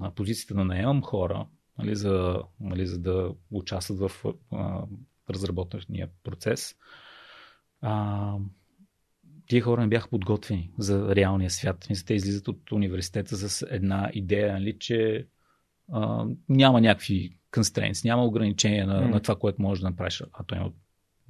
на 0.00 0.10
позицията 0.14 0.54
да 0.54 0.64
наемам 0.64 1.02
хора, 1.02 1.46
нали, 1.78 1.96
за, 1.96 2.42
нали, 2.60 2.86
за 2.86 2.98
да 2.98 3.34
участват 3.50 3.98
в 3.98 4.24
а, 4.52 4.82
разработвания 5.30 6.08
процес. 6.24 6.74
А, 7.80 8.36
тия 9.52 9.62
хора 9.62 9.80
не 9.80 9.86
бяха 9.86 10.08
подготвени 10.08 10.70
за 10.78 11.16
реалния 11.16 11.50
свят. 11.50 11.86
Мисля, 11.90 12.06
те 12.06 12.14
излизат 12.14 12.48
от 12.48 12.72
университета 12.72 13.36
с 13.36 13.66
една 13.70 14.10
идея, 14.14 14.52
нали, 14.52 14.78
че 14.78 15.26
а, 15.92 16.26
няма 16.48 16.80
някакви 16.80 17.36
constraints, 17.52 18.04
няма 18.04 18.24
ограничения 18.24 18.86
на, 18.86 19.00
М. 19.00 19.08
на 19.08 19.20
това, 19.20 19.36
което 19.36 19.62
можеш 19.62 19.82
да 19.82 19.90
направиш, 19.90 20.22
а 20.32 20.44
то 20.44 20.54
има 20.54 20.70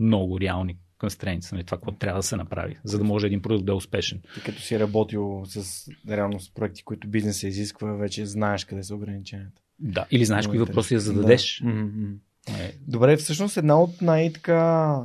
много 0.00 0.40
реални 0.40 0.76
constraints, 0.98 1.52
нали, 1.52 1.64
това, 1.64 1.78
което 1.78 1.98
трябва 1.98 2.18
да 2.18 2.22
се 2.22 2.36
направи, 2.36 2.78
за 2.84 2.98
да 2.98 3.04
може 3.04 3.26
един 3.26 3.42
продукт 3.42 3.66
да 3.66 3.72
е 3.72 3.74
успешен. 3.74 4.22
Ти 4.34 4.40
като 4.42 4.60
си 4.60 4.78
работил 4.78 5.42
с 5.44 5.88
реално 6.08 6.40
с 6.40 6.54
проекти, 6.54 6.82
които 6.84 7.08
бизнеса 7.08 7.48
изисква, 7.48 7.92
вече 7.92 8.26
знаеш 8.26 8.64
къде 8.64 8.82
са 8.82 8.94
ограниченията. 8.94 9.62
Да. 9.78 10.06
Или 10.10 10.24
знаеш 10.24 10.46
кои 10.46 10.58
въпроси 10.58 10.94
да 10.94 11.00
зададеш. 11.00 11.60
Да. 11.64 11.68
Мгм. 11.68 12.12
Е, 12.48 12.74
Добре, 12.88 13.16
всъщност 13.16 13.56
една 13.56 13.80
от 13.80 14.02
най-така 14.02 14.96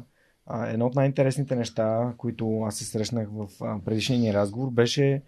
а, 0.47 0.67
едно 0.67 0.85
от 0.85 0.95
най-интересните 0.95 1.55
неща, 1.55 2.13
които 2.17 2.61
аз 2.61 2.75
се 2.75 2.85
срещнах 2.85 3.29
в 3.31 3.47
а, 3.61 3.79
предишния 3.85 4.19
ни 4.19 4.33
разговор, 4.33 4.71
беше 4.71 5.21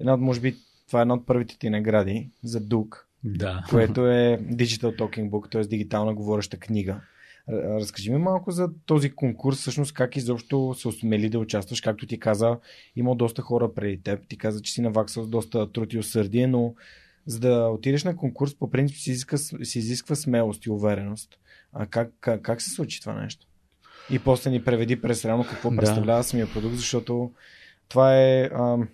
една 0.00 0.14
от, 0.14 0.20
може 0.20 0.40
би, 0.40 0.56
това 0.86 0.98
е 0.98 1.02
една 1.02 1.14
от 1.14 1.26
първите 1.26 1.58
ти 1.58 1.70
награди 1.70 2.30
за 2.42 2.60
Дук, 2.60 3.08
да. 3.24 3.64
което 3.70 4.06
е 4.06 4.38
Digital 4.42 4.98
Talking 4.98 5.30
Book, 5.30 5.52
т.е. 5.52 5.62
дигитална 5.62 6.14
говореща 6.14 6.56
книга. 6.56 7.00
Разкажи 7.48 8.12
ми 8.12 8.18
малко 8.18 8.50
за 8.50 8.68
този 8.86 9.10
конкурс, 9.10 9.58
всъщност 9.58 9.94
как 9.94 10.16
изобщо 10.16 10.74
се 10.78 10.88
осмели 10.88 11.28
да 11.28 11.38
участваш, 11.38 11.80
както 11.80 12.06
ти 12.06 12.20
каза, 12.20 12.58
има 12.96 13.16
доста 13.16 13.42
хора 13.42 13.74
преди 13.74 14.02
теб, 14.02 14.28
ти 14.28 14.38
каза, 14.38 14.62
че 14.62 14.72
си 14.72 14.80
наваксал 14.80 15.24
с 15.24 15.28
доста 15.28 15.72
труд 15.72 15.92
и 15.92 15.98
усърдие, 15.98 16.46
но 16.46 16.74
за 17.26 17.40
да 17.40 17.68
отидеш 17.68 18.04
на 18.04 18.16
конкурс, 18.16 18.54
по 18.54 18.70
принцип 18.70 18.96
си 18.96 19.10
изисква, 19.10 19.38
си 19.38 19.78
изисква 19.78 20.16
смелост 20.16 20.66
и 20.66 20.70
увереност. 20.70 21.38
А 21.72 21.86
как, 21.86 22.12
как, 22.20 22.42
как 22.42 22.62
се 22.62 22.70
случи 22.70 23.00
това 23.00 23.20
нещо? 23.20 23.46
И 24.10 24.18
после 24.18 24.50
ни 24.50 24.64
преведи 24.64 25.00
през 25.00 25.24
реално 25.24 25.44
какво 25.44 25.70
Да. 25.70 25.76
представлява 25.76 26.24
самия 26.24 26.46
продукт, 26.48 26.74
защото 26.74 27.32
това 27.88 28.16
е 28.16 28.50
ам, 28.54 28.88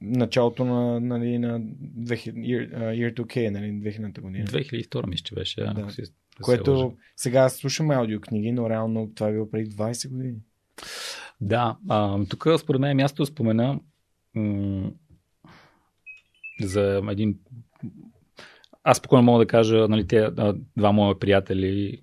началото 0.00 0.64
на, 0.64 1.00
нали, 1.00 1.38
на 1.38 1.60
2000, 1.60 2.04
year, 2.34 2.74
а, 2.74 2.80
year 2.80 3.14
2K, 3.14 3.50
нали, 3.50 3.72
2000 3.72 4.20
година. 4.20 4.44
2002 4.44 5.06
мисля, 5.06 5.22
че 5.22 5.34
беше. 5.34 5.60
Да. 5.60 5.74
ако 5.76 5.90
си- 5.90 6.00
да 6.00 6.06
се 6.06 6.12
лъжа. 6.40 6.62
Което 6.62 6.96
сега 7.16 7.48
слушаме 7.48 7.94
аудиокниги, 7.94 8.52
но 8.52 8.70
реално 8.70 9.10
това 9.14 9.28
е 9.28 9.32
било 9.32 9.50
преди 9.50 9.70
20 9.70 10.08
години. 10.08 10.34
Да, 11.40 11.76
а, 11.88 12.24
тук 12.26 12.46
според 12.58 12.80
мен 12.80 12.90
е 12.90 12.94
място 12.94 13.26
спомена 13.26 13.80
м- 14.34 14.90
за 16.60 17.02
един. 17.10 17.38
Аз 18.84 18.98
спокойно 18.98 19.22
мога 19.22 19.38
да 19.38 19.46
кажа, 19.46 19.88
нали, 19.88 20.06
те 20.06 20.30
два 20.76 20.92
мои 20.92 21.14
приятели, 21.18 22.02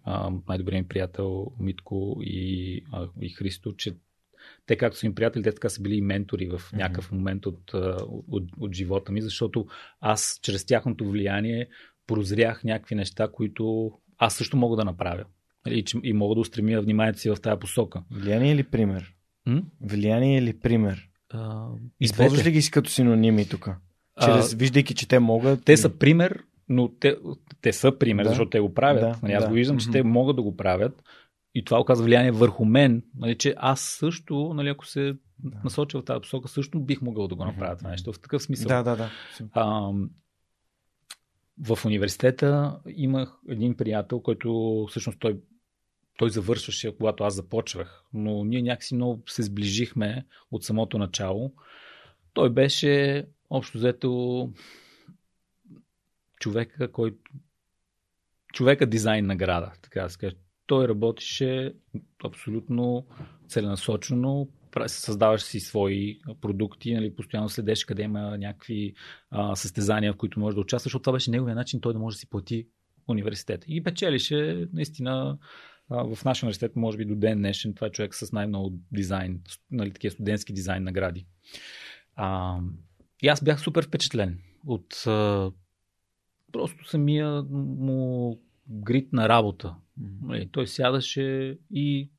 най-добрият 0.50 0.84
ми 0.84 0.88
приятел 0.88 1.48
Митко 1.60 2.18
и, 2.22 2.82
и 3.22 3.30
Христо, 3.30 3.74
че 3.74 3.94
те 4.66 4.76
както 4.76 4.98
са 4.98 5.08
ми 5.08 5.16
приятели, 5.16 5.44
те 5.44 5.52
така 5.52 5.70
са 5.70 5.82
били 5.82 5.96
и 5.96 6.02
ментори 6.02 6.50
в 6.50 6.62
някакъв 6.74 7.12
момент 7.12 7.46
от, 7.46 7.74
от, 8.28 8.44
от 8.60 8.74
живота 8.74 9.12
ми, 9.12 9.22
защото 9.22 9.66
аз 10.02 10.40
чрез 10.42 10.66
тяхното 10.66 11.10
влияние 11.10 11.68
прозрях 12.08 12.64
някакви 12.64 12.96
неща, 12.96 13.28
които 13.28 13.92
аз 14.18 14.36
също 14.36 14.58
мога 14.58 14.76
да 14.76 14.86
направя. 14.86 15.24
И, 15.68 15.84
че- 15.84 15.98
и 16.04 16.14
мога 16.14 16.36
да 16.36 16.42
устремя 16.42 16.82
вниманието 16.82 17.20
си 17.20 17.30
в 17.30 17.38
тази 17.42 17.60
посока. 17.60 18.04
Влияние 18.12 18.52
или 18.52 18.64
пример? 18.64 19.14
М? 19.46 19.62
Влияние 19.82 20.38
или 20.38 20.60
пример? 20.60 21.10
А, 21.30 21.68
Използваш 22.00 22.46
ли 22.46 22.52
ги 22.52 22.62
си 22.62 22.72
като 22.72 22.90
синоними 22.90 23.48
тук? 23.50 23.70
Чрез, 24.26 24.54
А, 24.54 24.58
виждайки, 24.58 24.96
че 24.96 25.08
те 25.08 25.20
могат. 25.20 25.66
те 25.66 25.78
са 25.78 25.90
пример, 25.90 26.44
но 26.70 26.88
те, 27.00 27.18
те 27.62 27.74
са 27.74 27.98
пример, 28.00 28.24
Да. 28.24 28.30
защото 28.30 28.50
те 28.50 28.60
го 28.60 28.74
правят. 28.74 29.02
Да, 29.02 29.20
нали, 29.24 29.34
аз 29.34 29.44
да. 29.44 29.50
го 29.50 29.56
виждам, 29.56 29.78
че 29.78 29.90
Мгм. 29.90 29.92
те 29.92 30.04
могат 30.04 30.36
да 30.36 30.42
го 30.42 30.58
правят. 30.58 31.04
И 31.56 31.66
това 31.66 31.80
оказва 31.80 32.06
влияние 32.06 32.32
върху 32.32 32.66
мен, 32.66 33.04
нали, 33.16 33.38
че 33.38 33.54
аз 33.58 33.82
също, 33.82 34.54
нали, 34.54 34.70
ако 34.70 34.86
се 34.86 35.14
Да. 35.40 35.58
насоча 35.64 36.00
в 36.02 36.06
тази 36.06 36.22
посока, 36.22 36.48
също 36.48 36.80
бих 36.80 37.02
могъл 37.02 37.28
да 37.28 37.36
го 37.36 37.46
направя 37.46 37.72
Мгм. 37.72 37.78
това 37.78 37.90
нещо. 37.90 38.14
В 38.14 38.20
такъв 38.20 38.42
смисъл. 38.44 38.68
Да, 38.68 38.84
да, 38.84 38.96
да. 38.96 39.10
А, 39.52 39.92
в 41.68 41.86
университета 41.86 42.80
имах 42.88 43.38
един 43.50 43.78
приятел, 43.78 44.20
който 44.20 44.86
всъщност 44.90 45.20
той, 45.20 45.40
той 46.18 46.30
завършваше, 46.30 46.96
когато 46.98 47.24
аз 47.24 47.36
започвах, 47.36 48.04
но 48.14 48.44
ние 48.44 48.62
някакси 48.62 48.96
много 48.96 49.24
се 49.28 49.44
сближихме 49.44 50.26
от 50.52 50.64
самото 50.64 50.98
начало. 50.98 51.54
Той 52.34 52.50
беше 52.50 53.26
общо 53.50 53.78
взето 53.78 54.50
човека, 56.40 56.92
който 56.92 57.18
човека 58.54 58.86
дизайн 58.86 59.26
награда, 59.26 59.72
така 59.82 60.04
да 60.04 60.10
се 60.10 60.18
каже. 60.18 60.36
Той 60.66 60.88
работеше 60.88 61.74
абсолютно 62.24 63.06
целенасочено, 63.48 64.48
създаваше 64.88 65.46
си 65.46 65.60
свои 65.60 66.20
продукти, 66.42 66.94
нали, 66.94 67.16
постоянно 67.16 67.50
следеше 67.50 67.86
къде 67.86 68.04
има 68.04 68.38
някакви 68.38 68.94
а, 69.30 69.56
състезания, 69.56 70.14
в 70.14 70.18
които 70.18 70.40
може 70.40 70.56
да 70.56 70.62
участва, 70.62 70.88
защото 70.88 71.04
това 71.04 71.14
беше 71.14 71.32
неговия 71.32 71.56
начин 71.56 71.82
той 71.82 71.94
да 71.94 72.00
може 72.00 72.16
да 72.16 72.20
си 72.20 72.30
плати 72.30 72.68
университета. 73.08 73.66
И 73.70 73.84
печелише 73.84 74.68
наистина 74.74 75.38
а, 75.90 76.16
в 76.16 76.26
нашия 76.26 76.46
университет, 76.46 76.76
може 76.76 76.98
би 76.98 77.06
до 77.06 77.16
ден 77.16 77.38
днешен, 77.38 77.74
това 77.74 77.88
е 77.88 77.92
човек 77.92 78.16
с 78.16 78.32
най-много 78.32 78.74
дизайн, 78.92 79.42
нали, 79.72 79.94
такива 79.94 80.12
студентски 80.12 80.54
дизайн 80.54 80.84
награди. 80.84 81.26
А, 82.16 82.58
и 83.22 83.28
аз 83.28 83.44
бях 83.44 83.60
супер 83.60 83.88
впечатлен 83.88 84.40
от 84.66 85.04
а, 85.08 85.52
просто 86.52 86.90
самия 86.90 87.44
му 87.52 88.40
грит 88.70 89.14
на 89.14 89.30
работа. 89.30 89.76
Нали, 90.22 90.50
той 90.52 90.68
сядаше 90.68 91.58
и, 91.72 92.10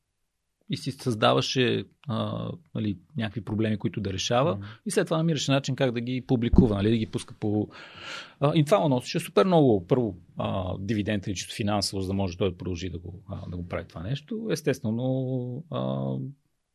и 0.71 0.77
си 0.77 0.91
създаваше 0.91 1.85
а, 2.09 2.49
нали, 2.75 2.99
някакви 3.17 3.41
проблеми, 3.41 3.77
които 3.77 4.01
да 4.01 4.13
решава. 4.13 4.55
Мгм. 4.55 4.65
И 4.87 4.91
след 4.91 5.07
това 5.07 5.17
намираше 5.17 5.53
начин 5.53 5.77
как 5.77 5.93
да 5.93 6.01
ги 6.01 6.25
публикува, 6.27 6.77
нали, 6.77 6.91
да 6.91 6.97
ги 6.97 7.07
пуска 7.07 7.35
по... 7.41 7.69
А, 8.41 8.53
и 8.55 8.65
това 8.65 8.79
му 8.79 8.89
носеше 8.89 9.21
супер 9.21 9.47
много, 9.47 9.87
първо, 9.87 10.17
а, 10.37 10.75
или 10.91 11.35
чисто 11.35 11.55
финансово, 11.55 12.03
за 12.03 12.09
да 12.09 12.15
може 12.15 12.37
той 12.37 12.51
да 12.51 12.57
продължи 12.57 12.91
да 12.91 12.99
го, 12.99 13.23
а, 13.29 13.51
да 13.51 13.57
го 13.57 13.69
прави 13.69 13.89
това 13.89 14.03
нещо. 14.03 14.49
Естествено, 14.51 15.65
а, 15.71 16.15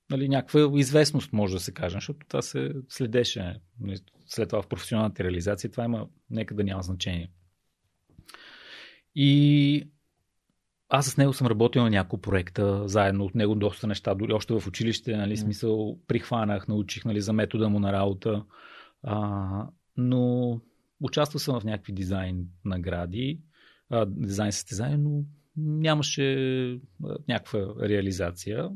нали, 0.09 0.29
някаква 0.29 0.79
известност 0.79 1.33
може 1.33 1.53
да 1.53 1.59
се 1.59 1.71
каже, 1.71 1.93
защото 1.93 2.27
това 2.27 2.41
се 2.41 2.71
следеше. 2.89 3.59
нали, 3.79 3.97
След 4.27 4.49
това 4.49 4.61
в 4.61 4.67
професионалната 4.67 5.23
реализация 5.23 5.71
това 5.71 5.83
има, 5.83 6.07
нека 6.29 6.55
да 6.55 6.63
няма 6.63 6.81
значение. 6.81 7.29
И 9.15 9.83
аз 10.89 11.05
с 11.05 11.17
него 11.17 11.33
съм 11.33 11.47
работил 11.47 11.83
на 11.83 11.89
няколко 11.89 12.21
проекта, 12.21 12.87
заедно 12.87 13.25
от 13.25 13.35
него 13.35 13.55
доста 13.55 13.87
неща, 13.87 14.15
дори 14.15 14.33
още 14.33 14.53
в 14.53 14.67
училище, 14.67 15.17
нали, 15.17 15.37
смисъл, 15.37 15.99
прихванах, 16.07 16.67
научих 16.67 17.05
нали, 17.05 17.21
за 17.21 17.33
метода 17.33 17.69
му 17.69 17.79
на 17.79 17.93
работа, 17.93 18.43
а, 19.03 19.67
но 19.97 20.61
участвал 21.01 21.39
съм 21.39 21.59
в 21.59 21.63
някакви 21.63 21.93
дизайн 21.93 22.47
награди, 22.65 23.39
а, 23.89 24.05
дизайн 24.05 24.51
състезания, 24.51 24.97
но 24.97 25.23
нямаше 25.57 26.79
някаква 27.27 27.59
реализация. 27.81 28.69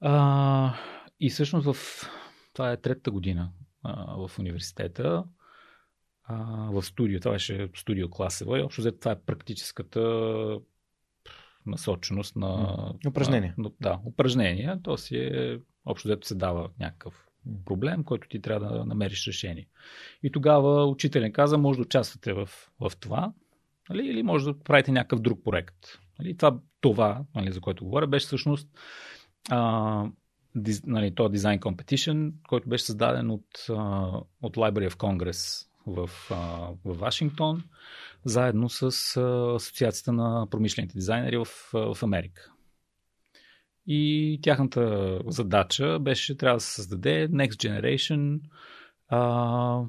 А, 0.00 0.74
и 1.20 1.30
всъщност 1.30 1.72
в 1.72 1.76
това 2.52 2.72
е 2.72 2.80
третата 2.80 3.10
година 3.10 3.50
а, 3.82 4.16
в 4.28 4.38
университета, 4.38 5.24
а, 6.26 6.36
в 6.70 6.82
студио. 6.82 7.20
Това 7.20 7.32
беше 7.32 7.68
студио 7.76 8.10
класева 8.10 8.58
и 8.58 8.62
общо 8.62 8.80
взето 8.80 8.98
това 8.98 9.12
е 9.12 9.20
практическата 9.20 10.00
насоченост 11.66 12.36
на... 12.36 12.76
Упражнения. 13.08 13.54
На, 13.58 13.70
да, 13.80 14.00
упражнения. 14.04 14.80
То 14.82 14.96
си 14.96 15.16
е... 15.16 15.58
Общо 15.84 16.08
взето 16.08 16.26
се 16.26 16.34
дава 16.34 16.70
някакъв 16.80 17.26
проблем, 17.64 18.04
който 18.04 18.28
ти 18.28 18.40
трябва 18.40 18.68
да 18.68 18.84
намериш 18.84 19.26
решение. 19.26 19.68
И 20.22 20.32
тогава 20.32 20.86
учителен 20.86 21.32
каза, 21.32 21.58
може 21.58 21.76
да 21.76 21.82
участвате 21.82 22.32
в, 22.32 22.48
в 22.80 22.92
това, 23.00 23.32
нали, 23.90 24.06
или 24.06 24.22
може 24.22 24.44
да 24.44 24.58
правите 24.58 24.92
някакъв 24.92 25.20
друг 25.20 25.44
проект. 25.44 25.76
Нали, 26.18 26.36
това, 26.36 26.58
това 26.80 27.24
нали, 27.34 27.52
за 27.52 27.60
което 27.60 27.84
говоря, 27.84 28.06
беше 28.06 28.26
всъщност 28.26 28.68
а, 29.50 30.04
диз, 30.54 30.82
нали, 30.86 31.14
този 31.14 31.32
дизайн 31.32 31.60
competition, 31.60 32.32
който 32.48 32.68
беше 32.68 32.84
създаден 32.84 33.30
от, 33.30 33.46
а, 33.68 33.74
от 34.42 34.56
Library 34.56 34.90
of 34.90 34.94
Congress 34.94 35.68
в, 35.86 36.10
в 36.28 36.76
Вашингтон, 36.84 37.64
заедно 38.24 38.68
с 38.68 38.82
Асоциацията 39.56 40.12
на 40.12 40.46
промишлените 40.50 40.94
дизайнери 40.94 41.36
в, 41.36 41.46
в 41.72 42.02
Америка. 42.02 42.52
И 43.86 44.38
тяхната 44.42 45.18
задача 45.26 45.98
беше 45.98 46.36
трябва 46.36 46.56
да 46.56 46.60
се 46.60 46.74
създаде 46.74 47.28
Next 47.28 47.50
Generation 47.50 48.40
uh, 49.12 49.88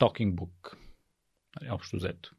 Talking 0.00 0.34
Book. 0.34 0.76
Нали, 1.60 1.70
общо 1.70 1.96
взето. 1.96 2.34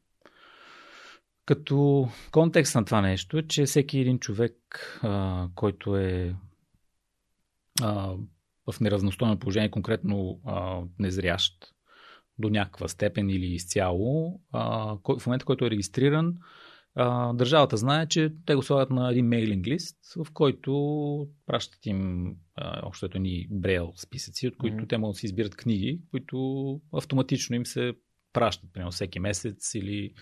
Като 1.46 2.08
контекст 2.32 2.76
на 2.76 2.86
това 2.86 3.02
нещо 3.02 3.38
е, 3.38 3.48
че 3.48 3.66
всеки 3.66 4.00
един 4.00 4.20
човек, 4.20 4.56
а, 5.04 5.48
който 5.56 5.98
е 5.98 6.36
а, 7.82 8.16
в 8.72 8.80
неравностойно 8.80 9.40
положение, 9.40 9.72
конкретно 9.72 10.42
а, 10.46 10.82
незрящ 11.00 11.74
до 12.40 12.50
някаква 12.50 12.88
степен 12.88 13.30
или 13.30 13.46
изцяло, 13.46 14.42
а, 14.52 14.96
кой, 15.04 15.20
в 15.20 15.26
момента, 15.26 15.46
който 15.46 15.66
е 15.66 15.70
регистриран, 15.70 16.36
а, 16.96 17.34
държавата 17.34 17.78
знае, 17.78 18.08
че 18.08 18.34
те 18.46 18.56
го 18.56 18.62
слагат 18.62 18.90
на 18.90 19.12
един 19.12 19.28
мейлинг 19.28 19.68
лист, 19.68 19.98
в 20.16 20.32
който 20.34 21.28
пращат 21.46 21.86
им 21.86 22.32
общо 22.84 23.20
ни 23.20 23.48
брейл 23.52 23.94
списъци, 23.96 24.48
от 24.48 24.58
които 24.58 24.78
mm-hmm. 24.78 24.90
те 24.90 24.98
могат 24.98 25.14
да 25.14 25.20
си 25.20 25.26
избират 25.26 25.56
книги, 25.56 26.02
които 26.12 26.82
автоматично 26.94 27.56
им 27.56 27.66
се 27.66 27.94
пращат, 28.34 28.74
примерно 28.74 28.92
всеки 28.92 29.20
месец 29.20 29.74
или... 29.76 30.14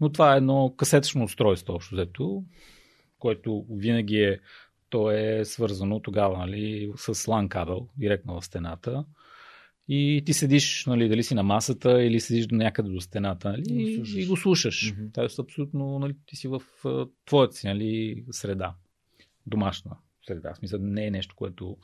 Но 0.00 0.12
това 0.12 0.34
е 0.34 0.36
едно 0.36 0.74
касетъчно 0.76 1.24
устройство, 1.24 1.74
общо 1.74 1.94
взето, 1.94 2.44
което 3.18 3.66
винаги 3.70 4.16
е 4.16 4.40
то 4.90 5.10
е 5.10 5.44
свързано 5.44 6.00
тогава 6.00 6.38
нали, 6.38 6.92
с 6.96 7.14
LAN 7.14 7.48
кабел, 7.48 7.88
директно 7.98 8.40
в 8.40 8.44
стената. 8.44 9.04
И 9.88 10.22
ти 10.26 10.32
седиш, 10.32 10.86
нали, 10.86 11.08
дали 11.08 11.22
си 11.22 11.34
на 11.34 11.42
масата 11.42 12.02
или 12.02 12.20
седиш 12.20 12.46
някъде 12.50 12.90
до 12.90 13.00
стената 13.00 13.50
нали, 13.50 13.62
и, 13.68 14.02
и 14.16 14.26
го 14.26 14.36
слушаш. 14.36 14.94
Mm-hmm. 14.94 15.14
Тоест, 15.14 15.38
абсолютно 15.38 15.98
нали, 15.98 16.16
ти 16.26 16.36
си 16.36 16.48
в 16.48 16.62
твоята 17.26 17.56
си 17.56 17.66
нали, 17.66 18.24
среда. 18.30 18.74
Домашна 19.46 19.96
среда. 20.26 20.54
В 20.54 20.56
смисъл, 20.56 20.80
не 20.82 21.06
е 21.06 21.10
нещо, 21.10 21.34
което. 21.36 21.76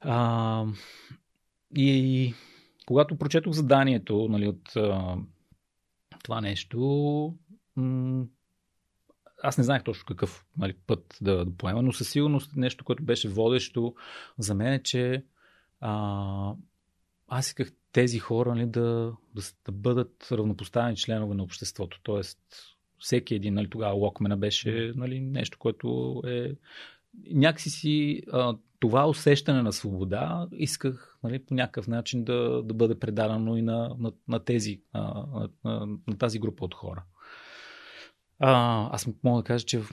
А, 0.00 0.66
и 1.76 2.34
когато 2.86 3.18
прочетох 3.18 3.52
заданието 3.52 4.28
нали, 4.30 4.48
от 4.48 4.76
а, 4.76 5.16
това 6.22 6.40
нещо, 6.40 6.78
м- 7.76 8.24
аз 9.42 9.58
не 9.58 9.64
знаех 9.64 9.84
точно 9.84 10.04
какъв 10.06 10.44
нали, 10.58 10.74
път 10.86 11.18
да, 11.20 11.44
да 11.44 11.56
поема, 11.56 11.82
но 11.82 11.92
със 11.92 12.10
сигурност 12.10 12.56
нещо, 12.56 12.84
което 12.84 13.02
беше 13.02 13.28
водещо 13.28 13.94
за 14.38 14.54
мен 14.54 14.72
е, 14.72 14.82
че 14.82 15.24
а, 15.80 16.54
аз 17.36 17.46
исках 17.46 17.72
тези 17.92 18.18
хора 18.18 18.54
нали, 18.54 18.66
да, 18.66 19.12
да, 19.34 19.42
да 19.64 19.72
бъдат 19.72 20.28
равнопоставени 20.32 20.96
членове 20.96 21.34
на 21.34 21.42
обществото. 21.42 22.00
Тоест, 22.02 22.38
всеки 22.98 23.34
един, 23.34 23.54
нали, 23.54 23.70
тогава 23.70 23.94
Локмена 23.94 24.36
беше 24.36 24.92
нали, 24.96 25.20
нещо, 25.20 25.58
което 25.58 26.20
е 26.26 26.54
някакси 27.30 27.70
си 27.70 28.22
а, 28.32 28.56
това 28.80 29.08
усещане 29.08 29.62
на 29.62 29.72
свобода 29.72 30.48
исках 30.52 31.18
нали, 31.22 31.38
по 31.38 31.54
някакъв 31.54 31.88
начин 31.88 32.24
да, 32.24 32.62
да 32.62 32.74
бъде 32.74 32.98
предадено 32.98 33.56
и 33.56 33.62
на, 33.62 33.96
на, 33.98 34.12
на, 34.28 34.44
тези, 34.44 34.82
а, 34.92 35.00
на, 35.64 35.86
на, 36.06 36.18
тази 36.18 36.38
група 36.38 36.64
от 36.64 36.74
хора. 36.74 37.04
А, 38.38 38.88
аз 38.92 39.08
мога 39.24 39.42
да 39.42 39.46
кажа, 39.46 39.64
че 39.66 39.78
в, 39.78 39.84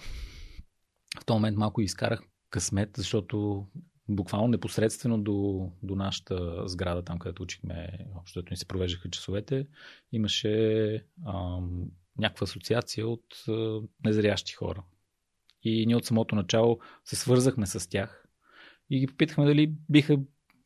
в 1.20 1.26
този 1.26 1.36
момент 1.36 1.58
малко 1.58 1.82
изкарах 1.82 2.22
късмет, 2.50 2.90
защото 2.98 3.66
буквално 4.10 4.48
непосредствено 4.48 5.22
до, 5.22 5.70
до 5.84 5.96
нашата 5.96 6.68
сграда, 6.68 7.04
там 7.04 7.20
където 7.20 7.44
учихме, 7.44 7.90
общото 8.16 8.54
ни 8.54 8.58
се 8.58 8.68
провеждаха 8.68 9.10
часовете, 9.10 9.68
имаше 10.12 10.94
а, 11.26 11.60
някаква 12.18 12.44
асоциация 12.44 13.08
от 13.08 13.26
а, 13.48 13.82
незрящи 14.06 14.54
хора. 14.54 14.84
И 15.64 15.86
ние 15.86 15.96
от 15.96 16.06
самото 16.06 16.36
начало 16.36 16.80
се 17.06 17.16
свързахме 17.16 17.66
с 17.66 17.90
тях 17.90 18.28
и 18.90 19.00
ги 19.00 19.08
попитахме 19.08 19.46
дали 19.46 19.74
биха 19.90 20.18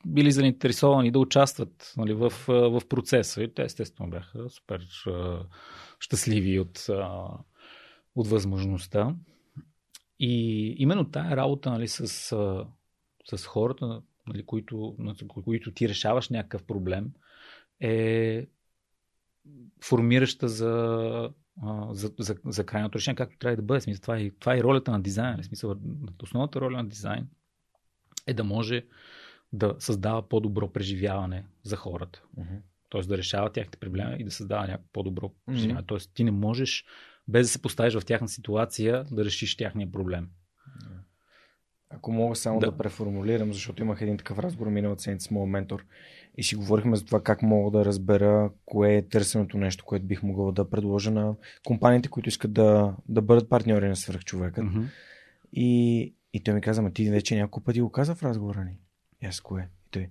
били 0.05 0.31
заинтересовани 0.31 1.11
да 1.11 1.19
участват 1.19 1.93
нали, 1.97 2.13
в, 2.13 2.33
в 2.47 2.81
процеса. 2.89 3.43
И 3.43 3.53
те 3.53 3.63
естествено 3.63 4.09
бяха 4.09 4.49
супер 4.49 4.87
а, 5.07 5.39
щастливи 5.99 6.59
от, 6.59 6.85
а, 6.89 7.27
от 8.15 8.27
възможността. 8.27 9.15
И 10.19 10.67
именно 10.77 11.11
тая 11.11 11.37
работа 11.37 11.71
нали, 11.71 11.87
с, 11.87 12.35
с 13.25 13.45
хората, 13.45 14.01
нали, 14.27 14.45
които, 14.45 14.95
на 14.99 15.15
които 15.27 15.71
ти 15.71 15.89
решаваш 15.89 16.29
някакъв 16.29 16.63
проблем, 16.63 17.11
е 17.79 18.47
формираща 19.83 20.47
за, 20.47 21.29
за, 21.91 22.11
за, 22.19 22.35
за 22.45 22.65
крайното 22.65 22.97
решение, 22.97 23.15
както 23.15 23.37
трябва 23.37 23.55
да 23.55 23.61
бъде. 23.61 23.81
Смисъл, 23.81 24.01
това, 24.01 24.17
е, 24.17 24.29
това 24.29 24.55
е 24.55 24.63
ролята 24.63 24.91
на 24.91 25.01
дизайна. 25.01 25.43
Смисъл, 25.43 25.75
основната 26.23 26.61
роля 26.61 26.77
на 26.77 26.89
дизайн 26.89 27.27
е 28.27 28.33
да 28.33 28.43
може 28.43 28.85
да 29.53 29.75
създава 29.79 30.29
по-добро 30.29 30.73
преживяване 30.73 31.45
за 31.63 31.75
хората. 31.75 32.23
Uh-huh. 32.37 32.61
Тоест 32.89 33.09
да 33.09 33.17
решава 33.17 33.51
тяхните 33.51 33.77
проблеми 33.77 34.15
и 34.19 34.23
да 34.23 34.31
създава 34.31 34.67
някакво 34.67 34.91
по-добро 34.93 35.31
преживяване. 35.45 35.81
Uh-huh. 35.81 35.87
Тоест 35.87 36.11
ти 36.13 36.23
не 36.23 36.31
можеш 36.31 36.85
без 37.27 37.47
да 37.47 37.51
се 37.51 37.61
поставиш 37.61 37.93
в 37.93 38.05
тяхна 38.05 38.27
ситуация 38.27 39.05
да 39.11 39.25
решиш 39.25 39.57
тяхния 39.57 39.91
проблем. 39.91 40.29
Ако 41.89 42.11
мога 42.11 42.35
само 42.35 42.59
да. 42.59 42.65
да 42.65 42.77
преформулирам, 42.77 43.53
защото 43.53 43.83
имах 43.83 44.01
един 44.01 44.17
такъв 44.17 44.39
разговор 44.39 44.71
миналата 44.71 45.01
седмица 45.01 45.27
с 45.27 45.31
моят 45.31 45.49
ментор 45.49 45.85
и 46.37 46.43
си 46.43 46.55
говорихме 46.55 46.95
за 46.95 47.05
това 47.05 47.23
как 47.23 47.41
мога 47.41 47.77
да 47.77 47.85
разбера 47.85 48.51
кое 48.65 48.95
е 48.95 49.07
търсеното 49.07 49.57
нещо, 49.57 49.85
което 49.85 50.05
бих 50.05 50.23
могъл 50.23 50.51
да 50.51 50.69
предложа 50.69 51.11
на 51.11 51.35
компаниите, 51.65 52.09
които 52.09 52.29
искат 52.29 52.53
да, 52.53 52.95
да 53.09 53.21
бъдат 53.21 53.49
партньори 53.49 53.87
на 53.87 53.95
свърхчовека. 53.95 54.61
Mm-hmm. 54.61 54.85
И, 55.53 56.13
и 56.33 56.43
той 56.43 56.53
ми 56.53 56.61
каза, 56.61 56.81
ма 56.81 56.91
ти 56.91 57.09
вече 57.09 57.35
няколко 57.35 57.61
пъти 57.61 57.81
го 57.81 57.91
каза 57.91 58.15
в 58.15 58.23
разговора 58.23 58.65
ни. 58.65 58.77
И 59.21 59.25
аз 59.25 59.41
кое? 59.41 59.69
И 59.87 59.89
той, 59.91 60.09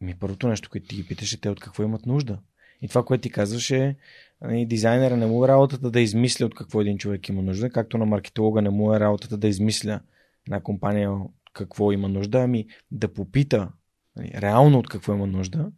ми 0.00 0.14
първото 0.14 0.48
нещо, 0.48 0.70
което 0.70 0.86
ти 0.86 0.96
ги 0.96 1.06
питаше, 1.06 1.40
те 1.40 1.50
от 1.50 1.60
какво 1.60 1.82
имат 1.82 2.06
нужда. 2.06 2.38
И 2.82 2.88
това, 2.88 3.04
което 3.04 3.22
ти 3.22 3.30
казваше, 3.30 3.96
нали, 4.40 4.66
дизайнера 4.66 5.16
не 5.16 5.26
му 5.26 5.44
е 5.44 5.48
работата 5.48 5.90
да 5.90 6.00
измисля 6.00 6.46
от 6.46 6.54
какво 6.54 6.80
един 6.80 6.98
човек 6.98 7.28
има 7.28 7.42
нужда, 7.42 7.70
както 7.70 7.98
на 7.98 8.06
маркетолога 8.06 8.62
не 8.62 8.70
му 8.70 8.94
е 8.94 9.00
работата 9.00 9.36
да 9.36 9.48
измисля 9.48 10.00
една 10.46 10.60
компания 10.60 11.12
какво 11.52 11.92
има 11.92 12.08
нужда, 12.08 12.38
ами 12.38 12.66
да 12.90 13.12
попита 13.12 13.72
нали, 14.16 14.32
реално 14.34 14.78
от 14.78 14.88
какво 14.88 15.14
има 15.14 15.26
нужда, 15.26 15.72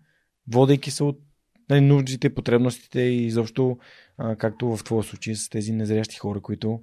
водейки 0.52 0.90
се 0.90 1.04
от 1.04 1.20
нали, 1.70 1.80
нуждите, 1.80 2.34
потребностите 2.34 3.00
и 3.00 3.26
изобщо, 3.26 3.78
а, 4.18 4.36
както 4.36 4.76
в 4.76 4.84
твоя 4.84 5.02
случай 5.02 5.34
с 5.34 5.48
тези 5.48 5.72
незрящи 5.72 6.16
хора, 6.16 6.40
които 6.40 6.82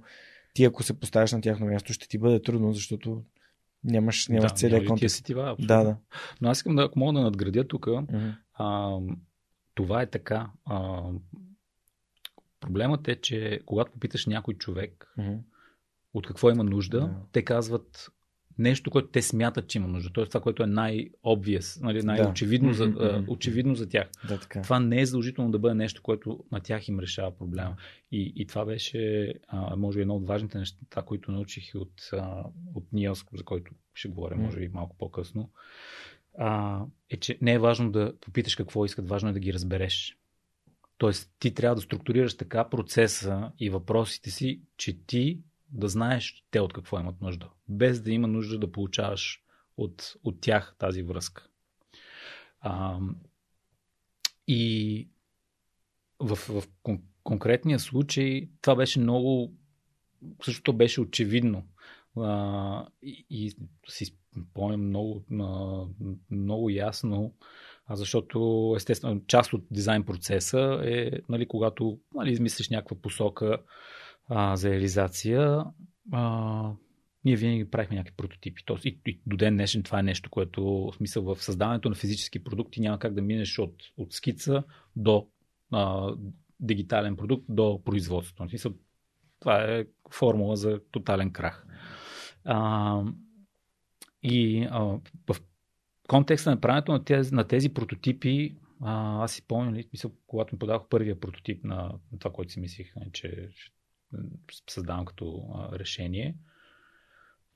ти 0.54 0.64
ако 0.64 0.82
се 0.82 1.00
поставяш 1.00 1.32
на 1.32 1.40
тяхно 1.40 1.66
място, 1.66 1.92
ще 1.92 2.08
ти 2.08 2.18
бъде 2.18 2.42
трудно, 2.42 2.72
защото 2.72 3.22
нямаш, 3.84 4.28
нямаш 4.28 4.52
да, 4.52 4.56
целият 4.56 4.86
контекст. 4.86 5.26
Да, 5.26 5.56
да. 5.58 5.96
Но 6.40 6.50
аз 6.50 6.58
искам 6.58 6.76
да, 6.76 6.82
ако 6.82 6.98
мога 6.98 7.12
да 7.12 7.20
надградя 7.20 7.68
тук, 7.68 7.86
mm-hmm. 7.86 8.36
а, 8.54 8.98
това 9.74 10.02
е 10.02 10.06
така. 10.06 10.50
А, 10.64 11.02
проблемът 12.60 13.08
е, 13.08 13.20
че 13.20 13.60
когато 13.66 13.92
попиташ 13.92 14.26
някой 14.26 14.54
човек 14.54 15.12
mm-hmm. 15.18 15.38
От 16.14 16.26
какво 16.26 16.50
има 16.50 16.64
нужда, 16.64 17.00
yeah. 17.00 17.32
те 17.32 17.42
казват 17.42 18.12
нещо, 18.58 18.90
което 18.90 19.08
те 19.08 19.22
смятат, 19.22 19.68
че 19.68 19.78
има 19.78 19.88
нужда. 19.88 20.10
Тоест 20.12 20.30
това, 20.30 20.40
което 20.40 20.62
е 20.62 20.66
най-обвиес, 20.66 21.80
нали, 21.80 22.02
най-очевидно 22.02 22.68
да. 22.68 22.74
за, 22.74 22.84
mm-hmm. 22.84 23.28
очевидно 23.28 23.74
за 23.74 23.88
тях. 23.88 24.08
Да, 24.28 24.40
така. 24.40 24.62
Това 24.62 24.80
не 24.80 25.00
е 25.00 25.06
задължително 25.06 25.50
да 25.50 25.58
бъде 25.58 25.74
нещо, 25.74 26.02
което 26.02 26.44
на 26.52 26.60
тях 26.60 26.88
им 26.88 27.00
решава 27.00 27.38
проблема. 27.38 27.76
И, 28.12 28.32
и 28.36 28.46
това 28.46 28.64
беше, 28.64 29.32
а, 29.48 29.76
може 29.76 29.96
би, 29.96 30.02
едно 30.02 30.16
от 30.16 30.26
важните 30.26 30.58
неща, 30.58 31.02
които 31.02 31.32
научих 31.32 31.74
от, 31.74 32.10
а, 32.12 32.44
от 32.74 32.84
Ниелск, 32.92 33.28
за 33.32 33.44
който 33.44 33.72
ще 33.94 34.08
говоря, 34.08 34.36
може 34.36 34.58
би, 34.58 34.68
малко 34.68 34.96
по-късно. 34.98 35.50
А, 36.38 36.80
е, 37.10 37.16
че 37.16 37.38
не 37.40 37.52
е 37.52 37.58
важно 37.58 37.92
да 37.92 38.12
попиташ 38.20 38.56
какво 38.56 38.84
искат, 38.84 39.08
важно 39.08 39.28
е 39.28 39.32
да 39.32 39.40
ги 39.40 39.52
разбереш. 39.52 40.16
Тоест, 40.98 41.30
ти 41.38 41.54
трябва 41.54 41.74
да 41.74 41.80
структурираш 41.80 42.36
така 42.36 42.68
процеса 42.68 43.52
и 43.58 43.70
въпросите 43.70 44.30
си, 44.30 44.60
че 44.76 45.06
ти 45.06 45.40
да 45.72 45.88
знаеш 45.88 46.44
те 46.50 46.60
от 46.60 46.72
какво 46.72 47.00
имат 47.00 47.20
нужда, 47.20 47.48
без 47.68 48.02
да 48.02 48.12
има 48.12 48.28
нужда 48.28 48.58
да 48.58 48.72
получаваш 48.72 49.42
от, 49.76 50.14
от 50.24 50.40
тях 50.40 50.74
тази 50.78 51.02
връзка. 51.02 51.48
А, 52.60 52.98
и 54.48 55.08
в, 56.20 56.36
в 56.36 56.68
кон- 56.84 57.02
конкретния 57.22 57.78
случай 57.78 58.48
това 58.60 58.76
беше 58.76 59.00
много, 59.00 59.52
същото 60.44 60.72
беше 60.72 61.00
очевидно. 61.00 61.64
А, 62.16 62.86
и, 63.02 63.26
и 63.30 63.52
си 63.88 64.16
спомням 64.50 64.88
много, 64.88 65.24
много 66.30 66.70
ясно, 66.70 67.34
защото 67.90 68.72
естествено 68.76 69.22
част 69.26 69.52
от 69.52 69.64
дизайн 69.70 70.04
процеса 70.04 70.80
е, 70.84 71.10
нали, 71.28 71.48
когато 71.48 71.98
нали, 72.14 72.32
измислиш 72.32 72.68
някаква 72.68 72.96
посока, 72.96 73.58
а, 74.28 74.56
за 74.56 74.70
реализация, 74.70 75.64
а, 76.12 76.72
ние 77.24 77.36
винаги 77.36 77.70
правихме 77.70 77.96
някакви 77.96 78.16
прототипи. 78.16 78.62
Тоест, 78.64 78.84
и, 78.84 79.00
и 79.06 79.20
до 79.26 79.36
ден 79.36 79.54
днешен 79.54 79.82
това 79.82 79.98
е 79.98 80.02
нещо, 80.02 80.30
което 80.30 80.64
в 80.64 80.94
смисъл 80.96 81.34
в 81.34 81.42
създаването 81.42 81.88
на 81.88 81.94
физически 81.94 82.44
продукти 82.44 82.80
няма 82.80 82.98
как 82.98 83.14
да 83.14 83.22
минеш 83.22 83.58
от, 83.58 83.74
от 83.96 84.12
скица 84.12 84.64
до 84.96 85.28
а, 85.70 86.14
дигитален 86.60 87.16
продукт 87.16 87.44
до 87.48 87.82
производството. 87.84 88.74
Това 89.40 89.64
е 89.64 89.86
формула 90.12 90.56
за 90.56 90.80
тотален 90.90 91.32
крах. 91.32 91.66
А, 92.44 93.02
и 94.22 94.68
а, 94.70 94.80
в 95.28 95.36
контекста 96.08 96.50
на 96.50 96.60
правенето 96.60 96.92
на 96.92 97.04
тези, 97.04 97.34
на 97.34 97.48
тези 97.48 97.74
прототипи, 97.74 98.56
а, 98.80 99.24
аз 99.24 99.32
си 99.32 99.46
помня, 99.46 99.70
нали, 99.70 99.88
когато 100.26 100.54
ми 100.54 100.58
подавах 100.58 100.88
първия 100.88 101.20
прототип 101.20 101.64
на, 101.64 101.76
на 102.12 102.18
това, 102.18 102.32
което 102.32 102.52
си 102.52 102.60
мислих, 102.60 102.96
нали, 102.96 103.10
че 103.12 103.48
създавам 104.70 105.04
като 105.04 105.42
а, 105.54 105.78
решение, 105.78 106.36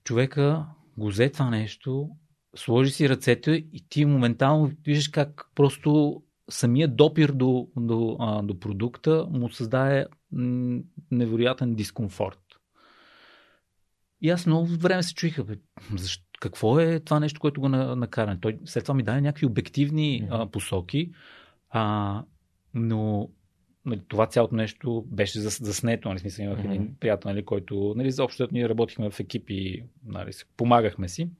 човека 0.04 0.66
го 0.98 1.08
взе 1.08 1.30
това 1.30 1.50
нещо, 1.50 2.10
сложи 2.56 2.90
си 2.90 3.08
ръцете 3.08 3.50
и 3.50 3.84
ти 3.88 4.04
моментално 4.04 4.72
виждаш 4.84 5.08
как 5.08 5.50
просто 5.54 6.22
самия 6.50 6.88
допир 6.88 7.32
до, 7.32 7.68
до, 7.76 8.16
а, 8.20 8.42
до 8.42 8.60
продукта 8.60 9.26
му 9.30 9.50
създаде 9.50 10.06
невероятен 11.10 11.74
дискомфорт. 11.74 12.40
И 14.20 14.30
аз 14.30 14.46
много 14.46 14.66
време 14.66 15.02
се 15.02 15.14
чуиха, 15.14 15.44
бе, 15.44 15.56
защо, 15.96 16.24
какво 16.40 16.80
е 16.80 17.00
това 17.00 17.20
нещо, 17.20 17.40
което 17.40 17.60
го 17.60 17.68
накара. 17.68 18.38
Той 18.40 18.58
след 18.64 18.84
това 18.84 18.94
ми 18.94 19.02
даде 19.02 19.20
някакви 19.20 19.46
обективни 19.46 20.28
а, 20.30 20.46
посоки, 20.46 21.12
а, 21.70 22.24
но 22.74 23.30
нали, 23.86 24.00
това 24.08 24.26
цялото 24.26 24.54
нещо 24.54 25.04
беше 25.06 25.40
заснето. 25.40 26.08
Нали, 26.08 26.18
смисъл, 26.18 26.44
имах 26.44 26.58
mm-hmm. 26.58 26.74
един 26.74 26.94
приятел, 27.00 27.30
нали, 27.30 27.44
който 27.44 27.94
нали, 27.96 28.10
заобщо 28.10 28.48
ние 28.52 28.68
работихме 28.68 29.10
в 29.10 29.20
екипи, 29.20 29.84
нали, 30.06 30.30
помагахме 30.56 31.08
си. 31.08 31.30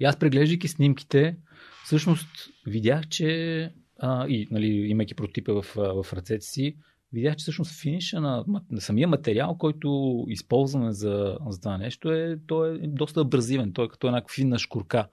И 0.00 0.04
аз 0.04 0.18
преглеждайки 0.18 0.68
снимките, 0.68 1.36
всъщност 1.84 2.28
видях, 2.66 3.08
че 3.08 3.72
а, 3.98 4.28
и 4.28 4.48
нали, 4.50 4.66
имайки 4.66 5.14
прототипа 5.14 5.52
в, 5.52 5.62
в 6.02 6.12
ръцете 6.12 6.46
си, 6.46 6.76
видях, 7.12 7.36
че 7.36 7.42
всъщност 7.42 7.80
финиша 7.80 8.20
на, 8.20 8.44
на 8.70 8.80
самия 8.80 9.08
материал, 9.08 9.58
който 9.58 10.24
използваме 10.28 10.92
за, 10.92 11.38
за 11.48 11.60
това 11.60 11.78
нещо, 11.78 12.12
е, 12.12 12.38
той 12.46 12.74
е 12.74 12.86
доста 12.86 13.20
абразивен. 13.20 13.72
Той 13.72 13.84
е 13.84 13.88
като 13.88 14.06
една 14.06 14.22
финна 14.34 14.58
шкурка. 14.58 15.08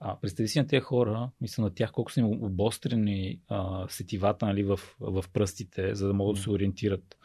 А, 0.00 0.20
представи 0.20 0.48
си 0.48 0.58
на 0.58 0.66
тези 0.66 0.80
хора, 0.80 1.30
мисля 1.40 1.62
на 1.62 1.74
тях 1.74 1.92
колко 1.92 2.12
са 2.12 2.20
им 2.20 2.26
обострени 2.26 3.40
а, 3.48 3.86
сетивата 3.88 4.46
нали, 4.46 4.62
в, 4.62 4.80
в 5.00 5.24
пръстите, 5.32 5.94
за 5.94 6.06
да 6.06 6.14
могат 6.14 6.36
да 6.36 6.42
се 6.42 6.50
ориентират 6.50 7.16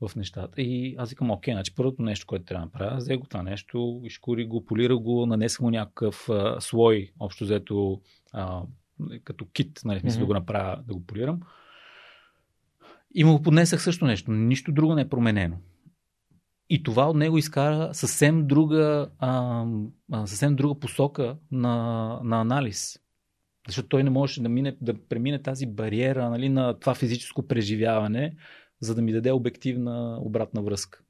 в 0.00 0.16
нещата. 0.16 0.62
И 0.62 0.94
аз 0.98 1.10
викам, 1.10 1.30
окей, 1.30 1.54
значи 1.54 1.74
първото 1.74 2.02
нещо, 2.02 2.26
което 2.26 2.44
трябва 2.44 2.66
да 2.66 2.66
направя, 2.66 2.96
взе 2.96 3.16
го 3.16 3.26
това 3.26 3.42
нещо, 3.42 4.00
изкури 4.04 4.44
го, 4.44 4.64
полира 4.64 4.96
го, 4.96 5.26
нанесах 5.26 5.60
му 5.60 5.70
някакъв 5.70 6.28
а, 6.28 6.60
слой, 6.60 7.10
общо 7.20 7.44
взето 7.44 8.00
а, 8.32 8.62
като 9.24 9.46
кит, 9.52 9.80
нали, 9.84 10.00
мисля 10.04 10.16
mm-hmm. 10.16 10.20
да 10.20 10.26
го 10.26 10.34
направя, 10.34 10.82
да 10.86 10.94
го 10.94 11.06
полирам. 11.06 11.40
И 13.14 13.24
му 13.24 13.42
поднесах 13.42 13.82
също 13.82 14.04
нещо. 14.04 14.32
Нищо 14.32 14.72
друго 14.72 14.94
не 14.94 15.02
е 15.02 15.08
променено. 15.08 15.56
И 16.70 16.82
това 16.82 17.10
от 17.10 17.16
него 17.16 17.38
изкара 17.38 17.94
съвсем 17.94 18.46
друга, 18.46 19.10
а, 19.18 19.64
съвсем 20.26 20.56
друга 20.56 20.80
посока 20.80 21.36
на, 21.50 22.20
на 22.24 22.40
анализ. 22.40 23.00
Защото 23.66 23.88
той 23.88 24.04
не 24.04 24.10
можеше 24.10 24.42
да, 24.42 24.48
мине, 24.48 24.76
да 24.80 24.94
премине 25.08 25.42
тази 25.42 25.66
бариера 25.66 26.30
нали, 26.30 26.48
на 26.48 26.78
това 26.78 26.94
физическо 26.94 27.46
преживяване, 27.46 28.36
за 28.80 28.94
да 28.94 29.02
ми 29.02 29.12
даде 29.12 29.32
обективна 29.32 30.18
обратна 30.20 30.62
връзка. 30.62 31.02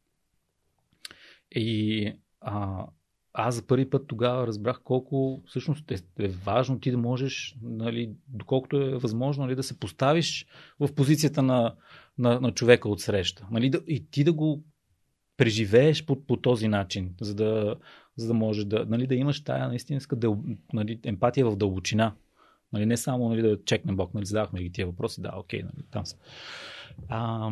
И 1.51 2.13
а, 2.41 2.87
аз 3.33 3.55
за 3.55 3.67
първи 3.67 3.91
път 3.91 4.07
тогава 4.07 4.47
разбрах 4.47 4.81
колко 4.85 5.43
всъщност 5.47 5.91
е, 5.91 5.99
е 6.19 6.29
важно 6.29 6.81
ти 6.81 6.91
да 6.91 6.99
можеш, 6.99 7.57
нали, 7.63 8.11
доколкото 8.29 8.77
е 8.77 8.99
възможно, 8.99 9.45
нали, 9.45 9.55
да 9.55 9.63
се 9.63 9.79
поставиш 9.79 10.47
в 10.81 10.95
позицията 10.95 11.43
на, 11.43 11.75
на, 12.19 12.41
на 12.41 12.53
човека 12.53 12.89
от 12.89 13.01
среща. 13.01 13.47
Нали, 13.51 13.71
да, 13.71 13.81
и 13.87 14.11
ти 14.11 14.25
да 14.25 14.33
го 14.33 14.65
преживееш 15.37 16.05
по, 16.05 16.25
по 16.27 16.37
този 16.37 16.69
начин, 16.69 17.15
за 17.21 17.35
да, 17.35 17.77
за 18.17 18.27
да 18.27 18.35
може 18.35 18.65
да, 18.65 18.87
нали, 18.89 19.07
да 19.07 19.15
имаш 19.15 19.45
тая 19.45 19.69
наистина 19.69 20.01
дъл, 20.13 20.43
нали, 20.73 21.01
емпатия 21.05 21.47
в 21.47 21.57
дълбочина. 21.57 22.15
Нали, 22.73 22.87
не 22.87 22.97
само 22.97 23.29
нали, 23.29 23.43
да 23.43 23.65
чекнем 23.65 23.97
Бог, 23.97 24.15
нали, 24.15 24.27
задавахме 24.27 24.63
ги 24.63 24.73
тия 24.73 24.87
въпроси, 24.87 25.21
да, 25.21 25.33
окей, 25.37 25.63
нали, 25.63 25.87
там 25.91 26.07
са. 26.07 26.17
А, 27.09 27.51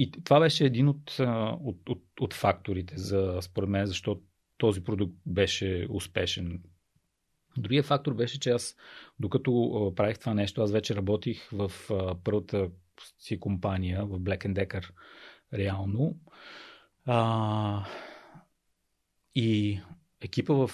и 0.00 0.10
това 0.10 0.40
беше 0.40 0.64
един 0.64 0.88
от, 0.88 1.16
от, 1.60 1.88
от, 1.88 2.02
от 2.20 2.34
факторите, 2.34 2.94
за, 2.96 3.38
според 3.42 3.68
мен, 3.68 3.86
защо 3.86 4.20
този 4.56 4.84
продукт 4.84 5.14
беше 5.26 5.86
успешен. 5.90 6.62
Другия 7.56 7.82
фактор 7.82 8.14
беше, 8.14 8.40
че 8.40 8.50
аз, 8.50 8.76
докато 9.18 9.92
правих 9.96 10.18
това 10.18 10.34
нещо, 10.34 10.62
аз 10.62 10.72
вече 10.72 10.96
работих 10.96 11.48
в 11.52 11.72
първата 12.24 12.70
си 13.18 13.40
компания, 13.40 14.06
в 14.06 14.20
Black 14.20 14.52
Decker, 14.52 14.90
реално. 15.54 16.20
А, 17.04 17.86
и 19.34 19.80
екипа 20.20 20.54
в 20.54 20.70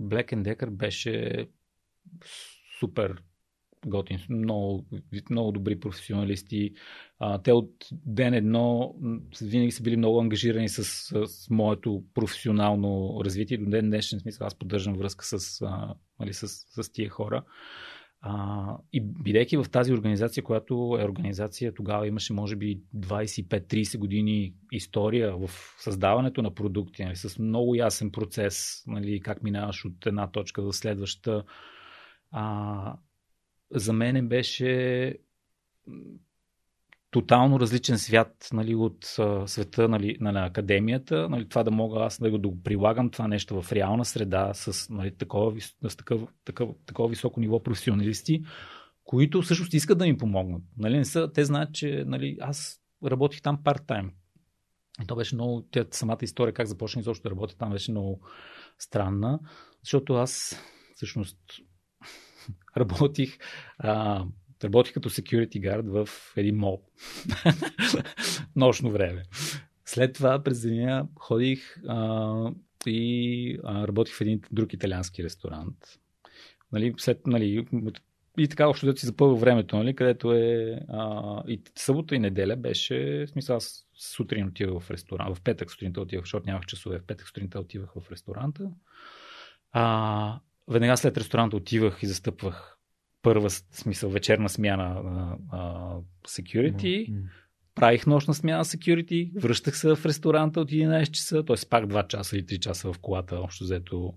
Black 0.00 0.34
Decker 0.34 0.70
беше 0.70 1.46
супер 2.78 3.22
готин, 3.86 4.18
много, 4.30 4.86
много 5.30 5.52
добри 5.52 5.80
професионалисти. 5.80 6.72
А, 7.18 7.42
те 7.42 7.52
от 7.52 7.70
ден 7.92 8.34
едно 8.34 8.94
винаги 9.42 9.70
са 9.70 9.82
били 9.82 9.96
много 9.96 10.20
ангажирани 10.20 10.68
с, 10.68 10.84
с 11.26 11.50
моето 11.50 12.04
професионално 12.14 13.20
развитие. 13.24 13.58
До 13.58 13.70
ден 13.70 13.90
днешен 13.90 14.20
смисъл 14.20 14.46
аз 14.46 14.54
поддържам 14.54 14.94
връзка 14.94 15.24
с, 15.24 15.60
а, 15.62 15.94
нали, 16.20 16.32
с, 16.32 16.48
с 16.48 16.92
тия 16.92 17.10
хора. 17.10 17.44
А, 18.22 18.76
и 18.92 19.00
бидейки 19.00 19.56
в 19.56 19.66
тази 19.72 19.92
организация, 19.92 20.44
която 20.44 20.98
е 21.00 21.04
организация, 21.04 21.74
тогава 21.74 22.06
имаше 22.06 22.32
може 22.32 22.56
би 22.56 22.80
25-30 22.96 23.98
години 23.98 24.54
история 24.72 25.36
в 25.36 25.50
създаването 25.78 26.42
на 26.42 26.54
продукти, 26.54 27.04
нали, 27.04 27.16
с 27.16 27.38
много 27.38 27.74
ясен 27.74 28.10
процес, 28.10 28.82
нали, 28.86 29.20
как 29.20 29.42
минаваш 29.42 29.84
от 29.84 30.06
една 30.06 30.30
точка 30.30 30.62
до 30.62 30.72
следващата. 30.72 31.44
А, 32.30 32.96
за 33.74 33.92
мен 33.92 34.28
беше 34.28 35.14
тотално 37.10 37.60
различен 37.60 37.98
свят 37.98 38.48
нали, 38.52 38.74
от 38.74 39.04
а, 39.18 39.46
света 39.46 39.88
нали, 39.88 40.16
на 40.20 40.46
академията. 40.46 41.28
Нали, 41.28 41.48
това 41.48 41.62
да 41.62 41.70
мога 41.70 42.00
аз 42.00 42.20
да 42.20 42.30
го, 42.30 42.38
да 42.38 42.48
го 42.48 42.62
прилагам 42.62 43.10
това 43.10 43.28
нещо 43.28 43.62
в 43.62 43.72
реална 43.72 44.04
среда 44.04 44.54
с, 44.54 44.90
нали, 44.90 45.16
такова, 45.16 45.60
с 45.88 45.96
такъв, 45.96 46.20
такъв, 46.44 46.68
такова 46.86 47.08
високо 47.08 47.40
ниво 47.40 47.62
професионалисти, 47.62 48.44
които 49.04 49.42
всъщност 49.42 49.74
искат 49.74 49.98
да 49.98 50.06
ми 50.06 50.18
помогнат. 50.18 50.62
Нали, 50.76 50.98
не 50.98 51.04
са, 51.04 51.32
те 51.32 51.44
знаят, 51.44 51.74
че 51.74 52.04
нали, 52.06 52.38
аз 52.40 52.80
работих 53.04 53.42
там 53.42 53.58
парт-тайм. 53.64 54.10
То 55.06 55.16
беше 55.16 55.34
много, 55.34 55.68
тя, 55.70 55.84
самата 55.90 56.18
история 56.22 56.54
как 56.54 56.66
започна 56.66 57.00
изобщо 57.00 57.22
да 57.22 57.30
работя 57.30 57.56
там 57.56 57.70
беше 57.70 57.90
много 57.90 58.20
странна, 58.78 59.40
защото 59.84 60.14
аз 60.14 60.60
всъщност 60.94 61.38
работих, 62.76 63.38
а, 63.78 64.24
работих 64.64 64.94
като 64.94 65.10
security 65.10 65.60
guard 65.60 66.04
в 66.04 66.32
един 66.36 66.56
мол. 66.56 66.82
Нощно 68.56 68.90
време. 68.90 69.22
След 69.84 70.14
това 70.14 70.42
през 70.42 70.60
деня 70.62 71.08
ходих 71.16 71.76
а, 71.88 72.52
и 72.86 73.58
а, 73.64 73.86
работих 73.86 74.14
в 74.14 74.20
един 74.20 74.40
друг 74.52 74.72
италиански 74.72 75.24
ресторант. 75.24 75.76
Нали, 76.72 76.94
след, 76.96 77.26
нали, 77.26 77.66
и 78.38 78.48
така 78.48 78.68
общо 78.68 78.86
да 78.86 78.96
си 78.96 79.06
запълва 79.06 79.34
времето, 79.34 79.76
нали, 79.76 79.96
където 79.96 80.32
е 80.32 80.80
а, 80.88 81.42
и 81.48 81.62
събота 81.74 82.14
и 82.14 82.18
неделя 82.18 82.56
беше, 82.56 83.24
в 83.26 83.30
смисъл 83.30 83.56
аз 83.56 83.86
сутрин 83.94 84.46
отивах 84.46 84.82
в 84.82 84.90
ресторант, 84.90 85.36
в 85.36 85.42
петък 85.42 85.70
сутринта 85.70 86.00
отивах, 86.00 86.24
защото 86.24 86.46
нямах 86.46 86.66
часове, 86.66 86.98
в 86.98 87.06
петък 87.06 87.26
сутринта 87.26 87.60
отивах 87.60 87.90
в 87.96 88.10
ресторанта. 88.12 88.70
А, 89.72 90.40
веднага 90.70 90.96
след 90.96 91.18
ресторанта 91.18 91.56
отивах 91.56 92.02
и 92.02 92.06
застъпвах 92.06 92.76
първа 93.22 93.50
смисъл 93.50 94.10
вечерна 94.10 94.48
смяна 94.48 95.02
на 95.02 95.38
uh, 95.52 96.02
security. 96.28 97.10
Mm-hmm. 97.10 97.22
Правих 97.74 98.06
нощна 98.06 98.34
смяна 98.34 98.64
security, 98.64 99.40
връщах 99.40 99.78
се 99.78 99.94
в 99.94 100.06
ресторанта 100.06 100.60
от 100.60 100.70
11 100.70 101.10
часа, 101.10 101.44
т.е. 101.44 101.56
пак 101.70 101.84
2 101.84 102.06
часа 102.06 102.36
или 102.36 102.44
3 102.44 102.58
часа 102.58 102.92
в 102.92 102.98
колата, 102.98 103.36
общо 103.36 103.64
взето. 103.64 104.14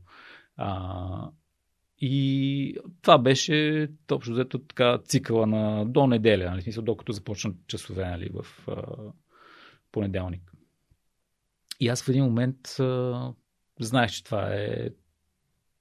Uh, 0.59 1.29
и 1.97 2.77
това 3.01 3.17
беше 3.17 3.87
общо 4.11 4.31
взето 4.31 4.59
така 4.59 4.99
цикъла 5.05 5.47
на 5.47 5.85
до 5.85 6.07
неделя, 6.07 6.49
нали, 6.51 6.61
смисъл, 6.61 6.83
докато 6.83 7.11
започнат 7.11 7.55
часове 7.67 8.05
нали, 8.05 8.29
в 8.33 8.65
uh, 8.67 9.11
понеделник. 9.91 10.51
И 11.79 11.87
аз 11.87 12.03
в 12.03 12.09
един 12.09 12.23
момент 12.23 12.57
uh, 12.67 13.35
знаех, 13.79 14.11
че 14.11 14.23
това 14.23 14.53
е 14.53 14.89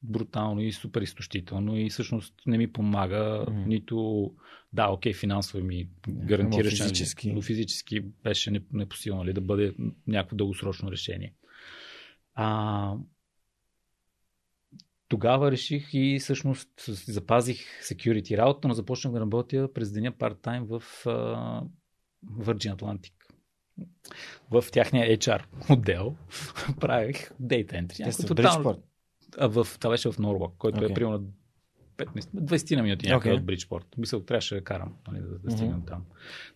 брутално 0.02 0.60
и 0.60 0.72
супер 0.72 1.02
изтощително 1.02 1.76
и 1.76 1.90
всъщност 1.90 2.34
не 2.46 2.58
ми 2.58 2.72
помага 2.72 3.44
mm. 3.48 3.66
нито, 3.66 4.30
да, 4.72 4.88
окей, 4.88 5.12
финансово 5.12 5.64
ми 5.64 5.88
гарантираше, 6.08 6.82
но 6.82 6.88
физически, 6.88 7.32
но 7.32 7.42
физически 7.42 8.00
беше 8.00 8.62
непосилно 8.72 9.22
нали, 9.22 9.32
да 9.32 9.40
бъде 9.40 9.74
някакво 10.06 10.36
дългосрочно 10.36 10.92
решение. 10.92 11.34
А, 12.34 12.94
тогава 15.08 15.50
реших 15.50 15.88
и 15.92 16.18
всъщност 16.20 16.68
запазих 16.88 17.82
security 17.82 18.36
работа, 18.36 18.68
но 18.68 18.74
започнах 18.74 19.12
да 19.12 19.20
работя 19.20 19.72
през 19.74 19.92
деня 19.92 20.12
part-time 20.12 20.64
в 20.64 20.82
uh, 21.04 21.66
Virgin 22.26 22.76
Atlantic. 22.76 23.12
В 24.50 24.64
тяхния 24.72 25.18
HR 25.18 25.42
отдел 25.70 26.16
правих 26.80 27.30
data 27.32 27.86
entry. 27.86 28.10
Са 28.10 28.26
в 28.62 28.76
А 29.38 29.48
в, 29.48 29.66
това 29.80 29.90
беше 29.90 30.12
в 30.12 30.18
Норвок, 30.18 30.54
който 30.58 30.80
okay. 30.80 30.90
е 30.90 30.94
примерно 30.94 31.32
20 31.98 32.76
на 32.76 32.82
минути 32.82 33.08
някъде 33.08 33.34
okay. 33.34 33.38
от 33.38 33.46
Бриджпорт. 33.46 33.86
Мисля, 33.98 34.24
трябваше 34.24 34.54
да 34.54 34.64
карам, 34.64 34.94
нали, 35.08 35.20
да, 35.20 35.38
да 35.38 35.50
стигнем 35.50 35.82
mm-hmm. 35.82 35.88
там. 35.88 36.04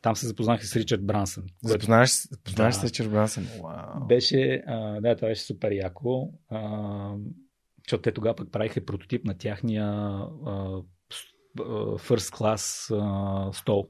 Там 0.03 0.17
се 0.17 0.27
запознах 0.27 0.67
с 0.67 0.77
Ричард 0.77 1.07
Брансън. 1.07 1.45
Запознаваш, 1.63 2.29
запознаваш 2.29 2.75
да. 2.75 2.81
с 2.81 2.85
Ричард 2.85 3.11
Брансън? 3.11 3.45
Wow. 3.45 4.07
Беше, 4.07 4.63
а, 4.67 5.01
да, 5.01 5.17
това 5.17 5.29
беше 5.29 5.43
супер 5.43 5.73
яко. 5.73 6.33
А, 6.49 7.15
защото 7.85 8.03
те 8.03 8.13
тогава 8.13 8.37
пък 8.37 8.53
правиха 8.53 8.85
прототип 8.85 9.25
на 9.25 9.39
тяхния 9.39 9.87
а, 9.87 10.83
first 11.99 12.37
class 12.37 12.95
а, 13.01 13.53
стол. 13.53 13.89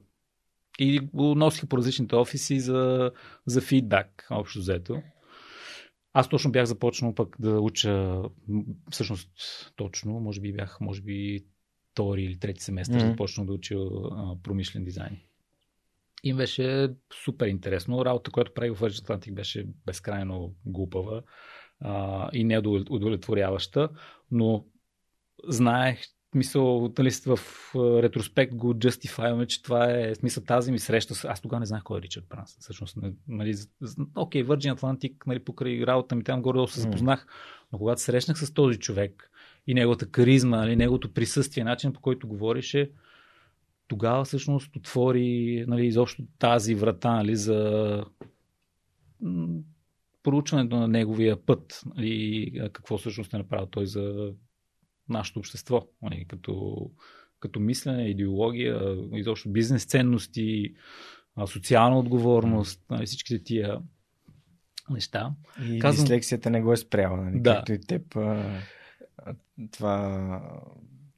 И 0.78 0.98
го 0.98 1.34
носиха 1.34 1.66
по 1.66 1.78
различните 1.78 2.16
офиси 2.16 2.60
за, 2.60 3.10
за 3.46 3.60
фидбак, 3.60 4.26
общо 4.30 4.58
взето. 4.58 5.02
Аз 6.18 6.28
точно 6.28 6.52
бях 6.52 6.64
започнал 6.64 7.14
пък 7.14 7.36
да 7.38 7.60
уча, 7.60 8.22
всъщност 8.90 9.30
точно, 9.76 10.20
може 10.20 10.40
би 10.40 10.52
бях, 10.52 10.80
може 10.80 11.02
би 11.02 11.44
втори 11.93 12.22
или 12.22 12.38
трети 12.38 12.60
семестър, 12.62 12.97
mm-hmm. 12.97 13.10
започнал 13.10 13.47
да 13.47 13.52
уча 13.52 13.74
а, 13.74 14.36
промишлен 14.43 14.84
дизайн. 14.84 15.16
И 16.24 16.34
беше 16.34 16.94
супер 17.24 17.47
интересно. 17.47 18.05
Работа, 18.05 18.30
която 18.30 18.55
правих 18.55 18.72
в 18.72 18.80
Virgin 18.80 19.06
Atlantic 19.06 19.34
беше 19.34 19.66
безкрайно 19.86 20.55
глупава 20.64 21.22
а, 21.80 22.30
и 22.32 22.44
неудовлетворяваща, 22.44 23.88
но 24.30 24.64
знаех, 25.48 25.98
мисъл, 26.36 26.92
нали, 26.98 27.10
в 27.26 27.38
ретроспект 27.74 28.54
го 28.54 28.78
джастифайваме, 28.78 29.46
че 29.46 29.62
това 29.62 29.90
е 29.90 30.14
смисъл 30.14 30.44
тази 30.44 30.72
ми 30.72 30.78
среща. 30.78 31.28
Аз 31.28 31.40
тогава 31.40 31.60
не 31.60 31.66
знаех 31.66 31.82
кой 31.82 31.98
е 31.98 32.02
Ричард 32.02 32.24
Бранс. 32.28 32.56
Всъщност, 32.60 32.98
нали, 33.28 33.54
окей, 34.16 34.44
Virgin 34.44 34.76
Atlantic, 34.78 35.26
нали, 35.26 35.38
покрай 35.38 35.86
работа 35.86 36.14
ми 36.14 36.24
там 36.24 36.42
горе 36.42 36.68
се 36.68 36.80
запознах, 36.80 37.26
но 37.72 37.78
когато 37.78 38.00
срещнах 38.00 38.38
с 38.38 38.52
този 38.52 38.78
човек 38.78 39.30
и 39.66 39.74
неговата 39.74 40.10
каризма, 40.10 40.56
нали, 40.56 40.76
неговото 40.76 41.12
присъствие, 41.12 41.64
начин 41.64 41.92
по 41.92 42.00
който 42.00 42.28
говореше, 42.28 42.90
тогава 43.88 44.24
всъщност 44.24 44.76
отвори 44.76 45.64
нали, 45.68 45.86
изобщо 45.86 46.22
тази 46.38 46.74
врата 46.74 47.14
нали, 47.14 47.36
за 47.36 48.04
проучването 50.22 50.76
на 50.76 50.88
неговия 50.88 51.46
път 51.46 51.82
и 51.98 52.50
нали, 52.56 52.70
какво 52.72 52.98
всъщност 52.98 53.34
е 53.34 53.38
направил 53.38 53.66
той 53.66 53.86
за 53.86 54.32
нашето 55.08 55.38
общество, 55.38 55.88
нали, 56.02 56.24
като, 56.28 56.76
като 57.40 57.60
мислене, 57.60 58.08
идеология, 58.08 58.96
изобщо 59.12 59.48
бизнес 59.48 59.84
ценности, 59.84 60.74
социална 61.46 61.98
отговорност, 61.98 62.82
нали, 62.90 63.06
всичките 63.06 63.44
тия 63.44 63.78
неща. 64.90 65.34
И 65.70 65.78
Казвам... 65.78 66.04
дислексията 66.04 66.50
не 66.50 66.62
го 66.62 66.72
е 66.72 66.76
спряла, 66.76 67.16
нали? 67.16 67.40
Да. 67.40 67.54
Както 67.54 67.72
и 67.72 67.80
теб. 67.80 68.16
А, 68.16 68.60
това, 69.70 70.40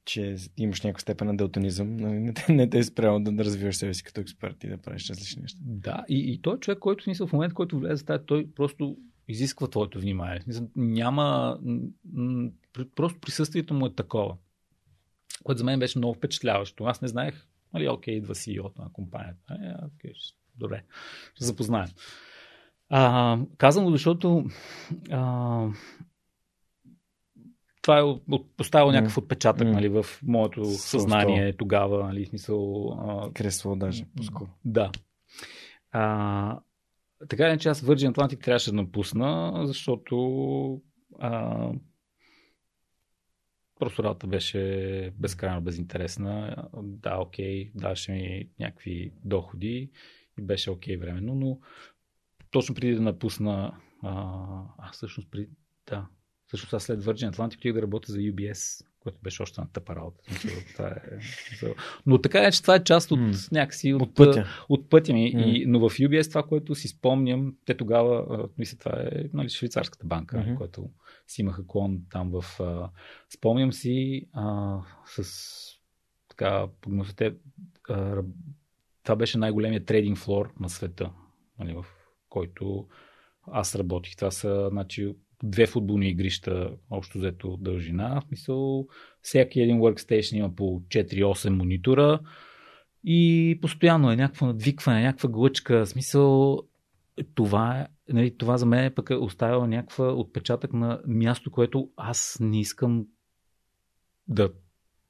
че 0.04 0.36
имаш 0.56 0.82
някаква 0.82 1.00
степен 1.00 1.26
на 1.26 1.36
делтонизъм, 1.36 1.96
нали, 1.96 2.18
не, 2.18 2.32
те, 2.34 2.52
не 2.52 2.70
те 2.70 2.78
е 2.78 2.84
спрял 2.84 3.20
да, 3.20 3.32
да 3.32 3.44
развиваш 3.44 3.76
себе 3.76 3.94
си 3.94 4.02
като 4.02 4.20
експерт 4.20 4.64
и 4.64 4.68
да 4.68 4.78
правиш 4.78 5.10
различни 5.10 5.42
неща. 5.42 5.58
Да, 5.62 6.04
и, 6.08 6.32
и 6.32 6.40
той 6.42 6.56
е 6.56 6.60
човек, 6.60 6.78
който 6.78 7.04
смисъл 7.04 7.26
в 7.26 7.32
момента, 7.32 7.54
който 7.54 7.78
влезе 7.78 8.02
в 8.02 8.06
тази, 8.06 8.24
той 8.26 8.48
просто 8.56 8.96
изисква 9.28 9.68
твоето 9.68 10.00
внимание. 10.00 10.40
Няма. 10.76 11.58
Просто 12.94 13.20
присъствието 13.20 13.74
му 13.74 13.86
е 13.86 13.94
такова. 13.94 14.36
Което 15.42 15.58
за 15.58 15.64
мен 15.64 15.78
беше 15.78 15.98
много 15.98 16.14
впечатляващо. 16.14 16.84
Аз 16.84 17.02
не 17.02 17.08
знаех, 17.08 17.46
нали, 17.74 17.88
окей, 17.88 18.14
идва 18.14 18.34
CEO 18.34 18.78
на 18.78 18.92
компанията. 18.92 19.54
Е, 19.54 19.86
окей, 19.86 20.12
добре, 20.56 20.82
ще 21.34 21.44
запознаем. 21.44 21.88
А, 22.88 23.38
казвам 23.58 23.84
го, 23.84 23.90
защото 23.90 24.44
а, 25.10 25.66
това 27.82 27.98
е 27.98 28.02
поставило 28.56 28.92
някакъв 28.92 29.18
отпечатък 29.18 29.68
mm. 29.68 29.72
нали, 29.72 29.88
в 29.88 30.06
моето 30.22 30.64
съзнание 30.64 31.56
тогава. 31.56 32.04
Нали, 32.04 32.26
смисъл, 32.26 32.92
а... 32.92 33.32
Кресло 33.32 33.76
даже, 33.76 34.04
по-скоро. 34.16 34.50
Да. 34.64 34.90
А, 35.92 36.60
така 37.28 37.48
е, 37.48 37.58
че 37.58 37.68
аз 37.68 37.82
Virgin 37.82 38.12
Atlantic 38.12 38.44
трябваше 38.44 38.70
да 38.70 38.76
напусна, 38.76 39.62
защото 39.66 40.82
а, 41.18 41.72
просто 43.78 44.02
работа 44.02 44.26
беше 44.26 45.12
безкрайно 45.18 45.60
безинтересна. 45.60 46.56
Да, 46.82 47.18
окей, 47.18 47.70
даваше 47.74 48.12
ми 48.12 48.50
някакви 48.60 49.12
доходи 49.24 49.90
и 50.38 50.42
беше 50.42 50.70
окей 50.70 50.96
временно, 50.96 51.34
но 51.34 51.60
точно 52.50 52.74
преди 52.74 52.94
да 52.94 53.00
напусна, 53.00 53.80
а, 54.02 54.12
а 54.78 54.92
всъщност 54.92 55.30
при, 55.30 55.48
да, 55.86 56.08
всъщност 56.46 56.74
аз 56.74 56.82
след 56.82 57.04
Virgin 57.04 57.32
Atlantic 57.32 57.72
да 57.72 57.82
работя 57.82 58.12
за 58.12 58.18
UBS 58.18 58.87
което 59.00 59.18
беше 59.22 59.42
още 59.42 59.60
на 59.60 59.72
тъпа 59.72 59.96
работа. 59.96 60.22
е... 61.62 61.74
Но 62.06 62.20
така 62.20 62.38
е, 62.38 62.52
че 62.52 62.62
това 62.62 62.74
е 62.74 62.84
част 62.84 63.10
от 63.10 63.20
mm. 63.20 63.52
някакси 63.52 63.94
от, 63.94 64.02
от 64.02 64.14
пътя, 64.14 64.46
от 64.68 64.90
пътя 64.90 65.12
ми. 65.12 65.34
Mm. 65.34 65.44
И, 65.44 65.66
но 65.66 65.80
в 65.80 65.92
UBS 65.92 66.28
това, 66.28 66.42
което 66.42 66.74
си 66.74 66.88
спомням, 66.88 67.54
те 67.64 67.76
тогава, 67.76 68.48
мисля, 68.58 68.78
това 68.78 68.92
е 69.00 69.10
нали, 69.32 69.48
швейцарската 69.48 70.06
банка, 70.06 70.36
mm-hmm. 70.36 70.56
която 70.56 70.90
си 71.26 71.40
имаха 71.40 71.66
клон 71.66 72.00
там 72.10 72.30
в... 72.30 72.60
А, 72.60 72.90
спомням 73.34 73.72
си 73.72 74.26
а, 74.32 74.76
с 75.06 75.78
така, 76.28 76.66
те, 77.16 77.34
а, 77.88 78.22
това 79.02 79.16
беше 79.16 79.38
най-големият 79.38 79.86
трейдинг 79.86 80.18
флор 80.18 80.52
на 80.60 80.68
света, 80.68 81.10
нали, 81.58 81.74
в 81.74 81.86
който 82.28 82.88
аз 83.46 83.74
работих. 83.74 84.16
Това 84.16 84.30
са, 84.30 84.68
значи, 84.70 85.14
две 85.42 85.66
футболни 85.66 86.08
игрища, 86.08 86.70
общо 86.90 87.18
взето 87.18 87.56
дължина. 87.56 88.20
В 88.20 88.28
смисъл, 88.28 88.86
всеки 89.22 89.60
един 89.60 89.78
workstation 89.78 90.36
има 90.36 90.54
по 90.54 90.82
4-8 90.88 91.48
монитора 91.48 92.20
и 93.04 93.58
постоянно 93.62 94.10
е 94.10 94.16
някакво 94.16 94.46
надвикване, 94.46 95.02
някаква 95.02 95.28
глъчка. 95.28 95.84
В 95.84 95.88
смисъл, 95.88 96.62
това, 97.34 97.80
е, 97.80 97.86
нали, 98.12 98.36
това 98.36 98.56
за 98.56 98.66
мен 98.66 98.84
е 98.84 98.94
пък 98.94 99.10
е 99.10 99.14
оставило 99.14 99.66
някаква 99.66 100.12
отпечатък 100.12 100.72
на 100.72 101.00
място, 101.06 101.50
което 101.50 101.90
аз 101.96 102.38
не 102.40 102.60
искам 102.60 103.06
да, 104.28 104.50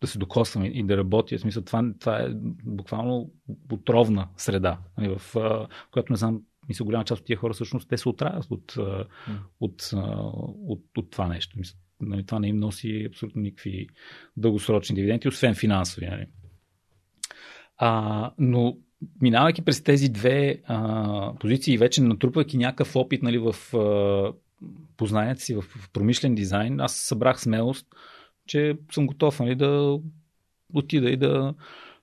да 0.00 0.06
се 0.06 0.18
докосвам 0.18 0.64
и 0.64 0.86
да 0.86 0.96
работя. 0.96 1.38
В 1.38 1.40
смисъл, 1.40 1.62
това, 1.62 1.92
това 2.00 2.18
е 2.18 2.28
буквално 2.64 3.30
отровна 3.72 4.28
среда, 4.36 4.78
нали, 4.98 5.08
в, 5.08 5.18
в 5.18 5.68
която 5.90 6.12
не 6.12 6.16
знам 6.16 6.42
мисля, 6.68 6.84
голяма 6.84 7.04
част 7.04 7.20
от 7.20 7.26
тия 7.26 7.36
хора 7.36 7.52
всъщност 7.52 7.88
те 7.88 7.96
се 7.96 8.08
отравят 8.08 8.46
от, 8.50 8.72
mm. 8.72 9.06
от, 9.60 9.90
от, 9.92 9.92
от, 10.68 10.98
от 10.98 11.10
това 11.10 11.28
нещо. 11.28 11.58
Мисля, 11.58 11.76
нали, 12.00 12.26
това 12.26 12.38
не 12.38 12.48
им 12.48 12.56
носи 12.56 13.06
абсолютно 13.08 13.42
никакви 13.42 13.86
дългосрочни 14.36 14.94
дивиденти, 14.94 15.28
освен 15.28 15.54
финансови. 15.54 16.06
Нали. 16.06 16.26
А, 17.76 18.32
но 18.38 18.76
минавайки 19.20 19.62
през 19.62 19.82
тези 19.82 20.08
две 20.08 20.62
а, 20.64 21.34
позиции 21.40 21.78
вече 21.78 22.02
натрупвайки 22.02 22.58
някакъв 22.58 22.96
опит 22.96 23.22
нали, 23.22 23.38
в 23.38 23.76
а, 23.76 24.32
познанията 24.96 25.40
си 25.40 25.54
в, 25.54 25.62
в 25.62 25.90
промишлен 25.92 26.34
дизайн, 26.34 26.80
аз 26.80 26.94
събрах 26.94 27.40
смелост, 27.40 27.86
че 28.46 28.74
съм 28.92 29.06
готов 29.06 29.40
нали, 29.40 29.54
да 29.54 29.98
отида 30.74 31.10
и 31.10 31.16
да 31.16 31.54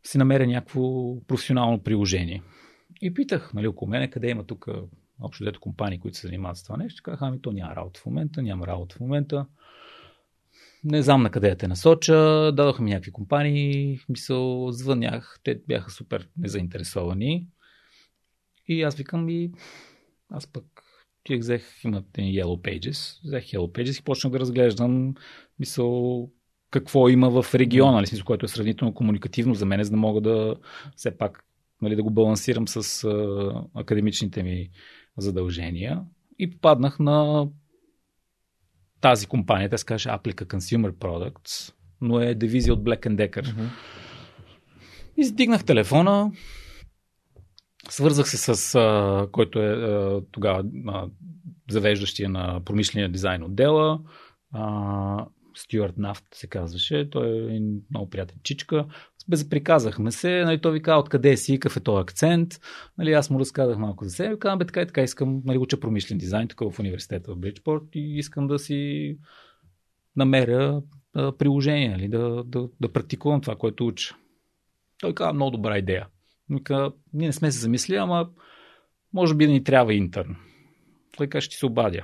си 0.04 0.18
намеря 0.18 0.48
някакво 0.48 1.16
професионално 1.22 1.84
приложение. 1.84 2.42
И 3.02 3.14
питах, 3.14 3.54
нали, 3.54 3.68
около 3.68 3.90
мене, 3.90 4.10
къде 4.10 4.30
има 4.30 4.44
тук 4.44 4.68
общо 5.22 5.44
дето 5.44 5.60
компании, 5.60 6.00
които 6.00 6.18
се 6.18 6.28
занимават 6.28 6.58
с 6.58 6.64
това 6.64 6.78
нещо. 6.78 7.04
Казаха, 7.04 7.26
ами 7.26 7.42
то 7.42 7.52
няма 7.52 7.76
работа 7.76 8.00
в 8.00 8.06
момента, 8.06 8.42
няма 8.42 8.68
работа 8.68 8.96
в 8.96 9.00
момента. 9.00 9.46
Не 10.84 11.02
знам 11.02 11.24
на 11.24 11.32
къде 11.32 11.50
да 11.50 11.56
те 11.56 11.68
насоча. 11.68 12.52
Дадоха 12.52 12.84
ми 12.84 12.90
някакви 12.90 13.12
компании, 13.12 14.00
мисъл, 14.10 14.72
звънях. 14.72 15.40
Те 15.44 15.62
бяха 15.68 15.92
супер 15.92 16.30
незаинтересовани. 16.38 17.48
И 18.68 18.84
аз 18.84 18.96
викам 18.96 19.30
и 19.30 19.52
аз 20.30 20.48
пък 20.48 20.66
ти 21.24 21.38
взех, 21.38 21.84
имат 21.84 22.06
Yellow 22.18 22.62
Pages, 22.62 23.26
взех 23.26 23.44
Yellow 23.44 23.72
Pages 23.72 24.02
и 24.02 24.04
почнах 24.04 24.34
да 24.34 24.40
разглеждам, 24.40 25.14
мисъл, 25.60 26.30
какво 26.72 27.10
има 27.10 27.42
в 27.42 27.56
региона, 27.56 27.92
нали, 27.92 28.08
смисъл, 28.08 28.26
което 28.26 28.46
е 28.46 28.50
сравнително 28.50 28.94
комуникативно 28.94 29.54
за 29.54 29.66
мен, 29.66 29.84
за 29.84 29.92
да 29.92 29.98
мога 29.98 30.22
да 30.22 30.56
все 30.96 31.18
пак 31.18 31.46
нали, 31.82 31.96
да 31.96 32.04
го 32.04 32.10
балансирам 32.10 32.68
с 32.68 33.04
а, 33.04 33.64
академичните 33.74 34.44
ми 34.44 34.70
задължения. 35.18 36.02
И 36.40 36.52
попаднах 36.52 37.00
на 37.00 37.48
тази 39.02 39.28
компания, 39.28 39.70
тя 39.70 39.78
се 39.78 39.86
каже 39.86 40.10
Applica 40.10 40.46
Consumer 40.46 40.92
Products, 40.92 41.74
но 42.02 42.20
е 42.20 42.36
дивизия 42.36 42.74
от 42.74 42.84
Black 42.84 43.08
Decker. 43.08 43.46
Mm-hmm. 43.46 43.70
Издигнах 45.18 45.66
телефона, 45.66 46.32
свързах 47.90 48.30
се 48.30 48.38
с 48.38 48.76
а, 48.76 49.28
който 49.32 49.62
е 49.62 49.68
а, 49.68 50.22
тогава 50.32 50.64
а, 50.88 51.08
завеждащия 51.70 52.30
на 52.30 52.62
промишления 52.66 53.12
дизайн 53.12 53.44
отдела. 53.44 54.00
А, 54.52 55.26
Стюарт 55.56 55.98
Нафт 55.98 56.26
се 56.34 56.48
казваше. 56.48 57.10
Той 57.10 57.56
е 57.56 57.60
много 57.90 58.10
приятен 58.10 58.38
чичка. 58.44 58.86
Безприказахме 59.28 60.12
се, 60.12 60.44
нали, 60.46 60.62
той 60.62 60.74
ви 60.74 60.82
каза 60.82 61.00
откъде 61.00 61.38
си, 61.38 61.60
какъв 61.60 61.78
е 61.78 61.80
този 61.80 62.02
акцент. 62.02 62.60
Нали, 62.98 63.14
аз 63.14 63.30
му 63.30 63.40
разказах 63.40 63.78
малко 63.78 64.04
за 64.04 64.10
себе. 64.10 64.40
Казвам, 64.40 64.60
бе, 64.60 64.66
така 64.66 64.82
и 64.82 64.88
така 64.88 65.02
искам, 65.02 65.42
нали, 65.46 65.58
уча 65.58 65.80
промишлен 65.80 66.18
дизайн 66.18 66.48
тук 66.48 66.74
в 66.74 66.80
университета 66.80 67.34
в 67.34 67.38
Бриджпорт 67.38 67.84
и 67.94 68.18
искам 68.18 68.48
да 68.48 68.60
си 68.60 69.18
намеря 70.16 70.82
а, 71.14 71.32
приложение, 71.38 71.90
нали, 71.90 72.08
да, 72.08 72.44
да, 72.44 72.70
да 72.82 72.94
практикувам 72.94 73.42
това, 73.42 73.56
което 73.56 73.88
уча. 73.88 74.16
Той 75.00 75.16
каза, 75.16 75.34
много 75.34 75.52
добра 75.52 75.78
идея. 75.78 76.08
Вика, 76.50 76.92
ние 77.14 77.28
не 77.28 77.34
сме 77.34 77.52
се 77.52 77.60
замислили, 77.60 77.98
ама 77.98 78.30
може 79.14 79.36
би 79.36 79.46
да 79.46 79.52
ни 79.52 79.64
трябва 79.64 79.94
интерн. 79.94 80.36
Той 81.18 81.28
каже, 81.28 81.46
ще 81.46 81.56
се 81.56 81.66
обадя. 81.66 82.04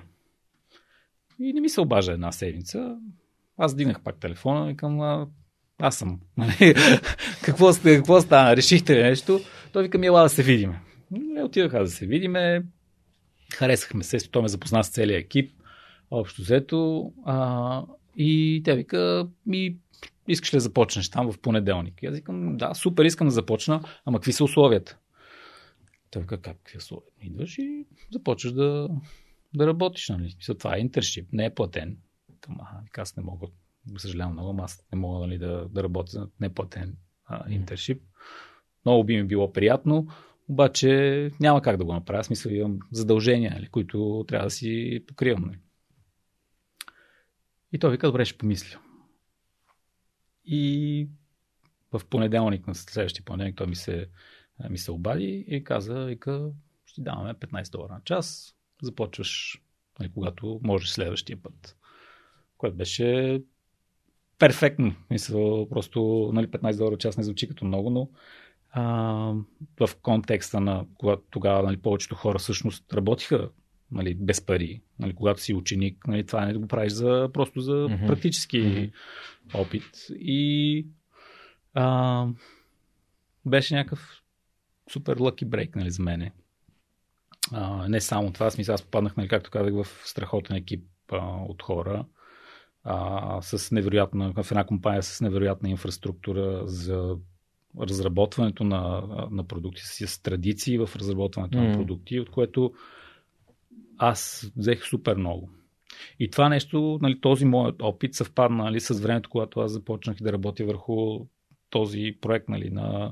И 1.39 1.53
не 1.53 1.61
ми 1.61 1.69
се 1.69 1.81
обажа 1.81 2.11
една 2.11 2.31
седмица. 2.31 2.97
Аз 3.63 3.75
дигнах 3.75 4.01
пак 4.01 4.19
телефона 4.19 4.71
и 4.71 4.77
към 4.77 5.25
аз 5.79 5.97
съм. 5.97 6.19
Нали? 6.37 6.73
какво, 7.43 7.71
какво 7.83 8.21
стана? 8.21 8.55
Решихте 8.55 8.95
ли 8.95 9.03
нещо? 9.03 9.39
Той 9.73 9.83
вика 9.83 9.97
ми, 9.97 10.07
ела 10.07 10.23
да 10.23 10.29
се 10.29 10.43
видиме. 10.43 10.81
Не 11.11 11.43
отидах 11.43 11.71
да 11.71 11.87
се 11.87 12.05
видиме. 12.05 12.65
Харесахме 13.53 14.03
се, 14.03 14.29
той 14.31 14.41
ме 14.41 14.47
запозна 14.47 14.83
с 14.83 14.89
целия 14.89 15.17
екип. 15.17 15.51
Общо 16.11 16.41
взето. 16.41 17.11
А, 17.25 17.83
и 18.17 18.61
тя 18.65 18.73
вика, 18.73 19.27
ми 19.45 19.77
искаш 20.27 20.53
ли 20.53 20.55
да 20.55 20.61
започнеш 20.61 21.09
там 21.09 21.31
в 21.31 21.39
понеделник? 21.39 22.03
И 22.03 22.05
аз 22.05 22.15
викам, 22.15 22.57
да, 22.57 22.73
супер, 22.73 23.05
искам 23.05 23.27
да 23.27 23.31
започна, 23.31 23.83
ама 24.05 24.17
какви 24.17 24.33
са 24.33 24.43
условията? 24.43 24.97
Той 26.11 26.21
вика, 26.21 26.41
как 26.41 26.57
какви 26.57 26.77
условия? 26.77 27.11
Идваш 27.21 27.57
и 27.57 27.85
започваш 28.11 28.53
да, 28.53 28.89
да 29.55 29.67
работиш, 29.67 30.09
нали? 30.09 30.35
Това 30.59 30.75
е 30.75 30.79
интершип, 30.79 31.27
не 31.33 31.45
е 31.45 31.53
платен. 31.53 31.97
Към, 32.41 32.57
аз 32.97 33.17
не 33.17 33.23
мога 33.23 33.47
съжалявам 33.97 34.33
много, 34.33 34.61
аз 34.61 34.85
не 34.93 34.99
мога 34.99 35.27
нали, 35.27 35.37
да, 35.37 35.67
да 35.69 35.83
работя 35.83 36.11
за 36.11 36.29
неплатен 36.39 36.97
интершип. 37.49 38.03
Много 38.85 39.03
би 39.03 39.17
ми 39.17 39.23
било 39.23 39.53
приятно, 39.53 40.07
обаче 40.49 41.31
няма 41.39 41.61
как 41.61 41.77
да 41.77 41.85
го 41.85 41.93
направя. 41.93 42.23
Смисъл 42.23 42.51
имам 42.51 42.79
задължения, 42.91 43.53
нали, 43.53 43.67
които 43.67 44.25
трябва 44.27 44.45
да 44.45 44.51
си 44.51 45.03
покривам. 45.07 45.43
Нали. 45.45 45.59
И 47.71 47.79
той 47.79 47.91
вика, 47.91 48.07
добре, 48.07 48.25
ще 48.25 48.37
помисля. 48.37 48.79
И 50.45 51.09
в 51.91 52.01
понеделник, 52.09 52.67
на 52.67 52.75
следващия 52.75 53.25
понеделник, 53.25 53.57
той 53.57 53.67
ми 53.67 53.75
се, 53.75 54.09
ми 54.69 54.77
се 54.77 54.91
обади 54.91 55.45
и 55.47 55.63
каза, 55.63 56.05
вика, 56.05 56.51
ще 56.85 57.01
даваме 57.01 57.33
15 57.33 57.71
долара 57.71 57.93
на 57.93 58.01
час, 58.03 58.55
започваш, 58.81 59.61
нали, 59.99 60.11
когато 60.13 60.59
можеш 60.63 60.89
следващия 60.89 61.41
път. 61.41 61.77
Което 62.61 62.77
беше 62.77 63.41
перфектно. 64.39 64.95
Мисля, 65.09 65.69
просто 65.69 66.29
нали, 66.33 66.47
15 66.47 66.77
долара 66.77 66.97
час 66.97 67.17
не 67.17 67.23
звучи 67.23 67.47
като 67.47 67.65
много, 67.65 67.89
но 67.89 68.09
а, 68.71 68.83
в 69.79 69.89
контекста 70.01 70.59
на 70.59 70.85
когато 70.97 71.23
тогава 71.31 71.63
нали, 71.63 71.77
повечето 71.77 72.15
хора 72.15 72.39
всъщност 72.39 72.93
работиха 72.93 73.49
нали, 73.91 74.13
без 74.13 74.45
пари. 74.45 74.81
Нали, 74.99 75.15
когато 75.15 75.41
си 75.41 75.53
ученик, 75.53 76.07
нали, 76.07 76.25
това 76.25 76.45
не 76.45 76.53
го 76.53 76.67
правиш 76.67 76.91
за, 76.91 77.29
просто 77.33 77.61
за 77.61 77.71
mm-hmm. 77.71 78.07
практически 78.07 78.57
mm-hmm. 78.57 78.91
опит. 79.53 80.07
И 80.09 80.87
а, 81.73 82.27
беше 83.45 83.75
някакъв 83.75 84.23
супер 84.91 85.17
лъки 85.19 85.45
брейк 85.45 85.75
нали, 85.75 85.91
за 85.91 86.03
мене. 86.03 86.31
А, 87.51 87.87
не 87.87 88.01
само 88.01 88.31
това, 88.31 88.51
смисъл, 88.51 88.75
аз 88.75 88.83
попаднах, 88.83 89.17
нали, 89.17 89.27
както 89.27 89.51
казах, 89.51 89.73
в 89.73 89.87
страхотен 90.05 90.55
екип 90.55 90.85
а, 91.11 91.17
от 91.49 91.61
хора 91.61 92.05
а, 92.83 93.41
с 93.41 93.71
невероятна, 93.71 94.33
в 94.43 94.51
една 94.51 94.63
компания 94.63 95.03
с 95.03 95.21
невероятна 95.21 95.69
инфраструктура 95.69 96.61
за 96.65 97.17
разработването 97.79 98.63
на, 98.63 99.03
на 99.31 99.43
продукти, 99.47 99.81
с 99.83 100.21
традиции 100.21 100.77
в 100.77 100.89
разработването 100.95 101.57
mm. 101.57 101.67
на 101.67 101.73
продукти, 101.73 102.19
от 102.19 102.29
което 102.29 102.73
аз 103.97 104.51
взех 104.57 104.83
супер 104.83 105.15
много. 105.15 105.49
И 106.19 106.29
това 106.29 106.49
нещо, 106.49 106.99
нали, 107.01 107.21
този 107.21 107.45
моят 107.45 107.81
опит 107.81 108.15
съвпадна 108.15 108.63
нали, 108.63 108.79
с 108.79 108.99
времето, 108.99 109.29
когато 109.29 109.59
аз 109.59 109.71
започнах 109.71 110.17
да 110.17 110.33
работя 110.33 110.65
върху 110.65 111.25
този 111.69 112.17
проект 112.21 112.49
нали, 112.49 112.69
на 112.69 113.11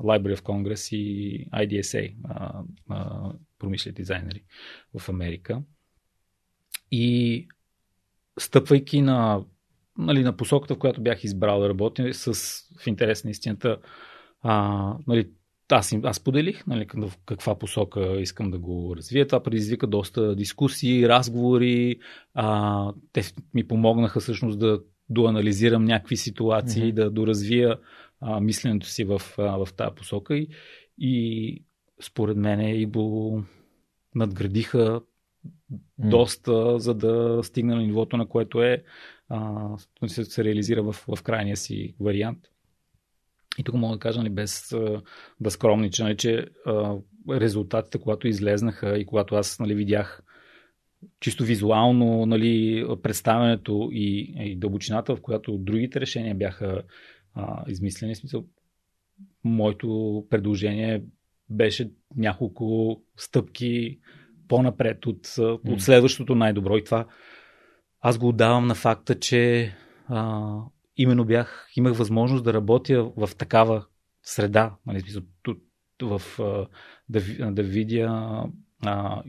Library 0.00 0.36
of 0.36 0.40
Congress 0.40 0.96
и 0.96 1.46
IDSA, 1.50 2.14
а, 2.24 2.62
а, 2.88 3.32
промишлени 3.58 3.94
дизайнери 3.94 4.42
в 4.98 5.08
Америка. 5.08 5.62
И 6.90 7.48
стъпвайки 8.38 9.02
на, 9.02 9.44
нали, 9.98 10.22
на 10.22 10.36
посоката, 10.36 10.74
в 10.74 10.78
която 10.78 11.00
бях 11.00 11.24
избрал 11.24 11.60
да 11.60 11.68
работя, 11.68 12.14
с, 12.14 12.32
в 12.80 12.86
интерес 12.86 13.24
на 13.24 13.30
истината, 13.30 13.78
а, 14.42 14.94
нали, 15.06 15.30
аз, 15.72 15.94
аз 16.02 16.20
поделих 16.20 16.66
нали, 16.66 16.86
в 16.94 17.12
каква 17.26 17.58
посока 17.58 18.20
искам 18.20 18.50
да 18.50 18.58
го 18.58 18.94
развия. 18.96 19.26
Това 19.26 19.42
предизвика 19.42 19.86
доста 19.86 20.36
дискусии, 20.36 21.08
разговори. 21.08 21.98
А, 22.34 22.92
те 23.12 23.22
ми 23.54 23.68
помогнаха 23.68 24.20
всъщност 24.20 24.58
да 24.58 24.80
доанализирам 25.08 25.84
някакви 25.84 26.16
ситуации, 26.16 26.82
mm-hmm. 26.82 26.94
да 26.94 27.10
доразвия 27.10 27.78
а, 28.20 28.40
мисленето 28.40 28.86
си 28.86 29.04
в, 29.04 29.22
а, 29.38 29.64
в 29.64 29.68
тази 29.76 29.94
посока. 29.94 30.36
И, 30.36 30.48
и 30.98 31.64
според 32.02 32.36
мен 32.36 32.60
и 32.60 32.86
го 32.86 33.42
надградиха. 34.14 35.00
Доста, 35.98 36.78
за 36.78 36.94
да 36.94 37.40
стигне 37.42 37.74
на 37.74 37.82
нивото, 37.82 38.16
на 38.16 38.26
което 38.26 38.62
е 38.62 38.82
а, 39.28 39.68
се, 40.06 40.24
се 40.24 40.44
реализира 40.44 40.82
в, 40.82 40.92
в 40.92 41.22
крайния 41.22 41.56
си 41.56 41.94
вариант. 42.00 42.38
И 43.58 43.62
тук 43.64 43.74
мога 43.74 43.96
да 43.96 44.00
кажа, 44.00 44.18
нали, 44.18 44.30
без 44.30 44.74
да 45.40 45.50
скромнича, 45.50 46.04
нали, 46.04 46.16
че 46.16 46.46
а, 46.66 46.96
резултатите, 47.30 47.98
когато 47.98 48.28
излезнаха 48.28 48.98
и 48.98 49.06
когато 49.06 49.34
аз 49.34 49.58
нали, 49.58 49.74
видях 49.74 50.22
чисто 51.20 51.44
визуално 51.44 52.26
нали, 52.26 52.84
представянето 53.02 53.88
и, 53.92 54.34
и 54.38 54.56
дълбочината, 54.56 55.16
в 55.16 55.20
която 55.20 55.58
другите 55.58 56.00
решения 56.00 56.34
бяха 56.34 56.82
а, 57.34 57.64
измислени, 57.68 58.14
смисъл, 58.14 58.44
моето 59.44 60.24
предложение 60.30 61.02
беше 61.50 61.90
няколко 62.16 63.00
стъпки 63.16 63.98
по-напред 64.48 65.06
от, 65.06 65.26
mm. 65.26 65.72
от 65.72 65.82
следващото 65.82 66.34
най-добро. 66.34 66.76
И 66.76 66.84
това 66.84 67.06
аз 68.00 68.18
го 68.18 68.28
отдавам 68.28 68.66
на 68.66 68.74
факта, 68.74 69.20
че 69.20 69.72
а, 70.08 70.54
именно 70.96 71.24
бях, 71.24 71.68
имах 71.76 71.96
възможност 71.96 72.44
да 72.44 72.54
работя 72.54 73.12
в 73.16 73.30
такава 73.38 73.84
среда, 74.22 74.74
нали, 74.86 75.02
в, 76.02 76.18
в, 76.18 76.66
да, 77.08 77.20
да 77.52 77.62
видя 77.62 78.44
а, 78.84 79.22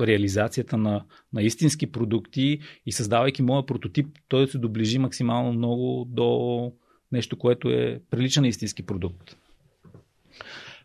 реализацията 0.00 0.76
на, 0.76 1.04
на 1.32 1.42
истински 1.42 1.92
продукти 1.92 2.60
и 2.86 2.92
създавайки 2.92 3.42
моя 3.42 3.66
прототип, 3.66 4.18
той 4.28 4.46
да 4.46 4.52
се 4.52 4.58
доближи 4.58 4.98
максимално 4.98 5.52
много 5.52 6.04
до 6.08 6.72
нещо, 7.12 7.38
което 7.38 7.68
е 7.68 8.00
прилича 8.10 8.40
на 8.40 8.48
истински 8.48 8.86
продукт. 8.86 9.36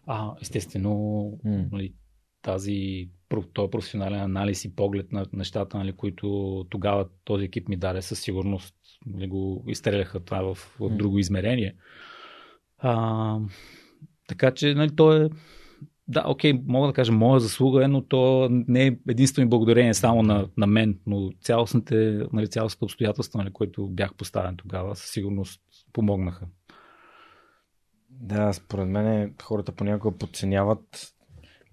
А, 0.08 0.32
естествено, 0.42 0.92
mm. 1.46 1.72
нали, 1.72 1.94
тази 2.42 3.10
този 3.54 3.72
професионален 3.72 4.22
анализ 4.22 4.66
и 4.66 4.76
поглед 4.76 5.12
на 5.12 5.26
нещата, 5.34 5.78
нали, 5.78 5.94
които 5.94 6.66
тогава 6.70 7.08
този 7.24 7.46
екип 7.46 7.70
ми 7.70 7.78
даде 7.78 8.02
със 8.02 8.20
сигурност 8.20 8.76
нали, 9.06 9.28
го 9.28 9.64
изстреляха 9.68 10.20
това 10.20 10.42
в, 10.42 10.56
в 10.80 10.90
друго 10.90 11.20
измерение. 11.20 11.76
А, 12.78 13.40
така 14.28 14.52
че 14.52 14.74
нали, 14.74 14.96
то 14.96 15.14
е 15.14 15.30
да, 16.08 16.24
окей, 16.28 16.54
мога 16.66 16.88
да 16.88 16.94
кажа 16.94 17.12
моя 17.12 17.40
заслуга 17.40 17.86
е, 17.86 17.88
но 17.88 18.02
то 18.02 18.48
не 18.52 18.88
е 18.88 18.98
единствено 19.10 19.50
благодарение 19.50 19.94
само 19.94 20.24
на, 20.24 20.48
на 20.58 20.68
мен, 20.68 21.00
но 21.08 21.32
цялостните, 21.42 22.28
нали, 22.34 22.48
цялостните 22.48 22.86
обстоятелства, 22.86 23.38
нали, 23.38 23.54
които 23.54 23.88
бях 23.88 24.14
поставен 24.14 24.58
тогава, 24.58 24.96
със 24.96 25.10
сигурност 25.10 25.62
помогнаха. 25.94 26.48
Да, 28.10 28.54
според 28.54 28.88
мен 28.88 29.34
хората 29.42 29.72
понякога 29.72 30.18
подценяват 30.18 31.14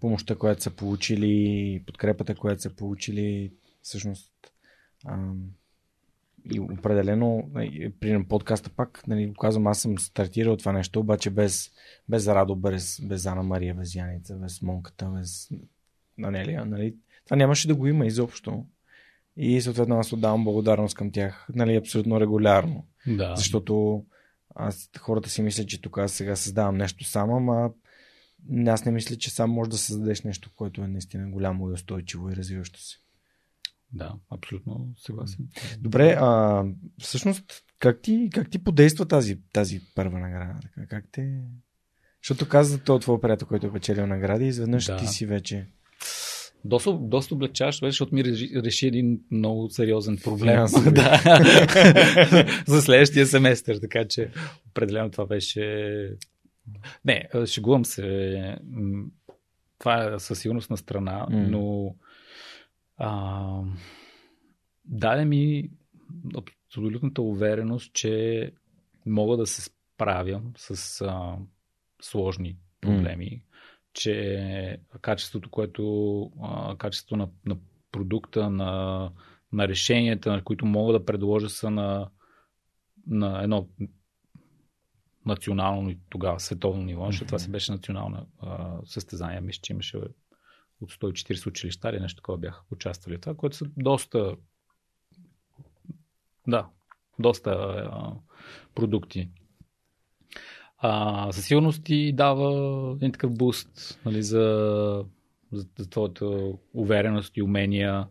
помощта, 0.00 0.34
която 0.34 0.62
са 0.62 0.70
получили, 0.70 1.82
подкрепата, 1.86 2.34
която 2.34 2.62
са 2.62 2.70
получили, 2.70 3.52
всъщност 3.82 4.32
ам, 5.06 5.50
и 6.52 6.60
определено, 6.60 7.50
нали, 7.52 7.92
при 8.00 8.24
подкаста 8.24 8.70
пак, 8.70 9.02
нали, 9.06 9.32
казвам, 9.40 9.66
аз 9.66 9.80
съм 9.80 9.98
стартирал 9.98 10.56
това 10.56 10.72
нещо, 10.72 11.00
обаче 11.00 11.30
без, 11.30 11.70
без 12.08 12.28
Радо, 12.28 12.56
без, 12.56 13.00
без 13.02 13.26
Ана 13.26 13.42
Мария, 13.42 13.74
без 13.74 13.94
Яница, 13.94 14.34
без 14.34 14.62
Монката, 14.62 15.06
без 15.06 15.50
Анелия, 16.22 16.64
нали, 16.64 16.94
това 17.24 17.36
нямаше 17.36 17.68
да 17.68 17.74
го 17.74 17.86
има 17.86 18.06
изобщо. 18.06 18.64
И 19.36 19.60
съответно 19.60 19.98
аз 19.98 20.12
отдавам 20.12 20.44
благодарност 20.44 20.94
към 20.94 21.12
тях, 21.12 21.46
нали, 21.54 21.76
абсолютно 21.76 22.20
регулярно. 22.20 22.86
Да. 23.06 23.36
Защото 23.36 24.04
аз 24.54 24.90
хората 24.98 25.30
си 25.30 25.42
мислят, 25.42 25.68
че 25.68 25.80
тук 25.80 25.98
аз 25.98 26.12
сега 26.12 26.36
създавам 26.36 26.76
нещо 26.76 27.04
само, 27.04 27.36
ама 27.36 27.70
аз 28.66 28.84
не 28.84 28.92
мисля, 28.92 29.16
че 29.16 29.30
сам 29.30 29.50
можеш 29.50 29.70
да 29.70 29.78
създадеш 29.78 30.22
нещо, 30.22 30.50
което 30.56 30.82
е 30.82 30.88
наистина 30.88 31.30
голямо 31.30 31.70
и 31.70 31.72
устойчиво 31.72 32.30
и 32.30 32.36
развиващо 32.36 32.80
се. 32.80 32.96
Да, 33.92 34.14
абсолютно 34.30 34.88
съгласен. 34.96 35.48
Добре, 35.78 36.16
а, 36.20 36.64
всъщност, 36.98 37.64
как 37.78 38.02
ти, 38.02 38.30
как 38.32 38.50
ти 38.50 38.64
подейства 38.64 39.08
тази, 39.08 39.38
тази 39.52 39.80
първа 39.94 40.18
награда? 40.18 40.60
Как 40.88 41.04
те... 41.12 41.42
Защото 42.22 42.48
каза 42.48 42.78
този 42.78 43.00
твой 43.00 43.20
приятел, 43.20 43.48
който 43.48 43.66
е 43.66 43.72
печелил 43.72 44.06
награди, 44.06 44.46
изведнъж 44.46 44.84
да. 44.84 44.96
ти 44.96 45.06
си 45.06 45.26
вече... 45.26 45.66
Доста, 46.64 46.92
доста 46.92 47.34
облегчаваш, 47.34 47.80
защото 47.80 48.14
ми 48.14 48.24
реши, 48.24 48.50
реши 48.64 48.86
един 48.86 49.20
много 49.30 49.70
сериозен 49.70 50.18
проблем 50.24 50.56
да. 50.92 51.20
за 52.66 52.82
следващия 52.82 53.26
семестър, 53.26 53.78
така 53.80 54.04
че 54.08 54.30
определено 54.70 55.10
това 55.10 55.26
беше... 55.26 56.16
Не, 57.04 57.28
шегувам 57.46 57.84
се. 57.84 58.58
Това 59.78 60.04
е 60.04 60.18
със 60.18 60.40
сигурност 60.40 60.70
на 60.70 60.76
страна, 60.76 61.26
mm. 61.30 61.48
но 61.48 61.94
а, 62.96 63.62
даде 64.84 65.24
ми 65.24 65.70
абсолютната 66.36 67.22
увереност, 67.22 67.92
че 67.92 68.52
мога 69.06 69.36
да 69.36 69.46
се 69.46 69.62
справям 69.62 70.52
с 70.56 71.00
а, 71.00 71.36
сложни 72.02 72.56
проблеми, 72.80 73.30
mm. 73.30 73.42
че 73.92 74.80
качеството, 75.00 75.50
което 75.50 76.22
а, 76.42 76.76
качеството 76.76 77.16
на, 77.16 77.28
на 77.46 77.56
продукта, 77.92 78.50
на, 78.50 79.10
на 79.52 79.68
решенията, 79.68 80.32
на 80.32 80.44
които 80.44 80.66
мога 80.66 80.92
да 80.92 81.04
предложа 81.04 81.48
са 81.48 81.70
на, 81.70 82.10
на 83.06 83.42
едно 83.42 83.68
национално 85.28 85.90
и 85.90 85.98
тогава 86.08 86.40
световно 86.40 86.82
ниво, 86.82 87.06
защото 87.06 87.24
mm-hmm. 87.24 87.28
това 87.28 87.38
си 87.38 87.50
беше 87.50 87.72
национално 87.72 88.26
а, 88.40 88.76
състезание. 88.84 89.40
Мисля, 89.40 89.60
че 89.62 89.72
имаше 89.72 89.98
от 90.80 90.92
140 90.92 91.46
училища 91.46 91.90
или 91.90 92.00
нещо 92.00 92.16
такова 92.16 92.38
бяха 92.38 92.62
участвали 92.70 93.16
в 93.16 93.20
това, 93.20 93.34
което 93.34 93.56
са 93.56 93.66
доста 93.76 94.36
да, 96.46 96.68
доста 97.18 97.50
а, 97.50 98.12
продукти. 98.74 99.30
А, 100.78 101.32
със 101.32 101.44
сигурност 101.44 101.84
ти 101.84 102.12
дава 102.12 102.92
един 102.96 103.12
такъв 103.12 103.36
буст 103.36 104.00
нали, 104.04 104.22
за, 104.22 105.04
за, 105.52 105.66
за 105.78 105.90
твоята 105.90 106.52
увереност 106.74 107.36
и 107.36 107.42
умения. 107.42 108.08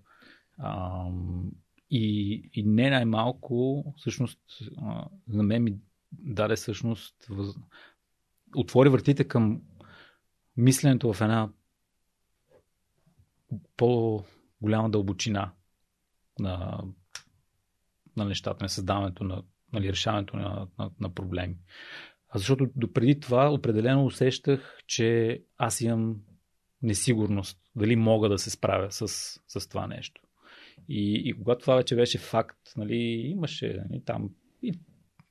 А, 0.58 1.04
и, 1.90 2.42
и 2.54 2.64
не 2.64 2.90
най-малко, 2.90 3.86
всъщност, 3.98 4.40
а, 4.78 5.08
на 5.28 5.44
мен 5.44 5.64
ми 5.64 5.78
даде 6.12 6.56
всъщност, 6.56 7.26
въз... 7.30 7.56
отвори 8.56 8.90
вратите 8.90 9.24
към 9.24 9.62
мисленето 10.58 11.14
в 11.14 11.22
една 11.22 11.50
по-голяма 13.78 14.90
дълбочина 14.90 15.52
на, 16.40 16.84
на 18.18 18.26
нещата, 18.26 18.64
на 18.64 18.70
създаването, 18.70 19.24
на 19.24 19.44
нали, 19.74 19.92
решаването 19.92 20.38
на, 20.38 20.68
на, 20.80 20.92
на 21.00 21.14
проблеми. 21.14 21.58
А 22.30 22.38
защото 22.38 22.68
допреди 22.76 23.20
това 23.20 23.54
определено 23.54 24.06
усещах, 24.06 24.78
че 24.88 25.40
аз 25.58 25.82
имам 25.82 26.22
несигурност 26.82 27.60
дали 27.76 27.96
мога 27.96 28.30
да 28.30 28.38
се 28.38 28.50
справя 28.50 28.92
с, 28.92 29.08
с 29.48 29.70
това 29.70 29.88
нещо. 29.88 30.22
И, 30.90 31.22
и 31.26 31.34
когато 31.34 31.62
това 31.62 31.76
вече 31.76 31.96
беше 31.96 32.18
факт, 32.18 32.58
нали, 32.78 32.96
имаше 33.36 33.84
нали, 33.90 34.04
там 34.06 34.30
и 34.62 34.80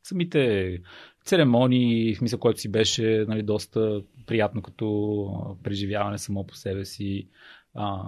самите 0.06 0.78
церемонии, 1.24 2.14
в 2.14 2.18
смисъл, 2.18 2.38
който 2.38 2.60
си 2.60 2.68
беше 2.68 3.24
нали, 3.28 3.42
доста 3.42 4.02
приятно 4.26 4.62
като 4.62 5.56
преживяване 5.62 6.18
само 6.18 6.46
по 6.46 6.54
себе 6.54 6.84
си. 6.84 7.28
А, 7.74 8.04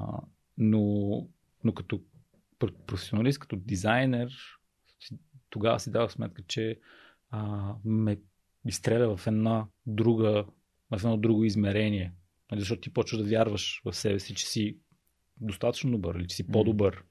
но, 0.59 1.27
но 1.65 1.73
като 1.73 2.01
професионалист, 2.87 3.39
като 3.39 3.57
дизайнер, 3.57 4.33
тогава 5.51 5.81
си 5.81 5.93
давах 5.93 6.13
сметка, 6.13 6.43
че 6.47 6.79
а, 7.31 7.73
ме 7.85 8.19
изстреля 8.67 9.17
в 9.17 9.27
една 9.27 9.67
друга, 9.87 10.45
в 10.91 11.05
едно 11.05 11.17
друго 11.17 11.45
измерение. 11.45 12.13
Нали, 12.51 12.61
защото 12.61 12.81
ти 12.81 12.93
почваш 12.93 13.23
да 13.23 13.29
вярваш 13.29 13.83
в 13.85 13.93
себе 13.93 14.19
си, 14.19 14.35
че 14.35 14.47
си 14.47 14.77
достатъчно 15.41 15.91
добър 15.91 16.15
или 16.15 16.29
че 16.29 16.37
си 16.37 16.47
по-добър. 16.47 17.03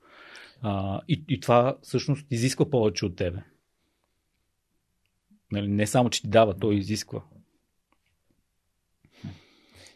А, 0.62 1.02
и, 1.08 1.24
и 1.30 1.40
това 1.40 1.78
всъщност 1.82 2.28
изисква 2.32 2.70
повече 2.70 3.06
от 3.06 3.16
тебе. 3.16 3.40
Нали, 5.52 5.68
не 5.68 5.88
само, 5.88 6.10
че 6.10 6.22
ти 6.22 6.28
дава, 6.28 6.54
то 6.54 6.72
изисква. 6.72 7.22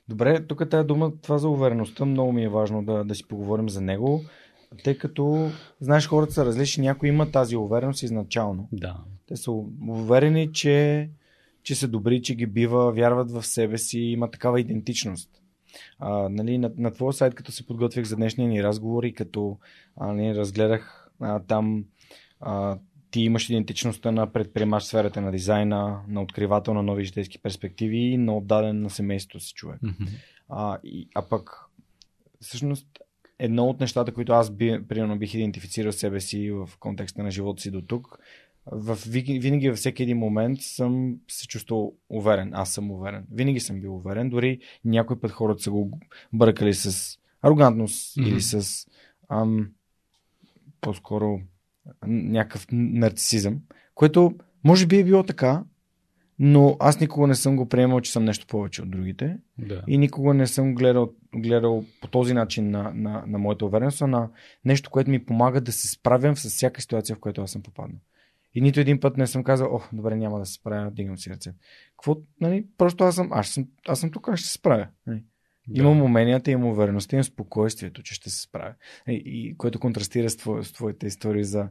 Добре, 0.09 0.47
тук 0.47 0.69
тази 0.69 0.87
дума, 0.87 1.11
това 1.21 1.37
за 1.37 1.49
увереността, 1.49 2.05
много 2.05 2.31
ми 2.31 2.43
е 2.43 2.49
важно 2.49 2.83
да, 2.83 3.03
да 3.03 3.15
си 3.15 3.27
поговорим 3.27 3.69
за 3.69 3.81
него, 3.81 4.21
тъй 4.83 4.97
като, 4.97 5.49
знаеш, 5.79 6.07
хората 6.07 6.33
са 6.33 6.45
различни, 6.45 6.83
някои 6.83 7.09
имат 7.09 7.31
тази 7.31 7.55
увереност 7.55 8.03
изначално. 8.03 8.69
Да. 8.71 8.97
Те 9.27 9.37
са 9.37 9.51
уверени, 9.87 10.53
че, 10.53 11.09
че 11.63 11.75
са 11.75 11.87
добри, 11.87 12.21
че 12.21 12.35
ги 12.35 12.45
бива, 12.45 12.91
вярват 12.91 13.31
в 13.31 13.43
себе 13.43 13.77
си, 13.77 13.99
има 13.99 14.31
такава 14.31 14.59
идентичност. 14.59 15.29
А, 15.99 16.29
нали, 16.29 16.57
на, 16.57 16.71
на 16.77 16.91
твоя 16.91 17.13
сайт, 17.13 17.35
като 17.35 17.51
се 17.51 17.67
подготвих 17.67 18.05
за 18.05 18.15
днешния 18.15 18.49
ни 18.49 18.63
разговор 18.63 19.03
и 19.03 19.13
като 19.13 19.57
а, 19.97 20.13
нали, 20.13 20.35
разгледах 20.35 21.09
а, 21.19 21.39
там 21.39 21.85
а, 22.39 22.77
ти 23.11 23.21
имаш 23.21 23.49
идентичността 23.49 24.11
на 24.11 24.33
предприемач 24.33 24.83
сферата 24.83 25.21
на 25.21 25.31
дизайна, 25.31 26.01
на 26.07 26.21
откривател 26.21 26.73
на 26.73 26.83
нови 26.83 27.03
житейски 27.03 27.39
перспективи 27.39 27.97
и 27.97 28.17
на 28.17 28.37
отдаден 28.37 28.81
на 28.81 28.89
семейството 28.89 29.45
си 29.45 29.53
човек. 29.53 29.81
Mm-hmm. 29.81 30.07
А, 30.49 30.77
и, 30.83 31.07
а 31.15 31.29
пък, 31.29 31.65
всъщност, 32.41 32.87
едно 33.39 33.65
от 33.65 33.79
нещата, 33.79 34.13
които 34.13 34.33
аз 34.33 34.51
би, 34.51 34.79
примерно 34.89 35.19
бих 35.19 35.33
идентифицирал 35.33 35.91
себе 35.91 36.19
си 36.19 36.51
в 36.51 36.69
контекста 36.79 37.23
на 37.23 37.31
живота 37.31 37.61
си 37.61 37.71
до 37.71 37.81
тук, 37.81 38.19
в, 38.65 38.97
винаги 39.05 39.69
във 39.69 39.77
всеки 39.77 40.03
един 40.03 40.17
момент 40.17 40.61
съм 40.61 41.17
се 41.27 41.47
чувствал 41.47 41.93
уверен. 42.09 42.51
Аз 42.53 42.73
съм 42.73 42.91
уверен. 42.91 43.25
Винаги 43.31 43.59
съм 43.59 43.81
бил 43.81 43.95
уверен. 43.95 44.29
Дори 44.29 44.59
някой 44.85 45.19
път 45.19 45.31
хората 45.31 45.63
са 45.63 45.71
го 45.71 45.99
бъркали 46.33 46.73
с 46.73 47.17
арогантност 47.41 48.15
mm-hmm. 48.15 48.27
или 48.27 48.41
с 48.41 48.87
ам, 49.29 49.69
по-скоро 50.81 51.39
някакъв 52.07 52.67
нарцисизъм, 52.71 53.59
което 53.95 54.35
може 54.63 54.87
би 54.87 54.99
е 54.99 55.03
било 55.03 55.23
така, 55.23 55.63
но 56.39 56.77
аз 56.79 56.99
никога 56.99 57.27
не 57.27 57.35
съм 57.35 57.55
го 57.55 57.69
приемал, 57.69 58.01
че 58.01 58.11
съм 58.11 58.25
нещо 58.25 58.47
повече 58.47 58.81
от 58.81 58.91
другите. 58.91 59.37
Да. 59.57 59.83
И 59.87 59.97
никога 59.97 60.33
не 60.33 60.47
съм 60.47 60.75
гледал, 60.75 61.13
гледал 61.35 61.85
по 62.01 62.07
този 62.07 62.33
начин 62.33 62.71
на, 62.71 62.91
на, 62.95 63.23
на 63.27 63.37
моята 63.37 63.65
увереност, 63.65 64.01
а 64.01 64.07
на 64.07 64.29
нещо, 64.65 64.89
което 64.89 65.11
ми 65.11 65.25
помага 65.25 65.61
да 65.61 65.71
се 65.71 65.87
справям 65.87 66.35
с 66.35 66.49
всяка 66.49 66.81
ситуация, 66.81 67.15
в 67.15 67.19
която 67.19 67.41
аз 67.41 67.51
съм 67.51 67.63
попаднал. 67.63 67.99
И 68.53 68.61
нито 68.61 68.79
един 68.79 68.99
път 68.99 69.17
не 69.17 69.27
съм 69.27 69.43
казал, 69.43 69.75
о, 69.75 69.79
добре, 69.93 70.15
няма 70.15 70.39
да 70.39 70.45
се 70.45 70.53
справя, 70.53 70.91
дигам 70.91 71.17
си 71.17 71.29
ръце. 71.29 71.53
Какво, 71.91 72.17
нали, 72.41 72.67
просто 72.77 73.03
аз 73.03 73.15
съм, 73.15 73.29
аз 73.31 73.47
съм, 73.49 73.67
аз 73.87 73.99
съм 73.99 74.11
тук, 74.11 74.29
аз 74.29 74.39
ще 74.39 74.47
се 74.47 74.53
справя. 74.53 74.87
Нали. 75.07 75.23
Да. 75.67 75.81
Имам 75.81 76.01
уменията, 76.01 76.51
имам 76.51 76.69
увереността, 76.69 77.15
имам 77.15 77.23
спокойствието, 77.23 78.03
че 78.03 78.13
ще 78.13 78.29
се 78.29 78.41
справя. 78.41 78.73
И, 79.07 79.21
и 79.25 79.57
което 79.57 79.79
контрастира 79.79 80.29
с, 80.29 80.37
твое, 80.37 80.63
с 80.63 80.71
твоите 80.71 81.07
истории 81.07 81.43
за, 81.43 81.69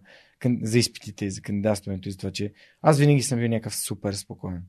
за 0.62 0.78
изпитите 0.78 1.24
и 1.24 1.30
за 1.30 1.42
кандидатстването 1.42 2.08
и 2.08 2.12
за 2.12 2.18
това, 2.18 2.30
че 2.30 2.52
аз 2.82 2.98
винаги 2.98 3.22
съм 3.22 3.38
бил 3.38 3.48
някакъв 3.48 3.76
супер 3.76 4.12
спокоен. 4.12 4.62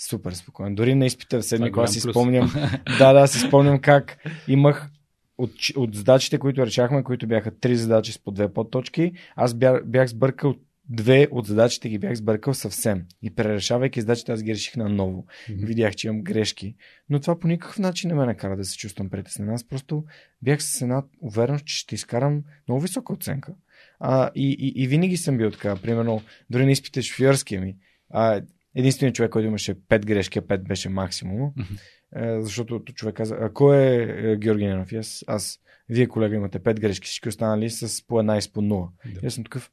Супер 0.00 0.32
спокоен. 0.32 0.74
Дори 0.74 0.94
на 0.94 1.06
изпита 1.06 1.40
в 1.40 1.44
седми 1.44 1.72
клас 1.72 1.92
си 1.92 2.00
спомням. 2.00 2.52
да, 2.98 3.12
да, 3.12 3.26
си 3.26 3.38
спомням 3.38 3.80
как 3.80 4.18
имах 4.48 4.90
от, 5.38 5.50
от 5.76 5.94
задачите, 5.94 6.38
които 6.38 6.66
решахме, 6.66 7.04
които 7.04 7.26
бяха 7.26 7.58
три 7.58 7.76
задачи 7.76 8.12
с 8.12 8.18
по 8.18 8.30
две 8.30 8.52
подточки, 8.52 9.12
аз 9.36 9.54
бях, 9.54 9.86
бях 9.86 10.08
сбъркал 10.08 10.54
две 10.88 11.28
от 11.30 11.46
задачите 11.46 11.88
ги 11.88 11.98
бях 11.98 12.14
сбъркал 12.14 12.54
съвсем. 12.54 13.04
И 13.22 13.34
пререшавайки 13.34 14.00
задачите, 14.00 14.32
аз 14.32 14.42
ги 14.42 14.52
реших 14.52 14.76
наново. 14.76 15.26
Mm-hmm. 15.26 15.66
Видях, 15.66 15.94
че 15.94 16.06
имам 16.06 16.22
грешки. 16.22 16.74
Но 17.10 17.20
това 17.20 17.38
по 17.38 17.48
никакъв 17.48 17.78
начин 17.78 18.08
не 18.08 18.14
ме 18.14 18.26
накара 18.26 18.56
да 18.56 18.64
се 18.64 18.76
чувствам 18.76 19.10
притеснен. 19.10 19.50
Аз 19.50 19.68
просто 19.68 20.04
бях 20.42 20.62
с 20.62 20.82
една 20.82 21.02
увереност, 21.20 21.64
че 21.64 21.78
ще 21.78 21.94
изкарам 21.94 22.44
много 22.68 22.80
висока 22.80 23.12
оценка. 23.12 23.54
А, 24.00 24.30
и, 24.34 24.56
и, 24.58 24.82
и 24.82 24.86
винаги 24.86 25.16
съм 25.16 25.38
бил 25.38 25.50
така. 25.50 25.76
Примерно, 25.76 26.22
дори 26.50 26.66
не 26.66 26.72
изпите 26.72 27.02
шофьорския 27.02 27.60
ми. 27.60 27.76
А, 28.10 28.42
единственият 28.74 29.16
човек, 29.16 29.30
който 29.30 29.46
имаше 29.46 29.74
5 29.74 30.06
грешки, 30.06 30.38
а 30.38 30.42
5 30.42 30.58
беше 30.58 30.88
максимум. 30.88 31.52
Mm-hmm. 31.52 32.40
защото 32.40 32.92
човек 32.94 33.14
каза, 33.14 33.38
а 33.40 33.52
кой 33.52 33.76
е, 33.76 34.32
е 34.32 34.36
Георги 34.36 34.66
Ненов? 34.66 34.92
Аз, 34.92 35.24
аз, 35.26 35.58
вие 35.88 36.08
колега 36.08 36.36
имате 36.36 36.60
5 36.60 36.80
грешки, 36.80 37.06
всички 37.06 37.28
останали 37.28 37.70
с 37.70 38.06
по 38.06 38.20
една 38.20 38.36
и 38.36 38.42
с 38.42 38.52
по 38.52 38.60
0. 38.60 38.88
Да. 39.20 39.26
аз 39.26 39.34
съм 39.34 39.44
такъв, 39.44 39.70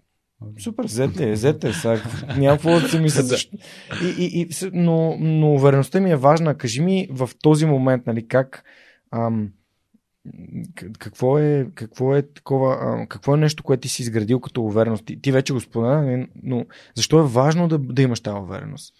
Супер, 0.59 0.88
зете, 0.88 1.35
зете, 1.35 1.73
сега 1.73 2.01
няма 2.38 2.57
какво 2.57 2.80
да 2.80 2.89
си 2.89 2.99
мисля. 2.99 3.38
И, 4.03 4.07
и, 4.17 4.41
и, 4.41 4.49
но, 4.73 5.17
но 5.19 5.53
увереността 5.53 5.99
ми 5.99 6.11
е 6.11 6.15
важна. 6.15 6.57
Кажи 6.57 6.81
ми 6.81 7.07
в 7.11 7.30
този 7.41 7.65
момент, 7.65 8.07
нали, 8.07 8.27
как, 8.27 8.63
ам, 9.11 9.51
какво 10.99 11.39
е, 11.39 11.67
какво 11.76 12.15
е 12.15 12.22
такова, 12.22 13.05
какво 13.09 13.34
е 13.35 13.38
нещо, 13.38 13.63
което 13.63 13.81
ти 13.81 13.89
си 13.89 14.01
изградил 14.01 14.39
като 14.39 14.63
увереност? 14.63 15.05
Ти, 15.05 15.22
ти 15.22 15.31
вече 15.31 15.53
го 15.53 15.59
спомена, 15.59 16.01
нали, 16.01 16.27
но 16.43 16.65
защо 16.95 17.19
е 17.19 17.27
важно 17.27 17.67
да, 17.67 17.77
да 17.80 18.01
имаш 18.01 18.19
тази 18.19 18.39
увереност? 18.39 18.95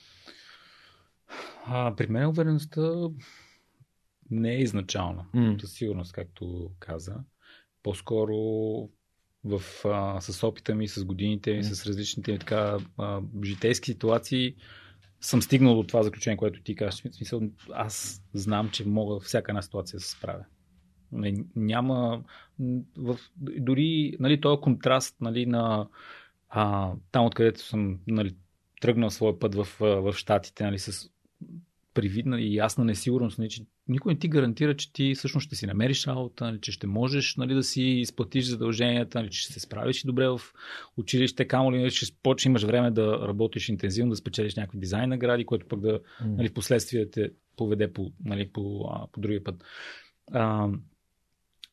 А, 1.66 1.96
при 1.96 2.08
мен 2.08 2.28
увереността 2.28 2.82
не 4.32 4.52
е 4.52 4.62
изначално. 4.62 5.26
М. 5.34 5.56
Със 5.62 5.72
сигурност, 5.72 6.14
както 6.14 6.72
каза. 6.80 7.16
По-скоро 7.84 8.36
в, 9.46 9.62
а, 9.86 10.22
с 10.22 10.48
опита 10.48 10.76
ми, 10.76 10.88
с 10.88 11.06
годините 11.06 11.54
ми, 11.54 11.64
с 11.64 11.86
различните 11.86 12.38
така, 12.38 12.78
а, 12.98 13.22
житейски 13.44 13.92
ситуации, 13.92 14.56
съм 15.22 15.42
стигнал 15.42 15.76
до 15.76 15.84
това 15.84 16.04
заключение, 16.04 16.38
което 16.38 16.64
ти 16.64 16.76
кажеш. 16.76 17.02
В 17.02 17.16
смисъл, 17.16 17.42
аз 17.74 18.24
знам, 18.34 18.70
че 18.70 18.88
мога 18.88 19.20
всяка 19.20 19.52
една 19.52 19.62
ситуация 19.62 19.98
да 19.98 20.04
се 20.04 20.12
справя. 20.12 20.46
Не, 21.12 21.36
няма. 21.56 22.24
В, 22.98 23.20
дори 23.38 24.16
нали, 24.20 24.42
този 24.42 24.62
контраст 24.62 25.16
нали, 25.22 25.46
на 25.46 25.88
а, 26.50 26.94
там, 27.12 27.26
откъдето 27.26 27.62
съм 27.62 28.00
нали, 28.08 28.36
тръгнал 28.82 29.10
своя 29.10 29.40
път 29.40 29.56
в, 29.56 29.68
в 29.80 30.14
Штатите, 30.14 30.64
нали, 30.64 30.80
с 30.80 31.10
привидна 31.96 32.42
и 32.42 32.56
ясна 32.56 32.86
несигурност, 32.86 33.40
нали, 33.40 33.50
че 33.50 33.66
никой 33.88 34.14
не 34.14 34.20
ти 34.20 34.28
гарантира, 34.28 34.76
че 34.76 34.94
ти 34.94 35.16
всъщност 35.16 35.46
ще 35.46 35.56
си 35.56 35.66
намериш 35.66 36.08
работа, 36.08 36.46
нали, 36.46 36.62
че 36.62 36.72
ще 36.72 36.88
можеш 36.88 37.36
нали, 37.36 37.54
да 37.54 37.64
си 37.64 37.82
изплатиш 37.82 38.46
задълженията, 38.46 39.20
нали, 39.20 39.32
че 39.32 39.42
ще 39.42 39.54
се 39.54 39.60
справиш 39.60 40.04
и 40.04 40.08
добре 40.08 40.28
в 40.28 40.42
училище, 40.98 41.48
камо 41.48 41.72
ли, 41.72 41.78
нали, 41.78 41.92
ще 41.92 42.16
почнеш, 42.24 42.46
имаш 42.46 42.64
време 42.64 42.92
да 42.92 43.28
работиш 43.28 43.70
интензивно, 43.70 44.10
да 44.10 44.16
спечелиш 44.16 44.56
някакви 44.56 44.80
дизайн 44.80 45.10
награди, 45.10 45.46
което 45.46 45.68
пък 45.68 45.80
да 45.80 46.00
нали, 46.22 46.48
в 46.48 46.54
последствие 46.54 47.10
те 47.10 47.32
поведе 47.58 47.94
по, 47.94 48.12
нали, 48.26 48.50
по, 48.54 48.90
а, 48.92 49.08
по 49.12 49.20
другия 49.20 49.44
път. 49.44 49.64
А, 50.32 50.70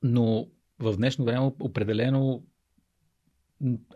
но 0.02 0.48
в 0.78 0.96
днешно 0.96 1.24
време 1.24 1.52
определено 1.60 2.42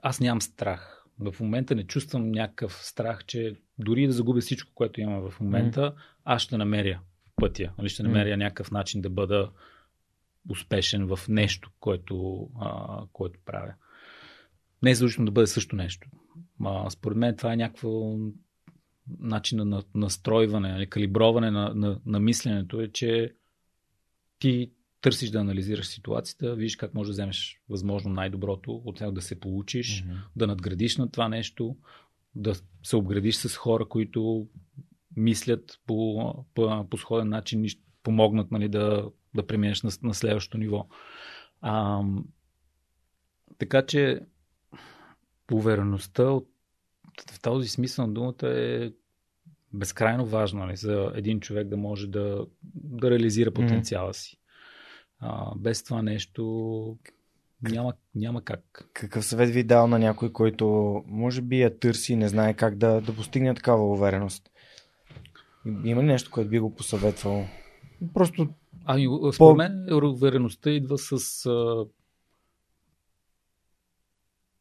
аз 0.02 0.20
нямам 0.20 0.40
страх. 0.40 1.04
В 1.18 1.40
момента 1.40 1.74
не 1.74 1.86
чувствам 1.86 2.30
някакъв 2.30 2.72
страх, 2.72 3.24
че 3.24 3.56
дори 3.78 4.06
да 4.06 4.12
загубя 4.12 4.40
всичко, 4.40 4.72
което 4.74 5.00
имам 5.00 5.30
в 5.30 5.40
момента, 5.40 5.94
аз 6.26 6.42
ще 6.42 6.56
намеря 6.56 7.00
пътя. 7.36 7.72
Нали, 7.78 7.88
ще 7.88 8.02
намеря 8.02 8.36
някакъв 8.36 8.70
начин 8.70 9.00
да 9.00 9.10
бъда 9.10 9.50
успешен 10.50 11.06
в 11.06 11.20
нещо, 11.28 11.70
което, 11.80 12.48
а, 12.60 13.00
което 13.12 13.40
правя. 13.44 13.74
Не 14.82 14.90
е 14.90 14.94
задължително 14.94 15.26
да 15.26 15.32
бъде 15.32 15.46
също 15.46 15.76
нещо. 15.76 16.08
А, 16.64 16.90
според 16.90 17.18
мен 17.18 17.36
това 17.36 17.52
е 17.52 17.56
някакво 17.56 18.16
начин 19.18 19.68
на 19.68 19.82
настройване, 19.94 20.72
нали, 20.72 20.90
калиброване 20.90 21.50
на, 21.50 21.74
на, 21.74 22.00
на 22.06 22.20
мисленето 22.20 22.80
е, 22.80 22.88
че 22.88 23.34
ти 24.38 24.70
търсиш 25.00 25.30
да 25.30 25.38
анализираш 25.38 25.86
ситуацията, 25.86 26.54
видиш 26.54 26.76
как 26.76 26.94
можеш 26.94 27.08
да 27.08 27.12
вземеш 27.12 27.60
възможно 27.68 28.12
най-доброто, 28.12 28.82
от 28.84 29.00
него 29.00 29.12
да 29.12 29.22
се 29.22 29.40
получиш, 29.40 30.04
Мгм. 30.04 30.16
да 30.36 30.46
надградиш 30.46 30.96
на 30.96 31.10
това 31.10 31.28
нещо, 31.28 31.76
да 32.34 32.54
се 32.82 32.96
обградиш 32.96 33.36
с 33.36 33.56
хора, 33.56 33.88
които 33.88 34.48
мислят 35.16 35.80
по, 35.86 36.34
по, 36.54 36.86
по 36.90 36.98
сходен 36.98 37.28
начин 37.28 37.64
и 37.64 37.70
помогнат 38.02 38.50
нали, 38.50 38.68
да, 38.68 39.10
да 39.34 39.46
преминеш 39.46 39.82
на, 39.82 39.90
на 40.02 40.14
следващото 40.14 40.58
ниво. 40.58 40.86
А, 41.60 42.02
така 43.58 43.86
че 43.86 44.20
увереността 45.52 46.22
от, 46.22 46.48
в 47.30 47.40
този 47.42 47.68
смисъл 47.68 48.06
на 48.06 48.12
думата 48.12 48.48
е 48.48 48.90
безкрайно 49.72 50.26
важна 50.26 50.66
нали, 50.66 50.76
за 50.76 51.12
един 51.14 51.40
човек 51.40 51.68
да 51.68 51.76
може 51.76 52.06
да, 52.06 52.46
да 52.74 53.10
реализира 53.10 53.52
потенциала 53.52 54.14
си. 54.14 54.38
А, 55.18 55.54
без 55.56 55.82
това 55.82 56.02
нещо 56.02 56.98
няма, 57.62 57.92
няма 58.14 58.44
как. 58.44 58.88
Какъв 58.92 59.24
съвет 59.24 59.50
ви 59.50 59.62
дал 59.64 59.86
на 59.86 59.98
някой, 59.98 60.32
който 60.32 60.66
може 61.06 61.42
би 61.42 61.60
я 61.60 61.78
търси 61.78 62.12
и 62.12 62.16
не 62.16 62.28
знае 62.28 62.54
как 62.54 62.76
да, 62.76 63.00
да 63.00 63.16
постигне 63.16 63.54
такава 63.54 63.90
увереност? 63.92 64.50
Има 65.84 66.02
ли 66.02 66.06
нещо, 66.06 66.30
което 66.30 66.50
би 66.50 66.58
го 66.58 66.74
посъветвал? 66.74 67.46
Просто 68.14 68.48
Ами, 68.88 69.06
според 69.06 69.38
По- 69.38 69.54
мен 69.54 69.86
увереността 70.04 70.70
идва 70.70 70.98
с 70.98 71.46
а, 71.46 71.84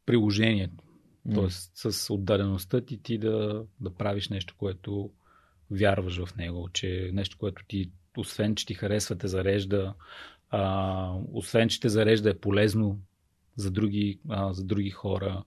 приложението. 0.06 0.84
Тоест 1.34 1.72
с 1.74 2.14
отдадеността 2.14 2.80
ти 2.80 3.02
ти 3.02 3.18
да, 3.18 3.64
да 3.80 3.94
правиш 3.94 4.28
нещо, 4.28 4.54
което 4.58 5.10
вярваш 5.70 6.24
в 6.24 6.36
него, 6.36 6.68
че 6.72 7.10
нещо, 7.12 7.38
което 7.38 7.64
ти, 7.68 7.90
освен 8.16 8.54
че 8.54 8.66
ти 8.66 8.74
харесва, 8.74 9.18
те 9.18 9.28
зарежда, 9.28 9.94
а, 10.50 11.12
освен 11.32 11.68
че 11.68 11.80
те 11.80 11.88
зарежда 11.88 12.30
е 12.30 12.38
полезно 12.38 12.98
за 13.56 13.70
други, 13.70 14.20
а, 14.28 14.52
за 14.52 14.64
други 14.64 14.90
хора. 14.90 15.44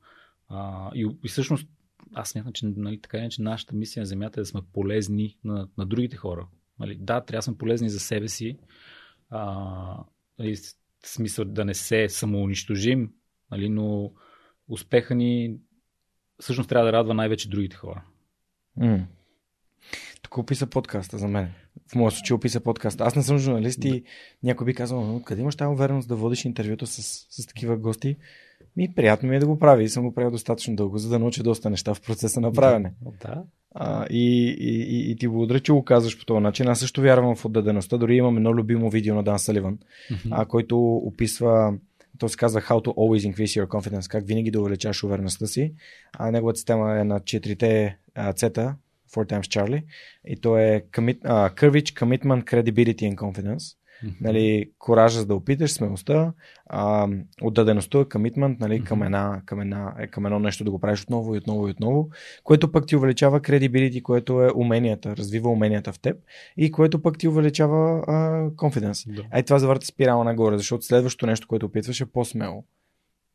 А, 0.50 0.92
и, 0.96 1.10
и 1.24 1.28
всъщност 1.28 1.68
аз 2.14 2.30
смятам, 2.30 2.54
че 2.54 2.66
нали, 2.66 3.02
така 3.02 3.18
иначе 3.18 3.42
нашата 3.42 3.76
мисия 3.76 4.02
на 4.02 4.06
Земята 4.06 4.40
е 4.40 4.42
да 4.42 4.46
сме 4.46 4.62
полезни 4.74 5.38
на, 5.44 5.68
на 5.78 5.86
другите 5.86 6.18
хора. 6.18 6.48
Нали, 6.80 6.96
да, 6.96 7.22
трябва 7.22 7.38
да 7.38 7.42
сме 7.42 7.58
полезни 7.58 7.90
за 7.90 8.00
себе 8.00 8.28
си, 8.28 8.58
а, 9.30 10.04
нали, 10.40 10.56
в 11.04 11.08
смисъл 11.08 11.46
да 11.46 11.66
не 11.66 11.74
се 11.74 12.10
самоунищожим, 12.10 13.12
нали, 13.52 13.70
но 13.70 14.12
успеха 14.68 15.16
ни 15.16 15.58
всъщност 16.40 16.70
трябва 16.70 16.86
да 16.86 16.94
радва 16.94 17.14
най-вече 17.14 17.50
другите 17.50 17.76
хора. 17.76 18.04
м. 18.78 19.08
Тук 20.22 20.38
описа 20.38 20.68
подкаста 20.68 21.18
за 21.18 21.28
мен. 21.28 21.54
В 21.92 21.96
моя 21.96 22.12
случай 22.12 22.36
описа 22.36 22.60
подкаста. 22.60 23.04
Аз 23.04 23.16
не 23.16 23.24
съм 23.24 23.38
журналист 23.38 23.86
и 23.86 24.04
някой 24.44 24.66
би 24.66 24.74
казал, 24.74 25.06
«Но 25.06 25.22
къде 25.24 25.42
имаш 25.42 25.56
тази 25.56 25.68
увереност 25.74 26.08
да 26.08 26.16
водиш 26.16 26.46
интервюто 26.46 26.88
с, 26.88 27.28
с 27.30 27.48
такива 27.48 27.78
гости? 27.78 28.18
Ми, 28.78 28.94
приятно 28.96 29.30
ми 29.30 29.36
е 29.36 29.40
да 29.40 29.48
го 29.48 29.60
правя 29.60 29.84
и 29.84 29.90
съм 29.90 30.04
го 30.04 30.14
правил 30.14 30.32
достатъчно 30.32 30.76
дълго, 30.76 30.98
за 30.98 31.10
да 31.10 31.20
науча 31.20 31.44
доста 31.44 31.70
неща 31.70 31.94
в 31.94 32.02
процеса 32.02 32.42
на 32.42 32.52
правене. 32.52 32.94
Да. 33.22 33.44
А, 33.76 34.06
и, 34.10 34.50
и, 34.60 35.12
и, 35.12 35.16
ти 35.16 35.28
благодаря, 35.28 35.60
че 35.60 35.72
го 35.72 35.86
казваш 35.86 36.20
по 36.20 36.26
този 36.26 36.40
начин. 36.40 36.68
Аз 36.68 36.80
също 36.80 37.02
вярвам 37.02 37.36
в 37.36 37.46
отдадеността. 37.46 37.98
Дори 37.98 38.16
имам 38.16 38.38
едно 38.38 38.54
любимо 38.54 38.90
видео 38.90 39.16
на 39.16 39.24
Дан 39.24 39.40
Саливан, 39.40 39.78
а, 40.32 40.46
който 40.46 40.96
описва, 40.96 41.74
то 42.18 42.30
се 42.30 42.38
казва 42.38 42.62
How 42.62 42.86
to 42.86 42.88
always 42.88 43.34
increase 43.34 43.64
your 43.64 43.68
confidence, 43.68 44.12
как 44.12 44.28
винаги 44.28 44.52
да 44.52 44.62
увеличаваш 44.62 45.04
увереността 45.04 45.48
си. 45.48 45.74
А 46.14 46.32
неговата 46.32 46.58
система 46.58 47.00
е 47.00 47.04
на 47.04 47.20
четирите 47.20 47.98
цета, 48.36 48.76
Four 49.12 49.34
times 49.34 49.42
Charlie, 49.42 49.84
и 50.28 50.42
то 50.42 50.58
е 50.58 50.84
commit, 50.92 51.20
а, 51.24 51.50
courage, 51.50 51.94
commitment, 51.94 52.44
credibility 52.44 53.14
and 53.14 53.16
confidence. 53.16 53.79
Нали, 54.22 54.72
коража 54.80 55.20
за 55.20 55.26
да 55.26 55.36
опиташ, 55.36 55.72
смелостта, 55.72 56.34
а, 56.66 57.08
отдадеността, 57.42 58.06
комитмент 58.12 58.60
нали, 58.60 58.84
към, 58.84 59.04
една, 59.04 59.42
към, 59.46 59.62
една, 59.62 59.94
е, 60.00 60.08
към 60.08 60.26
едно 60.26 60.40
нещо 60.40 60.64
да 60.64 60.72
го 60.72 60.80
правиш 60.80 61.04
отново 61.04 61.36
и 61.36 61.38
отново 61.38 61.68
и 61.68 61.72
отново, 61.72 62.10
което 62.44 62.72
пък 62.72 62.88
ти 62.88 62.96
увеличава 62.96 63.40
credibility, 63.42 64.02
което 64.02 64.44
е 64.44 64.52
уменията, 64.56 65.16
развива 65.18 65.50
уменията 65.50 65.94
в 65.94 66.00
теб 66.00 66.18
и 66.58 66.72
което 66.72 67.02
пък 67.02 67.18
ти 67.18 67.28
увеличава 67.28 68.04
а, 68.08 68.50
confidence. 68.50 69.16
Да. 69.16 69.24
Ай 69.32 69.44
това 69.44 69.60
завърта 69.60 69.86
спирала 69.86 70.24
нагоре, 70.24 70.58
защото 70.58 70.86
следващото 70.86 71.26
нещо, 71.26 71.48
което 71.48 71.66
опитваш 71.66 72.02
е 72.02 72.06
по-смело. 72.06 72.64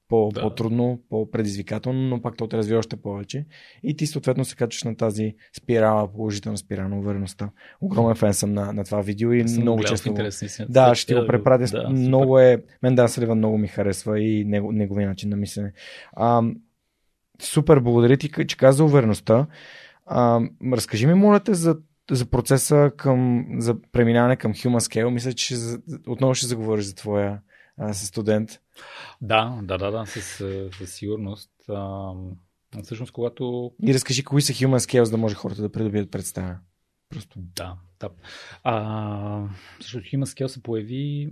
По, 0.09 0.31
Да. 0.35 0.41
По-трудно, 0.41 1.01
по-предизвикателно, 1.09 2.01
но 2.01 2.23
пак 2.23 2.37
то 2.37 2.47
те 2.47 2.57
развива 2.57 2.79
още 2.79 2.97
повече. 2.97 3.47
И 3.83 3.97
ти 3.97 4.07
съответно 4.07 4.45
се 4.45 4.57
качваш 4.57 4.83
на 4.83 4.97
тази 4.97 5.35
спирала, 5.57 6.13
положителна 6.13 6.59
спирала 6.59 6.89
на 6.89 6.99
увереността. 6.99 7.51
Огромен 7.81 8.15
фен 8.15 8.35
съм 8.35 8.53
на, 8.53 8.73
на 8.73 8.85
това 8.85 9.01
видео 9.01 9.33
и 9.33 9.49
Съм 9.49 9.63
много 9.63 9.83
често. 9.85 10.09
го- 10.09 10.13
интерес 10.13 10.43
на 10.43 10.47
истината. 10.47 10.73
Да, 10.73 10.95
ще 10.95 11.07
ти 11.07 11.15
го 11.15 11.21
Да, 11.21 11.27
препратя. 11.27 11.65
да, 11.73 11.89
много 11.91 12.39
е. 12.39 12.63
Мен 12.83 12.95
Дан 12.95 13.09
Саливан 13.09 13.39
много 13.39 13.59
ми 13.59 13.69
харесва 13.69 14.21
и 14.21 14.45
него, 14.45 14.73
неговия 14.73 15.09
начин 15.09 15.31
на 15.31 15.37
мислене. 15.37 15.73
А, 16.13 16.43
супер, 17.43 17.81
благодаря 17.81 18.17
ти, 18.17 18.47
че 18.47 18.57
каза 18.57 18.85
увереността. 18.85 19.47
А, 20.07 20.41
разкажи 20.73 21.07
ми, 21.07 21.15
моля 21.15 21.41
те, 21.41 21.55
за, 21.55 21.77
за 22.11 22.27
процеса 22.27 22.91
към, 22.97 23.47
за 23.59 23.77
преминаване 23.93 24.37
към 24.37 24.55
Human 24.55 24.79
Scale. 24.79 25.11
Мисля, 25.11 25.33
че 25.33 25.55
отново 26.07 26.35
ще 26.35 26.47
заговориш 26.47 26.85
за 26.85 26.95
твоя 26.95 27.41
а, 27.77 27.95
студент. 27.95 28.61
Да, 29.21 29.61
да, 29.63 29.79
да, 29.79 29.91
да, 29.91 30.07
със, 30.07 30.25
със 30.79 30.95
сигурност. 30.95 31.51
А, 31.69 32.13
всъщност, 32.83 33.13
когато 33.13 33.73
И 33.83 33.95
разкажи 33.95 34.25
кои 34.25 34.43
са 34.43 34.53
Human 34.53 34.79
Scale, 34.79 35.03
за 35.03 35.11
да 35.11 35.17
може 35.17 35.35
хората 35.35 35.63
да 35.63 35.73
придобият 35.73 36.11
представа. 36.11 36.59
Просто. 37.09 37.39
Да, 37.39 37.77
да. 38.01 38.11
А, 38.63 39.49
защото 39.81 40.07
Human 40.07 40.25
Scale 40.25 40.47
се 40.47 40.63
появи 40.63 41.31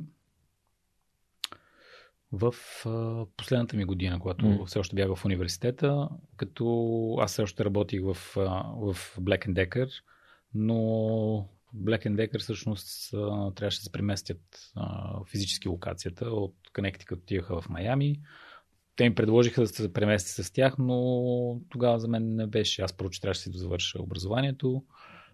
в 2.32 2.54
а, 2.86 3.26
последната 3.36 3.76
ми 3.76 3.84
година, 3.84 4.18
когато 4.20 4.46
mm. 4.46 4.66
все 4.66 4.78
още 4.78 4.96
бях 4.96 5.14
в 5.14 5.24
университета, 5.24 6.08
като 6.36 7.16
аз 7.20 7.32
все 7.32 7.42
още 7.42 7.64
работих 7.64 8.00
в, 8.02 8.36
а, 8.36 8.64
в 8.76 8.96
Black 9.20 9.48
Decker, 9.48 9.90
но 10.54 11.48
Black 11.76 12.08
Decker 12.08 12.38
всъщност 12.38 13.10
трябваше 13.54 13.78
да 13.78 13.82
се 13.82 13.92
преместят 13.92 14.72
физически 15.30 15.68
локацията 15.68 16.24
от 16.24 16.54
Connecticut 16.74 17.12
отиваха 17.12 17.60
в 17.60 17.68
Майами. 17.68 18.20
Те 18.96 19.08
ми 19.08 19.14
предложиха 19.14 19.60
да 19.60 19.66
се 19.66 19.92
премести 19.92 20.42
с 20.42 20.52
тях, 20.52 20.74
но 20.78 21.60
тогава 21.70 21.98
за 21.98 22.08
мен 22.08 22.34
не 22.34 22.46
беше. 22.46 22.82
Аз 22.82 22.92
първо, 22.92 23.10
че 23.10 23.20
трябваше 23.20 23.50
да 23.50 23.58
завърша 23.58 24.02
образованието. 24.02 24.84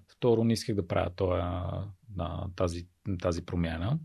Второ, 0.08 0.44
не 0.44 0.52
исках 0.52 0.76
да 0.76 0.86
правя 0.86 1.10
тоя, 1.16 1.64
тази, 2.56 2.86
тази 3.20 3.44
промяна. 3.44 3.98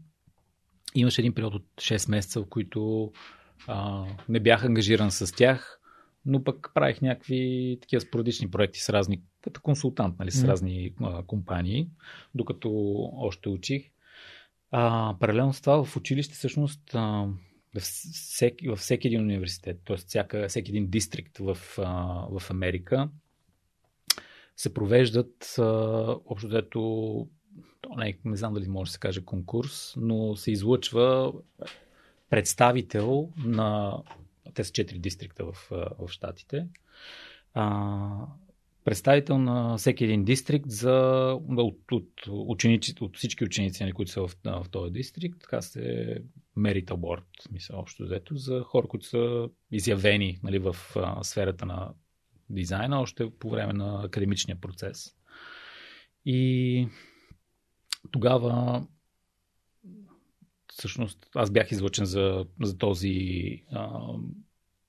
Имаше 0.95 1.21
един 1.21 1.33
период 1.33 1.55
от 1.55 1.65
6 1.75 2.09
месеца, 2.09 2.41
в 2.41 2.49
които 2.49 3.11
а, 3.67 4.05
не 4.29 4.39
бях 4.39 4.65
ангажиран 4.65 5.11
с 5.11 5.35
тях, 5.35 5.79
но 6.25 6.43
пък 6.43 6.71
правих 6.73 7.01
някакви 7.01 7.77
такива 7.81 8.01
спорадични 8.01 8.51
проекти 8.51 8.79
с 8.79 8.89
разни, 8.89 9.21
като 9.41 9.61
консултант, 9.61 10.19
нали, 10.19 10.31
с 10.31 10.43
разни 10.43 10.93
а, 11.01 11.23
компании, 11.23 11.87
докато 12.35 12.69
още 13.13 13.49
учих. 13.49 13.91
А, 14.71 15.15
паралелно 15.19 15.53
с 15.53 15.61
това 15.61 15.83
в 15.83 15.97
училище 15.97 16.33
всъщност 16.33 16.95
а, 16.95 17.27
във, 17.75 17.83
всеки, 17.83 18.69
във 18.69 18.79
всеки 18.79 19.07
един 19.07 19.21
университет, 19.21 19.81
т.е. 19.85 19.97
Всяка, 19.97 20.47
всеки 20.47 20.71
един 20.71 20.87
дистрикт 20.89 21.37
в, 21.37 21.57
а, 21.77 21.83
в 22.39 22.49
Америка 22.49 23.09
се 24.57 24.73
провеждат 24.73 25.55
а, 25.59 25.63
общо 26.25 26.47
дето 26.47 27.27
не, 27.97 28.17
не 28.25 28.37
знам 28.37 28.53
дали 28.53 28.67
може 28.67 28.89
да 28.89 28.93
се 28.93 28.99
каже 28.99 29.25
конкурс, 29.25 29.93
но 29.97 30.35
се 30.35 30.51
излъчва 30.51 31.33
представител 32.29 33.29
на 33.45 33.97
те 34.53 34.63
са 34.63 34.71
четири 34.71 34.99
дистрикта 34.99 35.45
в, 35.45 35.69
в 35.99 36.07
Штатите. 36.07 36.67
А, 37.53 38.27
представител 38.85 39.37
на 39.37 39.77
всеки 39.77 40.03
един 40.03 40.23
дистрикт 40.23 40.69
за, 40.69 40.93
от, 41.57 41.91
от, 41.91 42.09
ученици, 42.27 42.95
от 43.01 43.17
всички 43.17 43.43
ученици, 43.43 43.83
нали, 43.83 43.93
които 43.93 44.11
са 44.11 44.21
в, 44.21 44.35
в 44.45 44.69
този 44.71 44.93
дистрикт. 44.93 45.41
Така 45.41 45.61
се 45.61 46.17
Merit 46.57 46.85
Award, 46.85 47.51
мисля, 47.51 47.77
общо 47.77 48.03
взето, 48.03 48.35
за 48.35 48.61
хора, 48.61 48.87
които 48.87 49.05
са 49.05 49.49
изявени 49.71 50.39
нали, 50.43 50.59
в 50.59 50.75
а, 50.95 51.23
сферата 51.23 51.65
на 51.65 51.93
дизайна, 52.49 53.01
още 53.01 53.29
по 53.39 53.49
време 53.49 53.73
на 53.73 54.03
академичния 54.05 54.61
процес. 54.61 55.15
И 56.25 56.87
тогава 58.11 58.83
всъщност 60.77 61.29
аз 61.35 61.51
бях 61.51 61.71
излъчен 61.71 62.05
за, 62.05 62.45
за 62.61 62.77
този 62.77 63.09
uh, 63.73 64.19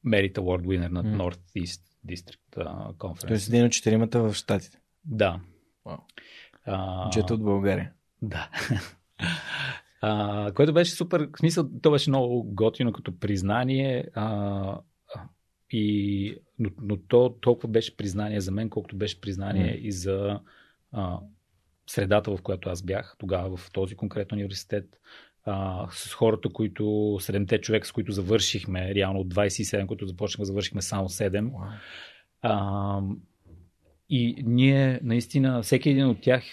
Merit 0.07 0.33
Award 0.33 0.63
winner 0.63 0.89
на 0.89 1.05
mm. 1.05 1.17
Northeast 1.17 1.83
District 2.09 2.57
uh, 2.57 2.95
Conference. 2.95 3.29
Тоест 3.29 3.49
един 3.49 3.65
от 3.65 3.73
четиримата 3.73 4.23
в 4.23 4.35
Штатите. 4.35 4.79
Да. 5.05 5.41
Wow. 5.87 6.01
Uh, 6.69 7.31
от 7.31 7.43
България. 7.43 7.93
Да. 8.23 8.51
uh, 10.03 10.55
което 10.55 10.73
беше 10.73 10.93
супер, 10.93 11.29
в 11.37 11.39
смисъл, 11.39 11.71
то 11.83 11.91
беше 11.91 12.11
много 12.11 12.45
готино 12.45 12.93
като 12.93 13.19
признание. 13.19 14.09
Uh, 14.17 14.81
и, 15.71 16.37
но, 16.59 16.71
но 16.81 16.97
то 16.97 17.37
толкова 17.41 17.69
беше 17.69 17.97
признание 17.97 18.41
за 18.41 18.51
мен, 18.53 18.71
колкото 18.71 18.97
беше 18.97 19.21
признание 19.21 19.73
mm. 19.73 19.79
и 19.79 19.93
за 19.93 20.41
uh, 20.95 21.21
средата, 21.87 22.37
в 22.37 22.43
която 22.43 22.69
аз 22.69 22.83
бях 22.83 23.17
тогава 23.19 23.57
в 23.57 23.71
този 23.73 23.95
конкретен 23.95 24.39
университет 24.39 25.01
а, 25.45 25.87
с 25.91 26.13
хората, 26.13 26.49
които, 26.49 27.17
седемте 27.21 27.61
човека, 27.61 27.87
с 27.87 27.93
които 27.93 28.13
завършихме, 28.13 28.95
реално 28.95 29.21
от 29.21 29.35
27, 29.35 29.87
които 29.87 30.07
започнахме, 30.07 30.45
завършихме 30.45 30.83
само 30.83 31.09
7. 31.09 31.51
Wow. 31.51 31.69
А, 32.43 33.01
и 34.09 34.43
ние, 34.47 35.01
наистина, 35.03 35.63
всеки 35.63 35.91
един 35.91 36.07
от 36.07 36.21
тях 36.21 36.45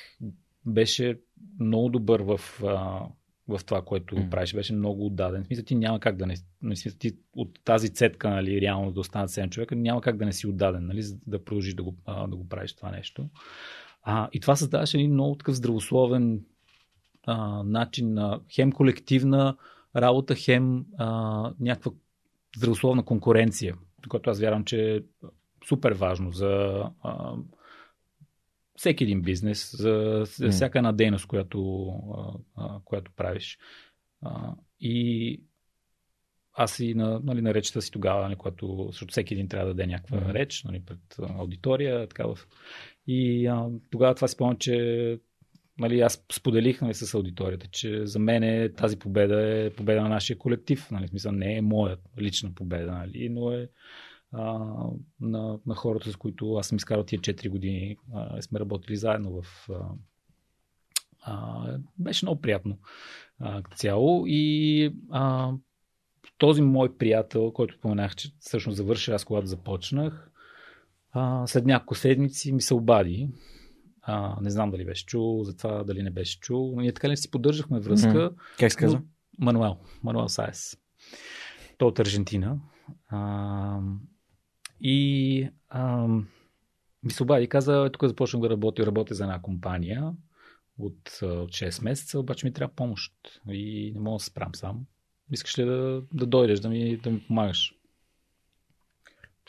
беше 0.65 1.19
много 1.59 1.89
добър 1.89 2.19
в, 2.19 2.39
а, 2.63 3.05
в 3.47 3.65
това, 3.65 3.81
което 3.81 4.15
mm. 4.15 4.29
правиш. 4.29 4.53
Беше 4.53 4.73
много 4.73 5.05
отдаден. 5.05 5.43
В 5.43 5.47
смисъл, 5.47 5.65
ти 5.65 5.75
няма 5.75 5.99
как 5.99 6.17
да 6.17 6.27
не. 6.27 6.35
не 6.61 6.75
смисъл, 6.75 6.99
ти 6.99 7.11
от 7.35 7.59
тази 7.63 7.89
цетка, 7.89 8.29
нали, 8.29 8.61
реално 8.61 8.91
да 8.91 8.99
останат 8.99 9.29
7 9.29 9.49
човека, 9.49 9.75
няма 9.75 10.01
как 10.01 10.17
да 10.17 10.25
не 10.25 10.33
си 10.33 10.47
отдаден, 10.47 10.85
нали, 10.85 11.01
за 11.01 11.17
да 11.27 11.43
продължиш 11.43 11.73
да 11.73 11.83
го, 11.83 11.95
а, 12.05 12.27
да 12.27 12.35
го 12.35 12.49
правиш 12.49 12.73
това 12.73 12.91
нещо. 12.91 13.29
А, 14.03 14.29
и 14.33 14.39
това 14.39 14.55
създаваше 14.55 14.97
един 14.97 15.13
много 15.13 15.35
такъв 15.35 15.55
здравословен 15.55 16.41
а, 17.27 17.63
начин 17.63 18.13
на 18.13 18.39
хем 18.49 18.71
колективна 18.71 19.57
работа, 19.95 20.35
хем 20.35 20.85
а, 20.97 21.07
някаква 21.59 21.91
здравословна 22.57 23.05
конкуренция, 23.05 23.75
което 24.09 24.29
аз 24.29 24.39
вярвам, 24.39 24.65
че 24.65 24.95
е 24.95 24.99
супер 25.67 25.91
важно 25.91 26.31
за 26.31 26.83
а, 27.03 27.35
всеки 28.75 29.03
един 29.03 29.21
бизнес, 29.21 29.77
за, 29.77 30.23
за 30.25 30.49
всяка 30.49 30.79
една 30.79 30.91
дейност, 30.91 31.27
която, 31.27 31.87
а, 32.17 32.33
а, 32.55 32.79
която 32.85 33.11
правиш. 33.15 33.57
А, 34.21 34.53
и 34.79 35.43
аз 36.53 36.79
и 36.79 36.93
на, 36.93 37.19
нали, 37.23 37.41
на 37.41 37.53
речта 37.53 37.81
си 37.81 37.91
тогава, 37.91 38.23
нали, 38.23 38.35
когато 38.35 38.87
защото 38.87 39.11
всеки 39.11 39.33
един 39.33 39.47
трябва 39.47 39.67
да 39.67 39.73
даде 39.73 39.87
някаква 39.87 40.17
mm-hmm. 40.17 40.33
реч 40.33 40.63
нали, 40.63 40.81
пред 40.85 40.99
аудитория. 41.19 42.07
Така, 42.07 42.23
и 43.07 43.47
а, 43.47 43.69
тогава 43.91 44.15
това 44.15 44.27
си 44.27 44.33
спомням, 44.33 44.57
че 44.57 45.19
нали, 45.81 46.01
аз 46.01 46.25
споделих 46.33 46.81
нали, 46.81 46.93
с 46.93 47.13
аудиторията, 47.13 47.67
че 47.67 48.05
за 48.05 48.19
мен 48.19 48.43
е, 48.43 48.69
тази 48.73 48.99
победа 48.99 49.65
е 49.65 49.69
победа 49.69 50.01
на 50.01 50.09
нашия 50.09 50.37
колектив. 50.37 50.91
Нали, 50.91 51.07
смисъл 51.07 51.31
не 51.31 51.57
е 51.57 51.61
моя 51.61 51.97
лична 52.19 52.53
победа, 52.55 52.91
нали, 52.91 53.29
но 53.29 53.51
е 53.51 53.69
а, 54.31 54.43
на, 55.19 55.59
на 55.65 55.75
хората, 55.75 56.11
с 56.11 56.15
които 56.15 56.55
аз 56.55 56.67
съм 56.67 56.75
изкарал 56.75 57.03
тия 57.03 57.19
4 57.19 57.49
години. 57.49 57.97
А, 58.13 58.41
сме 58.41 58.59
работили 58.59 58.95
заедно 58.95 59.41
в. 59.41 59.69
А, 59.69 59.75
а, 61.21 61.77
беше 61.97 62.25
много 62.25 62.41
приятно 62.41 62.77
а, 63.39 63.61
цяло. 63.75 64.23
И 64.27 64.95
а, 65.09 65.51
този 66.37 66.61
мой 66.61 66.97
приятел, 66.97 67.51
който 67.51 67.75
споменах, 67.75 68.15
че 68.15 68.31
всъщност 68.39 68.77
завърши 68.77 69.11
аз, 69.11 69.25
когато 69.25 69.47
започнах, 69.47 70.31
а, 71.11 71.47
след 71.47 71.65
няколко 71.65 71.95
седмици 71.95 72.51
ми 72.51 72.61
се 72.61 72.73
обади 72.73 73.29
а, 74.01 74.41
не 74.41 74.49
знам 74.49 74.71
дали 74.71 74.85
беше 74.85 75.05
чул, 75.05 75.43
за 75.43 75.57
това 75.57 75.83
дали 75.83 76.03
не 76.03 76.11
беше 76.11 76.39
чул. 76.39 76.71
Но 76.75 76.81
ние 76.81 76.93
така 76.93 77.09
ли 77.09 77.17
си 77.17 77.31
поддържахме 77.31 77.79
връзка. 77.79 78.09
Mm-hmm. 78.09 78.57
Как 78.59 78.71
се 78.71 78.77
казва? 78.77 79.01
Мануел. 79.39 79.77
Мануел 80.03 80.29
Сайес. 80.29 80.77
Той 81.77 81.87
от 81.87 81.99
Аржентина. 81.99 82.59
А, 83.09 83.79
и 84.81 85.49
а, 85.69 86.07
ми 87.03 87.11
се 87.11 87.23
обади 87.23 87.47
каза, 87.47 87.89
тук 87.93 88.07
започнах 88.07 88.41
да 88.41 88.49
работя, 88.49 88.85
работя 88.85 89.13
за 89.13 89.23
една 89.23 89.41
компания 89.41 90.13
от, 90.77 91.19
от 91.21 91.51
6 91.51 91.83
месеца, 91.83 92.19
обаче 92.19 92.45
ми 92.45 92.53
трябва 92.53 92.75
помощ 92.75 93.13
и 93.49 93.91
не 93.95 93.99
мога 93.99 94.15
да 94.15 94.19
се 94.19 94.25
справям 94.25 94.55
сам. 94.55 94.85
Искаш 95.31 95.59
ли 95.59 95.65
да, 95.65 96.03
да 96.13 96.25
дойдеш, 96.25 96.59
да 96.59 96.69
ми, 96.69 96.97
да 96.97 97.09
ми 97.09 97.23
помагаш? 97.27 97.75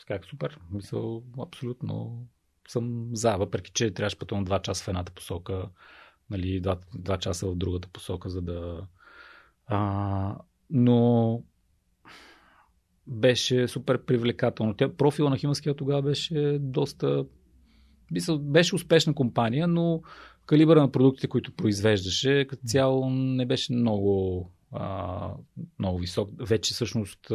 Как 0.07 0.25
супер. 0.25 0.59
Мисъл, 0.71 1.23
абсолютно 1.39 2.25
съм 2.73 3.09
за, 3.13 3.35
въпреки 3.35 3.71
че 3.71 3.91
трябваше 3.91 4.19
пътувам 4.19 4.45
2 4.45 4.61
часа 4.61 4.83
в 4.83 4.87
едната 4.87 5.11
посока, 5.11 5.69
нали, 6.29 6.61
2, 6.61 6.79
2 6.97 7.17
часа 7.17 7.47
в 7.47 7.55
другата 7.55 7.87
посока, 7.87 8.29
за 8.29 8.41
да. 8.41 8.87
А, 9.65 10.37
но 10.69 11.43
беше 13.07 13.67
супер 13.67 14.05
привлекателно. 14.05 14.73
Тя, 14.73 14.95
профила 14.95 15.29
на 15.29 15.37
Химаския 15.37 15.75
тогава 15.75 16.01
беше 16.01 16.57
доста. 16.61 17.25
Беше 18.39 18.75
успешна 18.75 19.15
компания, 19.15 19.67
но 19.67 20.01
калибъра 20.45 20.81
на 20.81 20.91
продуктите, 20.91 21.27
които 21.27 21.55
произвеждаше, 21.55 22.45
като 22.49 22.63
цяло 22.65 23.09
не 23.09 23.45
беше 23.45 23.73
много, 23.73 24.51
а, 24.71 25.29
много 25.79 25.97
висок. 25.97 26.29
Вече 26.39 26.73
всъщност 26.73 27.31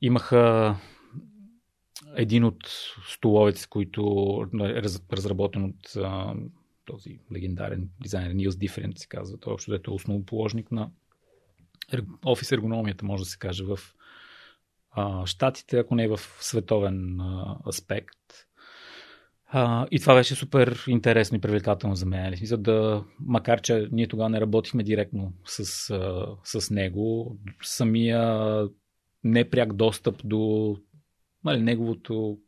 имаха 0.00 0.76
един 2.16 2.44
от 2.44 2.58
столовете, 3.08 3.60
с 3.60 3.66
които 3.66 4.00
е 4.60 4.82
разработен 5.12 5.64
от 5.64 5.96
а, 5.96 6.34
този 6.84 7.18
легендарен 7.32 7.88
дизайнер 8.02 8.30
Нилс 8.30 8.56
Диферент, 8.56 8.98
се 8.98 9.06
казва. 9.06 9.38
Той 9.38 9.52
общо 9.52 9.74
е 9.74 9.80
основоположник 9.88 10.72
на 10.72 10.90
офис 12.24 12.52
ергономията, 12.52 13.04
може 13.04 13.22
да 13.22 13.30
се 13.30 13.38
каже, 13.38 13.64
в 13.64 13.78
Штатите, 15.24 15.78
ако 15.78 15.94
не 15.94 16.04
е 16.04 16.08
в 16.08 16.20
световен 16.40 17.20
а, 17.20 17.56
аспект. 17.68 18.18
А, 19.46 19.86
и 19.90 20.00
това 20.00 20.14
беше 20.14 20.34
супер 20.34 20.84
интересно 20.88 21.36
и 21.36 21.40
привлекателно 21.40 21.96
за 21.96 22.06
мен. 22.06 22.34
За 22.42 22.58
да, 22.58 23.04
макар, 23.20 23.60
че 23.60 23.88
ние 23.92 24.06
тогава 24.06 24.28
не 24.28 24.40
работихме 24.40 24.82
директно 24.82 25.32
с, 25.44 25.90
а, 25.90 26.26
с 26.44 26.70
него, 26.70 27.36
самия 27.62 28.62
непряк 29.24 29.72
достъп 29.72 30.20
до 30.24 30.76
нали, 31.44 31.62
неговото 31.62 32.38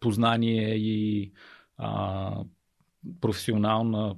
познание 0.00 0.74
и 0.74 1.32
а, 1.76 2.44
професионална 3.20 4.16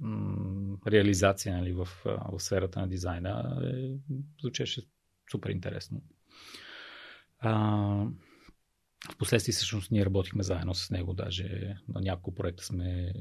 м, 0.00 0.76
реализация 0.86 1.56
нали, 1.56 1.72
в, 1.72 1.88
в 2.04 2.40
сферата 2.40 2.80
на 2.80 2.88
дизайна 2.88 3.60
е, 3.74 4.12
звучеше 4.40 4.82
супер 5.30 5.50
интересно. 5.50 6.02
А, 7.38 8.06
Впоследствие 9.12 9.52
всъщност 9.52 9.90
ние 9.90 10.06
работихме 10.06 10.42
заедно 10.42 10.74
с 10.74 10.90
него, 10.90 11.14
даже 11.14 11.74
на 11.94 12.00
няколко 12.00 12.34
проекта 12.34 12.64
сме 12.64 13.12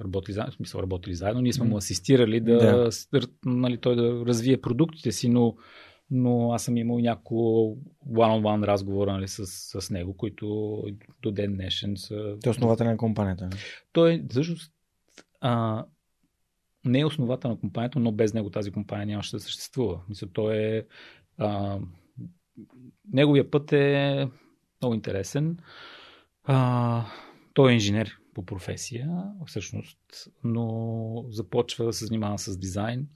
работили 0.00 0.34
заедно, 0.34 0.52
в 0.52 0.54
смисъл 0.54 0.80
работили 0.80 1.14
заедно. 1.14 1.40
Ние 1.40 1.52
сме 1.52 1.66
му 1.66 1.76
асистирали 1.76 2.40
да, 2.40 2.90
да. 3.12 3.20
Нали, 3.44 3.78
той 3.78 3.96
да 3.96 4.24
развие 4.26 4.60
продуктите 4.60 5.12
си, 5.12 5.28
но 5.28 5.56
но 6.14 6.52
аз 6.52 6.64
съм 6.64 6.76
имал 6.76 6.98
няколко 6.98 7.34
one-on-one 8.08 8.66
разговора 8.66 9.12
нали, 9.12 9.28
с, 9.28 9.46
с 9.46 9.90
него, 9.90 10.16
които 10.16 10.76
до 11.22 11.30
ден 11.30 11.54
днешен 11.54 11.96
са... 11.96 12.36
Той 12.42 12.50
е 12.50 12.56
основател 12.56 12.86
на 12.86 12.96
компанията. 12.96 13.44
Не? 13.44 13.56
Той 13.92 14.24
всъщност 14.30 14.72
а, 15.40 15.84
не 16.84 17.00
е 17.00 17.04
основател 17.04 17.50
на 17.50 17.60
компанията, 17.60 17.98
но 17.98 18.12
без 18.12 18.34
него 18.34 18.50
тази 18.50 18.70
компания 18.70 19.06
нямаше 19.06 19.36
да 19.36 19.40
съществува. 19.40 20.00
Мисля, 20.08 20.28
той 20.32 20.56
е... 20.56 20.84
А, 21.38 21.78
неговия 23.12 23.50
път 23.50 23.72
е 23.72 24.28
много 24.82 24.94
интересен. 24.94 25.58
А, 26.44 27.06
той 27.54 27.70
е 27.70 27.74
инженер 27.74 28.18
по 28.34 28.46
професия, 28.46 29.24
всъщност, 29.46 29.98
но 30.44 31.24
започва 31.28 31.84
да 31.84 31.92
се 31.92 32.06
занимава 32.06 32.38
с 32.38 32.58
дизайн 32.58 33.08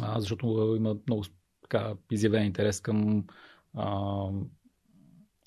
а, 0.00 0.20
защото 0.20 0.74
има 0.76 0.96
много 1.06 1.24
така, 1.74 1.94
изявен 2.10 2.44
интерес 2.44 2.80
към 2.80 3.24
а, 3.74 4.28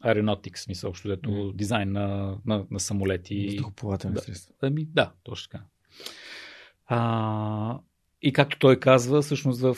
аеронотикс, 0.01 0.61
смисъл, 0.61 0.89
общо 0.89 1.07
дето 1.07 1.29
mm. 1.29 1.55
дизайн 1.55 1.91
на, 1.91 2.37
на, 2.45 2.65
на 2.71 2.79
самолети. 2.79 3.45
Въздухоплавателни 3.45 4.15
да, 4.15 4.21
средства. 4.21 4.53
Ами, 4.61 4.85
да, 4.85 5.11
точно 5.23 5.51
така. 5.51 5.63
А, 6.85 7.79
и 8.21 8.33
както 8.33 8.59
той 8.59 8.79
казва, 8.79 9.21
всъщност 9.21 9.61
в, 9.61 9.77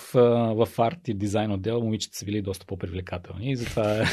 в 0.56 0.68
арт 0.78 1.08
и 1.08 1.14
дизайн 1.14 1.52
отдел 1.52 1.82
момичета 1.82 2.18
са 2.18 2.26
били 2.26 2.42
доста 2.42 2.66
по-привлекателни 2.66 3.52
и 3.52 3.56
затова, 3.56 4.06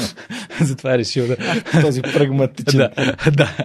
затова 0.60 0.94
е 0.94 0.98
решил 0.98 1.26
да... 1.26 1.36
Този 1.82 2.02
прагматичен. 2.02 2.78
да, 2.78 2.90
да. 3.36 3.56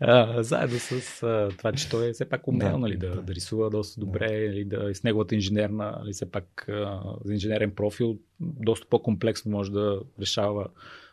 А, 0.00 0.42
заедно 0.42 0.78
с 0.78 1.22
а, 1.22 1.48
това, 1.58 1.72
че 1.72 1.88
той 1.90 2.08
е 2.08 2.12
все 2.12 2.28
пак 2.28 2.48
умел 2.48 2.72
да, 2.72 2.78
нали, 2.78 2.96
да, 2.96 3.22
да 3.22 3.34
рисува 3.34 3.70
доста 3.70 4.00
добре, 4.00 4.28
да. 4.28 4.48
Нали, 4.48 4.64
да, 4.64 4.94
с 4.94 5.02
неговата 5.04 5.34
инженерна, 5.34 5.96
нали, 6.00 6.12
все 6.12 6.30
пак 6.30 6.68
а, 6.68 7.00
инженерен 7.30 7.70
профил, 7.70 8.18
доста 8.40 8.86
по-комплексно 8.90 9.50
може 9.50 9.72
да 9.72 10.00
решава 10.20 10.66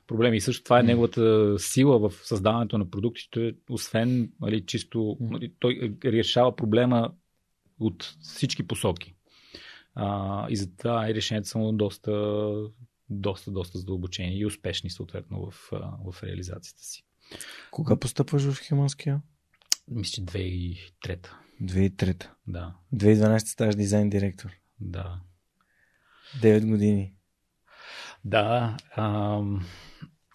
проблеми. 0.07 0.37
И 0.37 0.41
също 0.41 0.63
това 0.63 0.79
е 0.79 0.83
неговата 0.83 1.55
сила 1.59 1.99
в 1.99 2.13
създаването 2.23 2.77
на 2.77 2.89
продуктите, 2.89 3.53
освен 3.69 4.31
нали, 4.41 4.65
чисто, 4.65 5.17
нали, 5.21 5.51
той 5.59 5.93
решава 6.05 6.55
проблема 6.55 7.11
от 7.81 8.15
всички 8.21 8.67
посоки. 8.67 9.15
А, 9.95 10.47
и 10.49 10.55
затова 10.55 11.09
и 11.09 11.15
решенията 11.15 11.49
са 11.49 11.71
доста, 11.73 12.53
доста, 13.09 13.51
доста 13.51 13.77
задълбочени 13.77 14.37
и 14.37 14.45
успешни 14.45 14.89
съответно 14.89 15.51
в, 15.51 15.69
в 16.11 16.23
реализацията 16.23 16.83
си. 16.83 17.05
Кога 17.71 17.99
постъпваш 17.99 18.43
в 18.43 18.61
Химанския? 18.61 19.21
Мисля, 19.87 20.11
че 20.11 20.21
2003. 20.21 21.27
2003. 21.61 22.27
Да. 22.47 22.75
2012 22.95 23.37
ставаш 23.37 23.75
дизайн 23.75 24.09
директор. 24.09 24.49
Да. 24.79 25.19
9 26.41 26.69
години. 26.69 27.13
Да. 28.25 28.77
Ам... 28.97 29.65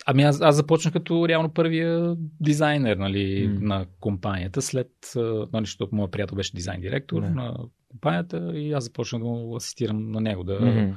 Ами 0.09 0.23
аз, 0.23 0.41
аз 0.41 0.57
започнах 0.57 0.93
като 0.93 1.29
реално 1.29 1.55
първия 1.55 2.17
дизайнер 2.41 2.97
нали, 2.97 3.49
mm. 3.49 3.61
на 3.61 3.87
компанията, 4.01 4.63
след, 4.63 4.91
нали, 5.53 5.65
защото 5.65 5.95
моят 5.95 6.13
приятел 6.13 6.37
беше 6.37 6.55
дизайн 6.55 6.81
директор 6.81 7.23
yeah. 7.23 7.35
на 7.35 7.57
компанията 7.89 8.53
и 8.55 8.73
аз 8.73 8.85
започнах 8.85 9.23
да 9.23 9.29
му 9.29 9.57
асистирам 9.57 10.11
на 10.11 10.21
него, 10.21 10.45
да 10.45 10.61
mm-hmm. 10.61 10.95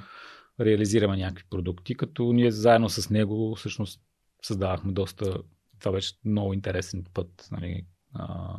реализираме 0.59 1.17
някакви 1.17 1.43
продукти, 1.49 1.95
като 1.95 2.33
ние 2.33 2.51
заедно 2.51 2.89
с 2.89 3.09
него 3.09 3.55
всъщност 3.55 4.01
създавахме 4.43 4.91
доста, 4.91 5.37
това 5.79 5.91
беше 5.91 6.13
много 6.25 6.53
интересен 6.53 7.03
път, 7.13 7.47
нали, 7.51 7.85
а, 8.13 8.55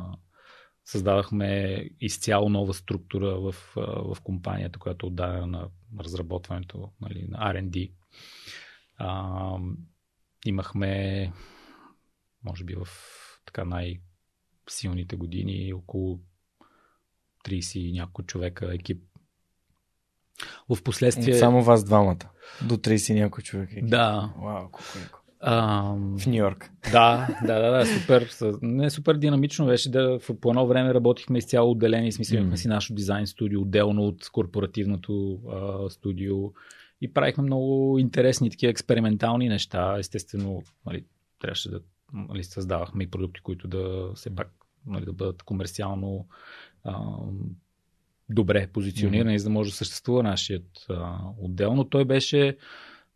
създадахме 0.85 1.83
изцяло 1.99 2.49
нова 2.49 2.73
структура 2.73 3.39
в, 3.39 3.55
в 3.75 4.17
компанията, 4.23 4.79
която 4.79 5.07
отдава 5.07 5.47
на 5.47 5.67
разработването 5.99 6.89
нали, 7.01 7.25
на 7.29 7.37
R&D. 7.37 7.91
А, 8.97 9.57
имахме, 10.45 11.33
може 12.43 12.63
би 12.63 12.75
в 12.75 12.87
така 13.45 13.65
най-силните 13.65 15.15
години, 15.15 15.73
около 15.73 16.19
30 17.45 17.79
и 17.79 17.91
няколко 17.91 18.23
човека 18.23 18.73
екип. 18.73 19.03
В 20.69 20.83
последствие... 20.83 21.33
Само 21.33 21.63
вас 21.63 21.83
двамата. 21.83 22.29
До 22.67 22.77
30 22.77 23.13
някой 23.13 23.43
човек. 23.43 23.71
Екип. 23.71 23.89
Да. 23.89 24.33
Вау, 24.37 24.69
колко 24.71 24.83
А, 25.39 25.81
в 26.17 26.27
Нью 26.27 26.35
Йорк. 26.35 26.71
Да, 26.91 27.27
да, 27.45 27.61
да, 27.61 27.71
да, 27.71 27.85
супер. 27.85 28.29
Не, 28.61 28.89
супер 28.89 29.15
динамично 29.15 29.65
беше 29.65 29.91
да 29.91 30.19
в, 30.19 30.39
по 30.41 30.49
едно 30.49 30.67
време 30.67 30.93
работихме 30.93 31.37
изцяло 31.37 31.71
отделени, 31.71 32.11
смислихме 32.11 32.51
mm. 32.51 32.55
си 32.55 32.67
нашото 32.67 32.93
дизайн 32.93 33.27
студио, 33.27 33.61
отделно 33.61 34.03
от 34.03 34.29
корпоративното 34.29 35.39
а, 35.49 35.89
студио 35.89 36.35
и 37.01 37.13
правихме 37.13 37.43
много 37.43 37.99
интересни 37.99 38.49
такива 38.49 38.69
експериментални 38.69 39.49
неща. 39.49 39.95
Естествено, 39.99 40.63
нали, 40.85 41.05
трябваше 41.39 41.69
да 41.69 41.81
нали, 42.13 42.43
създавахме 42.43 43.03
и 43.03 43.09
продукти, 43.09 43.41
които 43.41 43.67
да 43.67 44.11
се 44.15 44.35
пак 44.35 44.51
нали, 44.85 45.05
да 45.05 45.13
бъдат 45.13 45.43
комерциално 45.43 46.27
а, 46.83 46.99
добре 48.29 48.67
позиционирани, 48.67 49.33
mm-hmm. 49.33 49.37
за 49.37 49.43
да 49.43 49.49
може 49.49 49.69
да 49.69 49.75
съществува 49.75 50.23
нашият 50.23 50.85
а, 50.89 51.17
отдел. 51.39 51.75
Но 51.75 51.89
той 51.89 52.05
беше 52.05 52.57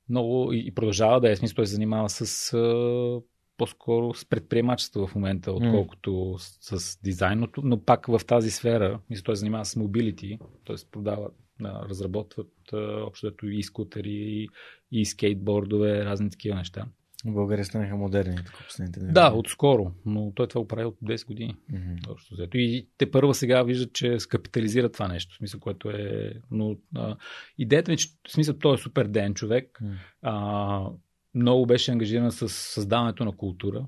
много 0.09 0.53
и, 0.53 0.63
и 0.67 0.71
продължава 0.71 1.21
да 1.21 1.31
е. 1.31 1.35
Смисъл, 1.35 1.55
той 1.55 1.67
се 1.67 1.73
занимава 1.73 2.09
с 2.09 2.53
а, 2.53 3.21
по-скоро 3.57 4.13
с 4.13 4.25
предприемачество 4.25 5.07
в 5.07 5.15
момента, 5.15 5.51
отколкото 5.51 6.09
mm. 6.09 6.37
с, 6.61 6.79
с 6.79 7.01
дизайното, 7.01 7.61
но 7.63 7.83
пак 7.83 8.07
в 8.07 8.21
тази 8.27 8.51
сфера, 8.51 8.99
мисля, 9.09 9.23
той 9.23 9.35
занимава 9.35 9.65
с 9.65 9.75
мобилити, 9.75 10.39
т.е. 10.65 10.75
продава 10.91 11.29
разработват 11.61 12.53
общо 12.73 13.47
и 13.47 13.63
скутери, 13.63 14.47
и 14.91 15.05
скейтбордове, 15.05 16.05
разни 16.05 16.29
такива 16.29 16.55
неща. 16.55 16.85
В 17.25 17.33
България 17.33 17.65
станаха 17.65 17.95
модерни 17.95 18.35
тук 18.35 18.63
последните 18.67 18.99
дни. 18.99 19.13
Да, 19.13 19.33
отскоро, 19.33 19.91
но 20.05 20.31
той 20.35 20.47
това 20.47 20.61
го 20.61 20.67
прави 20.67 20.85
от 20.85 20.97
10 21.03 21.27
години. 21.27 21.55
Mm-hmm. 21.71 22.11
Общо 22.11 22.33
взето. 22.33 22.57
И 22.57 22.87
те 22.97 23.11
първа 23.11 23.33
сега 23.33 23.63
виждат, 23.63 23.93
че 23.93 24.19
скапитализира 24.19 24.91
това 24.91 25.07
нещо, 25.07 25.33
в 25.33 25.37
смисъл, 25.37 25.59
което 25.59 25.89
е... 25.89 26.33
Но, 26.51 26.77
а, 26.95 27.15
идеята 27.57 27.91
ми, 27.91 27.97
че 27.97 28.07
в 28.27 28.31
смисъл, 28.31 28.57
той 28.57 28.75
е 28.75 28.77
супер 28.77 29.07
ден 29.07 29.33
човек. 29.33 29.79
Mm. 29.83 29.95
А, 30.21 30.89
много 31.35 31.65
беше 31.65 31.91
ангажиран 31.91 32.31
с 32.31 32.49
създаването 32.49 33.25
на 33.25 33.31
култура, 33.31 33.85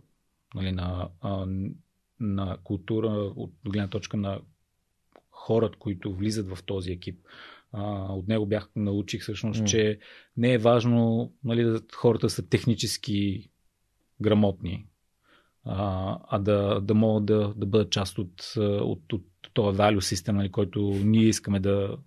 нали, 0.56 0.72
на, 0.72 1.10
а, 1.22 1.46
на 2.20 2.58
култура 2.64 3.10
от 3.36 3.54
гледна 3.66 3.88
точка 3.88 4.18
на 4.18 4.40
хората, 5.32 5.78
които 5.78 6.16
влизат 6.16 6.48
в 6.48 6.64
този 6.66 6.92
екип 6.92 7.20
а, 7.78 8.14
от 8.14 8.28
него 8.28 8.46
бях 8.46 8.70
научих 8.76 9.22
всъщност, 9.22 9.62
mm. 9.62 9.66
че 9.66 10.00
не 10.38 10.54
е 10.54 10.58
важно 10.58 11.34
нали, 11.44 11.64
да 11.64 11.82
хората 11.96 12.30
са 12.30 12.50
технически 12.50 13.50
грамотни, 14.22 14.88
а, 15.64 16.18
а 16.30 16.40
да, 16.40 16.82
да 16.82 16.94
могат 16.94 17.26
да, 17.26 17.54
да 17.56 17.66
бъдат 17.66 17.92
част 17.92 18.18
от, 18.18 18.54
от, 18.58 19.14
от 19.14 19.26
този 19.54 19.78
value 19.78 20.16
system, 20.16 20.32
нали, 20.32 20.52
който 20.52 20.80
ние 21.04 21.26
искаме 21.26 21.60
да, 21.60 21.98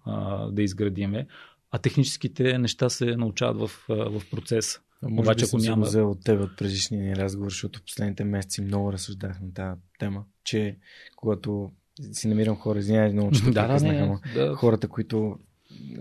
да 0.53 0.63
изградиме. 0.63 1.27
А 1.71 1.79
техническите 1.79 2.59
неща 2.59 2.89
се 2.89 3.17
научават 3.17 3.71
в, 3.71 3.85
в 3.89 4.23
процеса. 4.31 4.81
Може 5.03 5.21
Обаче, 5.21 5.45
би 5.45 5.49
ако 5.49 5.59
няма... 5.59 5.87
взел 5.87 6.11
от 6.11 6.25
теб 6.25 6.41
от 6.41 6.57
предишния 6.57 7.05
ни 7.05 7.17
разговор, 7.17 7.51
защото 7.51 7.83
последните 7.87 8.25
месеци 8.25 8.63
много 8.63 8.93
разсъждах 8.93 9.41
на 9.41 9.53
тази 9.55 9.81
тема, 9.99 10.25
че 10.45 10.79
когато 11.17 11.71
си 12.13 12.29
намирам 12.29 12.57
хора, 12.57 12.79
извинявай, 12.79 13.13
много 13.13 13.31
че 13.33 13.43
да, 13.51 13.79
да, 13.79 13.81
не, 13.81 14.19
да. 14.35 14.55
хората, 14.55 14.89
които 14.89 15.39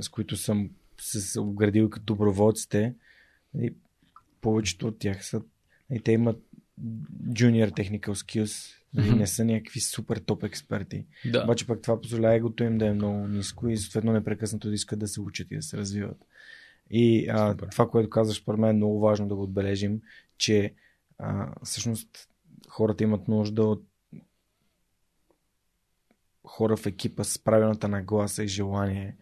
с 0.02 0.10
които 0.10 0.38
съм 0.38 0.70
се 1.02 1.40
обградил 1.40 1.90
като 1.90 2.06
доброволците, 2.06 2.94
и 3.60 3.74
повечето 4.42 4.88
от 4.88 5.00
тях 5.00 5.26
са, 5.26 5.42
и 5.92 6.00
те 6.00 6.12
имат 6.12 6.44
junior 7.30 7.72
technical 7.72 8.10
skills, 8.10 8.76
mm-hmm. 8.96 9.18
не 9.18 9.28
са 9.28 9.46
някакви 9.46 9.80
супер 9.80 10.18
топ 10.18 10.44
експерти. 10.44 11.06
Да. 11.26 11.44
Обаче 11.44 11.68
пък 11.68 11.82
това 11.82 12.02
позволява 12.02 12.36
егото 12.36 12.64
им 12.64 12.78
да 12.78 12.88
е 12.88 12.94
много 12.94 13.28
ниско 13.28 13.70
и 13.70 13.78
съответно 13.78 14.14
непрекъснато 14.14 14.68
да 14.68 14.74
искат 14.74 15.00
да 15.00 15.08
се 15.08 15.22
учат 15.22 15.52
и 15.52 15.56
да 15.56 15.62
се 15.62 15.78
развиват. 15.78 16.26
И 16.92 17.28
а, 17.30 17.58
това, 17.72 17.90
което 17.90 18.10
казваш, 18.10 18.38
според 18.38 18.60
мен 18.60 18.70
е 18.70 18.74
много 18.74 19.00
важно 19.00 19.28
да 19.28 19.36
го 19.36 19.44
отбележим, 19.44 20.02
че 20.38 20.74
а, 21.18 21.54
всъщност 21.64 22.30
хората 22.68 23.04
имат 23.04 23.28
нужда 23.28 23.64
от 23.64 23.86
хора 26.44 26.78
в 26.78 26.86
екипа 26.86 27.24
с 27.24 27.40
правилната 27.40 27.88
нагласа 27.88 28.44
и 28.44 28.48
желание 28.48 29.16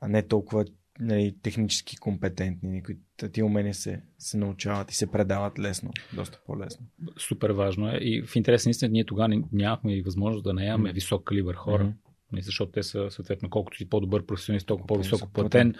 а 0.00 0.08
не 0.08 0.22
толкова 0.22 0.64
нали, 1.00 1.36
технически 1.42 1.96
компетентни, 1.96 2.82
които 2.82 3.28
ти 3.32 3.42
умения 3.42 3.74
се, 3.74 4.02
се 4.18 4.38
научават 4.38 4.90
и 4.90 4.94
се 4.94 5.10
предават 5.10 5.58
лесно, 5.58 5.90
доста 6.12 6.40
по-лесно. 6.46 6.86
Супер 7.18 7.50
важно 7.50 7.88
е. 7.88 7.96
И 7.96 8.22
в 8.22 8.36
интерес 8.36 8.66
на 8.66 8.70
истина, 8.70 8.92
ние 8.92 9.04
тогава 9.04 9.42
нямахме 9.52 9.96
и 9.96 10.02
възможност 10.02 10.44
да 10.44 10.52
наемаме 10.52 10.90
mm. 10.90 10.94
висок 10.94 11.24
калибър 11.24 11.54
хора. 11.54 11.84
Mm-hmm. 11.84 12.40
Защото 12.42 12.72
те 12.72 12.82
са, 12.82 13.10
съответно, 13.10 13.50
колкото 13.50 13.76
си 13.76 13.88
по-добър 13.88 14.26
професионалист, 14.26 14.66
толкова 14.66 14.86
по-високо 14.86 15.28
платен. 15.32 15.74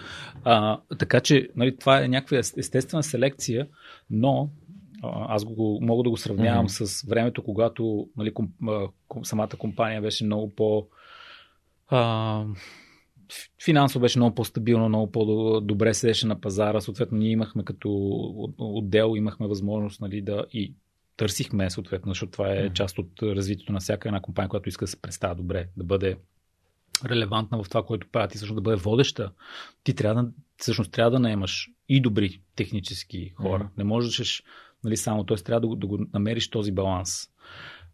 А, 0.45 0.81
така 0.99 1.21
че, 1.21 1.49
нали, 1.57 1.77
това 1.77 2.05
е 2.05 2.09
някаква 2.09 2.39
естествена 2.39 3.03
селекция, 3.03 3.69
но 4.11 4.51
аз 5.03 5.45
го, 5.45 5.79
мога 5.83 6.03
да 6.03 6.11
го 6.11 6.17
сравнявам 6.17 6.69
mm-hmm. 6.69 6.85
с 6.85 7.03
времето, 7.03 7.45
когато 7.45 8.09
нали, 8.17 8.35
ком, 8.35 8.53
ком, 9.09 9.25
самата 9.25 9.49
компания 9.59 10.03
беше 10.03 10.25
много 10.25 10.51
по. 10.51 10.87
А, 11.89 12.45
финансово 13.65 14.03
беше 14.03 14.19
много 14.19 14.35
по-стабилно, 14.35 14.89
много 14.89 15.13
по-добре 15.13 15.95
седеше 15.95 16.27
на 16.27 16.41
пазара. 16.41 16.81
Съответно, 16.81 17.19
ние 17.19 17.31
имахме 17.31 17.65
като 17.65 17.89
отдел, 18.59 19.15
имахме 19.17 19.47
възможност 19.47 20.01
нали, 20.01 20.23
да 20.23 20.45
и 20.53 20.75
търсихме, 21.17 21.71
съответно, 21.71 22.11
защото 22.11 22.33
това 22.33 22.53
е 22.53 22.73
част 22.73 22.99
от 22.99 23.23
развитието 23.23 23.73
на 23.73 23.81
всяка 23.81 24.09
една 24.09 24.21
компания, 24.21 24.49
която 24.49 24.69
иска 24.69 24.85
да 24.85 24.91
се 24.91 25.03
представя 25.03 25.35
добре, 25.35 25.69
да 25.77 25.85
бъде 25.85 26.17
релевантна 27.05 27.63
в 27.63 27.69
това, 27.69 27.83
което 27.83 28.09
правят 28.13 28.35
и 28.35 28.39
също 28.39 28.55
да 28.55 28.61
бъде 28.61 28.77
водеща. 28.77 29.33
Ти 29.85 29.95
трябва 29.95 30.23
да, 30.23 30.31
всъщност 30.57 30.93
трябва 30.93 31.11
да 31.11 31.19
наемаш 31.19 31.71
и 31.89 32.01
добри 32.01 32.41
технически 32.57 33.33
хора. 33.37 33.65
Mm-hmm. 33.65 33.79
Не 33.79 33.85
можеш 33.85 34.43
нали, 34.85 34.97
само, 34.97 35.25
т.е. 35.25 35.37
трябва 35.37 35.69
да, 35.69 35.77
да 35.77 35.87
го 35.87 35.99
намериш 36.15 36.51
този 36.51 36.73
баланс. 36.73 37.29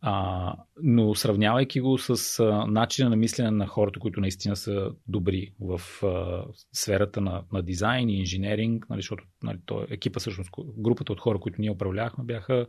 А, 0.01 0.55
но 0.83 1.15
сравнявайки 1.15 1.81
го 1.81 1.99
с 1.99 2.41
а, 2.41 2.67
начина 2.67 3.11
на 3.11 3.17
мислене 3.17 3.51
на 3.51 3.67
хората, 3.67 4.01
които 4.01 4.21
наистина 4.21 4.57
са 4.57 4.91
добри 5.09 5.55
в 5.61 5.81
а, 6.07 6.45
сферата 6.73 7.21
на, 7.21 7.45
на 7.53 7.63
дизайн 7.63 8.09
и 8.09 8.19
инженеринг, 8.19 8.87
нали, 8.91 8.99
защото 8.99 9.25
нали, 9.43 9.59
то, 9.67 9.87
екипа, 9.91 10.21
всъщност, 10.21 10.51
групата 10.79 11.13
от 11.13 11.21
хора, 11.21 11.39
които 11.39 11.61
ние 11.61 11.71
управлявахме, 11.71 12.25
бяха 12.25 12.67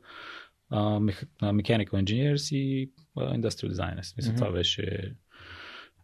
а, 0.70 0.99
Mechanical 1.41 2.04
Engineers 2.04 2.56
и 2.56 2.91
а, 3.18 3.38
Industrial 3.38 3.72
Designers. 3.72 4.18
Мисля, 4.18 4.32
mm-hmm. 4.32 4.36
това 4.36 4.52
беше. 4.52 5.16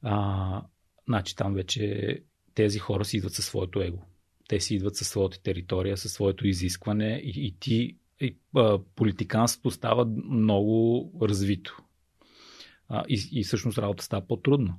А, 0.02 0.62
значи 1.08 1.36
там 1.36 1.54
вече 1.54 2.20
тези 2.54 2.80
хора 2.80 3.06
си 3.06 3.18
идват 3.18 3.34
със 3.34 3.45
своето 3.45 3.82
его. 3.82 4.00
Те 4.48 4.60
си 4.60 4.76
идват 4.76 4.95
със 4.95 5.08
своята 5.08 5.41
територия, 5.44 5.98
със 5.98 6.12
своето 6.14 6.48
изискване 6.48 7.22
и, 7.24 7.48
и 7.48 7.56
ти 7.60 7.98
и, 8.26 8.38
а, 8.56 8.80
политиканството 8.95 9.72
става 9.72 10.06
много 10.30 11.12
развито. 11.22 11.78
А, 12.90 13.04
и, 13.10 13.30
и 13.32 13.44
всъщност 13.44 13.78
работа 13.78 14.04
става 14.04 14.28
по-трудна. 14.28 14.76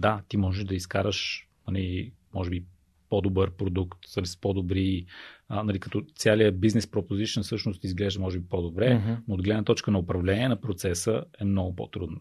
Да, 0.00 0.22
ти 0.28 0.36
можеш 0.36 0.64
да 0.64 0.74
изкараш, 0.74 1.48
нали, 1.68 2.12
може 2.34 2.50
би, 2.50 2.64
по-добър 3.08 3.50
продукт, 3.50 3.98
с 4.06 4.40
по-добри, 4.40 5.06
а, 5.48 5.62
нали, 5.62 5.80
като 5.80 6.02
цялият 6.14 6.60
бизнес 6.60 6.90
пропозишн 6.90 7.40
всъщност 7.40 7.84
изглежда 7.84 8.20
може 8.20 8.38
би 8.38 8.48
по-добре, 8.48 8.88
mm-hmm. 8.88 9.18
но 9.28 9.34
от 9.34 9.42
гледна 9.42 9.64
точка 9.64 9.90
на 9.90 9.98
управление 9.98 10.48
на 10.48 10.60
процеса 10.60 11.24
е 11.40 11.44
много 11.44 11.76
по-трудно. 11.76 12.20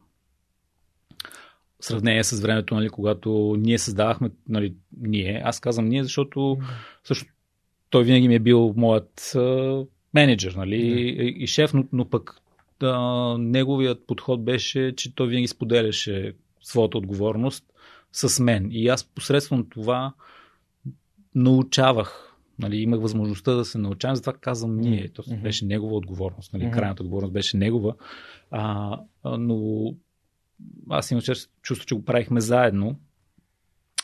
В 1.80 1.86
сравнение 1.86 2.24
с 2.24 2.42
времето, 2.42 2.76
нали, 2.76 2.90
когато 2.90 3.56
ние 3.60 3.78
създавахме, 3.78 4.32
нали, 4.50 4.76
ние, 4.98 5.42
аз 5.46 5.60
казвам 5.60 5.86
ние, 5.86 6.04
защото 6.04 6.40
mm-hmm. 6.40 6.64
също 7.04 7.26
той 7.90 8.04
винаги 8.04 8.28
ми 8.28 8.36
е 8.36 8.40
бил 8.40 8.74
моят 8.78 9.32
а, 9.36 9.86
менеджер 10.16 10.52
нали, 10.52 10.76
mm-hmm. 10.76 11.22
и, 11.22 11.44
и 11.44 11.48
шеф, 11.48 11.74
но, 11.74 11.86
но 11.94 12.10
пък 12.10 12.42
а, 12.82 13.38
неговият 13.38 14.08
подход 14.08 14.46
беше, 14.46 14.94
че 14.96 15.16
той 15.16 15.28
винаги 15.28 15.48
споделяше 15.48 16.34
своята 16.62 16.98
отговорност 16.98 17.66
с 18.12 18.44
мен. 18.44 18.68
И 18.72 18.88
аз 18.88 19.04
посредством 19.04 19.70
това 19.70 20.14
научавах. 21.36 22.22
Нали, 22.60 22.78
имах 22.78 23.02
възможността 23.02 23.54
да 23.54 23.66
се 23.66 23.78
научавам, 23.78 24.16
затова 24.16 24.34
казвам 24.34 24.78
ние. 24.78 25.10
То 25.10 25.22
mm-hmm. 25.22 25.42
беше 25.42 25.66
негова 25.66 25.96
отговорност. 25.96 26.54
Нали, 26.54 26.64
mm-hmm. 26.64 26.74
Крайната 26.74 27.04
отговорност 27.04 27.34
беше 27.34 27.58
негова. 27.58 27.96
А, 28.52 29.00
но 29.24 29.94
аз 30.90 31.12
имам 31.12 31.22
чувство, 31.62 31.88
че 31.88 31.96
го 31.96 32.06
правихме 32.06 32.42
заедно. 32.42 33.00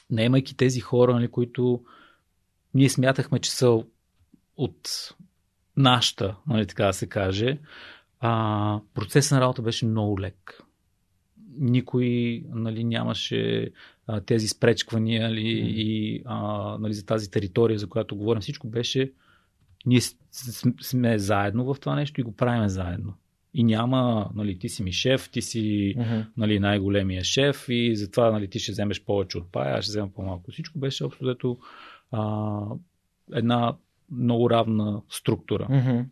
Наемайки 0.09 0.57
тези 0.57 0.79
хора, 0.79 1.13
нали, 1.13 1.27
които 1.27 1.83
ние 2.73 2.89
смятахме, 2.89 3.39
че 3.39 3.51
са 3.51 3.83
от 4.57 5.13
нашата, 5.81 6.35
нали, 6.47 6.67
така 6.67 6.85
да 6.85 6.93
се 6.93 7.07
каже, 7.07 7.57
а, 8.19 8.79
процесът 8.93 9.31
на 9.31 9.41
работа 9.41 9.61
беше 9.61 9.85
много 9.85 10.21
лек. 10.21 10.61
Никой 11.57 12.43
нали, 12.49 12.83
нямаше 12.83 13.71
а, 14.07 14.21
тези 14.21 14.47
спречквания 14.47 15.29
нали, 15.29 15.41
mm. 15.41 15.67
и 15.67 16.21
а, 16.25 16.37
нали, 16.79 16.93
за 16.93 17.05
тази 17.05 17.31
територия, 17.31 17.79
за 17.79 17.89
която 17.89 18.15
говорим. 18.15 18.41
Всичко 18.41 18.67
беше 18.67 19.11
ние 19.85 20.01
сме 20.81 21.19
заедно 21.19 21.73
в 21.73 21.79
това 21.79 21.95
нещо 21.95 22.21
и 22.21 22.23
го 22.23 22.35
правим 22.35 22.69
заедно. 22.69 23.13
И 23.53 23.63
няма, 23.63 24.29
нали, 24.35 24.59
ти 24.59 24.69
си 24.69 24.83
ми 24.83 24.91
шеф, 24.91 25.29
ти 25.29 25.41
си 25.41 25.95
uh-huh. 25.97 26.25
нали, 26.37 26.59
най-големия 26.59 27.23
шеф 27.23 27.65
и 27.69 27.95
затова 27.95 28.31
нали, 28.31 28.49
ти 28.49 28.59
ще 28.59 28.71
вземеш 28.71 29.03
повече 29.03 29.37
от 29.37 29.51
пая, 29.51 29.77
аз 29.77 29.85
ще 29.85 29.91
взема 29.91 30.09
по-малко. 30.15 30.51
Всичко 30.51 30.79
беше 30.79 31.03
общо 31.03 31.23
взето 31.23 31.57
една 33.33 33.75
много 34.11 34.49
равна 34.49 35.01
структура. 35.09 35.67
Uh-huh. 35.71 36.05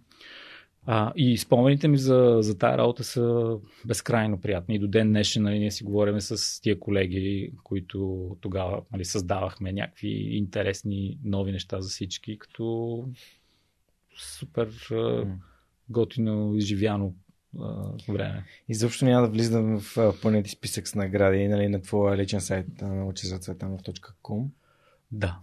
А, 0.86 1.14
и 1.16 1.38
спомените 1.38 1.88
ми 1.88 1.98
за, 1.98 2.38
за 2.40 2.58
тази 2.58 2.78
работа 2.78 3.04
са 3.04 3.56
безкрайно 3.86 4.42
приятни. 4.42 4.76
И 4.76 4.80
до 4.80 4.88
ден 4.88 5.10
днешен 5.10 5.44
нали, 5.44 5.60
ние 5.60 5.72
си 5.72 5.84
говорим 5.84 6.22
с 6.22 6.62
тия 6.62 6.80
колеги, 6.80 7.54
които 7.64 8.38
тогава 8.42 8.82
нали, 8.92 9.06
създавахме 9.06 9.74
някакви 9.74 10.10
интересни 10.10 11.20
нови 11.24 11.52
неща 11.52 11.82
за 11.82 11.90
всички, 11.90 12.38
като 12.38 13.06
супер 14.18 14.70
mm. 14.70 15.34
готино 15.90 16.56
изживяно 16.56 17.16
време. 18.10 18.44
Изобщо 18.70 19.06
няма 19.06 19.22
да 19.22 19.34
влизам 19.34 19.80
в 19.80 20.14
пълният 20.22 20.48
списък 20.48 20.88
с 20.88 20.96
награди 20.96 21.48
нали, 21.48 21.68
на 21.68 21.82
твоя 21.82 22.18
личен 22.18 22.42
сайт 22.42 22.82
на 22.82 23.06
учезацветанов.com. 23.06 24.46
Да. 25.12 25.40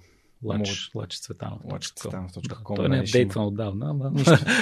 Лач, 0.46 0.90
Лач 0.94 1.20
Цветанов. 1.20 1.60
Лач 1.72 1.92
Цветанов. 1.96 2.32
Да, 2.48 2.56
той 2.76 2.88
не 2.88 2.98
е 2.98 3.02
дейтван 3.02 3.46
отдавна. 3.46 3.90
Ама... 3.90 4.12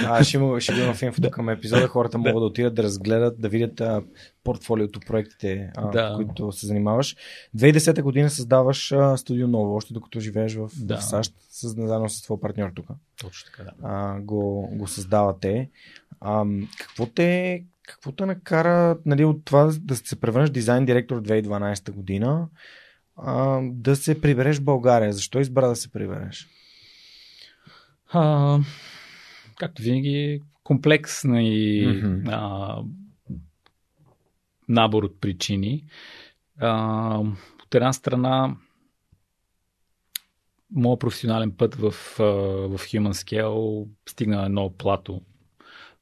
А, 0.06 0.24
ще 0.24 0.36
има, 0.36 0.60
ще 0.60 0.72
има 0.72 0.94
в 0.94 1.02
инфото 1.02 1.30
към 1.30 1.48
епизода. 1.48 1.88
Хората 1.88 2.18
могат 2.18 2.34
да 2.34 2.46
отидат 2.46 2.74
да 2.74 2.82
разгледат, 2.82 3.40
да 3.40 3.48
видят 3.48 3.80
а, 3.80 4.02
портфолиото, 4.44 5.00
проектите, 5.06 5.70
а, 5.76 5.90
да. 5.90 6.12
които 6.16 6.52
се 6.52 6.66
занимаваш. 6.66 7.16
2010 7.56 8.02
година 8.02 8.30
създаваш 8.30 8.92
а, 8.92 9.16
студио 9.16 9.48
ново, 9.48 9.74
още 9.74 9.94
докато 9.94 10.20
живееш 10.20 10.54
в, 10.54 10.70
да. 10.76 10.96
в 10.96 11.04
САЩ, 11.04 11.34
заедно 11.50 12.08
с 12.08 12.22
твой 12.22 12.40
партньор 12.40 12.70
тук. 12.74 12.86
Точно 13.20 13.50
така, 13.50 13.62
да. 13.62 13.72
А, 13.82 14.20
го, 14.20 14.68
го 14.72 14.88
създавате. 14.88 15.70
А, 16.20 16.44
какво 16.78 17.06
те 17.06 17.64
какво 17.86 18.12
те 18.12 18.26
накара 18.26 18.98
нали, 19.06 19.24
от 19.24 19.44
това 19.44 19.72
да 19.80 19.96
се 19.96 20.20
превърнеш 20.20 20.50
дизайн 20.50 20.84
директор 20.84 21.16
в 21.16 21.22
2012 21.22 21.90
година? 21.90 22.48
А, 23.16 23.60
да 23.62 23.96
се 23.96 24.20
прибереш 24.20 24.58
в 24.58 24.64
България. 24.64 25.12
Защо 25.12 25.40
избра 25.40 25.68
да 25.68 25.76
се 25.76 25.92
прибереш? 25.92 26.48
А, 28.12 28.58
както 29.56 29.82
винаги, 29.82 30.42
комплексна 30.64 31.42
и 31.42 31.86
mm-hmm. 31.86 32.28
а, 32.32 32.82
набор 34.68 35.02
от 35.02 35.20
причини. 35.20 35.84
А, 36.58 37.18
от 37.64 37.74
една 37.74 37.92
страна, 37.92 38.56
моят 40.74 41.00
професионален 41.00 41.52
път 41.56 41.74
в, 41.74 41.90
в 41.90 42.78
Human 42.78 43.12
Scale 43.12 43.88
стигна 44.08 44.44
едно 44.44 44.72
плато, 44.78 45.20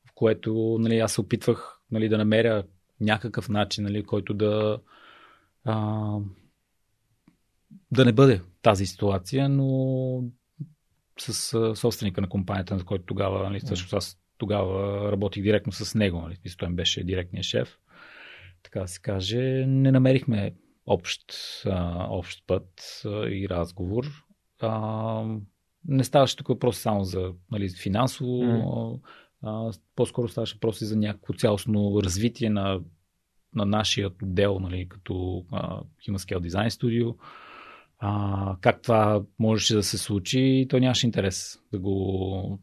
в 0.07 0.13
което 0.15 0.77
нали, 0.81 0.99
аз 0.99 1.13
се 1.13 1.21
опитвах 1.21 1.81
нали, 1.91 2.09
да 2.09 2.19
намеря 2.19 2.65
някакъв 3.01 3.49
начин, 3.49 3.85
нали, 3.85 4.05
който 4.05 4.35
да 4.35 4.79
а, 5.65 6.17
да 7.91 8.05
не 8.05 8.13
бъде 8.13 8.41
тази 8.63 8.87
ситуация, 8.87 9.49
но 9.49 10.25
с 11.19 11.55
а, 11.55 11.77
собственика 11.77 12.21
на 12.21 12.29
компанията, 12.29 12.79
за 12.79 12.85
който 12.85 13.05
тогава, 13.05 13.43
нали, 13.43 13.61
също 13.61 13.97
аз 13.97 14.19
тогава 14.39 15.13
работих 15.13 15.43
директно 15.43 15.73
с 15.73 15.95
него, 15.95 16.21
нали, 16.21 16.37
той 16.59 16.69
беше 16.69 17.05
директният 17.05 17.47
шеф, 17.47 17.79
така 18.63 18.81
да 18.81 18.89
се 18.89 19.01
каже, 19.01 19.65
не 19.67 19.93
намерихме 19.93 20.55
общ, 20.87 21.23
а, 21.67 22.07
общ 22.11 22.47
път 22.47 23.03
а, 23.05 23.09
и 23.29 23.49
разговор. 23.49 24.07
А, 24.61 25.25
не 25.89 26.05
ставаше 26.05 26.37
тук 26.37 26.49
въпрос 26.49 26.79
само 26.79 27.05
за 27.05 27.33
нали, 27.51 27.69
финансово, 27.69 28.31
mm. 28.31 29.01
а, 29.43 29.73
по-скоро 29.97 30.29
ставаше 30.29 30.55
въпрос 30.55 30.81
и 30.81 30.87
за 30.87 30.97
някакво 30.97 31.33
цялостно 31.33 32.03
развитие 32.03 32.51
на, 32.51 32.81
на 33.55 33.67
нашия 33.67 34.11
отдел, 34.23 34.59
нали, 34.59 34.89
като 34.89 35.45
а, 35.51 35.81
Human 35.81 36.17
Scale 36.17 36.49
Design 36.49 36.69
Studio 36.69 37.17
а, 38.05 38.57
как 38.61 38.83
това 38.83 39.23
можеше 39.39 39.75
да 39.75 39.83
се 39.83 39.99
случи, 39.99 40.67
то 40.71 40.79
нямаше 40.79 41.07
интерес 41.07 41.61
да 41.73 41.79
го 41.79 42.59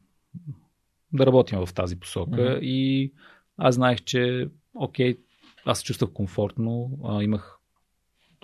да 1.14 1.26
работим 1.26 1.66
в 1.66 1.74
тази 1.74 1.99
посока. 1.99 2.41
Mm-hmm. 2.41 2.60
И 2.60 3.14
аз 3.57 3.76
знаех, 3.76 4.03
че 4.03 4.49
окей, 4.74 5.18
аз 5.66 5.80
се 5.80 5.84
чувствах 5.84 6.11
комфортно, 6.14 6.99
а, 7.03 7.24
имах 7.24 7.60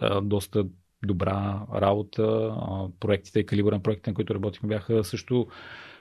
а, 0.02 0.22
доста 0.22 0.66
добра 1.06 1.66
работа, 1.74 2.56
а, 2.62 2.90
проектите 3.00 3.40
и 3.40 3.46
калибър 3.46 3.74
на 3.74 3.84
проектите, 3.84 4.10
на 4.10 4.16
които 4.16 4.36
работихме, 4.36 4.70
бяха 4.70 5.04
също 5.04 5.48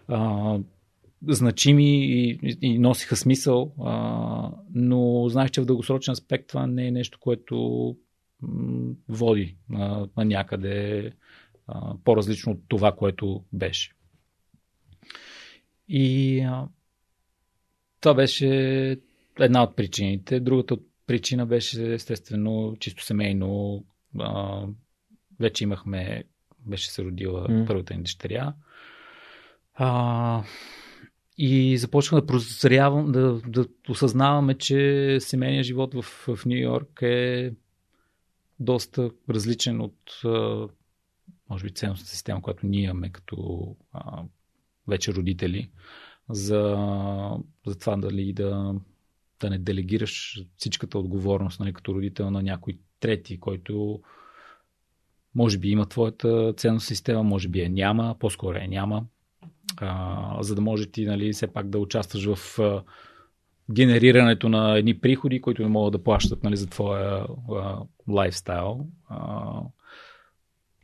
а, 0.09 0.59
значими 1.29 2.05
и, 2.07 2.39
и, 2.43 2.59
и 2.61 2.79
носиха 2.79 3.17
смисъл, 3.17 3.75
а, 3.85 4.51
но 4.75 5.29
знаех, 5.29 5.51
че 5.51 5.61
в 5.61 5.67
дългосрочен 5.67 6.13
аспект 6.13 6.49
това 6.49 6.67
не 6.67 6.87
е 6.87 6.91
нещо, 6.91 7.19
което 7.21 7.97
води 9.09 9.57
на, 9.69 10.09
на 10.17 10.25
някъде 10.25 11.13
а, 11.67 11.95
по-различно 12.05 12.53
от 12.53 12.61
това, 12.69 12.93
което 12.93 13.45
беше. 13.53 13.93
И 15.89 16.41
а, 16.41 16.69
това 18.01 18.15
беше 18.15 18.49
една 19.41 19.63
от 19.63 19.77
причините. 19.77 20.41
Другата 20.41 20.77
причина 21.07 21.47
беше 21.47 21.95
естествено 21.95 22.77
чисто 22.81 23.05
семейно. 23.05 23.85
А, 24.19 24.63
вече 25.41 25.65
имахме, 25.65 26.25
беше 26.59 26.91
се 26.91 27.05
родила 27.05 27.49
mm. 27.49 27.67
първата 27.67 27.95
ни 27.95 28.03
дъщеря. 28.03 28.55
А, 29.75 30.45
и 31.39 31.79
започвам 31.79 32.21
да 32.21 32.27
прозрявам, 32.27 33.13
да, 33.13 33.41
да 33.47 33.67
осъзнаваме, 33.89 34.55
че 34.55 35.17
семейният 35.21 35.67
живот 35.67 35.95
в, 35.95 36.03
в 36.03 36.47
Нью 36.47 36.59
Йорк 36.59 37.03
е 37.03 37.53
доста 38.61 39.11
различен 39.31 39.81
от 39.81 40.21
може 41.51 41.65
би 41.65 41.71
ценностната 41.71 42.11
система, 42.11 42.43
която 42.43 42.67
ние 42.67 42.83
имаме 42.83 43.11
като 43.11 43.77
а, 43.93 44.23
вече 44.89 45.13
родители, 45.13 45.71
за, 46.31 46.77
за 47.67 47.79
това 47.79 47.97
дали 47.97 48.33
да, 48.33 48.75
да 49.41 49.51
не 49.51 49.59
делегираш 49.59 50.43
всичката 50.57 50.99
отговорност 50.99 51.61
нали, 51.61 51.73
като 51.73 51.95
родител 51.95 52.31
на 52.31 52.43
някой 52.43 52.79
трети, 53.01 53.41
който 53.41 54.01
може 55.35 55.59
би 55.59 55.69
има 55.69 55.87
твоята 55.87 56.55
ценност 56.57 56.87
система, 56.87 57.23
може 57.23 57.49
би 57.49 57.61
я 57.61 57.71
няма, 57.71 58.17
по-скоро 58.19 58.59
я 58.59 58.69
няма, 58.69 59.07
а, 59.77 60.43
за 60.43 60.55
да 60.55 60.61
може 60.61 60.87
ти 60.87 61.07
нали, 61.07 61.33
все 61.33 61.47
пак 61.47 61.69
да 61.69 61.79
участваш 61.79 62.25
в 62.35 62.59
а, 62.59 62.83
генерирането 63.73 64.49
на 64.49 64.79
едни 64.79 64.99
приходи, 64.99 65.41
които 65.41 65.63
не 65.63 65.69
могат 65.69 65.93
да 65.93 66.03
плащат 66.05 66.43
нали, 66.43 66.57
за 66.57 66.67
твоя 66.67 67.27
а, 67.51 67.79
лайфстайл. 68.09 68.87
А, 69.09 69.61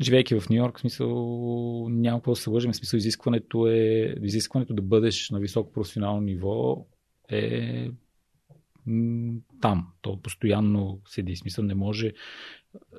живейки 0.00 0.40
в 0.40 0.48
Нью 0.50 0.56
Йорк, 0.56 0.76
в 0.76 0.80
смисъл 0.80 1.88
няма 1.88 2.18
какво 2.18 2.32
да 2.32 2.36
се 2.36 2.50
лъжим, 2.50 2.72
в 2.72 2.76
смисъл 2.76 2.96
изискването 2.96 3.66
е, 3.66 4.14
изискването 4.22 4.74
да 4.74 4.82
бъдеш 4.82 5.30
на 5.30 5.38
високо 5.38 5.72
професионално 5.72 6.20
ниво 6.20 6.86
е 7.28 7.90
там. 9.60 9.86
То 10.00 10.22
постоянно 10.22 11.00
седи. 11.06 11.36
Смисъл 11.36 11.64
не 11.64 11.74
може 11.74 12.12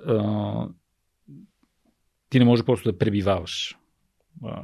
а, 0.08 0.68
ти 2.30 2.40
не 2.40 2.46
може 2.46 2.64
просто 2.64 2.92
да 2.92 2.98
пребиваваш 2.98 3.78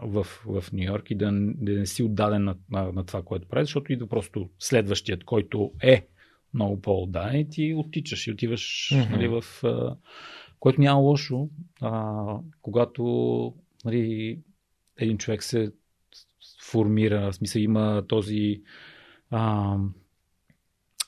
в, 0.04 0.24
в 0.46 0.64
Нью 0.74 0.84
Йорк 0.84 1.12
и 1.12 1.16
да, 1.16 1.26
да 1.36 1.72
не 1.72 1.86
си 1.86 2.04
отдаден 2.04 2.44
на, 2.44 2.56
на, 2.72 2.92
на 2.92 3.06
това, 3.06 3.24
което 3.24 3.48
правиш, 3.48 3.68
защото 3.68 3.94
идва 3.94 4.08
просто 4.08 4.50
следващият, 4.60 5.24
който 5.24 5.72
е 5.82 6.08
много 6.54 6.82
по-отдаден 6.82 7.40
и 7.40 7.50
ти 7.50 7.74
оттичаш 7.78 8.28
и 8.28 8.32
отиваш 8.32 8.92
mm-hmm. 8.94 9.10
нали, 9.10 9.28
в... 9.28 9.44
Което 10.60 10.82
няма 10.82 11.00
лошо, 11.00 11.50
а, 11.82 12.24
когато 12.62 13.04
нали, 13.86 14.40
един 14.98 15.18
човек 15.18 15.44
се 15.44 15.72
формира, 16.64 17.32
в 17.32 17.36
смисъл 17.36 17.60
има 17.60 18.04
този 18.08 18.62
а, 19.30 19.78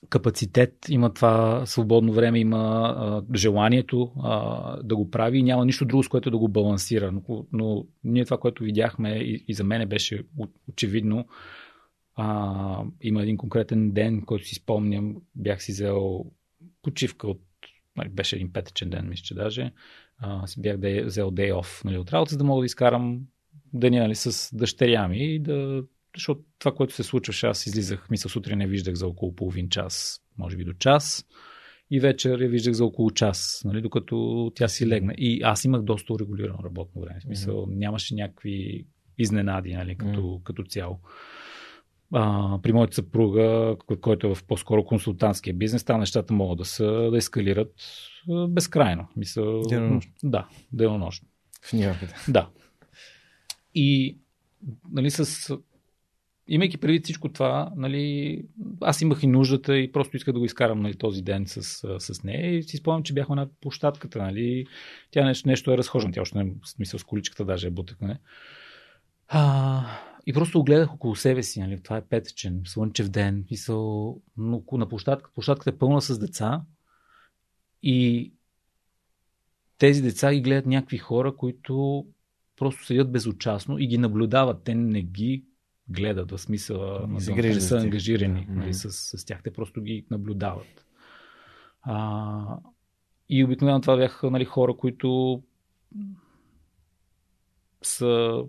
капацитет, 0.10 0.90
има 0.90 1.14
това 1.14 1.66
свободно 1.66 2.14
време, 2.14 2.40
има 2.40 2.58
а, 2.98 3.24
желанието 3.36 4.12
а, 4.24 4.84
да 4.84 4.96
го 4.96 5.12
прави 5.12 5.38
и 5.38 5.44
няма 5.44 5.66
нищо 5.66 5.86
друго, 5.86 6.04
с 6.04 6.08
което 6.08 6.32
да 6.32 6.38
го 6.38 6.48
балансира. 6.48 7.12
Но, 7.12 7.46
но 7.52 7.86
ние 8.04 8.26
това, 8.26 8.38
което 8.38 8.64
видяхме 8.64 9.10
и, 9.10 9.46
и 9.48 9.54
за 9.54 9.64
мене 9.64 9.86
беше 9.86 10.24
очевидно, 10.68 11.28
а, 12.16 12.84
има 13.02 13.24
един 13.24 13.38
конкретен 13.38 13.92
ден, 13.92 14.22
който 14.22 14.46
си 14.46 14.56
спомням, 14.56 15.16
бях 15.36 15.64
си 15.64 15.72
взел 15.72 16.26
почивка 16.82 17.28
от, 17.28 17.42
нали, 17.96 18.10
беше 18.10 18.36
един 18.36 18.54
петъчен 18.54 18.90
ден, 18.90 19.10
мисля, 19.10 19.24
че 19.24 19.36
даже, 19.36 19.72
а, 20.18 20.48
си 20.48 20.62
бях 20.62 20.78
да, 20.78 21.06
взел 21.06 21.32
day 21.32 21.54
off 21.54 21.86
нали, 21.86 21.98
от 21.98 22.14
работа, 22.14 22.32
за 22.32 22.38
да 22.38 22.44
мога 22.44 22.62
да 22.62 22.66
изкарам 22.66 23.20
деня 23.74 24.00
нали, 24.00 24.16
с 24.16 24.56
дъщеря 24.56 25.08
ми 25.08 25.36
и 25.36 25.40
да 25.40 25.84
защото 26.20 26.42
това, 26.60 26.72
което 26.72 26.94
се 26.94 27.04
случваше, 27.04 27.48
аз 27.48 27.66
излизах, 27.66 28.10
мисля, 28.10 28.30
сутрин 28.30 28.58
не 28.58 28.68
виждах 28.68 28.96
за 28.96 29.08
около 29.08 29.36
половин 29.36 29.70
час, 29.70 30.22
може 30.38 30.58
би 30.58 30.64
до 30.64 30.74
час. 30.74 31.26
И 31.92 32.00
вечер 32.00 32.40
я 32.40 32.50
виждах 32.50 32.74
за 32.74 32.86
около 32.86 33.12
час, 33.12 33.62
нали, 33.66 33.82
докато 33.82 34.52
тя 34.56 34.68
си 34.68 34.88
легна. 34.88 35.14
И 35.18 35.42
аз 35.44 35.66
имах 35.66 35.82
доста 35.82 36.14
урегулирано 36.14 36.64
работно 36.64 37.02
време. 37.02 37.20
В 37.20 37.24
смисъл, 37.24 37.66
нямаше 37.70 38.16
някакви 38.16 38.86
изненади, 39.18 39.74
нали, 39.74 39.98
като, 39.98 40.20
mm-hmm. 40.20 40.44
като 40.44 40.64
цяло. 40.64 41.00
А, 42.14 42.60
при 42.62 42.74
моята 42.74 42.96
съпруга, 42.96 43.76
който 44.02 44.28
е 44.28 44.36
в 44.36 44.44
по-скоро 44.44 44.86
консултантския 44.86 45.54
бизнес, 45.54 45.84
там 45.84 46.00
нещата 46.00 46.34
могат 46.34 46.58
да, 46.58 46.66
са, 46.66 46.86
да 47.12 47.18
ескалират 47.18 47.74
безкрайно. 48.50 49.08
Мисъл, 49.18 49.62
денонощно. 49.62 50.14
Да, 50.24 50.48
денонощно. 50.74 51.28
В 51.62 51.74
Нью-Йорк. 51.74 51.98
Да. 52.28 52.50
И 53.76 54.18
нали, 54.92 55.12
с 55.12 55.58
имайки 56.50 56.78
преди 56.78 57.00
всичко 57.00 57.30
това, 57.30 57.72
нали, 57.76 58.42
аз 58.82 59.02
имах 59.02 59.24
и 59.24 59.28
нуждата 59.28 59.78
и 59.78 59.92
просто 59.92 60.18
исках 60.18 60.34
да 60.34 60.40
го 60.40 60.46
изкарам 60.46 60.82
нали, 60.82 60.96
този 60.96 61.22
ден 61.22 61.48
с, 61.48 61.64
с 62.00 62.24
нея 62.24 62.56
и 62.56 62.64
си 62.64 62.78
спомням, 62.78 63.04
че 63.04 63.14
бяхме 63.14 63.36
на 63.36 63.48
площадката. 63.62 64.20
Нали, 64.20 64.66
тя 65.12 65.26
нещо, 65.26 65.48
нещо 65.48 65.72
е 65.72 65.78
разхождана, 65.78 66.14
тя 66.14 66.22
още 66.22 66.44
не 66.44 66.52
смисъл 66.66 67.00
с 67.00 67.04
количката 67.04 67.46
даже 67.46 67.68
е 67.68 67.72
бутък. 67.72 68.02
Нали. 68.02 68.18
А, 69.28 69.86
и 70.26 70.34
просто 70.34 70.60
огледах 70.60 70.94
около 70.94 71.16
себе 71.16 71.44
си. 71.44 71.60
Нали, 71.60 71.84
това 71.84 71.98
е 71.98 72.06
петъчен, 72.06 72.62
слънчев 72.66 73.10
ден. 73.10 73.46
Мисъл, 73.52 74.18
но 74.38 74.64
на 74.72 74.90
площадката, 74.90 75.34
площадката 75.34 75.70
е 75.70 75.78
пълна 75.78 76.02
с 76.02 76.20
деца 76.20 76.62
и 77.84 78.32
тези 79.78 80.02
деца 80.02 80.34
ги 80.34 80.42
гледат 80.42 80.66
някакви 80.66 80.98
хора, 80.98 81.36
които 81.36 82.06
просто 82.58 82.86
седят 82.86 83.12
безучастно 83.12 83.80
и 83.80 83.88
ги 83.88 83.98
наблюдават. 83.98 84.64
Те 84.64 84.76
не 84.76 85.02
ги 85.02 85.44
гледат, 85.90 86.32
в 86.32 86.38
смисъл 86.38 87.08
не 87.08 87.62
са 87.62 87.78
ангажирани 87.78 88.48
нали, 88.50 88.74
с, 88.74 88.92
с 88.92 89.26
тях. 89.26 89.44
Те 89.44 89.54
просто 89.54 89.82
ги 89.82 90.06
наблюдават. 90.12 90.86
А, 91.82 92.58
и 93.30 93.44
обикновено 93.44 93.82
това 93.82 93.98
бяха 93.98 94.32
нали, 94.32 94.46
хора, 94.46 94.74
които 94.74 95.42
са 97.82 98.44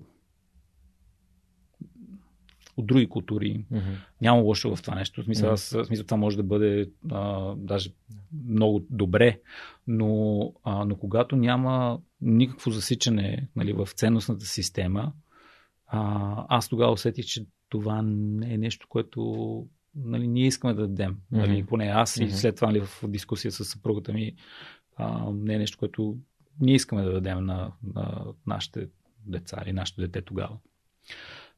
от 2.77 2.87
други 2.87 3.09
култури. 3.09 3.65
Mm-hmm. 3.73 3.97
Няма 4.23 4.41
лошо 4.41 4.77
в 4.77 4.83
това 4.83 4.95
нещо. 4.95 5.23
В 5.23 5.25
смисъл, 5.25 5.51
mm-hmm. 5.51 5.53
аз, 5.53 5.71
в 5.71 5.85
смисъл 5.85 6.05
това 6.05 6.17
може 6.17 6.37
да 6.37 6.43
бъде 6.43 6.91
а, 7.11 7.55
даже 7.57 7.91
много 8.47 8.87
добре, 8.91 9.41
но, 9.87 10.53
а, 10.65 10.85
но 10.85 10.97
когато 10.97 11.37
няма 11.37 12.01
никакво 12.21 12.71
засичане 12.71 13.49
нали, 13.57 13.73
в 13.73 13.89
ценностната 13.95 14.45
система, 14.45 15.13
а, 15.91 16.47
аз 16.49 16.69
тогава 16.69 16.93
усетих, 16.93 17.25
че 17.25 17.47
това 17.69 18.03
не 18.05 18.55
е 18.55 18.59
нещо, 18.59 18.87
което 18.89 19.67
нали, 19.95 20.27
ние 20.27 20.47
искаме 20.47 20.75
да 20.75 20.89
дадем. 20.89 21.13
Mm-hmm. 21.13 21.37
Нали, 21.37 21.67
поне 21.67 21.85
аз 21.85 22.15
mm-hmm. 22.15 22.25
и 22.25 22.31
след 22.31 22.57
това 22.57 22.69
нали, 22.69 22.81
в 22.81 23.05
дискусия 23.09 23.53
с 23.53 23.65
съпругата 23.65 24.13
ми 24.13 24.35
а, 24.97 25.31
не 25.33 25.55
е 25.55 25.59
нещо, 25.59 25.79
което 25.79 26.17
ние 26.61 26.75
искаме 26.75 27.03
да 27.03 27.13
дадем 27.13 27.45
на, 27.45 27.73
на 27.95 28.25
нашите 28.47 28.89
деца 29.27 29.63
или 29.67 29.73
нашето 29.73 30.01
дете 30.01 30.23
тогава. 30.23 30.59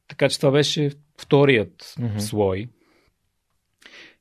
Така 0.07 0.29
че 0.29 0.39
това 0.39 0.51
беше 0.51 0.91
вторият 1.17 1.81
mm-hmm. 1.81 2.19
слой. 2.19 2.69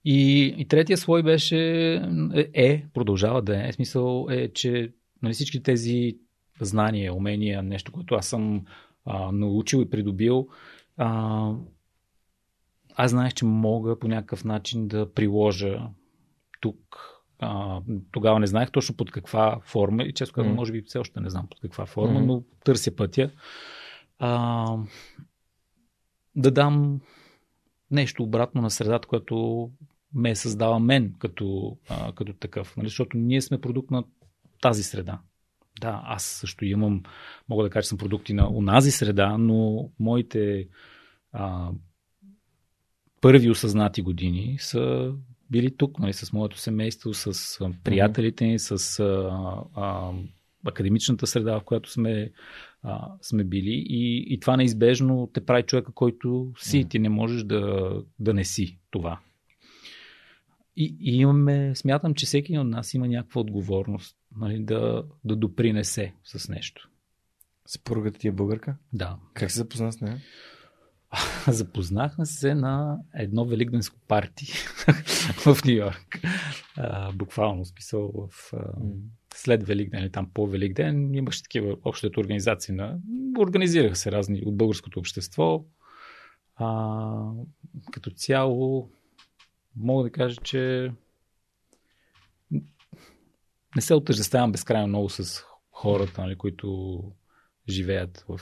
И, 0.04 0.54
и 0.58 0.68
третия 0.68 0.96
слой 0.96 1.22
беше 1.22 1.94
е, 2.34 2.50
е, 2.54 2.84
продължава 2.94 3.42
да 3.42 3.68
е, 3.68 3.72
смисъл 3.72 4.26
е, 4.30 4.52
че 4.52 4.92
нали, 5.22 5.34
всички 5.34 5.62
тези 5.62 6.16
знания, 6.60 7.14
умения, 7.14 7.62
нещо, 7.62 7.92
което 7.92 8.14
аз 8.14 8.26
съм 8.26 8.64
а, 9.04 9.32
научил 9.32 9.78
и 9.78 9.90
придобил, 9.90 10.48
а, 10.96 11.52
аз 12.94 13.10
знаех, 13.10 13.34
че 13.34 13.44
мога 13.44 13.98
по 13.98 14.08
някакъв 14.08 14.44
начин 14.44 14.88
да 14.88 15.12
приложа 15.12 15.88
тук. 16.60 17.08
А, 17.38 17.80
тогава 18.10 18.40
не 18.40 18.46
знаех 18.46 18.70
точно 18.70 18.96
под 18.96 19.10
каква 19.10 19.60
форма 19.64 20.02
и 20.02 20.12
често 20.12 20.34
казвам, 20.34 20.52
mm. 20.52 20.56
може 20.56 20.72
би 20.72 20.82
все 20.82 20.98
още 20.98 21.20
не 21.20 21.30
знам 21.30 21.46
под 21.50 21.60
каква 21.60 21.86
форма, 21.86 22.20
mm. 22.20 22.24
но 22.24 22.42
търся 22.64 22.96
пътя. 22.96 23.30
А, 24.18 24.76
да 26.36 26.50
дам 26.50 27.00
нещо 27.90 28.22
обратно 28.22 28.62
на 28.62 28.70
средата, 28.70 29.08
което 29.08 29.70
ме 30.14 30.30
е 30.30 30.36
създава 30.36 30.78
мен 30.78 31.14
като, 31.18 31.76
а, 31.88 32.12
като 32.12 32.32
такъв. 32.32 32.76
Нали? 32.76 32.88
Защото 32.88 33.16
ние 33.16 33.42
сме 33.42 33.60
продукт 33.60 33.90
на 33.90 34.04
тази 34.60 34.82
среда. 34.82 35.20
Да, 35.82 36.02
аз 36.04 36.24
също 36.24 36.64
имам, 36.64 37.02
мога 37.48 37.64
да 37.64 37.70
кажа, 37.70 37.82
че 37.82 37.88
съм 37.88 37.98
продукти 37.98 38.32
на 38.32 38.50
унази 38.50 38.90
среда, 38.90 39.38
но 39.38 39.90
моите 39.98 40.68
а, 41.32 41.70
първи 43.20 43.50
осъзнати 43.50 44.02
години 44.02 44.56
са 44.58 45.12
били 45.50 45.76
тук, 45.76 45.98
нали, 45.98 46.12
с 46.12 46.32
моето 46.32 46.58
семейство, 46.58 47.14
с 47.14 47.58
приятелите 47.84 48.46
ни, 48.46 48.58
с 48.58 49.00
а, 49.00 49.30
а, 49.74 50.12
академичната 50.66 51.26
среда, 51.26 51.60
в 51.60 51.64
която 51.64 51.90
сме, 51.90 52.30
а, 52.82 53.12
сме 53.22 53.44
били. 53.44 53.84
И, 53.88 54.34
и 54.34 54.40
това 54.40 54.56
неизбежно 54.56 55.30
те 55.32 55.44
прави 55.44 55.62
човека, 55.62 55.92
който 55.92 56.52
си. 56.58 56.88
Ти 56.88 56.98
не 56.98 57.08
можеш 57.08 57.44
да, 57.44 57.92
да 58.18 58.34
не 58.34 58.44
си 58.44 58.78
това. 58.90 59.20
И, 60.76 60.96
и 61.00 61.16
имаме, 61.16 61.74
смятам, 61.74 62.14
че 62.14 62.26
всеки 62.26 62.58
от 62.58 62.68
нас 62.68 62.94
има 62.94 63.08
някаква 63.08 63.40
отговорност 63.40 64.16
нали, 64.36 64.64
да, 64.64 65.04
да 65.24 65.36
допринесе 65.36 66.14
с 66.24 66.48
нещо. 66.48 66.90
Съпругата 67.66 68.18
ти 68.18 68.28
е 68.28 68.32
българка? 68.32 68.76
Да. 68.92 69.16
Как 69.34 69.50
се 69.50 69.58
запозна 69.58 69.92
с 69.92 70.00
нея? 70.00 70.20
Запознахме 71.48 72.26
се 72.26 72.54
на 72.54 72.98
едно 73.14 73.44
великденско 73.44 73.96
парти 74.08 74.46
в 75.44 75.56
Нью 75.64 75.74
Йорк. 75.74 76.20
буквално 77.14 77.64
списал 77.64 78.12
в, 78.12 78.52
а, 78.52 78.72
след 79.34 79.62
Великден 79.62 80.00
или 80.00 80.12
там 80.12 80.30
по 80.34 80.46
Великден 80.46 81.14
имаше 81.14 81.42
такива 81.42 81.76
общите 81.84 82.20
организации 82.20 82.74
на... 82.74 82.98
Организираха 83.38 83.96
се 83.96 84.12
разни 84.12 84.42
от 84.46 84.56
българското 84.56 84.98
общество. 84.98 85.64
А, 86.56 87.30
като 87.92 88.10
цяло 88.10 88.90
мога 89.76 90.02
да 90.02 90.10
кажа, 90.10 90.36
че 90.36 90.92
не 93.76 93.82
се 93.82 93.94
отъждествявам 93.94 94.52
безкрайно 94.52 94.88
много 94.88 95.08
с 95.08 95.42
хората, 95.70 96.20
нали, 96.20 96.36
които 96.36 97.02
живеят 97.68 98.24
в 98.28 98.40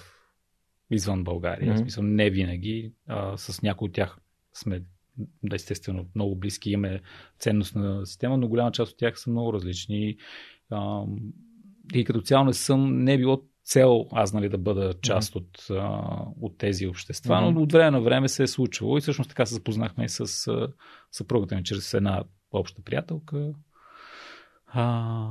извън 0.90 1.24
България. 1.24 1.72
Mm-hmm. 1.72 1.76
В 1.76 1.78
смисъл, 1.78 2.02
не 2.02 2.30
винаги. 2.30 2.92
А, 3.06 3.36
с 3.36 3.62
някои 3.62 3.88
от 3.88 3.94
тях 3.94 4.18
сме 4.54 4.82
да, 5.42 5.56
естествено, 5.56 6.06
много 6.14 6.36
близки, 6.36 6.70
имаме 6.70 7.00
ценностна 7.38 8.06
система, 8.06 8.36
но 8.36 8.48
голяма 8.48 8.72
част 8.72 8.92
от 8.92 8.98
тях 8.98 9.20
са 9.20 9.30
много 9.30 9.52
различни. 9.52 10.16
А, 10.70 11.04
и 11.94 12.04
като 12.04 12.20
цяло 12.20 12.44
не 12.44 12.52
съм, 12.52 13.04
не 13.04 13.12
е 13.12 13.18
било 13.18 13.42
цел 13.64 14.06
аз 14.12 14.32
нали, 14.32 14.48
да 14.48 14.58
бъда 14.58 14.94
част 15.02 15.34
mm-hmm. 15.34 15.36
от, 15.36 15.66
а, 15.70 16.14
от 16.40 16.58
тези 16.58 16.86
общества, 16.86 17.34
mm-hmm. 17.34 17.50
но 17.50 17.62
от 17.62 17.72
време 17.72 17.90
на 17.90 18.00
време 18.00 18.28
се 18.28 18.42
е 18.42 18.46
случвало 18.46 18.98
и 18.98 19.00
всъщност 19.00 19.30
така 19.30 19.46
се 19.46 19.54
запознахме 19.54 20.04
и 20.04 20.08
с 20.08 20.46
а, 20.48 20.68
съпругата 21.12 21.56
ми 21.56 21.64
чрез 21.64 21.94
една 21.94 22.24
обща 22.52 22.82
приятелка. 22.82 23.52
А, 24.72 25.26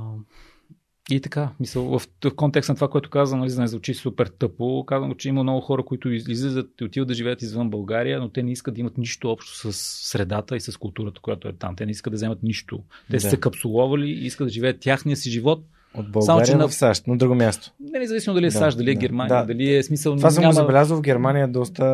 и 1.10 1.20
така, 1.20 1.50
мисъл, 1.60 1.98
в, 1.98 2.08
в 2.24 2.34
контекст 2.36 2.68
на 2.68 2.74
това, 2.74 2.88
което 2.88 3.10
казвам, 3.10 3.40
нали, 3.40 3.52
не 3.58 3.66
звучи 3.66 3.94
супер 3.94 4.26
тъпо, 4.26 4.84
казвам, 4.86 5.14
че 5.14 5.28
има 5.28 5.42
много 5.42 5.60
хора, 5.60 5.82
които 5.82 6.10
излизат 6.10 6.70
и 6.80 6.84
отиват 6.84 7.08
да 7.08 7.14
живеят 7.14 7.42
извън 7.42 7.70
България, 7.70 8.20
но 8.20 8.28
те 8.28 8.42
не 8.42 8.52
искат 8.52 8.74
да 8.74 8.80
имат 8.80 8.98
нищо 8.98 9.30
общо 9.30 9.72
с 9.72 9.72
средата 10.08 10.56
и 10.56 10.60
с 10.60 10.76
културата, 10.76 11.20
която 11.20 11.48
е 11.48 11.52
там. 11.52 11.76
Те 11.76 11.86
не 11.86 11.90
искат 11.90 12.10
да 12.10 12.14
вземат 12.14 12.42
нищо. 12.42 12.82
Те 13.10 13.16
да. 13.16 13.20
са 13.20 13.30
се 13.30 13.40
капсуловали 13.40 14.10
и 14.10 14.26
искат 14.26 14.46
да 14.46 14.52
живеят 14.52 14.80
тяхния 14.80 15.16
си 15.16 15.30
живот. 15.30 15.64
От 15.94 16.10
България 16.10 16.46
Само, 16.46 16.60
че 16.60 16.68
в 16.68 16.74
САЩ, 16.74 17.06
на 17.06 17.16
друго 17.16 17.34
място. 17.34 17.72
Не, 17.80 17.98
независимо 17.98 18.34
дали 18.34 18.46
е 18.46 18.48
да, 18.48 18.58
САЩ, 18.58 18.78
дали 18.78 18.90
е 18.90 18.94
да, 18.94 19.00
Германия, 19.00 19.40
да. 19.40 19.46
дали 19.46 19.74
е 19.74 19.82
смисъл. 19.82 20.16
Това 20.16 20.30
съм 20.30 20.42
няма... 20.42 20.52
забелязал 20.52 20.96
в 20.96 21.00
Германия 21.00 21.48
доста 21.48 21.84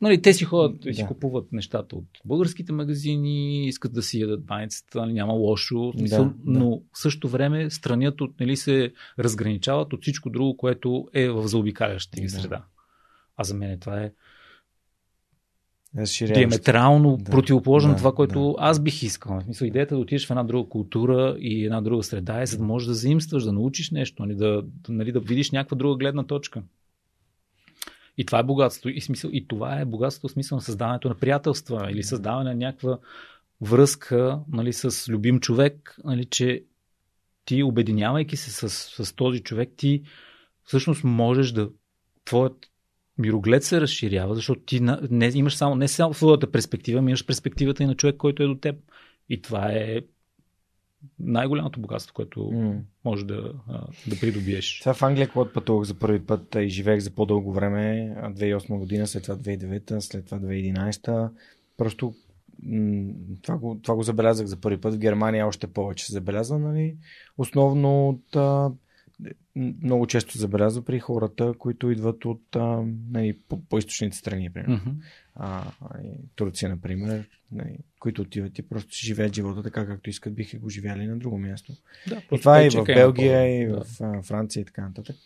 Нали, 0.00 0.22
те 0.22 0.32
си 0.32 0.44
ходят 0.44 0.84
и 0.86 0.94
си 0.94 1.04
купуват 1.08 1.52
нещата 1.52 1.96
от 1.96 2.06
българските 2.24 2.72
магазини, 2.72 3.66
искат 3.66 3.92
да 3.92 4.02
си 4.02 4.20
ядат 4.20 4.44
баницата, 4.44 5.00
нали, 5.00 5.12
няма 5.12 5.32
лошо, 5.32 5.92
смисъл, 5.98 6.24
да, 6.24 6.34
но 6.44 6.70
да. 6.70 6.76
в 6.92 7.00
същото 7.00 7.28
време 7.28 7.70
странят 7.70 8.20
от, 8.20 8.40
нали, 8.40 8.56
се 8.56 8.92
разграничават 9.18 9.92
от 9.92 10.02
всичко 10.02 10.30
друго, 10.30 10.56
което 10.56 11.08
е 11.12 11.28
в 11.28 11.48
заобикалящата 11.48 12.20
ги 12.20 12.26
да. 12.26 12.32
среда. 12.32 12.64
А 13.36 13.44
за 13.44 13.54
мен 13.54 13.80
това 13.80 14.00
е 14.00 14.12
диаметрално 16.26 17.16
да, 17.16 17.30
противоположно 17.30 17.90
да, 17.90 17.96
това, 17.96 18.14
което 18.14 18.40
да. 18.40 18.54
аз 18.58 18.80
бих 18.80 19.02
искал. 19.02 19.40
В 19.40 19.44
смисъл, 19.44 19.66
идеята 19.66 19.94
да 19.94 20.00
отидеш 20.00 20.26
в 20.26 20.30
една 20.30 20.44
друга 20.44 20.68
култура 20.68 21.36
и 21.40 21.64
една 21.64 21.80
друга 21.80 22.02
среда 22.02 22.42
е, 22.42 22.46
за 22.46 22.58
да 22.58 22.64
можеш 22.64 22.86
да 22.86 22.94
заимстваш, 22.94 23.44
да 23.44 23.52
научиш 23.52 23.90
нещо, 23.90 24.22
нали, 24.22 24.34
да, 24.34 24.62
да, 24.62 24.92
нали, 24.92 25.12
да 25.12 25.20
видиш 25.20 25.50
някаква 25.50 25.76
друга 25.76 25.96
гледна 25.96 26.24
точка. 26.24 26.62
И 28.18 28.26
това 28.26 28.38
е 28.38 28.42
богатство. 28.42 28.88
И, 28.88 29.00
смисъл, 29.00 29.30
и 29.32 29.48
това 29.48 29.80
е 29.80 29.84
богатство 29.84 30.28
в 30.28 30.32
смисъл 30.32 30.56
на 30.56 30.62
създаването 30.62 31.08
на 31.08 31.14
приятелства 31.14 31.90
или 31.90 32.02
създаване 32.02 32.50
на 32.50 32.56
някаква 32.56 32.98
връзка 33.60 34.40
нали, 34.52 34.72
с 34.72 35.08
любим 35.08 35.40
човек, 35.40 35.96
нали, 36.04 36.24
че 36.24 36.64
ти, 37.44 37.62
обединявайки 37.62 38.36
се 38.36 38.50
с, 38.50 38.70
с 39.04 39.12
този 39.12 39.40
човек, 39.40 39.72
ти 39.76 40.02
всъщност 40.64 41.04
можеш 41.04 41.52
да. 41.52 41.70
Твоят 42.24 42.70
мироглед 43.18 43.64
се 43.64 43.80
разширява, 43.80 44.34
защото 44.34 44.60
ти 44.60 44.80
не, 45.10 45.30
имаш 45.34 45.56
само, 45.56 45.74
не 45.74 45.88
само 45.88 46.14
своята 46.14 46.50
перспектива, 46.50 46.98
имаш 46.98 47.26
перспективата 47.26 47.82
и 47.82 47.86
на 47.86 47.94
човек, 47.94 48.16
който 48.16 48.42
е 48.42 48.46
до 48.46 48.54
теб. 48.54 48.76
И 49.28 49.42
това 49.42 49.72
е 49.72 50.00
най-голямото 51.18 51.80
богатство, 51.80 52.14
което 52.14 52.40
mm. 52.40 52.80
може 53.04 53.26
да, 53.26 53.52
да 54.08 54.20
придобиеш. 54.20 54.80
Сега 54.82 54.94
в 54.94 55.02
Англия, 55.02 55.28
когато 55.28 55.52
пътувах 55.52 55.84
за 55.84 55.98
първи 55.98 56.26
път 56.26 56.54
и 56.54 56.68
живеех 56.68 57.00
за 57.00 57.10
по-дълго 57.10 57.52
време, 57.52 58.14
2008 58.22 58.78
година, 58.78 59.06
след 59.06 59.22
това 59.22 59.36
2009, 59.36 59.98
след 59.98 60.24
това 60.24 60.38
2011, 60.38 61.30
просто 61.76 62.14
това 63.42 63.58
го, 63.58 63.80
това 63.82 63.94
го 63.94 64.02
забелязах 64.02 64.46
за 64.46 64.60
първи 64.60 64.80
път. 64.80 64.94
В 64.94 64.98
Германия 64.98 65.46
още 65.46 65.66
повече 65.66 66.06
се 66.06 66.12
забелязва, 66.12 66.58
нали? 66.58 66.96
Основно 67.38 68.08
от 68.08 68.36
много 69.56 70.06
често 70.06 70.38
забелязва 70.38 70.84
при 70.84 70.98
хората, 70.98 71.54
които 71.58 71.90
идват 71.90 72.24
от 72.24 72.56
а, 72.56 72.82
нали, 73.10 73.38
по, 73.48 73.60
по-источните 73.64 74.16
страни, 74.16 74.52
примерно. 74.52 74.76
Mm-hmm. 74.76 74.94
А, 75.34 75.64
Турция, 76.34 76.68
например, 76.68 77.28
нали, 77.52 77.78
които 78.00 78.22
отиват 78.22 78.58
и 78.58 78.68
просто 78.68 78.94
си 78.94 79.06
живеят 79.06 79.34
живота 79.34 79.62
така, 79.62 79.86
както 79.86 80.10
искат, 80.10 80.34
биха 80.34 80.58
го 80.58 80.68
живяли 80.68 81.06
на 81.06 81.18
друго 81.18 81.38
място. 81.38 81.72
Да, 82.08 82.22
и 82.32 82.38
това 82.38 82.60
е 82.60 82.66
и 82.66 82.70
в 82.70 82.84
Белгия, 82.84 83.62
и 83.62 83.66
да. 83.66 83.84
в 83.84 84.00
а, 84.00 84.22
Франция 84.22 84.60
и 84.60 84.64
така 84.64 84.82
нататък. 84.82 85.16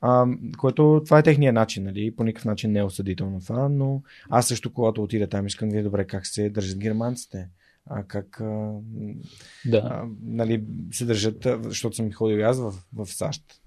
А, 0.00 0.26
което 0.58 1.02
това 1.04 1.18
е 1.18 1.22
техния 1.22 1.52
начин, 1.52 1.84
нали? 1.84 2.16
По 2.16 2.24
никакъв 2.24 2.44
начин 2.44 2.72
не 2.72 2.78
е 2.78 2.84
осъдително 2.84 3.40
това, 3.40 3.68
но 3.68 4.02
аз 4.30 4.48
също, 4.48 4.72
когато 4.72 5.02
отида 5.02 5.28
там, 5.28 5.46
искам 5.46 5.68
да 5.68 5.76
видя 5.76 5.84
добре 5.84 6.04
как 6.04 6.26
се 6.26 6.50
държат 6.50 6.78
германците 6.78 7.48
а, 7.86 8.04
как 8.04 8.40
а, 8.40 8.80
да. 9.66 9.78
а, 9.78 10.08
нали, 10.22 10.64
се 10.92 11.04
държат, 11.04 11.46
защото 11.62 11.96
съм 11.96 12.12
ходил 12.12 12.46
аз 12.46 12.58
в, 12.58 12.74
в 12.92 13.06
САЩ. 13.06 13.60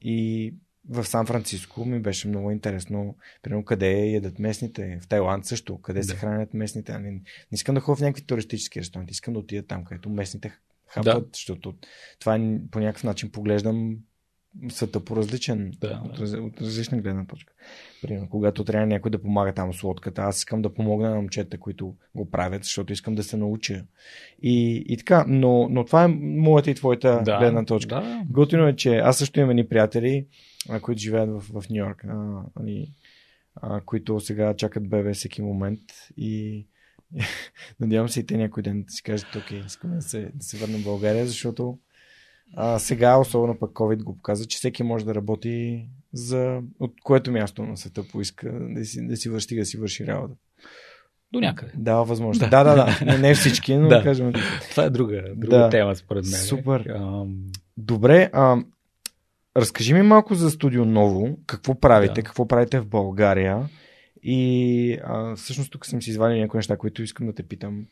И 0.00 0.54
в 0.88 1.04
Сан 1.04 1.26
Франциско 1.26 1.84
ми 1.84 2.00
беше 2.00 2.28
много 2.28 2.50
интересно, 2.50 3.16
примерно 3.42 3.64
къде 3.64 4.06
ядат 4.06 4.38
местните, 4.38 4.98
в 5.02 5.08
Тайланд 5.08 5.46
също, 5.46 5.80
къде 5.80 6.00
да. 6.00 6.06
се 6.06 6.16
хранят 6.16 6.54
местните. 6.54 6.98
Не, 6.98 7.10
не 7.10 7.22
искам 7.52 7.74
да 7.74 7.80
ходя 7.80 7.96
в 7.96 8.00
някакви 8.00 8.26
туристически 8.26 8.80
ресторанти, 8.80 9.10
искам 9.10 9.34
да 9.34 9.40
отида 9.40 9.66
там, 9.66 9.84
където 9.84 10.10
местните 10.10 10.52
хапват, 10.88 11.24
да. 11.24 11.30
защото 11.34 11.74
това 12.18 12.36
е, 12.36 12.58
по 12.70 12.80
някакъв 12.80 13.04
начин 13.04 13.30
поглеждам 13.30 13.96
света 14.68 15.04
по 15.04 15.16
различен, 15.16 15.72
да, 15.80 16.02
от, 16.04 16.30
да. 16.30 16.42
от 16.42 16.60
различна 16.60 16.98
гледна 16.98 17.24
точка. 17.26 17.52
Примерно, 18.02 18.28
когато 18.28 18.64
трябва 18.64 18.86
някой 18.86 19.10
да 19.10 19.22
помага 19.22 19.52
там 19.52 19.74
с 19.74 19.82
лодката, 19.82 20.22
аз 20.22 20.38
искам 20.38 20.62
да 20.62 20.74
помогна 20.74 21.10
на 21.10 21.16
момчета, 21.16 21.58
които 21.58 21.94
го 22.14 22.30
правят, 22.30 22.64
защото 22.64 22.92
искам 22.92 23.14
да 23.14 23.22
се 23.22 23.36
науча. 23.36 23.84
И, 24.42 24.84
и 24.88 24.96
така, 24.96 25.24
но, 25.28 25.68
но 25.70 25.84
това 25.84 26.04
е 26.04 26.08
моята 26.08 26.70
и 26.70 26.74
твоята 26.74 27.22
да, 27.24 27.38
гледна 27.38 27.64
точка. 27.64 27.94
Да. 27.94 28.22
Готино 28.30 28.66
е, 28.66 28.76
че 28.76 28.96
аз 28.96 29.18
също 29.18 29.40
имам 29.40 29.56
ни 29.56 29.68
приятели, 29.68 30.26
а, 30.68 30.80
които 30.80 31.00
живеят 31.00 31.30
в, 31.30 31.40
в 31.40 31.70
Нью 31.70 31.78
Йорк, 31.78 32.04
а, 32.04 32.42
а, 32.56 32.86
а, 33.56 33.80
които 33.80 34.20
сега 34.20 34.54
чакат 34.56 34.88
бебе 34.88 35.12
всеки 35.12 35.42
момент 35.42 35.80
и 36.16 36.66
надявам 37.80 38.08
се 38.08 38.20
и 38.20 38.26
те 38.26 38.36
някой 38.36 38.62
ден 38.62 38.82
да 38.82 38.92
си 38.92 39.02
кажат, 39.02 39.36
окей, 39.36 39.62
искам 39.66 39.94
да 39.94 40.02
се, 40.02 40.30
да 40.34 40.44
се 40.44 40.56
върна 40.56 40.78
в 40.78 40.84
България, 40.84 41.26
защото 41.26 41.78
а, 42.56 42.78
сега, 42.78 43.16
особено 43.16 43.58
пък 43.58 43.70
COVID 43.70 44.02
го 44.02 44.16
показва, 44.16 44.46
че 44.46 44.56
всеки 44.56 44.82
може 44.82 45.04
да 45.04 45.14
работи 45.14 45.86
за 46.12 46.60
от 46.80 46.92
което 47.02 47.32
място 47.32 47.62
на 47.62 47.76
света 47.76 48.02
поиска 48.12 48.52
да 48.52 48.84
си, 48.84 49.06
да 49.06 49.16
си 49.16 49.28
върши, 49.28 49.56
да 49.56 49.64
си 49.64 49.76
върши 49.76 50.06
работа. 50.06 50.34
До 51.32 51.40
някъде. 51.40 51.72
Да, 51.76 52.02
възможно. 52.02 52.48
Да, 52.48 52.64
да, 52.64 52.74
да. 52.74 52.74
да. 52.74 53.04
Не, 53.04 53.18
не 53.18 53.34
всички, 53.34 53.76
но 53.76 53.88
да. 53.88 54.02
кажем. 54.02 54.32
Това 54.70 54.84
е 54.84 54.90
друга, 54.90 55.22
друга 55.36 55.58
да. 55.58 55.70
тема, 55.70 55.96
според 55.96 56.24
мен. 56.24 56.40
Супер. 56.40 56.80
Ам... 56.80 57.36
Добре, 57.76 58.30
а, 58.32 58.56
разкажи 59.56 59.94
ми 59.94 60.02
малко 60.02 60.34
за 60.34 60.50
Студио 60.50 60.84
Ново. 60.84 61.38
Какво 61.46 61.80
правите? 61.80 62.14
Да. 62.14 62.22
Какво 62.22 62.48
правите 62.48 62.80
в 62.80 62.86
България? 62.86 63.68
И 64.22 64.98
а, 65.04 65.36
всъщност 65.36 65.72
тук 65.72 65.86
съм 65.86 66.02
си 66.02 66.10
извадил 66.10 66.38
някои 66.38 66.58
неща, 66.58 66.76
които 66.76 67.02
искам 67.02 67.26
да 67.26 67.34
те 67.34 67.42
питам 67.42 67.86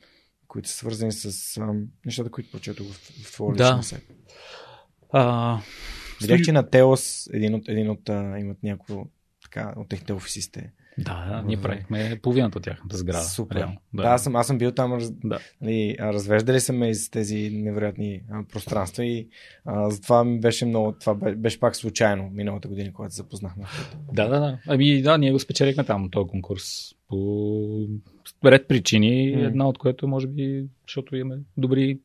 които 0.51 0.69
са 0.69 0.75
свързани 0.75 1.13
с 1.13 1.57
а, 1.57 1.75
нещата, 2.07 2.31
които 2.31 2.51
прочетох 2.51 2.87
в, 2.87 2.93
в 3.25 3.33
твоя 3.33 3.57
да. 3.57 3.65
личен 3.65 3.83
сайт. 3.83 4.03
А, 5.13 5.59
Видях, 6.21 6.41
че 6.43 6.53
на 6.53 6.71
Теос 6.71 7.29
един 7.33 7.55
от, 7.55 7.69
един 7.69 7.91
от 7.91 8.09
а, 8.09 8.39
имат 8.39 8.63
някакво 8.63 9.05
така, 9.43 9.75
от 9.77 9.89
техните 9.89 10.13
офисисте. 10.13 10.73
Да, 10.99 11.27
да, 11.29 11.43
ние 11.43 11.61
правихме 11.61 12.19
половината 12.23 12.59
от 12.59 12.65
тяхната 12.65 12.97
сграда. 12.97 13.25
Супер. 13.25 13.57
Реално, 13.57 13.77
да. 13.95 14.03
да, 14.03 14.09
аз 14.09 14.25
съм, 14.25 14.37
аз 14.37 14.47
съм 14.47 14.59
бил 14.59 14.73
там. 14.73 14.93
Раз... 14.93 15.11
Да. 15.25 15.39
Нали, 15.61 15.97
развеждали 16.01 16.61
са 16.61 16.73
ме 16.73 16.91
из 16.91 17.11
тези 17.11 17.51
невероятни 17.53 18.23
а, 18.31 18.45
пространства 18.53 19.05
и 19.05 19.29
а, 19.65 19.91
затова 19.91 20.25
ми 20.25 20.41
беше 20.41 20.67
много. 20.67 20.93
Това 20.93 21.15
беше 21.15 21.61
пак 21.61 21.77
случайно 21.77 22.31
миналата 22.33 22.69
година, 22.69 22.93
когато 22.93 23.15
се 23.15 23.23
запознахме. 23.23 23.65
Да, 24.13 24.29
да, 24.29 24.41
да. 24.41 24.59
Ами 24.67 25.03
да, 25.03 25.19
ние 25.19 25.33
го 25.33 25.39
спечелихме 25.39 25.85
там 25.85 26.11
този 26.11 26.29
конкурс 26.29 26.65
по 27.11 27.89
ред 28.45 28.69
причини, 28.69 29.37
mm. 29.37 29.47
една 29.47 29.69
от 29.69 29.79
което 29.79 30.09
може 30.09 30.27
би, 30.27 30.67
защото 30.87 31.17
имаме 31.17 31.43
добри 31.57 31.99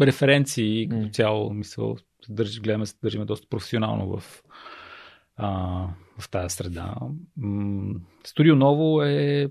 референции 0.00 0.82
и 0.82 0.88
като 0.88 1.02
mm. 1.02 1.12
цяло, 1.12 1.54
мисъл, 1.54 1.96
държи, 2.28 2.60
гледаме, 2.60 2.86
се 2.86 2.94
държиме 3.02 3.24
доста 3.24 3.48
професионално 3.48 4.16
в, 4.16 4.42
а, 5.36 5.48
в 6.18 6.30
тази 6.30 6.54
среда. 6.54 6.94
Студио 8.24 8.56
Ново 8.56 9.02
е 9.02 9.48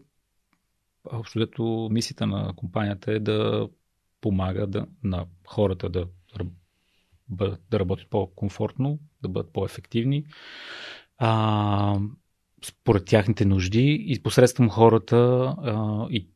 общо 1.05 1.87
мисията 1.91 2.27
на 2.27 2.53
компанията 2.55 3.11
е 3.11 3.19
да 3.19 3.69
помага 4.21 4.67
да, 4.67 4.85
на 5.03 5.25
хората 5.47 5.89
да, 5.89 6.07
да 7.71 7.79
работят 7.79 8.09
по-комфортно, 8.09 8.99
да 9.21 9.29
бъдат 9.29 9.53
по-ефективни. 9.53 10.25
А, 11.17 11.99
според 12.65 13.05
тяхните 13.05 13.45
нужди 13.45 14.05
и 14.07 14.23
посредством 14.23 14.69
хората 14.69 15.17
а, 15.57 16.07
и 16.09 16.27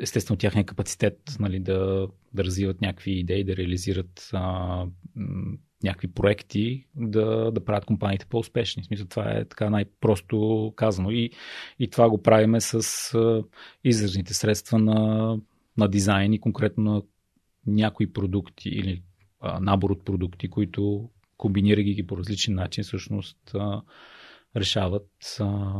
естествено 0.00 0.38
тяхния 0.38 0.66
капацитет 0.66 1.18
нали, 1.40 1.60
да, 1.60 2.08
да 2.34 2.44
развиват 2.44 2.80
някакви 2.80 3.12
идеи, 3.12 3.44
да 3.44 3.56
реализират 3.56 4.30
а, 4.32 4.86
някакви 5.82 6.08
проекти, 6.08 6.86
да, 6.96 7.50
да 7.50 7.64
правят 7.64 7.84
компаниите 7.84 8.26
по-успешни. 8.26 8.82
В 8.82 8.86
смисъл, 8.86 9.06
това 9.06 9.30
е 9.30 9.44
така 9.44 9.70
най-просто 9.70 10.72
казано. 10.76 11.10
И, 11.10 11.30
и 11.78 11.90
това 11.90 12.10
го 12.10 12.22
правиме 12.22 12.60
с 12.60 12.74
а, 13.14 13.44
изразните 13.84 14.34
средства 14.34 14.78
на, 14.78 15.38
на 15.76 15.88
дизайн 15.88 16.32
и 16.32 16.40
конкретно 16.40 16.84
на 16.92 17.02
някои 17.66 18.12
продукти 18.12 18.68
или 18.68 19.02
а, 19.40 19.60
набор 19.60 19.90
от 19.90 20.04
продукти, 20.04 20.48
които 20.48 21.10
комбинирайки 21.36 21.94
ги 21.94 22.06
по 22.06 22.16
различен 22.16 22.54
начин, 22.54 22.84
всъщност 22.84 23.38
а, 23.54 23.82
решават 24.56 25.36
а, 25.40 25.72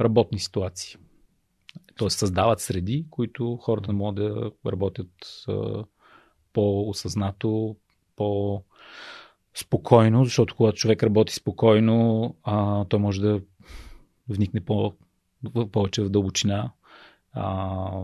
работни 0.00 0.38
ситуации. 0.38 0.96
Тоест 1.96 2.18
създават 2.18 2.60
среди, 2.60 3.06
които 3.10 3.56
хората 3.56 3.92
могат 3.92 4.14
да 4.14 4.50
работят 4.66 5.10
а, 5.48 5.84
по-осъзнато, 6.52 7.76
по- 8.16 8.62
спокойно, 9.54 10.24
защото 10.24 10.56
когато 10.56 10.76
човек 10.76 11.02
работи 11.02 11.34
спокойно, 11.34 12.34
а, 12.42 12.84
той 12.84 12.98
може 13.00 13.20
да 13.20 13.40
вникне 14.28 14.60
по, 14.60 14.94
повече 15.72 16.02
в 16.02 16.10
дълбочина. 16.10 16.72
А, 17.32 18.02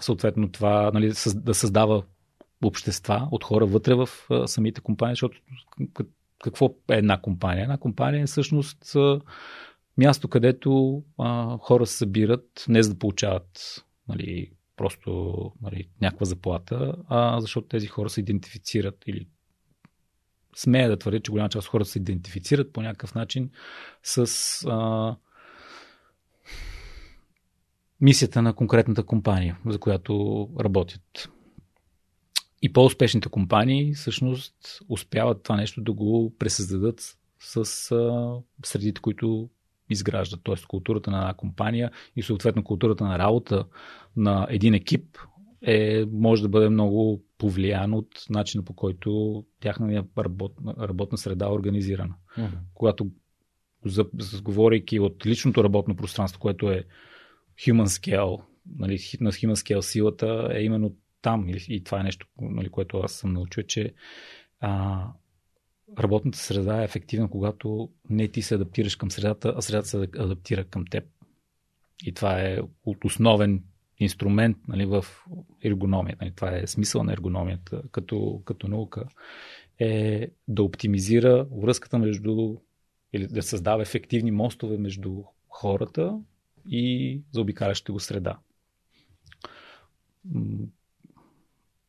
съответно 0.00 0.52
това 0.52 0.90
нали, 0.94 1.12
да 1.34 1.54
създава 1.54 2.02
общества 2.64 3.28
от 3.30 3.44
хора 3.44 3.66
вътре 3.66 3.94
в 3.94 4.08
а, 4.30 4.48
самите 4.48 4.80
компании, 4.80 5.12
защото 5.12 5.40
какво 6.42 6.74
е 6.90 6.96
една 6.96 7.20
компания? 7.20 7.62
Една 7.62 7.76
компания 7.76 8.22
е 8.22 8.26
всъщност 8.26 8.96
място, 9.98 10.28
където 10.28 11.02
а, 11.18 11.58
хора 11.58 11.86
се 11.86 11.96
събират 11.96 12.64
не 12.68 12.82
за 12.82 12.92
да 12.92 12.98
получават 12.98 13.84
нали, 14.08 14.50
просто 14.76 15.34
нали, 15.62 15.88
някаква 16.00 16.26
заплата, 16.26 16.94
а 17.08 17.40
защото 17.40 17.68
тези 17.68 17.86
хора 17.86 18.10
се 18.10 18.20
идентифицират 18.20 19.04
или 19.06 19.26
смея 20.56 20.88
да 20.88 20.98
твърдя, 20.98 21.20
че 21.20 21.30
голяма 21.30 21.48
част 21.48 21.66
от 21.66 21.70
хората 21.70 21.90
се 21.90 21.98
идентифицират 21.98 22.72
по 22.72 22.82
някакъв 22.82 23.14
начин 23.14 23.50
с 24.02 24.26
а, 24.68 25.16
мисията 28.00 28.42
на 28.42 28.54
конкретната 28.54 29.02
компания, 29.02 29.58
за 29.66 29.78
която 29.78 30.48
работят. 30.60 31.30
И 32.62 32.72
по-успешните 32.72 33.28
компании 33.28 33.94
всъщност 33.94 34.54
успяват 34.88 35.42
това 35.42 35.56
нещо 35.56 35.80
да 35.80 35.92
го 35.92 36.34
пресъздадат 36.38 37.18
с 37.40 37.56
а, 37.90 38.34
средите, 38.64 39.00
които 39.00 39.50
изграждат. 39.90 40.40
Т.е. 40.44 40.54
културата 40.68 41.10
на 41.10 41.18
една 41.18 41.34
компания 41.34 41.90
и 42.16 42.22
съответно 42.22 42.64
културата 42.64 43.04
на 43.04 43.18
работа 43.18 43.64
на 44.16 44.46
един 44.50 44.74
екип 44.74 45.18
е, 45.62 46.04
може 46.12 46.42
да 46.42 46.48
бъде 46.48 46.68
много 46.68 47.24
повлиян 47.38 47.94
от 47.94 48.08
начина 48.30 48.64
по 48.64 48.74
който 48.74 49.44
тяхната 49.60 50.04
работна, 50.18 50.74
работна 50.78 51.18
среда 51.18 51.46
е 51.46 51.52
организирана. 51.52 52.14
Uh-huh. 52.38 52.50
Когато 52.74 53.10
за, 53.84 54.04
говорейки 54.42 55.00
от 55.00 55.26
личното 55.26 55.64
работно 55.64 55.96
пространство, 55.96 56.40
което 56.40 56.70
е 56.70 56.84
human 57.58 57.86
scale, 57.86 58.42
нали, 58.76 58.98
на 59.20 59.32
human 59.32 59.54
scale 59.54 59.80
силата 59.80 60.48
е 60.52 60.62
именно 60.62 60.96
там. 61.22 61.46
И, 61.68 61.84
това 61.84 62.00
е 62.00 62.02
нещо, 62.02 62.26
нали, 62.40 62.68
което 62.68 62.98
аз 62.98 63.12
съм 63.12 63.32
научил, 63.32 63.62
че 63.62 63.94
а, 64.60 65.06
работната 65.98 66.38
среда 66.38 66.80
е 66.80 66.84
ефективна, 66.84 67.30
когато 67.30 67.90
не 68.10 68.28
ти 68.28 68.42
се 68.42 68.54
адаптираш 68.54 68.96
към 68.96 69.10
средата, 69.10 69.54
а 69.56 69.62
средата 69.62 69.88
се 69.88 69.96
адаптира 69.96 70.64
към 70.64 70.84
теб. 70.86 71.04
И 72.04 72.14
това 72.14 72.40
е 72.40 72.58
основен 73.04 73.64
инструмент 73.98 74.56
нали, 74.68 74.86
в 74.86 75.04
ергономия. 75.64 76.16
Нали, 76.20 76.32
това 76.36 76.56
е 76.56 76.66
смисъл 76.66 77.04
на 77.04 77.12
ергономията 77.12 77.82
като, 77.90 78.42
като 78.44 78.68
наука. 78.68 79.04
Е 79.78 80.28
да 80.48 80.62
оптимизира 80.62 81.46
връзката 81.50 81.98
между 81.98 82.56
или 83.12 83.26
да 83.26 83.42
създава 83.42 83.82
ефективни 83.82 84.30
мостове 84.30 84.78
между 84.78 85.22
хората 85.48 86.20
и 86.68 87.20
заобикалящата 87.32 87.92
го 87.92 88.00
среда. 88.00 88.38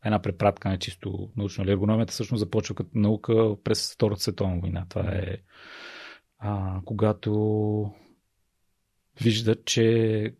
Една 0.05 0.21
препратка 0.21 0.69
на 0.69 0.79
чисто 0.79 1.31
научно. 1.37 1.71
Ергономията 1.71 2.11
всъщност 2.11 2.39
започва 2.39 2.75
като 2.75 2.89
наука 2.93 3.55
през 3.63 3.93
Втората 3.93 4.21
световна 4.21 4.59
война. 4.59 4.85
Това 4.89 5.11
е 5.11 5.37
а, 6.39 6.81
когато 6.85 7.91
виждат, 9.21 9.65
че 9.65 10.35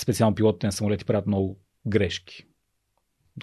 специално 0.00 0.34
пилотите 0.34 0.66
на 0.66 0.72
самолети 0.72 1.04
правят 1.04 1.26
много 1.26 1.60
грешки, 1.86 2.46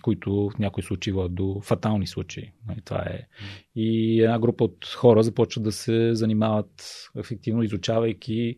които 0.01 0.49
в 0.55 0.59
някои 0.59 0.83
случаи 0.83 1.13
водят 1.13 1.35
до 1.35 1.61
фатални 1.63 2.07
случаи. 2.07 2.51
Нали, 2.67 2.81
това 2.85 3.01
е. 3.01 3.27
И 3.75 4.21
една 4.21 4.39
група 4.39 4.63
от 4.63 4.85
хора 4.85 5.23
започват 5.23 5.63
да 5.63 5.71
се 5.71 6.15
занимават 6.15 7.09
ефективно, 7.17 7.63
изучавайки 7.63 8.57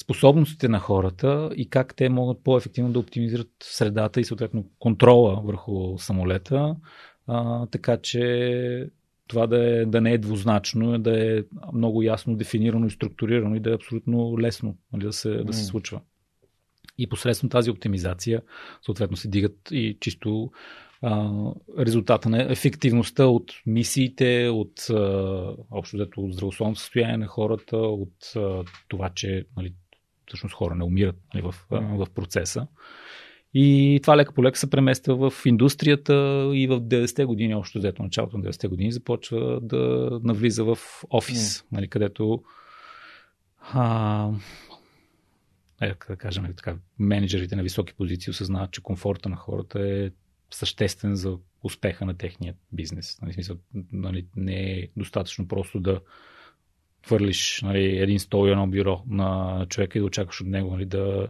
способностите 0.00 0.68
на 0.68 0.78
хората 0.78 1.50
и 1.56 1.70
как 1.70 1.94
те 1.94 2.08
могат 2.08 2.44
по-ефективно 2.44 2.92
да 2.92 2.98
оптимизират 2.98 3.50
средата 3.62 4.20
и 4.20 4.24
съответно 4.24 4.66
контрола 4.78 5.42
върху 5.44 5.98
самолета, 5.98 6.76
а, 7.26 7.66
така 7.66 7.96
че 7.96 8.90
това 9.28 9.46
да, 9.46 9.80
е, 9.80 9.86
да 9.86 10.00
не 10.00 10.12
е 10.12 10.18
двузначно, 10.18 10.98
да 10.98 11.38
е 11.38 11.42
много 11.72 12.02
ясно 12.02 12.36
дефинирано 12.36 12.86
и 12.86 12.90
структурирано 12.90 13.54
и 13.54 13.60
да 13.60 13.70
е 13.70 13.74
абсолютно 13.74 14.38
лесно 14.38 14.76
нали, 14.92 15.04
да, 15.04 15.12
се, 15.12 15.30
да 15.30 15.52
се 15.52 15.64
случва. 15.64 16.00
И 16.98 17.08
посредством 17.08 17.50
тази 17.50 17.70
оптимизация, 17.70 18.42
съответно, 18.82 19.16
се 19.16 19.28
дигат 19.28 19.56
и 19.70 19.96
чисто 20.00 20.50
а, 21.02 21.32
резултата 21.78 22.28
на 22.28 22.52
ефективността 22.52 23.26
от 23.26 23.52
мисиите, 23.66 24.48
от 24.48 24.90
а, 24.90 25.54
общо 25.70 25.96
взето 25.96 26.20
от 26.20 26.32
здравословното 26.32 26.80
състояние 26.80 27.16
на 27.16 27.26
хората, 27.26 27.76
от 27.76 28.32
а, 28.36 28.64
това, 28.88 29.10
че 29.14 29.44
нали, 29.56 29.74
всъщност 30.26 30.54
хора 30.54 30.74
не 30.74 30.84
умират 30.84 31.16
нали, 31.34 31.42
в, 31.42 31.54
в 31.70 32.06
процеса. 32.14 32.66
И 33.54 34.00
това 34.02 34.16
лека 34.16 34.32
по 34.32 34.44
лека 34.44 34.58
се 34.58 34.70
премества 34.70 35.30
в 35.30 35.46
индустрията 35.46 36.12
и 36.54 36.66
в 36.66 36.80
90-те 36.80 37.24
години, 37.24 37.54
общо 37.54 37.78
взето 37.78 38.02
началото 38.02 38.38
на 38.38 38.44
90-те 38.44 38.68
години, 38.68 38.92
започва 38.92 39.60
да 39.60 40.10
навлиза 40.22 40.64
в 40.64 40.78
офис, 41.10 41.60
mm. 41.60 41.64
нали, 41.72 41.88
където 41.88 42.42
а, 43.72 44.30
е, 45.80 45.94
да 46.08 46.16
кажем 46.16 46.42
нали, 46.42 46.54
така, 46.56 46.76
менеджерите 46.98 47.56
на 47.56 47.62
високи 47.62 47.94
позиции 47.94 48.30
осъзнават, 48.30 48.70
че 48.70 48.82
комфорта 48.82 49.28
на 49.28 49.36
хората 49.36 49.88
е 49.88 50.10
съществен 50.50 51.14
за 51.14 51.38
успеха 51.62 52.04
на 52.04 52.16
техния 52.16 52.54
бизнес. 52.72 53.18
Нали, 53.22 53.32
смисъл, 53.32 53.56
нали, 53.92 54.26
не 54.36 54.70
е 54.70 54.88
достатъчно 54.96 55.48
просто 55.48 55.80
да 55.80 56.00
хвърлиш 57.06 57.62
нали, 57.62 57.98
един 57.98 58.18
стол 58.18 58.48
и 58.48 58.50
едно 58.50 58.66
бюро 58.66 59.02
на 59.06 59.66
човека 59.68 59.98
и 59.98 60.00
да 60.00 60.06
очакваш 60.06 60.40
от 60.40 60.46
него 60.46 60.70
нали, 60.70 60.84
да, 60.84 61.28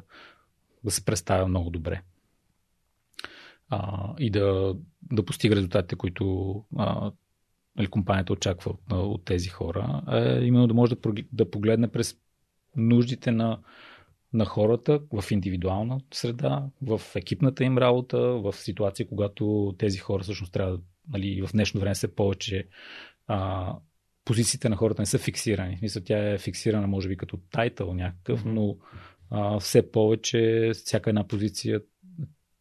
да 0.85 0.91
се 0.91 1.05
представя 1.05 1.49
много 1.49 1.71
добре. 1.71 2.03
А, 3.69 4.11
и 4.19 4.31
да, 4.31 4.77
да 5.13 5.25
постига 5.25 5.57
резултатите, 5.57 5.97
които 5.97 6.55
а, 6.77 7.13
нали, 7.77 7.87
компанията 7.87 8.33
очаква 8.33 8.71
от, 8.71 8.93
от 8.93 9.25
тези 9.25 9.49
хора. 9.49 10.03
Е, 10.13 10.45
именно 10.45 10.67
да 10.67 10.75
може 10.75 10.95
да, 10.95 11.13
да 11.33 11.51
погледне 11.51 11.89
през 11.89 12.17
нуждите 12.77 13.31
на 13.31 13.59
на 14.33 14.45
хората 14.45 15.01
в 15.13 15.31
индивидуална 15.31 16.01
среда, 16.15 16.67
в 16.83 17.01
екипната 17.15 17.65
им 17.65 17.79
работа, 17.79 18.19
в 18.19 18.53
ситуации, 18.53 19.07
когато 19.07 19.75
тези 19.79 19.99
хора 19.99 20.23
всъщност 20.23 20.53
трябва, 20.53 20.79
нали, 21.09 21.43
в 21.47 21.53
днешно 21.53 21.81
време 21.81 21.95
се 21.95 22.15
повече 22.15 22.69
а, 23.27 23.73
позициите 24.27 24.69
на 24.69 24.77
хората 24.77 25.03
не 25.03 25.07
са 25.07 25.19
фиксирани. 25.19 25.79
Мисля, 25.83 26.01
тя 26.01 26.33
е 26.33 26.39
фиксирана, 26.39 26.87
може 26.87 27.09
би, 27.09 27.17
като 27.17 27.37
тайтъл 27.51 27.95
някакъв, 27.95 28.45
но 28.45 28.77
а, 29.31 29.61
все 29.61 29.91
повече 29.91 30.71
всяка 30.75 31.11
една 31.11 31.29
позиция 31.29 31.81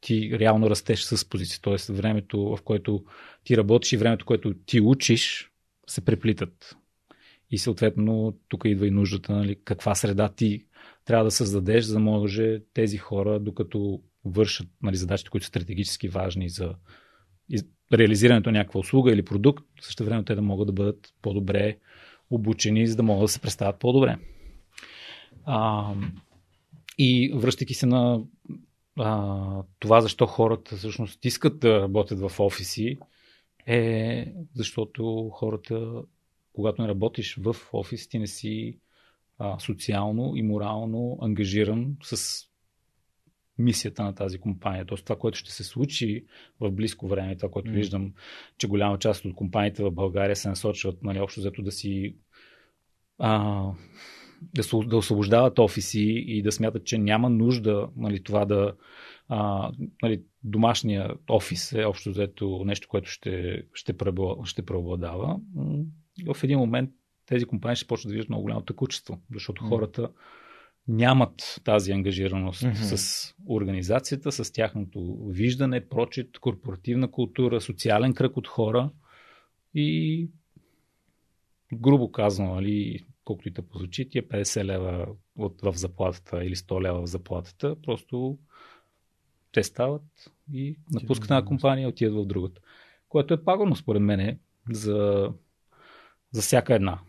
ти 0.02 0.40
реално 0.40 0.70
растеш 0.70 1.02
с 1.02 1.30
позиция. 1.30 1.60
Тоест, 1.62 1.88
времето, 1.88 2.56
в 2.58 2.62
което 2.64 3.06
ти 3.44 3.58
работиш 3.58 3.94
и 3.94 3.98
времето, 3.98 4.26
което 4.26 4.54
ти 4.54 4.82
учиш, 4.82 5.52
се 5.88 6.06
преплитат. 6.06 6.78
И 7.52 7.58
съответно, 7.58 8.38
тук 8.48 8.62
идва 8.66 8.88
и 8.88 8.92
нуждата, 8.92 9.34
нали, 9.34 9.58
каква 9.64 9.96
среда 9.96 10.30
ти 10.30 10.66
трябва 11.06 11.26
да 11.26 11.32
създадеш, 11.32 11.84
за 11.84 11.94
да 11.94 12.00
може 12.00 12.62
тези 12.74 12.98
хора, 12.98 13.40
докато 13.40 14.02
вършат 14.26 14.68
нали, 14.82 14.96
задачите, 14.96 15.30
които 15.30 15.46
са 15.46 15.50
стратегически 15.50 16.08
важни 16.08 16.50
за 16.50 16.76
реализирането 17.94 18.52
на 18.52 18.58
някаква 18.58 18.80
услуга 18.80 19.14
или 19.14 19.26
продукт, 19.26 19.66
също 19.82 20.06
време 20.06 20.24
те 20.24 20.36
да 20.36 20.42
могат 20.42 20.68
да 20.68 20.74
бъдат 20.74 21.14
по-добре 21.22 21.78
обучени, 22.30 22.88
за 22.88 22.96
да 22.96 23.04
могат 23.04 23.24
да 23.24 23.28
се 23.28 23.42
представят 23.42 23.80
по-добре. 23.80 24.18
А, 25.46 25.94
и 26.98 27.34
връщайки 27.36 27.74
се 27.74 27.86
на 27.86 28.22
а, 29.00 29.64
това, 29.80 30.02
защо 30.02 30.26
хората 30.26 30.76
всъщност 30.76 31.26
искат 31.26 31.60
да 31.60 31.82
работят 31.82 32.20
в 32.20 32.40
офиси, 32.40 32.98
е 33.66 34.34
защото 34.54 35.30
хората, 35.30 36.02
когато 36.54 36.82
не 36.82 36.88
работиш 36.88 37.36
в 37.36 37.56
офис, 37.74 38.08
ти 38.08 38.20
не 38.20 38.28
си 38.28 38.80
а, 39.40 39.60
социално 39.60 40.36
и 40.36 40.44
морално 40.44 41.18
ангажиран 41.22 41.98
с 42.04 42.42
мисията 43.58 44.04
на 44.04 44.16
тази 44.16 44.38
компания. 44.38 44.86
Тоест 44.86 45.06
това, 45.06 45.20
което 45.20 45.38
ще 45.38 45.52
се 45.52 45.64
случи 45.64 46.26
в 46.60 46.72
близко 46.72 47.08
време, 47.08 47.36
това, 47.36 47.50
което 47.50 47.72
mm. 47.72 47.74
виждам, 47.74 48.14
че 48.58 48.68
голяма 48.68 49.00
част 49.00 49.26
от 49.26 49.36
компаниите 49.36 49.84
в 49.84 49.92
България 49.92 50.36
се 50.36 50.50
насочват 50.50 51.04
нали, 51.04 51.20
общо 51.20 51.42
зато 51.42 51.62
да 51.62 51.72
си 51.72 52.16
а, 53.20 53.64
да, 54.42 54.80
да 54.86 54.98
освобождават 54.98 55.60
офиси 55.60 56.24
и 56.28 56.42
да 56.42 56.52
смятат, 56.52 56.86
че 56.86 56.98
няма 56.98 57.30
нужда 57.30 57.90
нали, 57.98 58.24
това 58.24 58.46
да 58.46 58.74
а, 59.28 59.72
нали, 60.02 60.24
домашния 60.44 61.14
офис 61.30 61.74
е 61.74 61.86
общо 61.86 62.10
взето 62.10 62.64
нещо, 62.66 62.88
което 62.88 63.10
ще, 63.10 63.64
ще, 63.74 63.96
ще 64.44 64.66
преобладава. 64.66 65.40
В 66.34 66.44
един 66.44 66.60
момент 66.60 66.90
тези 67.26 67.46
компании 67.46 67.76
ще 67.76 67.88
почнат 67.88 68.10
да 68.10 68.14
виждат 68.14 68.30
много 68.30 68.42
голямо 68.42 68.62
тъкучество, 68.62 69.20
защото 69.34 69.64
mm. 69.64 69.70
хората 69.70 70.10
нямат 70.88 71.62
тази 71.64 71.92
ангажираност 71.92 72.62
mm-hmm. 72.62 72.96
с 72.96 73.34
организацията, 73.48 74.32
с 74.32 74.52
тяхното 74.52 75.18
виждане, 75.28 75.90
прочит, 75.90 76.40
корпоративна 76.40 77.12
култура, 77.12 77.62
социален 77.62 78.14
кръг 78.14 78.38
от 78.38 78.48
хора 78.48 78.90
и 79.74 80.30
грубо 81.74 82.12
казано, 82.12 82.56
нали, 82.56 83.06
колкото 83.24 83.48
и 83.48 83.52
да 83.52 83.62
позвучи, 83.62 84.10
тия 84.10 84.24
50 84.24 84.64
лева 84.64 85.08
от, 85.36 85.62
в 85.62 85.74
заплатата 85.76 86.46
или 86.46 86.56
100 86.56 86.82
лева 86.82 87.02
в 87.02 87.10
заплатата, 87.10 87.76
просто 87.82 88.38
те 89.52 89.64
стават 89.64 90.32
и 90.54 90.78
напускат 90.92 91.26
една 91.26 91.46
компания 91.46 91.90
отиват 91.90 92.24
в 92.24 92.28
другата. 92.28 92.62
Което 93.10 93.34
е 93.34 93.44
пагубно 93.44 93.76
според 93.76 94.02
мен 94.02 94.40
за, 94.72 95.32
за 96.32 96.42
всяка 96.42 96.76
една 96.76 97.00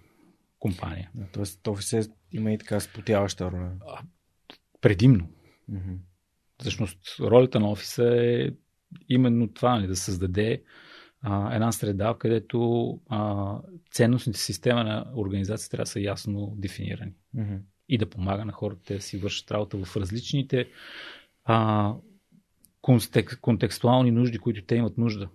компания. 0.58 1.10
Да, 1.14 1.26
тоест, 1.32 1.66
офисе 1.66 2.08
има 2.32 2.52
и 2.52 2.58
така 2.58 2.80
спотяваща 2.80 3.50
роля. 3.50 3.72
предимно. 4.80 5.28
Mm-hmm. 5.70 5.96
Всъщност, 6.60 6.98
ролята 7.20 7.60
на 7.60 7.70
офиса 7.70 8.16
е 8.16 8.50
именно 9.08 9.52
това, 9.52 9.74
нали, 9.76 9.86
да 9.86 9.96
създаде 9.96 10.62
а, 11.20 11.54
една 11.54 11.72
среда, 11.72 12.16
където 12.18 12.90
а, 13.08 13.52
ценностните 13.90 14.38
системи 14.38 14.82
на 14.82 15.12
организация 15.16 15.70
трябва 15.70 15.82
да 15.82 15.90
са 15.90 16.00
ясно 16.00 16.54
дефинирани. 16.56 17.12
Mm-hmm. 17.36 17.60
И 17.88 17.98
да 17.98 18.10
помага 18.10 18.44
на 18.44 18.52
хората 18.52 18.94
да 18.94 19.00
си 19.00 19.18
вършат 19.18 19.50
работа 19.50 19.84
в 19.84 19.96
различните 19.96 20.68
а, 21.44 21.94
контекст, 22.80 23.40
контекстуални 23.40 24.10
нужди, 24.10 24.38
които 24.38 24.64
те 24.64 24.74
имат 24.74 24.98
нужда 24.98 25.28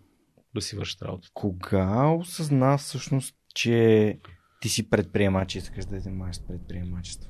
да 0.55 0.61
си 0.61 0.75
вършат 0.75 1.01
работа. 1.01 1.29
Кога 1.33 2.09
осъзна 2.09 2.77
всъщност, 2.77 3.35
че 3.55 4.19
ти 4.61 4.69
си 4.69 4.89
предприемач 4.89 5.55
и 5.55 5.57
искаш 5.57 5.85
да 5.85 5.99
занимаваш 5.99 6.35
с 6.35 6.39
предприемачество? 6.39 7.29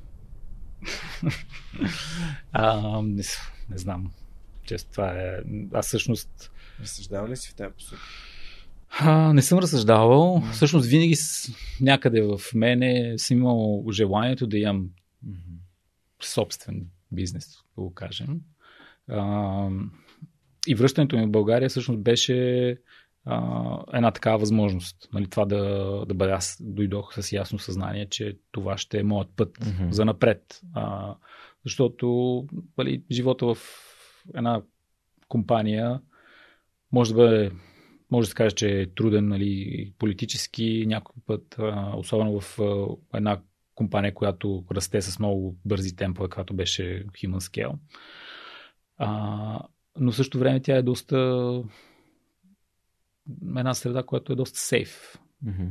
а, 2.52 3.02
не, 3.02 3.22
не 3.70 3.78
знам. 3.78 4.12
Често 4.64 4.90
това 4.90 5.12
е. 5.12 5.38
Аз 5.72 5.86
всъщност. 5.86 6.52
Разсъждава 6.80 7.28
ли 7.28 7.36
си 7.36 7.50
в 7.50 7.54
тази 7.54 7.74
посока? 7.74 8.02
А, 8.98 9.32
не 9.32 9.42
съм 9.42 9.58
разсъждавал. 9.58 10.42
Mm-hmm. 10.42 10.52
Всъщност 10.52 10.86
винаги 10.86 11.16
с, 11.16 11.52
някъде 11.80 12.22
в 12.22 12.40
мене 12.54 13.14
съм 13.18 13.36
имал 13.36 13.84
желанието 13.92 14.46
да 14.46 14.58
имам 14.58 14.90
mm-hmm. 15.26 16.24
собствен 16.24 16.86
бизнес, 17.12 17.48
да 17.76 17.82
го 17.82 17.94
кажем. 17.94 18.40
А, 19.08 19.68
и 20.66 20.74
връщането 20.74 21.16
ми 21.16 21.26
в 21.26 21.30
България 21.30 21.68
всъщност 21.68 22.00
беше 22.00 22.76
а, 23.24 23.78
една 23.92 24.10
такава 24.10 24.38
възможност. 24.38 25.08
Нали, 25.12 25.30
това 25.30 25.44
да, 25.44 25.58
да 26.08 26.14
бъда, 26.14 26.32
аз 26.32 26.58
дойдох 26.60 27.14
с 27.20 27.32
ясно 27.32 27.58
съзнание, 27.58 28.06
че 28.06 28.38
това 28.50 28.78
ще 28.78 28.98
е 28.98 29.02
моят 29.02 29.28
път 29.36 29.58
mm-hmm. 29.58 29.90
за 29.90 30.04
напред. 30.04 30.60
А, 30.74 31.14
защото 31.64 32.46
нали, 32.78 33.02
живота 33.10 33.54
в 33.54 33.58
една 34.34 34.62
компания 35.28 36.00
може 36.92 37.10
да 37.10 37.16
бъде 37.16 37.50
може 38.10 38.26
да 38.26 38.30
се 38.30 38.34
каже, 38.34 38.54
че 38.54 38.80
е 38.80 38.94
труден 38.94 39.28
нали, 39.28 39.92
политически 39.98 40.84
някой 40.86 41.14
път, 41.26 41.56
а, 41.58 41.96
особено 41.96 42.40
в 42.40 42.58
а, 42.58 42.86
една 43.14 43.40
компания, 43.74 44.14
която 44.14 44.64
расте 44.70 45.02
с 45.02 45.18
много 45.18 45.56
бързи 45.64 45.96
темпове, 45.96 46.28
която 46.28 46.54
беше 46.54 47.06
Human 47.06 47.38
Scale. 47.38 47.74
А, 48.98 49.60
но 49.98 50.12
в 50.12 50.16
същото 50.16 50.38
време 50.38 50.62
тя 50.62 50.76
е 50.76 50.82
доста 50.82 51.16
една 53.56 53.74
среда, 53.74 54.02
която 54.02 54.32
е 54.32 54.36
доста 54.36 54.58
сейф. 54.58 55.18
Mm-hmm. 55.46 55.70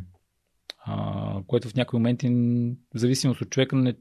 А, 0.85 1.43
което 1.47 1.69
в 1.69 1.75
някои 1.75 1.99
моменти, 1.99 2.29
в 2.95 2.99
зависимост 2.99 3.41
от 3.41 3.49
човека, 3.49 3.75
не, 3.75 3.95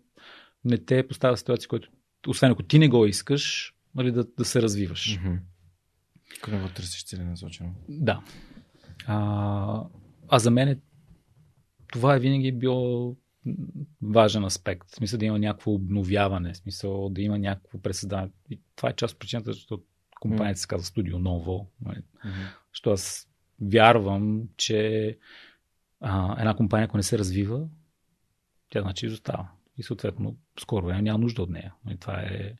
не 0.65 0.79
те 0.79 1.09
поставя 1.09 1.37
ситуация, 1.37 1.69
която, 1.69 1.91
освен 2.29 2.51
ако 2.51 2.63
ти 2.63 2.79
не 2.79 2.89
го 2.89 3.07
искаш, 3.07 3.75
нали, 3.95 4.13
да, 4.13 4.25
да 4.39 4.45
се 4.45 4.63
развиваш. 4.63 5.19
Mm-hmm. 5.19 6.63
Го 6.63 6.75
търсиш 6.75 7.05
целенасочено? 7.05 7.75
Да. 7.89 8.23
А, 9.07 9.85
а 10.29 10.39
за 10.39 10.51
мен 10.51 10.69
е, 10.69 10.81
това 11.93 12.17
е 12.17 12.21
винаги 12.21 12.53
било 12.53 13.17
важен 14.03 14.45
аспект. 14.45 14.91
В 14.91 14.95
смисъл 14.95 15.19
да 15.19 15.25
има 15.25 15.39
някакво 15.39 15.73
обновяване, 15.73 16.53
в 16.53 16.57
смисъл 16.57 17.09
да 17.09 17.23
има 17.23 17.39
някакво 17.39 17.79
пресъздаване. 17.79 18.31
И 18.51 18.61
това 18.77 18.91
е 18.91 18.97
част 18.97 19.15
от 19.15 19.21
причината, 19.21 19.53
защото 19.53 19.85
компанията 20.21 20.61
се 20.61 20.67
казва 20.67 20.87
Студио 20.87 21.19
Ново. 21.19 21.71
Mm-hmm. 21.85 22.03
Защото 22.73 22.91
аз 22.91 23.30
вярвам, 23.61 24.49
че 24.57 25.19
а, 26.01 26.41
една 26.41 26.55
компания, 26.55 26.85
ако 26.85 26.97
не 26.97 27.03
се 27.03 27.19
развива, 27.19 27.69
тя 28.71 28.83
значи 28.83 29.07
изостава. 29.07 29.49
И 29.79 29.83
съответно, 29.83 30.37
скоро 30.61 30.87
време 30.87 31.03
няма 31.03 31.19
нужда 31.19 31.43
от 31.43 31.51
нея. 31.51 31.75
И 31.91 31.97
това 31.97 32.21
е, 32.21 32.55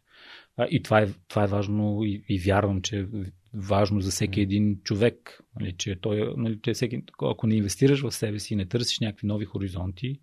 и 0.71 0.83
това 0.83 1.01
е, 1.01 1.09
това 1.29 1.45
е 1.45 1.47
важно 1.47 2.05
и, 2.05 2.25
и 2.29 2.39
вярвам, 2.39 2.83
че 2.83 3.01
е 3.01 3.07
важно 3.55 4.01
за 4.01 4.11
всеки 4.11 4.41
един 4.41 4.81
човек. 4.83 5.41
Нали, 5.61 5.73
че 5.77 6.01
той, 6.01 6.35
нали, 6.37 6.59
че 6.63 6.73
всеки, 6.73 7.03
ако 7.23 7.47
не 7.47 7.57
инвестираш 7.57 8.01
в 8.01 8.13
себе 8.13 8.39
си 8.39 8.55
и 8.55 8.57
не 8.57 8.67
търсиш 8.67 9.01
някакви 9.01 9.27
нови 9.27 9.45
хоризонти, 9.45 10.21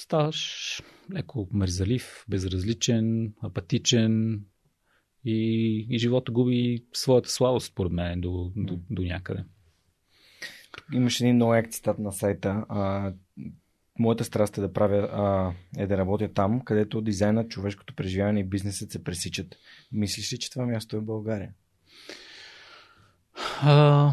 ставаш 0.00 0.82
леко 1.14 1.48
мързалив, 1.52 2.24
безразличен, 2.28 3.34
апатичен, 3.42 4.44
и, 5.26 5.86
и 5.90 5.98
живота 5.98 6.32
губи 6.32 6.84
своята 6.92 7.30
слабост, 7.30 7.66
според 7.66 7.92
мен, 7.92 8.20
до, 8.20 8.52
до, 8.56 8.78
до 8.90 9.02
някъде. 9.02 9.44
Имаше 10.92 11.24
един 11.24 11.34
много 11.34 11.54
як 11.54 11.70
цитат 11.70 11.98
на 11.98 12.12
сайта. 12.12 12.64
А, 12.68 13.12
моята 13.98 14.24
страст 14.24 14.58
е 14.58 14.60
да 14.60 14.72
правя, 14.72 15.08
а, 15.12 15.52
е 15.82 15.86
да 15.86 15.98
работя 15.98 16.32
там, 16.32 16.60
където 16.60 17.00
дизайна, 17.00 17.48
човешкото 17.48 17.94
преживяване 17.94 18.40
и 18.40 18.44
бизнесът 18.44 18.90
се 18.90 19.04
пресичат. 19.04 19.56
Мислиш 19.92 20.32
ли, 20.32 20.38
че 20.38 20.50
това 20.50 20.66
място 20.66 20.96
е 20.96 21.00
в 21.00 21.04
България? 21.04 21.52
А, 23.62 24.12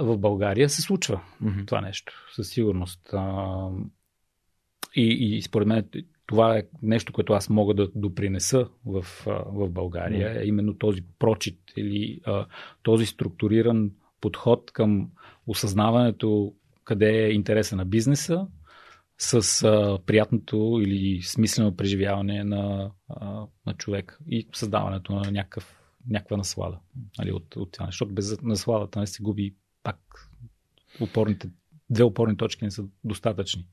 в 0.00 0.18
България 0.18 0.68
се 0.68 0.82
случва 0.82 1.22
mm-hmm. 1.42 1.66
това 1.66 1.80
нещо, 1.80 2.12
със 2.34 2.48
сигурност. 2.48 3.00
А, 3.12 3.68
и, 4.96 5.36
и 5.36 5.42
според 5.42 5.68
мен 5.68 5.88
това 6.30 6.58
е 6.58 6.62
нещо, 6.82 7.12
което 7.12 7.32
аз 7.32 7.48
мога 7.48 7.74
да 7.74 7.88
допринеса 7.94 8.68
в, 8.86 9.06
в 9.26 9.70
България, 9.70 10.34
mm. 10.34 10.44
именно 10.44 10.74
този 10.74 11.02
прочит 11.18 11.58
или 11.76 12.20
а, 12.24 12.46
този 12.82 13.06
структуриран 13.06 13.90
подход 14.20 14.70
към 14.70 15.10
осъзнаването 15.46 16.54
къде 16.84 17.26
е 17.26 17.32
интереса 17.32 17.76
на 17.76 17.84
бизнеса 17.84 18.46
с 19.18 19.62
а, 19.62 19.98
приятното 20.06 20.80
или 20.82 21.22
смислено 21.22 21.76
преживяване 21.76 22.44
на, 22.44 22.90
а, 23.08 23.46
на 23.66 23.74
човек 23.74 24.18
и 24.28 24.48
създаването 24.52 25.12
на 25.12 25.30
някакъв, 25.30 25.80
някаква 26.08 26.36
наслада 26.36 26.78
нали, 27.18 27.32
от, 27.32 27.56
от 27.56 27.68
тя. 27.72 27.86
Защото 27.86 28.14
без 28.14 28.42
насладата 28.42 29.00
не 29.00 29.06
се 29.06 29.22
губи 29.22 29.54
пак 29.82 30.30
опорните, 31.00 31.50
две 31.90 32.02
опорни 32.02 32.36
точки 32.36 32.64
не 32.64 32.70
са 32.70 32.84
достатъчни. 33.04 33.66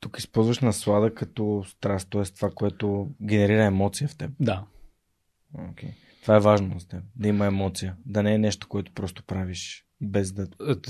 Тук 0.00 0.18
използваш 0.18 0.60
наслада 0.60 1.14
като 1.14 1.64
страст, 1.68 2.10
т.е. 2.10 2.22
това, 2.22 2.50
което 2.50 3.10
генерира 3.22 3.64
емоция 3.64 4.08
в 4.08 4.16
теб. 4.16 4.30
Да. 4.40 4.64
Okay. 5.58 5.90
Това 6.22 6.36
е 6.36 6.40
важно 6.40 6.78
за 6.78 6.88
теб. 6.88 7.02
Да 7.16 7.28
има 7.28 7.46
емоция. 7.46 7.96
Да 8.06 8.22
не 8.22 8.34
е 8.34 8.38
нещо, 8.38 8.68
което 8.68 8.92
просто 8.92 9.22
правиш 9.22 9.86
без 10.00 10.32
да. 10.32 10.46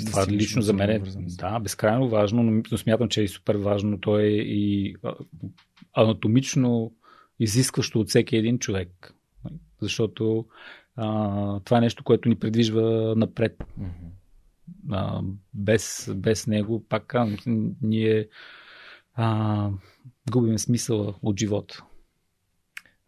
Това 0.07 0.27
да 0.27 0.33
лично 0.33 0.63
за 0.63 0.73
мен 0.73 0.91
е. 0.91 0.99
Да, 1.17 1.59
безкрайно 1.59 2.09
важно, 2.09 2.43
но 2.43 2.79
смятам, 2.79 3.09
че 3.09 3.23
е 3.23 3.29
супер 3.29 3.55
важно. 3.55 4.01
То 4.01 4.19
е 4.19 4.27
и 4.27 4.97
анатомично 5.93 6.93
изискващо 7.41 8.01
от 8.01 8.09
всеки 8.09 8.37
един 8.37 8.59
човек. 8.59 9.15
Защото 9.81 10.47
а, 10.97 11.61
това 11.61 11.79
е 11.79 11.81
нещо, 11.81 12.05
което 12.05 12.29
ни 12.29 12.37
предвижва 12.37 13.15
напред. 13.17 13.57
Mm-hmm. 13.59 14.11
А, 14.91 15.23
без, 15.55 16.11
без 16.17 16.47
него, 16.47 16.85
пак 16.89 17.15
ние 17.83 18.29
а, 19.21 19.71
губим 20.31 20.59
смисъла 20.59 21.15
от 21.23 21.41
живота. 21.41 21.85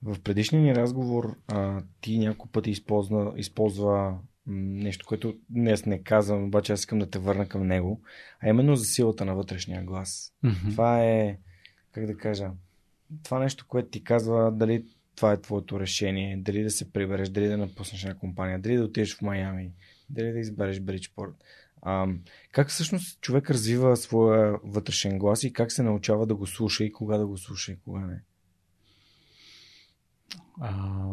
В 0.02 0.20
предишния 0.20 0.62
ни 0.62 0.74
разговор 0.74 1.36
а, 1.48 1.82
ти 2.00 2.18
няколко 2.18 2.48
пъти 2.48 2.70
използва, 2.70 3.32
използва 3.36 4.18
нещо, 4.46 5.06
което 5.08 5.34
днес 5.50 5.86
не 5.86 6.02
казвам, 6.02 6.44
обаче 6.44 6.72
аз 6.72 6.80
искам 6.80 6.98
да 6.98 7.10
те 7.10 7.18
върна 7.18 7.48
към 7.48 7.66
него, 7.66 8.00
а 8.40 8.48
именно 8.48 8.76
за 8.76 8.84
силата 8.84 9.24
на 9.24 9.34
вътрешния 9.34 9.84
глас. 9.84 10.34
Mm-hmm. 10.44 10.70
Това 10.70 11.04
е, 11.04 11.38
как 11.92 12.06
да 12.06 12.16
кажа, 12.16 12.50
това 13.22 13.38
нещо, 13.38 13.66
което 13.68 13.88
ти 13.88 14.04
казва 14.04 14.52
дали 14.52 14.84
това 15.16 15.32
е 15.32 15.40
твоето 15.40 15.80
решение, 15.80 16.36
дали 16.36 16.62
да 16.62 16.70
се 16.70 16.92
прибереш, 16.92 17.28
дали 17.28 17.48
да 17.48 17.58
напуснеш 17.58 18.04
една 18.04 18.18
компания, 18.18 18.58
дали 18.58 18.76
да 18.76 18.84
отидеш 18.84 19.16
в 19.16 19.22
Майами, 19.22 19.72
дали 20.10 20.32
да 20.32 20.38
избереш 20.38 20.80
Бриджпорт. 20.80 21.34
А, 21.82 22.08
как 22.52 22.68
всъщност 22.68 23.20
човек 23.20 23.50
развива 23.50 23.96
своя 23.96 24.58
вътрешен 24.64 25.18
глас 25.18 25.44
и 25.44 25.52
как 25.52 25.72
се 25.72 25.82
научава 25.82 26.26
да 26.26 26.34
го 26.34 26.46
слуша 26.46 26.84
и 26.84 26.92
кога 26.92 27.16
да 27.16 27.26
го 27.26 27.38
слуша 27.38 27.72
и 27.72 27.80
кога 27.80 28.00
не? 28.00 28.22
А, 30.60 31.04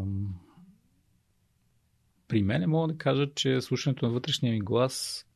при 2.28 2.42
мен 2.42 2.70
мога 2.70 2.92
да 2.92 2.98
кажа, 2.98 3.34
че 3.34 3.60
слушането 3.60 4.06
на 4.06 4.12
вътрешния 4.12 4.52
ми 4.52 4.60
глас 4.60 5.26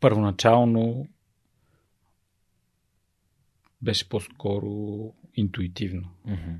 първоначално 0.00 1.08
беше 3.82 4.08
по-скоро 4.08 5.14
интуитивно 5.34 6.08
mm-hmm. 6.26 6.58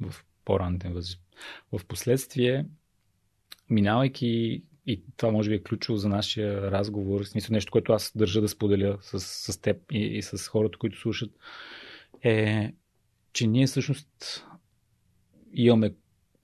в 0.00 0.24
по-ранен 0.44 0.92
възраст. 0.92 1.20
В 1.72 1.84
последствие, 1.86 2.66
минавайки 3.70 4.62
и 4.86 5.02
това 5.16 5.32
може 5.32 5.50
би 5.50 5.56
е 5.56 5.62
ключово 5.62 5.98
за 5.98 6.08
нашия 6.08 6.70
разговор, 6.70 7.24
в 7.24 7.28
смисъл 7.28 7.54
нещо, 7.54 7.72
което 7.72 7.92
аз 7.92 8.12
държа 8.14 8.40
да 8.40 8.48
споделя 8.48 8.98
с, 9.00 9.20
с 9.20 9.60
теб 9.60 9.76
и, 9.92 9.98
и 9.98 10.22
с 10.22 10.48
хората, 10.48 10.78
които 10.78 10.98
слушат, 10.98 11.30
е, 12.22 12.72
че 13.32 13.46
ние 13.46 13.66
всъщност 13.66 14.44
имаме 15.52 15.94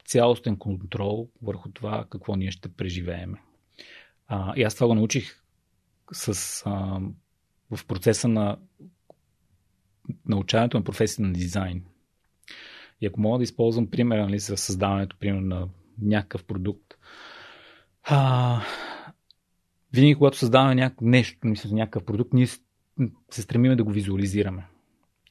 цялостен 0.04 0.56
контрол 0.56 1.28
върху 1.42 1.70
това 1.70 2.06
какво 2.10 2.36
ние 2.36 2.50
ще 2.50 2.68
преживееме. 2.68 3.38
А, 4.28 4.52
и 4.56 4.62
аз 4.62 4.74
това 4.74 4.86
го 4.86 4.94
научих 4.94 5.42
с, 6.12 6.62
а, 6.66 7.00
в 7.70 7.86
процеса 7.86 8.28
на 8.28 8.58
научаването 10.26 10.78
на 10.78 10.84
професията 10.84 11.22
на 11.22 11.32
дизайн. 11.32 11.84
И 13.00 13.06
ако 13.06 13.20
мога 13.20 13.38
да 13.38 13.44
използвам 13.44 13.90
пример 13.90 14.18
нали, 14.18 14.38
за 14.38 14.56
създаването 14.56 15.16
примерно, 15.20 15.46
на 15.46 15.68
някакъв 16.02 16.44
продукт, 16.44 16.85
а, 18.08 18.60
винаги, 19.92 20.14
когато 20.14 20.38
създаваме 20.38 20.74
няк... 20.74 21.00
нещо, 21.00 21.46
мисля, 21.46 21.70
някакъв 21.72 22.04
продукт, 22.04 22.32
ние 22.32 22.46
се 23.30 23.42
стремиме 23.42 23.76
да 23.76 23.84
го 23.84 23.90
визуализираме. 23.90 24.66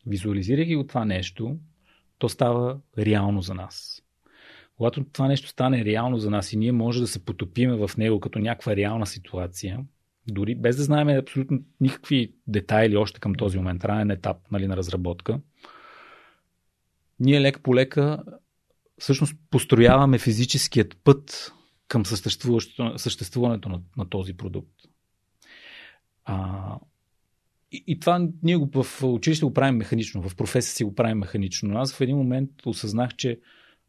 Визуализирайки 0.06 0.76
го 0.76 0.88
това 0.88 1.06
нещо, 1.06 1.58
то 2.18 2.30
става 2.30 2.80
реално 2.98 3.42
за 3.42 3.54
нас. 3.54 4.02
Когато 4.78 5.04
това 5.04 5.28
нещо 5.28 5.48
стане 5.48 5.86
реално 5.86 6.18
за 6.18 6.30
нас 6.30 6.54
и 6.54 6.58
ние 6.58 6.72
може 6.72 7.02
да 7.02 7.08
се 7.08 7.26
потопиме 7.26 7.88
в 7.88 7.98
него 7.98 8.20
като 8.20 8.40
някаква 8.40 8.76
реална 8.76 9.06
ситуация, 9.06 9.80
дори 10.28 10.56
без 10.56 10.78
да 10.78 10.84
знаем 10.84 11.10
абсолютно 11.10 11.60
никакви 11.82 12.34
детайли 12.48 12.98
още 12.98 13.20
към 13.20 13.36
този 13.36 13.58
момент, 13.58 13.86
ранен 13.86 14.12
етап 14.12 14.38
нали, 14.52 14.68
на 14.68 14.78
разработка, 14.78 15.40
ние 17.20 17.42
лека 17.42 17.62
по 17.62 17.76
лека 17.76 18.24
всъщност 18.98 19.36
построяваме 19.50 20.20
физическият 20.20 20.98
път 21.04 21.54
към 21.88 22.05
съществуването 22.05 23.69
на, 23.69 23.81
на 23.97 24.09
този 24.09 24.33
продукт. 24.33 24.73
А, 26.25 26.80
и, 27.72 27.83
и 27.88 27.99
това 27.99 28.27
ние 28.43 28.55
го 28.55 28.83
в 28.83 29.03
училище 29.03 29.45
го 29.45 29.53
правим 29.53 29.75
механично, 29.75 30.30
в 30.30 30.35
професия 30.35 30.73
си 30.75 30.83
го 30.83 30.95
правим 30.95 31.17
механично. 31.17 31.69
Но 31.69 31.80
аз 31.80 31.93
в 31.93 32.01
един 32.01 32.17
момент 32.17 32.49
осъзнах, 32.65 33.15
че 33.15 33.39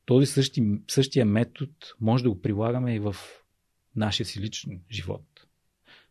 този 0.05 0.26
същи, 0.26 0.81
същия 0.89 1.26
метод 1.26 1.73
може 2.00 2.25
да 2.25 2.31
го 2.31 2.42
прилагаме 2.42 2.94
и 2.94 2.99
в 2.99 3.16
нашия 3.97 4.26
си 4.26 4.41
личен 4.41 4.81
живот. 4.91 5.25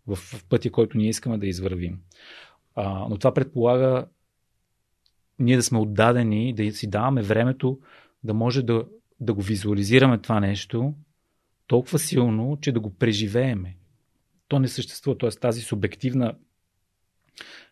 В, 0.07 0.15
в 0.15 0.45
пътя, 0.49 0.71
който 0.71 0.97
ние 0.97 1.09
искаме 1.09 1.37
да 1.37 1.47
извървим. 1.47 1.99
А, 2.75 3.07
но 3.09 3.17
това 3.17 3.33
предполага 3.33 4.07
ние 5.39 5.55
да 5.55 5.63
сме 5.63 5.79
отдадени, 5.79 6.53
да 6.53 6.71
си 6.71 6.89
даваме 6.89 7.21
времето 7.21 7.79
да 8.23 8.33
може 8.33 8.63
да, 8.63 8.85
да 9.19 9.33
го 9.33 9.41
визуализираме 9.41 10.17
това 10.17 10.39
нещо 10.39 10.93
толкова 11.67 11.99
силно, 11.99 12.57
че 12.61 12.71
да 12.71 12.79
го 12.79 12.95
преживееме. 12.95 13.77
То 14.47 14.59
не 14.59 14.67
съществува, 14.67 15.17
т.е. 15.17 15.29
тази 15.29 15.61
субективна 15.61 16.35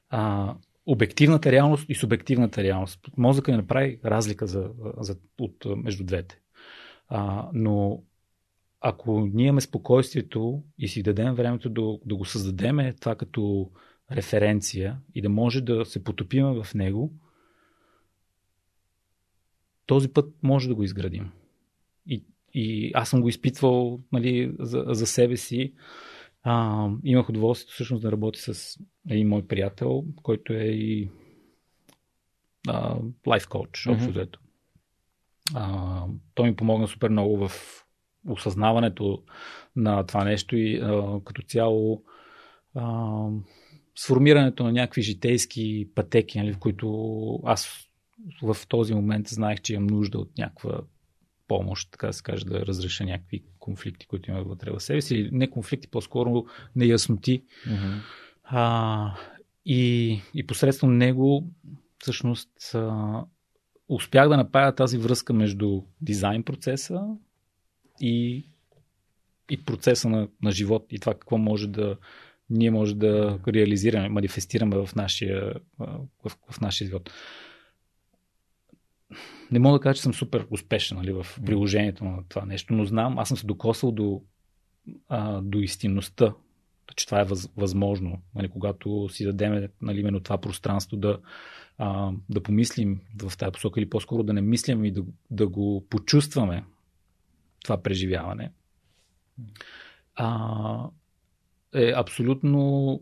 а, 0.10 0.56
обективната 0.86 1.52
реалност 1.52 1.86
и 1.90 1.96
субективната 1.96 2.64
реалност. 2.64 3.00
Мозъка 3.18 3.52
не 3.52 3.58
направи 3.58 4.00
разлика 4.06 4.48
за, 4.48 4.72
за, 4.98 5.16
от, 5.40 5.66
между 5.78 6.04
двете. 6.04 6.40
А, 7.08 7.50
но 7.54 8.04
ако 8.82 9.20
ние 9.34 9.46
имаме 9.46 9.62
спокойствието 9.62 10.64
и 10.78 10.88
си 10.88 11.04
дадем 11.04 11.34
времето 11.34 11.70
да, 11.70 11.98
да 12.06 12.16
го 12.16 12.26
създадем 12.26 12.94
това 13.00 13.16
като 13.16 13.72
референция 14.12 15.00
и 15.16 15.22
да 15.22 15.30
може 15.30 15.62
да 15.62 15.86
се 15.86 16.04
потопиме 16.04 16.64
в 16.64 16.74
него, 16.76 17.14
този 19.86 20.14
път 20.14 20.36
може 20.44 20.68
да 20.68 20.76
го 20.76 20.84
изградим. 20.84 21.32
И, 22.06 22.26
и 22.54 22.92
аз 22.94 23.10
съм 23.10 23.22
го 23.22 23.30
изпитвал 23.30 24.00
нали, 24.12 24.56
за, 24.60 24.86
за 24.88 25.08
себе 25.08 25.38
си. 25.38 25.74
А, 26.44 26.88
имах 27.04 27.30
удоволствието 27.30 27.74
всъщност 27.74 28.02
да 28.02 28.12
работя 28.12 28.54
с 28.54 28.80
един 29.10 29.28
мой 29.28 29.48
приятел, 29.48 30.04
който 30.24 30.54
е 30.54 30.66
и 30.66 31.10
лайф 33.28 33.48
коуч, 33.48 33.88
общо 33.88 34.10
взето. 34.10 34.40
Той 36.34 36.50
ми 36.50 36.56
помогна 36.56 36.88
супер 36.88 37.10
много 37.10 37.48
в 37.48 37.52
осъзнаването 38.28 39.24
на 39.76 40.06
това 40.06 40.24
нещо 40.24 40.56
и 40.56 40.80
а, 40.84 41.20
като 41.26 41.42
цяло 41.42 42.04
а, 42.76 43.28
сформирането 43.96 44.64
на 44.64 44.72
някакви 44.72 45.02
житейски 45.02 45.90
пътеки, 45.96 46.38
нали, 46.38 46.54
в 46.54 46.60
които 46.60 47.40
аз 47.46 47.90
в 48.42 48.58
този 48.68 48.94
момент 48.94 49.28
знаех, 49.28 49.62
че 49.62 49.74
имам 49.74 49.88
нужда 49.88 50.20
от 50.20 50.38
някаква 50.38 50.82
помощ, 51.58 51.92
така 51.92 52.08
да 52.08 52.14
се 52.14 52.24
каже, 52.24 52.46
да 52.46 52.66
разреша 52.66 53.06
някакви 53.06 53.44
конфликти, 53.60 54.08
които 54.08 54.32
има 54.32 54.44
вътре 54.44 54.72
в 54.72 54.80
себе 54.80 55.02
си. 55.02 55.30
Не 55.32 55.50
конфликти, 55.50 55.88
по-скоро 55.88 56.46
неясноти. 56.76 57.44
Mm-hmm. 57.68 58.00
А, 58.44 59.16
и, 59.66 60.20
и 60.34 60.48
посредством 60.48 60.98
него, 60.98 61.48
всъщност, 62.00 62.72
а, 62.74 63.24
успях 63.90 64.30
да 64.30 64.38
направя 64.38 64.76
тази 64.76 64.98
връзка 64.98 65.34
между 65.34 65.82
дизайн 66.02 66.44
процеса 66.44 67.02
и, 68.02 68.46
и 69.50 69.66
процеса 69.66 70.10
на, 70.10 70.28
на 70.42 70.52
живот 70.52 70.86
и 70.90 71.00
това 71.00 71.14
какво 71.14 71.38
може 71.38 71.68
да 71.68 71.98
ние 72.50 72.72
може 72.72 72.96
да 72.96 73.40
реализираме, 73.48 74.10
манифестираме 74.10 74.78
в 74.78 74.90
нашия, 74.96 75.54
в, 75.80 76.32
в 76.52 76.62
нашия 76.62 76.86
живот 76.86 77.10
не 79.54 79.60
мога 79.60 79.80
да 79.80 79.84
кажа, 79.84 79.96
че 79.96 80.02
съм 80.02 80.14
супер 80.14 80.48
успешен 80.50 80.98
нали, 80.98 81.12
в 81.12 81.28
приложението 81.46 82.04
на 82.06 82.24
това 82.30 82.46
нещо, 82.46 82.74
но 82.74 82.86
знам, 82.86 83.20
аз 83.20 83.28
съм 83.28 83.38
се 83.38 83.46
докосвал 83.46 83.92
до, 83.92 84.22
а, 85.10 85.42
до 85.42 85.60
истинността, 85.60 86.34
че 86.96 87.06
това 87.06 87.22
е 87.22 87.26
въз, 87.26 87.50
възможно, 87.58 88.22
нали, 88.36 88.50
когато 88.50 89.10
си 89.10 89.26
дадем 89.26 89.70
нали, 89.82 90.00
именно 90.00 90.20
това 90.20 90.38
пространство 90.38 90.98
да, 90.98 91.20
а, 91.78 92.12
да 92.30 92.44
помислим 92.44 93.02
в 93.24 93.38
тази 93.38 93.52
посока 93.52 93.80
или 93.80 93.90
по-скоро 93.90 94.24
да 94.24 94.34
не 94.34 94.42
мислим 94.42 94.86
и 94.86 94.92
да, 94.92 95.04
да 95.32 95.48
го 95.48 95.86
почувстваме 95.90 96.64
това 97.64 97.84
преживяване. 97.84 98.52
А, 100.16 100.90
е 101.74 101.94
абсолютно 101.96 103.02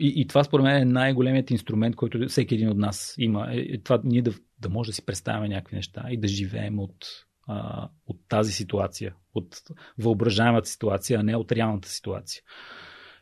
и, 0.00 0.12
и 0.20 0.26
това 0.26 0.44
според 0.44 0.64
мен 0.64 0.82
е 0.82 0.84
най-големият 0.84 1.50
инструмент, 1.50 1.96
който 1.96 2.28
всеки 2.28 2.54
един 2.54 2.68
от 2.68 2.78
нас 2.78 3.14
има. 3.18 3.48
Е, 3.50 3.58
е 3.58 3.80
това 3.80 4.00
ние 4.04 4.22
да, 4.22 4.32
да 4.58 4.68
може 4.68 4.90
да 4.90 4.94
си 4.94 5.04
представяме 5.04 5.48
някакви 5.48 5.76
неща 5.76 6.04
и 6.10 6.16
да 6.16 6.28
живеем 6.28 6.78
от, 6.78 7.06
а, 7.48 7.88
от 8.06 8.20
тази 8.28 8.52
ситуация, 8.52 9.14
от 9.34 9.62
въображаемата 9.98 10.68
ситуация, 10.68 11.20
а 11.20 11.22
не 11.22 11.36
от 11.36 11.52
реалната 11.52 11.88
ситуация. 11.88 12.42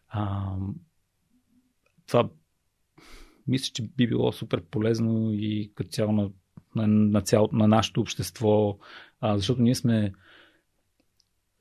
А, 0.09 0.55
това 2.07 2.31
мисля, 3.47 3.73
че 3.75 3.83
би 3.83 4.07
било 4.07 4.33
супер 4.33 4.63
полезно 4.71 5.33
и 5.33 5.73
като 5.75 5.91
цяло 5.91 6.13
на, 6.13 6.31
на, 6.77 6.87
на, 6.87 7.21
цяло, 7.21 7.49
на 7.53 7.69
нашето 7.69 8.01
общество, 8.01 8.79
а, 9.21 9.37
защото 9.37 9.63
ние 9.63 9.75
сме 9.75 10.13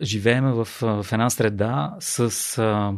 живееме 0.01 0.51
в, 0.51 0.65
в 0.81 1.05
една 1.11 1.29
среда 1.29 1.95
с 1.99 2.57
а, 2.57 2.93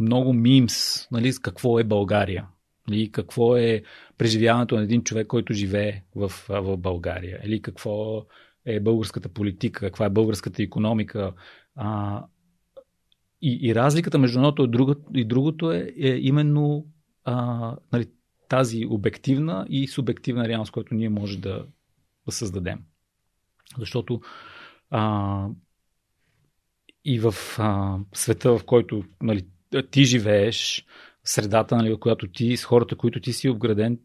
много 0.00 0.32
мимс, 0.32 1.08
нали, 1.10 1.32
какво 1.42 1.78
е 1.78 1.84
България. 1.84 2.46
Или 2.90 3.12
какво 3.12 3.56
е 3.56 3.82
преживяването 4.18 4.76
на 4.76 4.82
един 4.82 5.02
човек, 5.02 5.26
който 5.26 5.52
живее 5.52 6.02
в, 6.14 6.32
в 6.48 6.76
България. 6.76 7.40
Или 7.44 7.62
какво 7.62 8.26
е 8.64 8.80
българската 8.80 9.28
политика, 9.28 9.80
каква 9.80 10.06
е 10.06 10.10
българската 10.10 10.62
економика. 10.62 11.32
А, 11.74 12.24
и, 13.42 13.58
и 13.62 13.74
разликата 13.74 14.18
между 14.18 14.38
едното 14.38 14.64
и 14.64 14.68
другото, 14.68 15.02
и 15.14 15.24
другото 15.24 15.72
е, 15.72 15.92
е 15.96 16.08
именно 16.08 16.86
а, 17.24 17.76
нали, 17.92 18.06
тази 18.48 18.86
обективна 18.86 19.66
и 19.68 19.88
субективна 19.88 20.48
реалност, 20.48 20.72
която 20.72 20.94
ние 20.94 21.08
може 21.08 21.38
да, 21.38 21.66
да 22.26 22.32
създадем. 22.32 22.78
Защото 23.78 24.20
а, 24.90 25.48
и 27.04 27.18
в 27.18 27.34
а, 27.58 27.98
света, 28.12 28.58
в 28.58 28.64
който 28.64 29.04
нали, 29.22 29.46
ти 29.90 30.04
живееш, 30.04 30.86
средата, 31.24 31.76
нали, 31.76 31.96
която 32.00 32.28
ти, 32.28 32.56
с 32.56 32.64
хората, 32.64 32.96
които 32.96 33.20
ти 33.20 33.32
си 33.32 33.48
обграден, 33.48 33.98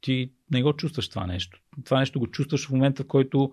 ти 0.00 0.30
не 0.50 0.62
го 0.62 0.72
чувстваш 0.72 1.08
това 1.08 1.26
нещо. 1.26 1.60
Това 1.84 1.98
нещо 1.98 2.18
го 2.20 2.26
чувстваш 2.26 2.66
в 2.66 2.70
момента, 2.70 3.02
в 3.02 3.06
който 3.06 3.52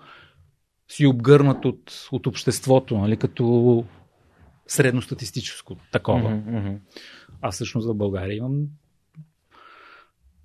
си 0.87 1.05
обгърнат 1.05 1.65
от, 1.65 2.07
от 2.11 2.27
обществото, 2.27 2.97
нали, 2.97 3.17
като 3.17 3.85
средностатистическо 4.67 5.77
такова. 5.91 6.29
Mm-hmm. 6.29 6.77
Аз 7.41 7.55
всъщност 7.55 7.87
в 7.87 7.93
България 7.93 8.37
имам 8.37 8.67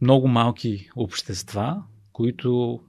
много 0.01 0.29
малки 0.29 0.91
общества, 0.97 1.83
които 2.13 2.81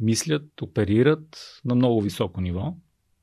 мислят, 0.00 0.62
оперират 0.62 1.60
на 1.64 1.74
много 1.74 2.00
високо 2.00 2.40
ниво, 2.40 2.74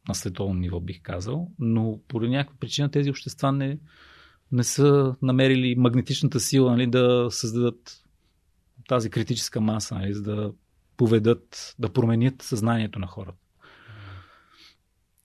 на 0.08 0.16
световно 0.16 0.54
ниво 0.54 0.80
бих 0.80 1.02
казал, 1.02 1.52
но 1.60 2.00
поради 2.08 2.32
някаква 2.32 2.60
причина 2.60 2.92
тези 2.92 3.10
общества 3.10 3.52
не, 3.52 3.78
не 4.52 4.64
са 4.64 5.16
намерили 5.22 5.76
магнетичната 5.76 6.40
сила 6.40 6.72
нали, 6.72 6.88
да 6.88 7.28
създадат 7.32 8.04
тази 8.88 9.10
критическа 9.10 9.62
маса, 9.62 9.96
нали, 9.96 10.14
за 10.14 10.22
да 10.22 10.54
поведат, 10.98 11.76
да 11.80 11.94
променят 11.94 12.42
съзнанието 12.42 13.00
на 13.00 13.08
хората. 13.08 13.38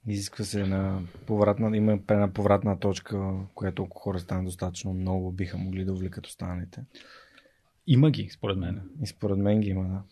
Изисква 0.08 0.44
се 0.44 0.66
на 0.66 1.02
повратна, 1.26 1.76
има 1.76 1.92
една 1.92 2.32
повратна 2.32 2.78
точка, 2.78 3.32
която 3.54 3.82
ако 3.82 3.98
хора 3.98 4.18
станат 4.18 4.44
достатъчно 4.44 4.92
много, 4.94 5.32
биха 5.32 5.58
могли 5.58 5.84
да 5.84 5.92
увлекат 5.92 6.26
останалите. 6.26 6.84
Има 7.86 8.10
ги, 8.10 8.28
според 8.30 8.58
мен. 8.58 8.80
И 9.02 9.06
според 9.06 9.38
мен 9.38 9.60
ги 9.60 9.68
има, 9.68 9.88
да. 9.88 10.02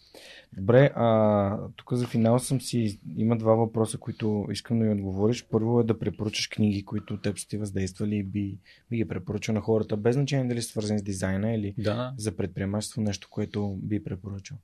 Добре, 0.57 0.91
а, 0.95 1.69
тук 1.77 1.93
за 1.93 2.07
финал 2.07 2.39
съм 2.39 2.61
си... 2.61 3.01
Има 3.17 3.37
два 3.37 3.55
въпроса, 3.55 3.99
които 3.99 4.47
искам 4.51 4.79
да 4.79 4.85
ми 4.85 4.93
отговориш. 4.93 5.47
Първо 5.51 5.81
е 5.81 5.85
да 5.85 5.99
препоръчаш 5.99 6.49
книги, 6.49 6.85
които 6.85 7.21
теб 7.21 7.39
са 7.39 7.49
ти 7.49 7.57
въздействали 7.57 8.17
и 8.17 8.23
би, 8.23 8.59
би 8.91 8.97
ги 8.97 9.09
препоръчал 9.09 9.55
на 9.55 9.61
хората, 9.61 9.97
без 9.97 10.15
значение 10.15 10.49
дали 10.49 10.63
са 10.63 10.69
свързани 10.69 10.99
с 10.99 11.03
дизайна 11.03 11.55
или 11.55 11.75
да. 11.79 12.15
за 12.17 12.37
предприемачество, 12.37 13.03
нещо, 13.03 13.29
което 13.31 13.79
би 13.83 14.05
препоръчал. 14.05 14.59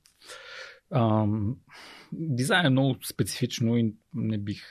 Ам, 0.91 1.57
дизайн 2.13 2.67
е 2.67 2.71
много 2.71 2.97
специфично 3.05 3.77
и 3.77 3.95
не 4.15 4.39
бих, 4.39 4.63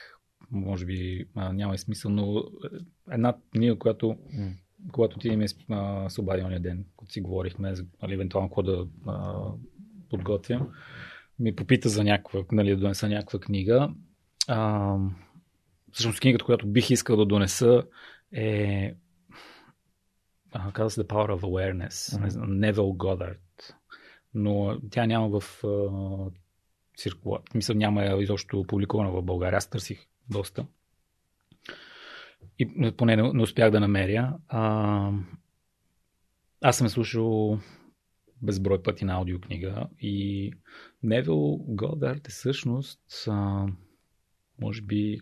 може 0.50 0.86
би, 0.86 1.26
няма 1.36 1.74
и 1.74 1.78
смисъл, 1.78 2.10
но 2.10 2.44
една 3.10 3.36
книга, 3.52 3.78
която 3.78 4.06
mm 4.06 4.52
когато 4.92 5.18
ти 5.18 5.36
ми 5.36 5.48
се 6.08 6.20
обади 6.20 6.42
ония 6.42 6.60
ден, 6.60 6.84
когато 6.96 7.12
си 7.12 7.20
говорихме, 7.20 7.74
нали, 8.02 8.14
евентуално 8.14 8.48
какво 8.48 8.62
да 8.62 8.86
а, 9.06 9.44
подготвям, 10.10 10.68
ми 11.38 11.56
попита 11.56 11.88
за 11.88 12.04
някаква, 12.04 12.44
нали, 12.52 12.70
да 12.70 12.76
донеса 12.76 13.08
някаква 13.08 13.38
книга. 13.38 13.94
А, 14.48 14.96
всъщност 15.92 16.20
книгата, 16.20 16.44
която 16.44 16.66
бих 16.66 16.90
искал 16.90 17.16
да 17.16 17.26
донеса 17.26 17.82
е 18.32 18.94
а, 20.52 20.72
казва 20.72 20.90
се 20.90 21.00
The 21.00 21.06
Power 21.06 21.38
of 21.38 21.40
Awareness, 21.40 21.88
mm-hmm. 21.88 22.46
Невел 22.46 22.92
Годдард. 22.92 23.76
Но 24.34 24.80
тя 24.90 25.06
няма 25.06 25.40
в 25.40 25.62
циркула. 26.96 27.38
Мисля, 27.54 27.74
няма 27.74 28.04
изобщо 28.04 28.64
публикувана 28.64 29.10
в 29.10 29.22
България. 29.22 29.56
Аз 29.56 29.70
търсих 29.70 30.06
доста 30.30 30.66
и 32.60 32.92
поне 32.96 33.16
не, 33.16 33.32
не 33.32 33.42
успях 33.42 33.70
да 33.70 33.80
намеря. 33.80 34.36
А, 34.48 35.12
аз 36.60 36.76
съм 36.76 36.88
слушал 36.88 37.58
безброй 38.42 38.82
пъти 38.82 39.04
на 39.04 39.14
аудиокнига 39.14 39.86
и 40.00 40.52
Невил 41.02 41.56
Годард 41.68 42.28
е 42.28 42.30
всъщност 42.30 43.00
а, 43.28 43.66
може 44.60 44.82
би 44.82 45.20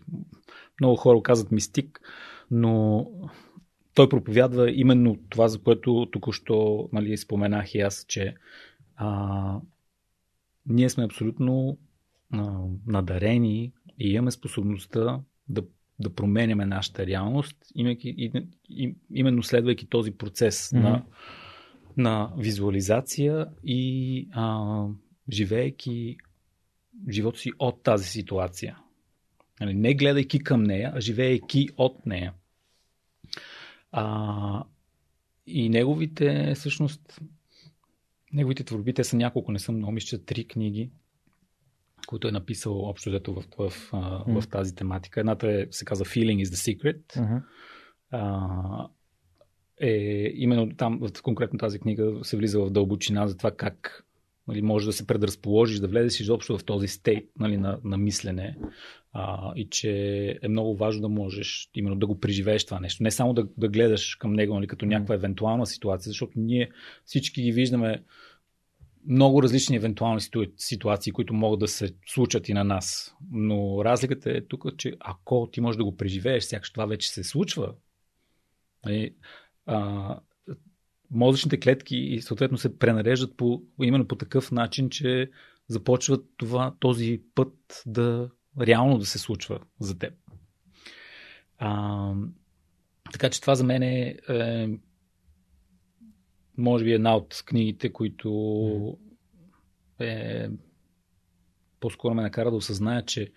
много 0.81 0.95
хора 0.95 1.23
казват 1.23 1.51
мистик, 1.51 2.01
но 2.51 3.07
той 3.93 4.09
проповядва 4.09 4.71
именно 4.71 5.17
това, 5.29 5.47
за 5.47 5.61
което 5.61 6.07
току-що 6.11 6.89
нали, 6.93 7.17
споменах 7.17 7.75
и 7.75 7.79
аз, 7.79 8.05
че 8.07 8.35
а, 8.95 9.59
ние 10.65 10.89
сме 10.89 11.05
абсолютно 11.05 11.77
а, 12.33 12.59
надарени 12.87 13.73
и 13.99 14.11
имаме 14.13 14.31
способността 14.31 15.21
да 15.49 15.63
да 15.99 16.15
променяме 16.15 16.65
нашата 16.65 17.05
реалност, 17.05 17.57
имайки, 17.75 18.09
и, 18.17 18.31
и, 18.69 18.95
именно 19.13 19.43
следвайки 19.43 19.87
този 19.87 20.11
процес 20.11 20.69
mm-hmm. 20.69 20.81
на, 20.81 21.03
на 21.97 22.33
визуализация 22.37 23.47
и 23.63 24.27
а, 24.31 24.85
живеейки 25.31 26.17
живота 27.09 27.39
си 27.39 27.51
от 27.59 27.83
тази 27.83 28.05
ситуация. 28.05 28.77
Нали, 29.59 29.73
не 29.73 29.93
гледайки 29.93 30.39
към 30.39 30.63
нея, 30.63 30.91
а 30.95 31.01
живеейки 31.01 31.69
от 31.77 32.05
нея. 32.05 32.33
А, 33.91 34.63
и 35.47 35.69
неговите, 35.69 36.53
всъщност, 36.55 37.21
неговите 38.33 38.63
творби, 38.63 38.93
те 38.93 39.03
са 39.03 39.17
няколко, 39.17 39.51
не 39.51 39.59
съм 39.59 39.75
много, 39.75 39.91
мисля, 39.91 40.17
три 40.17 40.47
книги 40.47 40.89
които 42.07 42.27
е 42.27 42.31
написал 42.31 42.83
общо 42.83 43.09
взето 43.09 43.33
в, 43.33 43.43
в, 43.57 43.69
в, 43.69 43.91
mm. 43.91 44.41
в 44.41 44.47
тази 44.47 44.75
тематика. 44.75 45.19
Едната 45.19 45.51
е, 45.51 45.67
се 45.71 45.85
казва 45.85 46.05
Feeling 46.05 46.45
is 46.45 46.45
the 46.45 46.75
Secret. 46.75 47.01
Mm-hmm. 47.15 47.41
А, 48.11 48.87
е, 49.81 49.91
именно 50.35 50.75
там, 50.77 50.99
в 51.01 51.21
конкретно 51.21 51.59
тази 51.59 51.79
книга, 51.79 52.19
се 52.23 52.37
влиза 52.37 52.59
в 52.59 52.69
дълбочина 52.69 53.27
за 53.27 53.37
това 53.37 53.51
как 53.51 54.05
нали, 54.47 54.61
може 54.61 54.85
да 54.85 54.93
се 54.93 55.07
предразположиш, 55.07 55.79
да 55.79 55.87
влезеш 55.87 56.19
изобщо 56.19 56.57
в 56.57 56.65
този 56.65 56.87
стейт 56.87 57.29
нали, 57.39 57.57
на, 57.57 57.79
на 57.83 57.97
мислене 57.97 58.57
а, 59.13 59.53
и 59.55 59.67
че 59.69 59.91
е 60.41 60.47
много 60.47 60.75
важно 60.75 61.01
да 61.01 61.09
можеш 61.09 61.69
именно 61.75 61.95
да 61.95 62.07
го 62.07 62.19
преживееш 62.19 62.65
това 62.65 62.79
нещо. 62.79 63.03
Не 63.03 63.11
само 63.11 63.33
да, 63.33 63.47
да 63.57 63.67
гледаш 63.67 64.15
към 64.15 64.33
него 64.33 64.55
нали, 64.55 64.67
като 64.67 64.85
някаква 64.85 65.15
евентуална 65.15 65.65
ситуация, 65.65 66.09
защото 66.09 66.33
ние 66.35 66.69
всички 67.05 67.41
ги 67.41 67.51
виждаме 67.51 68.03
много 69.09 69.43
различни 69.43 69.75
евентуални 69.75 70.21
ситуации, 70.57 71.13
които 71.13 71.33
могат 71.33 71.59
да 71.59 71.67
се 71.67 71.95
случат 72.07 72.49
и 72.49 72.53
на 72.53 72.63
нас. 72.63 73.15
Но 73.31 73.85
разликата 73.85 74.31
е 74.31 74.47
тук, 74.47 74.77
че 74.77 74.93
ако 74.99 75.49
ти 75.51 75.61
можеш 75.61 75.77
да 75.77 75.83
го 75.83 75.97
преживееш, 75.97 76.43
сякаш 76.43 76.71
това 76.71 76.85
вече 76.85 77.09
се 77.09 77.23
случва, 77.23 77.73
нали, 78.85 79.15
а, 79.65 80.19
мозъчните 81.11 81.59
клетки 81.59 82.19
съответно 82.21 82.57
се 82.57 82.77
пренареждат 82.77 83.37
по, 83.37 83.61
именно 83.81 84.07
по 84.07 84.15
такъв 84.15 84.51
начин, 84.51 84.89
че 84.89 85.31
започват 85.67 86.25
това, 86.37 86.75
този 86.79 87.21
път 87.35 87.83
да 87.85 88.29
реално 88.61 88.97
да 88.97 89.05
се 89.05 89.19
случва 89.19 89.59
за 89.79 89.99
теб. 89.99 90.13
А, 91.57 92.13
така 93.11 93.29
че 93.29 93.41
това 93.41 93.55
за 93.55 93.63
мен 93.63 93.83
е, 93.83 94.15
е 94.29 94.69
може 96.59 96.85
би 96.85 96.93
една 96.93 97.15
от 97.15 97.43
книгите, 97.45 97.93
които 97.93 98.97
е, 99.99 100.47
по-скоро 101.79 102.13
ме 102.13 102.21
накара 102.21 102.51
да 102.51 102.57
осъзная, 102.57 103.05
че 103.05 103.31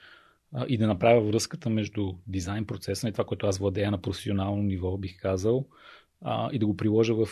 а, 0.52 0.66
и 0.68 0.78
да 0.78 0.86
направя 0.86 1.20
връзката 1.20 1.70
между 1.70 2.12
дизайн 2.26 2.66
процеса 2.66 3.08
и 3.08 3.12
това, 3.12 3.24
което 3.24 3.46
аз 3.46 3.58
владея 3.58 3.90
на 3.90 4.02
професионално 4.02 4.62
ниво, 4.62 4.98
бих 4.98 5.20
казал, 5.20 5.66
а, 6.20 6.50
и 6.52 6.58
да 6.58 6.66
го 6.66 6.76
приложа 6.76 7.14
в, 7.14 7.26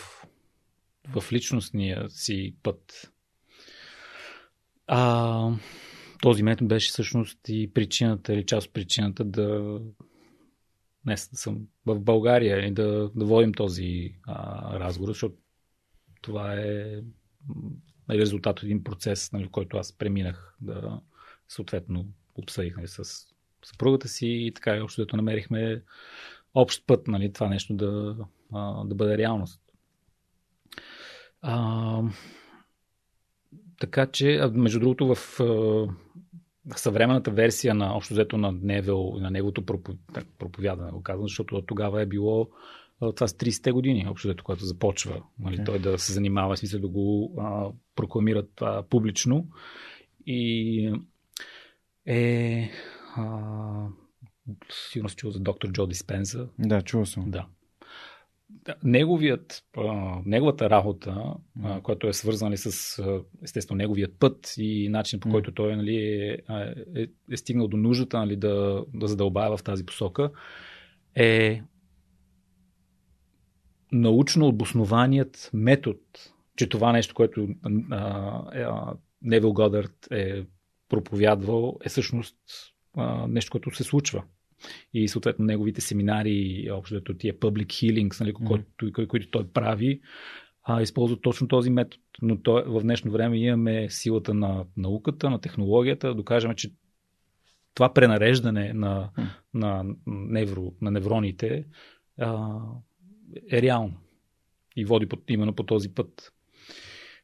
в 1.07 1.31
личностния 1.31 2.09
си 2.09 2.55
път. 2.63 3.11
А, 4.87 5.51
този 6.21 6.43
метод 6.43 6.67
беше 6.67 6.89
всъщност 6.89 7.39
и 7.47 7.71
причината, 7.73 8.33
или 8.33 8.45
част 8.45 8.67
от 8.67 8.73
причината 8.73 9.23
да 9.23 9.79
днес 11.05 11.29
съм 11.33 11.67
в 11.85 11.99
България 11.99 12.67
и 12.67 12.71
да, 12.71 13.11
да 13.15 13.25
водим 13.25 13.53
този 13.53 14.13
а, 14.27 14.79
разговор, 14.79 15.09
защото 15.09 15.35
това 16.21 16.53
е 16.53 17.01
нали, 18.07 18.19
резултат 18.19 18.59
от 18.59 18.63
един 18.63 18.83
процес, 18.83 19.31
нали, 19.31 19.47
който 19.47 19.77
аз 19.77 19.93
преминах 19.93 20.55
да 20.61 21.01
съответно 21.47 22.05
обсъдих 22.35 22.77
нали, 22.77 22.87
с 22.87 23.03
съпругата 23.65 24.07
си 24.07 24.27
и 24.27 24.53
така 24.53 24.77
и 24.77 24.81
общо 24.81 25.01
дето 25.01 25.15
намерихме 25.15 25.83
общ 26.53 26.87
път 26.87 27.07
нали, 27.07 27.33
това 27.33 27.49
нещо 27.49 27.73
да, 27.73 28.15
да 28.85 28.95
бъде 28.95 29.17
реалност. 29.17 29.61
А, 31.41 32.03
така 33.79 34.05
че, 34.05 34.49
между 34.53 34.79
другото, 34.79 35.07
в 35.07 35.17
съвременната 36.75 37.31
версия 37.31 37.75
на 37.75 37.95
общо 37.95 38.13
взето 38.13 38.37
на 38.37 38.51
Невел 38.51 39.13
и 39.17 39.21
на 39.21 39.31
неговото 39.31 39.65
проповядане, 40.39 40.91
го 40.91 41.03
казвам, 41.03 41.27
защото 41.27 41.61
тогава 41.61 42.01
е 42.01 42.05
било 42.05 42.49
това 43.15 43.27
с 43.27 43.33
30-те 43.33 43.71
години, 43.71 44.05
общо 44.09 44.35
когато 44.43 44.65
започва 44.65 45.23
нали, 45.39 45.57
okay. 45.57 45.65
той 45.65 45.79
да 45.79 45.99
се 45.99 46.13
занимава, 46.13 46.57
смисъл 46.57 46.79
да 46.79 46.87
го 46.87 47.35
а, 47.39 47.69
прокламира 47.95 48.47
това 48.55 48.83
публично. 48.89 49.47
И 50.25 50.93
е. 52.05 52.69
А, 53.15 53.87
сигурно 54.69 55.09
си 55.09 55.15
чул 55.15 55.31
за 55.31 55.39
доктор 55.39 55.71
Джо 55.71 55.87
Диспенза. 55.87 56.47
Да, 56.59 56.81
чувал 56.81 57.05
съм. 57.05 57.31
Да. 57.31 57.47
Неговият, 58.83 59.63
а, 59.77 60.17
неговата 60.25 60.69
работа, 60.69 61.33
а, 61.63 61.81
която 61.81 62.07
е 62.07 62.13
свързана 62.13 62.57
с 62.57 63.03
естествено 63.43 63.77
неговият 63.77 64.19
път 64.19 64.53
и 64.57 64.89
начин 64.89 65.19
по 65.19 65.29
който 65.29 65.51
той 65.51 65.75
нали, 65.75 65.95
е, 65.95 66.37
е, 66.95 67.07
е 67.31 67.37
стигнал 67.37 67.67
до 67.67 67.77
нуждата 67.77 68.17
нали, 68.17 68.35
да, 68.35 68.85
да 68.93 69.07
задълбая 69.07 69.57
в 69.57 69.63
тази 69.63 69.85
посока, 69.85 70.31
е 71.15 71.61
научно 73.91 74.47
обоснованият 74.47 75.49
метод, 75.53 75.99
че 76.55 76.69
това 76.69 76.91
нещо, 76.91 77.15
което 77.15 77.47
Невил 79.21 79.53
Годърт 79.53 80.07
е 80.11 80.43
проповядвал, 80.89 81.77
е 81.85 81.89
всъщност 81.89 82.37
а, 82.97 83.27
нещо, 83.27 83.51
което 83.51 83.75
се 83.75 83.83
случва. 83.83 84.23
И 84.93 85.07
съответно 85.07 85.45
неговите 85.45 85.81
семинари, 85.81 86.69
общото 86.71 87.17
тия 87.17 87.33
public 87.33 87.65
healings, 87.65 88.19
нали, 88.21 88.33
mm-hmm. 88.33 88.63
които, 88.77 89.07
които 89.07 89.29
той 89.29 89.47
прави, 89.47 90.01
а, 90.63 90.81
използват 90.81 91.21
точно 91.21 91.47
този 91.47 91.69
метод. 91.69 92.03
Но 92.21 92.41
той, 92.41 92.63
в 92.67 92.81
днешно 92.81 93.11
време 93.11 93.37
имаме 93.37 93.89
силата 93.89 94.33
на 94.33 94.65
науката, 94.77 95.29
на 95.29 95.41
технологията, 95.41 96.07
да 96.07 96.15
докажем, 96.15 96.55
че 96.55 96.71
това 97.73 97.93
пренареждане 97.93 98.73
на, 98.73 99.09
mm. 99.17 99.27
на, 99.53 99.85
невро, 100.05 100.73
на 100.81 100.91
невроните 100.91 101.65
а, 102.19 102.59
е 103.51 103.61
реално 103.61 103.93
и 104.75 104.85
води 104.85 105.05
по, 105.05 105.17
именно 105.27 105.53
по 105.55 105.63
този 105.63 105.93
път. 105.93 106.33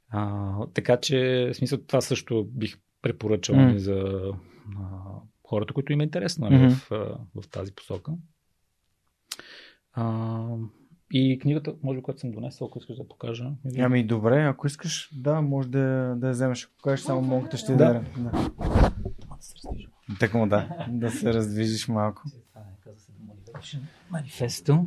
А, 0.10 0.54
така 0.74 0.98
че, 0.98 1.50
в 1.54 1.56
смисъл, 1.58 1.80
това 1.88 2.02
също 2.02 2.46
бих 2.46 2.78
препоръчал 3.02 3.56
mm. 3.56 3.76
за 3.76 4.32
а, 4.80 4.84
хората, 5.48 5.74
които 5.74 5.94
им 5.94 6.02
е 6.02 6.04
интересно 6.04 6.48
mm-hmm. 6.48 6.70
В, 6.70 6.92
а, 6.92 7.42
в 7.42 7.48
тази 7.48 7.76
посока. 7.76 8.12
А, 9.94 10.46
и 11.12 11.40
книгата, 11.40 11.74
може 11.84 11.98
би, 11.98 12.04
която 12.04 12.22
съм 12.22 12.32
донесъл, 12.32 12.68
ако 12.68 12.80
искаш 12.80 12.98
да 12.98 13.08
покажа. 13.08 13.52
или- 13.66 13.82
Ами 13.82 14.04
добре, 14.04 14.44
ако 14.44 14.68
искаш, 14.68 15.10
да, 15.14 15.42
може 15.42 15.70
да, 15.70 16.16
да 16.18 16.28
я 16.28 16.34
вземеш. 16.34 16.66
Ако 16.66 16.82
кажеш 16.84 17.06
само 17.06 17.22
монката, 17.22 17.58
ще 17.58 17.76
Да. 17.76 17.94
да. 17.94 17.94
да. 18.18 18.52
Ама 18.58 19.38
да 19.38 19.44
се 19.44 19.56
раздвижа. 19.56 19.88
Так 20.20 20.34
му 20.34 20.48
да, 20.48 20.86
да 20.90 21.12
се 21.12 21.34
раздвижиш 21.34 21.88
малко. 21.88 22.22
Се 22.30 22.38
Motivation 23.28 23.82
Manifesto. 24.12 24.86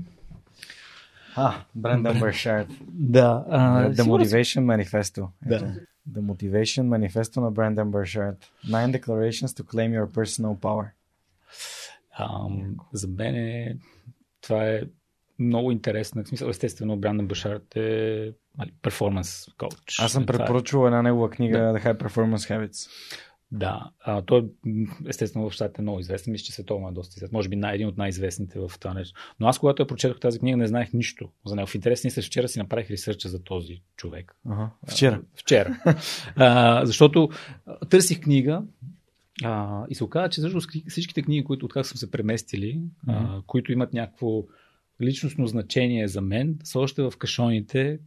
А, 1.36 1.54
Брендан 1.74 2.20
Бършард. 2.20 2.68
Да. 2.92 3.44
А, 3.48 3.90
The 3.90 4.02
Motivation 4.02 4.60
Manifesto. 4.60 5.28
Да. 5.46 5.58
The 6.12 6.20
Motivation 6.20 6.82
Manifesto 6.82 7.36
на 7.36 7.50
Брендан 7.50 7.90
Бършард. 7.90 8.50
Nine 8.66 9.00
declarations 9.00 9.46
to 9.46 9.62
claim 9.62 10.00
your 10.00 10.06
personal 10.10 10.58
power. 10.58 10.88
Ам, 12.18 12.76
за 12.92 13.08
мен 13.08 13.34
е, 13.34 13.76
това 14.40 14.66
е 14.68 14.80
много 15.38 15.70
интересно. 15.70 16.24
В 16.24 16.28
смисъл, 16.28 16.48
естествено, 16.48 16.96
Брандън 16.96 17.26
Башарт 17.26 17.76
е 17.76 18.32
нали, 18.58 18.72
перформанс 18.82 19.46
коуч. 19.58 19.98
Аз 20.00 20.12
съм 20.12 20.26
Това 20.26 20.36
е- 20.36 20.46
препоръчвал 20.46 20.86
една 20.86 21.02
негова 21.02 21.30
книга 21.30 21.58
The 21.58 21.84
High 21.84 22.02
Performance 22.02 22.36
Habits. 22.68 22.90
Да, 23.52 23.90
а, 24.00 24.22
той 24.22 24.46
естествено 25.08 25.50
в 25.50 25.52
щатите 25.52 25.82
е 25.82 25.82
много 25.82 26.00
известен. 26.00 26.32
Мисля, 26.32 26.44
че 26.44 26.52
световно 26.52 26.88
е 26.88 26.92
доста 26.92 27.14
известен. 27.16 27.36
Може 27.36 27.48
би 27.48 27.56
най- 27.56 27.74
един 27.74 27.86
от 27.86 27.98
най-известните 27.98 28.58
в 28.58 28.72
това 28.80 28.94
нещо. 28.94 29.20
Но 29.40 29.48
аз, 29.48 29.58
когато 29.58 29.82
я 29.82 29.86
прочетох 29.86 30.20
тази 30.20 30.38
книга, 30.38 30.56
не 30.56 30.66
знаех 30.66 30.92
нищо 30.92 31.28
за 31.46 31.56
него. 31.56 31.66
В 31.66 31.74
интересни 31.74 32.10
се 32.10 32.22
вчера 32.22 32.48
си 32.48 32.58
направих 32.58 32.90
ресърча 32.90 33.28
за 33.28 33.42
този 33.42 33.82
човек. 33.96 34.36
Ага. 34.46 34.70
Вчера. 34.90 35.22
А, 35.34 35.40
вчера. 35.40 35.82
а, 36.36 36.86
защото 36.86 37.28
търсих 37.90 38.20
книга 38.20 38.62
а, 39.44 39.84
и 39.88 39.94
се 39.94 40.04
оказа, 40.04 40.28
че 40.30 40.40
всъщност 40.40 40.70
всичките 40.88 41.22
книги, 41.22 41.44
които 41.44 41.66
откак 41.66 41.86
съм 41.86 41.96
се 41.96 42.10
преместили, 42.10 42.80
а, 43.06 43.42
които 43.46 43.72
имат 43.72 43.92
някакво 43.92 44.44
личностно 45.02 45.46
значение 45.46 46.08
за 46.08 46.20
мен, 46.20 46.58
са 46.64 46.78
още 46.78 47.02
в 47.02 47.12
кашоните 47.18 47.98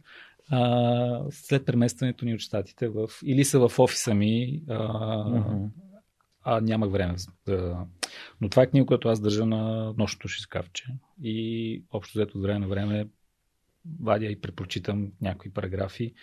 а, 0.50 1.20
след 1.30 1.66
преместването 1.66 2.24
ни 2.24 2.34
от 2.34 2.40
щатите 2.40 2.88
в, 2.88 3.08
или 3.24 3.44
са 3.44 3.68
в 3.68 3.78
офиса 3.78 4.14
ми, 4.14 4.62
а, 4.68 5.28
Мгм. 5.28 5.64
а 6.42 6.60
нямах 6.60 6.90
време. 6.90 7.14
Да... 7.46 7.86
Но 8.40 8.48
това 8.48 8.62
е 8.62 8.66
книга, 8.66 8.86
която 8.86 9.08
аз 9.08 9.20
държа 9.20 9.46
на 9.46 9.92
нощното 9.98 10.28
шискавче. 10.28 10.84
И 11.22 11.84
общо 11.92 12.18
взето 12.18 12.38
от 12.38 12.42
време 12.42 12.58
на 12.58 12.68
време 12.68 13.08
вадя 14.00 14.26
и 14.26 14.40
препрочитам 14.40 15.12
някои 15.20 15.50
параграфи. 15.50 16.14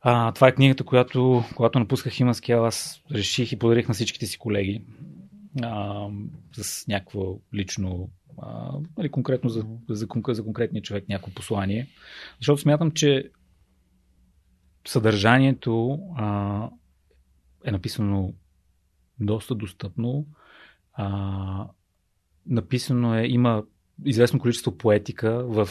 А, 0.00 0.32
това 0.32 0.48
е 0.48 0.54
книгата, 0.54 0.84
която, 0.84 1.44
когато 1.56 1.78
напусках 1.78 2.12
Химанския, 2.12 2.58
аз 2.58 3.02
реших 3.10 3.52
и 3.52 3.58
подарих 3.58 3.88
на 3.88 3.94
всичките 3.94 4.26
си 4.26 4.38
колеги 4.38 4.84
а, 5.62 6.08
с 6.52 6.86
някакво 6.88 7.38
лично, 7.54 8.10
а, 8.38 8.72
нали, 8.96 9.10
конкретно 9.10 9.50
за, 9.50 9.66
за, 9.88 10.06
за 10.28 10.44
конкретния 10.44 10.82
човек 10.82 11.08
някакво 11.08 11.34
послание. 11.34 11.88
Защото 12.38 12.62
смятам, 12.62 12.90
че 12.90 13.30
съдържанието 14.86 15.98
а, 16.16 16.68
е 17.64 17.70
написано 17.70 18.34
доста 19.20 19.54
достъпно. 19.54 20.26
А, 20.92 21.66
написано 22.46 23.14
е, 23.14 23.26
има 23.26 23.64
известно 24.04 24.38
количество 24.38 24.78
поетика 24.78 25.44
в, 25.46 25.66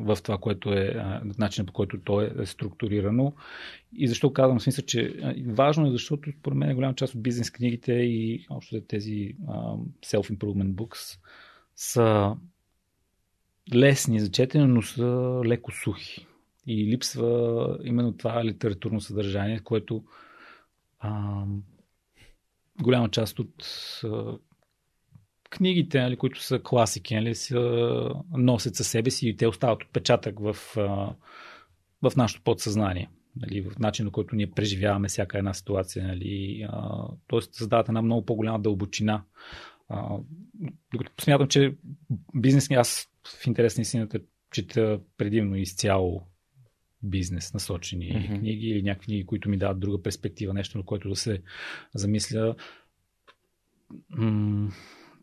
в 0.00 0.18
това, 0.22 0.38
което 0.38 0.72
е 0.72 0.94
начинът 1.38 1.66
по 1.66 1.72
който 1.72 2.00
то 2.00 2.20
е, 2.20 2.32
е 2.40 2.46
структурирано. 2.46 3.32
И 3.92 4.08
защо 4.08 4.32
казвам, 4.32 4.58
в 4.58 4.62
смисъл, 4.62 4.84
че 4.84 5.14
важно 5.46 5.86
е, 5.86 5.90
защото 5.90 6.30
според 6.40 6.58
мен 6.58 6.74
голяма 6.74 6.94
част 6.94 7.14
от 7.14 7.22
бизнес 7.22 7.50
книгите 7.50 7.92
и 7.92 8.46
общо 8.50 8.80
тези 8.80 9.34
self-improvement 10.06 10.72
books 10.72 11.18
са 11.76 12.36
лесни 13.74 14.20
за 14.20 14.30
четене, 14.30 14.66
но 14.66 14.82
са 14.82 15.40
леко 15.44 15.72
сухи. 15.72 16.26
И 16.66 16.86
липсва 16.86 17.78
именно 17.84 18.12
това 18.12 18.44
литературно 18.44 19.00
съдържание, 19.00 19.60
което 19.60 20.04
а, 21.00 21.44
голяма 22.82 23.08
част 23.08 23.38
от 23.38 23.64
а, 24.04 24.38
книгите, 25.50 26.00
нали, 26.00 26.16
които 26.16 26.42
са 26.42 26.60
класики, 26.64 27.14
нали, 27.14 27.34
са, 27.34 28.10
носят 28.30 28.74
със 28.74 28.88
себе 28.88 29.10
си 29.10 29.28
и 29.28 29.36
те 29.36 29.46
остават 29.46 29.82
отпечатък 29.82 30.40
в, 30.40 30.56
в 32.02 32.12
нашето 32.16 32.42
подсъзнание. 32.42 33.10
Нали, 33.36 33.60
в 33.60 33.78
начина, 33.78 34.10
който 34.10 34.36
ние 34.36 34.50
преживяваме 34.50 35.08
всяка 35.08 35.38
една 35.38 35.54
ситуация. 35.54 36.06
Нали, 36.06 36.66
а, 36.68 37.04
тоест 37.26 37.54
създават 37.54 37.88
една 37.88 38.02
много 38.02 38.26
по-голяма 38.26 38.60
дълбочина. 38.60 39.24
А, 39.88 40.16
докато 40.92 41.24
смятам, 41.24 41.48
че 41.48 41.74
бизнес, 42.34 42.70
аз 42.70 43.08
в 43.42 43.46
интерес 43.46 43.76
на 43.76 43.82
истината 43.82 44.20
чета 44.52 45.00
предимно 45.16 45.56
изцяло 45.56 46.22
бизнес 47.02 47.54
насочени 47.54 48.04
mm-hmm. 48.04 48.38
книги 48.38 48.66
или 48.66 48.82
някакви 48.82 49.04
книги, 49.06 49.26
които 49.26 49.48
ми 49.48 49.56
дават 49.56 49.80
друга 49.80 50.02
перспектива, 50.02 50.54
нещо 50.54 50.78
на 50.78 50.84
което 50.84 51.08
да 51.08 51.16
се 51.16 51.42
замисля. 51.94 52.54
М- 54.10 54.70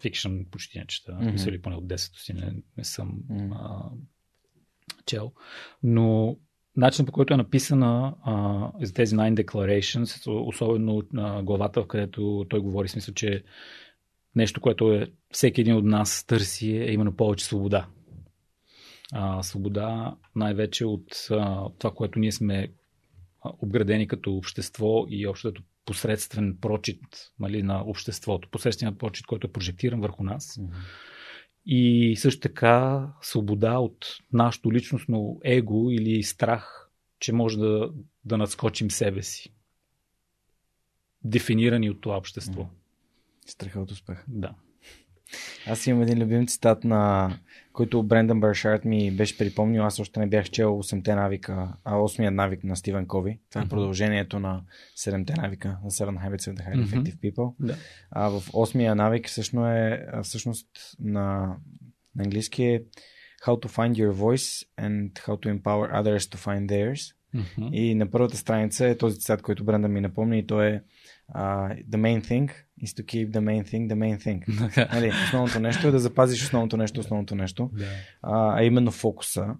фикшън 0.06 0.46
почти 0.52 0.80
не 0.80 0.86
чета. 0.86 1.12
Mm-hmm. 1.12 1.50
Или 1.50 1.62
поне 1.62 1.76
от 1.76 1.86
10 1.86 1.96
си 1.96 2.34
не, 2.34 2.54
не 2.78 2.84
съм 2.84 3.20
Мгм. 3.30 3.54
а, 3.54 3.90
чел. 5.06 5.32
Но 5.84 6.38
начинът 6.78 7.08
по 7.08 7.14
който 7.14 7.34
е 7.34 7.38
написана 7.38 8.16
а, 8.24 8.72
за 8.82 8.94
тези 8.94 9.16
Nine 9.16 9.44
Declarations, 9.44 10.30
особено 10.48 11.04
на 11.14 11.44
главата, 11.44 11.82
в 11.82 11.88
където 11.88 12.46
той 12.50 12.60
говори, 12.60 12.88
смисъл, 12.88 13.14
че 13.14 13.44
нещо, 14.36 14.62
което 14.62 14.94
е, 14.94 15.12
всеки 15.32 15.62
един 15.62 15.76
от 15.76 15.86
нас 15.86 16.26
търси 16.26 16.72
е 16.72 16.92
именно 16.92 17.16
повече 17.16 17.46
свобода. 17.46 17.88
А, 19.14 19.44
свобода 19.44 20.16
най-вече 20.36 20.86
от 20.86 21.28
а, 21.32 21.70
това, 21.80 21.94
което 21.94 22.20
ние 22.20 22.32
сме 22.32 22.68
а, 23.42 23.52
обградени 23.62 24.08
като 24.08 24.36
общество 24.36 25.06
и 25.10 25.28
общо 25.28 25.48
като 25.48 25.64
посредствен 25.86 26.58
прочит 26.62 27.02
нали, 27.40 27.64
на 27.64 27.82
обществото, 27.82 28.50
посредственият 28.50 29.00
прочит, 29.00 29.26
който 29.26 29.48
е 29.48 29.52
прожектиран 29.52 30.02
върху 30.02 30.24
нас. 30.24 30.60
И 31.66 32.16
също 32.18 32.42
така 32.42 33.08
свобода 33.22 33.80
от 33.80 34.06
нашето 34.34 34.72
личностно 34.72 35.40
его 35.44 35.92
или 35.92 36.24
страх, 36.24 36.90
че 37.20 37.34
може 37.34 37.58
да, 37.58 37.90
да 38.26 38.38
надскочим 38.38 38.92
себе 38.92 39.22
си. 39.22 39.54
Дефинирани 41.24 41.90
от 41.90 42.02
това 42.02 42.18
общество. 42.18 42.70
Страха 43.46 43.80
от 43.80 43.92
успех. 43.92 44.24
Да. 44.28 44.56
Аз 45.68 45.88
имам 45.88 46.02
един 46.02 46.24
любим 46.24 46.48
цитат, 46.48 46.84
на 46.84 47.34
който 47.76 48.04
Брендан 48.04 48.40
Бършарт 48.40 48.86
ми 48.86 49.12
беше 49.12 49.38
припомнил. 49.38 49.84
Аз 49.84 50.00
още 50.00 50.20
не 50.20 50.28
бях 50.28 50.50
чел 50.50 50.84
8-те 50.84 51.16
навика, 51.16 51.74
а 51.84 51.96
8-я 51.96 52.32
навик 52.32 52.64
на 52.64 52.76
Стивен 52.76 53.08
Кови. 53.08 53.40
Това 53.50 53.62
е 53.62 53.68
продължението 53.68 54.40
на 54.40 54.62
7-те 54.98 55.34
навика 55.42 55.78
на 55.84 55.92
7 55.92 56.30
Habits 56.30 56.38
of 56.38 56.56
the 56.56 56.68
Highly. 56.68 56.86
Effective 56.86 57.16
People. 57.20 57.54
да. 57.60 57.76
А 58.12 58.30
в 58.30 58.42
8-я 58.42 58.96
навик 58.96 59.28
всъщност 59.28 59.68
е 59.68 60.06
всъщност 60.24 60.68
на, 61.00 61.56
на 62.16 62.24
английски 62.24 62.64
е 62.64 62.84
How 63.46 63.66
to 63.66 63.68
find 63.68 63.94
your 63.94 64.12
voice 64.12 64.68
and 64.80 65.14
how 65.14 65.36
to 65.46 65.62
empower 65.62 66.04
others 66.04 66.18
to 66.18 66.38
find 66.38 66.68
theirs. 66.68 67.16
Мгм. 67.34 67.70
И 67.74 67.96
на 67.96 68.12
първата 68.12 68.38
страница 68.38 68.88
е 68.88 68.98
този 68.98 69.20
цитат, 69.20 69.42
който 69.42 69.66
Брендан 69.66 69.92
ми 69.92 70.02
напомни 70.02 70.40
и 70.40 70.48
то 70.48 70.62
е 70.62 70.84
uh, 71.36 71.86
The 71.90 71.98
main 71.98 72.22
thing 72.22 72.52
is 72.82 72.94
to 72.94 73.04
keep 73.04 73.32
the 73.32 73.40
main 73.40 73.64
thing 73.64 73.88
the 73.90 73.96
main 73.96 74.18
thing. 74.18 74.40
Нали, 74.94 75.12
основното 75.26 75.60
нещо 75.60 75.88
е 75.88 75.92
да 75.92 76.00
запазиш 76.00 76.44
основното 76.44 76.78
нещо, 76.78 77.00
основното 77.00 77.36
нещо, 77.36 77.70
да. 77.74 77.86
а, 78.22 78.60
а 78.60 78.64
именно 78.64 78.92
фокуса. 78.92 79.56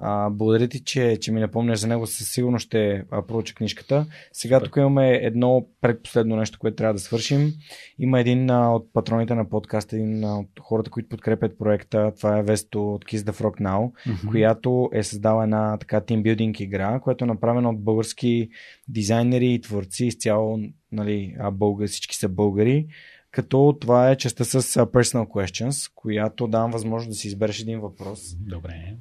А, 0.00 0.30
благодаря 0.30 0.68
ти, 0.68 0.84
че, 0.84 1.18
че 1.20 1.32
ми 1.32 1.40
напомняш 1.40 1.78
за 1.78 1.86
него. 1.86 2.06
Със 2.06 2.28
сигурно 2.28 2.58
ще 2.58 3.04
а, 3.10 3.22
проуча 3.22 3.54
книжката. 3.54 4.06
Сега 4.32 4.60
тук 4.60 4.76
имаме 4.76 5.14
едно 5.14 5.66
предпоследно 5.80 6.36
нещо, 6.36 6.58
което 6.58 6.76
трябва 6.76 6.94
да 6.94 7.00
свършим. 7.00 7.52
Има 7.98 8.20
един 8.20 8.50
а, 8.50 8.74
от 8.74 8.92
патроните 8.92 9.34
на 9.34 9.48
подкаста, 9.48 9.96
един 9.96 10.24
а, 10.24 10.38
от 10.38 10.48
хората, 10.60 10.90
които 10.90 11.08
подкрепят 11.08 11.58
проекта. 11.58 12.12
Това 12.16 12.38
е 12.38 12.42
Весто 12.42 12.94
от 12.94 13.04
Kiss 13.04 13.18
the 13.18 13.32
Frog 13.32 13.60
Now, 13.60 13.92
Мгм. 14.06 14.30
която 14.30 14.90
е 14.92 15.02
създала 15.02 15.44
една 15.44 15.76
така 15.78 16.00
тимбилдинг 16.00 16.60
игра, 16.60 17.00
която 17.00 17.24
е 17.24 17.28
направена 17.28 17.70
от 17.70 17.80
български 17.80 18.48
дизайнери 18.88 19.52
и 19.52 19.60
творци, 19.60 20.06
изцяло 20.06 20.58
нали, 20.92 21.36
българ, 21.52 21.88
всички 21.88 22.16
са 22.16 22.28
българи. 22.28 22.86
Като 23.30 23.76
това 23.80 24.10
е 24.10 24.16
частта 24.16 24.44
с 24.44 24.62
Personal 24.62 25.26
Questions, 25.26 25.92
която 25.94 26.46
давам 26.46 26.70
възможност 26.70 27.10
да 27.10 27.14
си 27.14 27.26
избереш 27.26 27.60
един 27.60 27.80
въпрос, 27.80 28.34
Добре. 28.34 28.96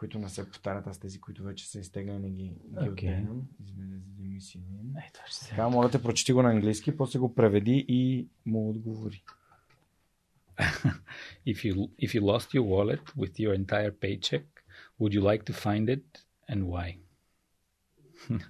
Които 0.00 0.18
не 0.18 0.28
се 0.28 0.50
повтарят, 0.50 0.86
аз 0.86 0.98
тези, 0.98 1.20
които 1.20 1.42
вече 1.42 1.68
са 1.70 1.80
изтегляни 1.80 2.30
ги, 2.30 2.42
ги 2.44 2.88
Окей. 2.88 3.12
отделям. 3.12 3.48
Извинете, 3.64 4.06
за. 4.16 4.58
Е, 4.98 5.10
това 5.14 5.24
ще. 5.26 5.48
Така, 5.48 5.68
моля 5.68 5.90
те, 5.90 6.02
прочети 6.02 6.32
го 6.32 6.42
на 6.42 6.50
английски, 6.50 6.96
после 6.96 7.18
го 7.18 7.34
преведи 7.34 7.84
и 7.88 8.28
му 8.46 8.70
отговори. 8.70 9.22
If 11.46 11.56
you 11.64 11.90
if 12.06 12.14
you 12.14 12.20
lost 12.20 12.54
your 12.54 12.64
wallet 12.74 13.04
with 13.16 13.34
your 13.38 13.54
entire 13.54 13.92
paycheck, 13.92 14.44
would 15.00 15.12
you 15.14 15.22
like 15.22 15.44
to 15.44 15.52
find 15.52 15.88
it 15.96 16.04
and 16.50 16.64
why? 16.64 16.98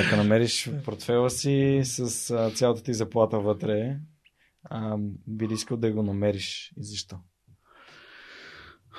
Ако 0.00 0.16
намериш 0.16 0.70
портфела 0.84 1.30
си 1.30 1.80
с 1.84 2.30
а, 2.30 2.50
цялата 2.50 2.82
ти 2.82 2.94
заплата 2.94 3.40
вътре, 3.40 3.98
а, 4.64 4.96
би 5.26 5.48
ли 5.48 5.54
искал 5.54 5.76
да 5.76 5.92
го 5.92 6.02
намериш 6.02 6.72
и 6.76 6.82
защо? 6.82 7.18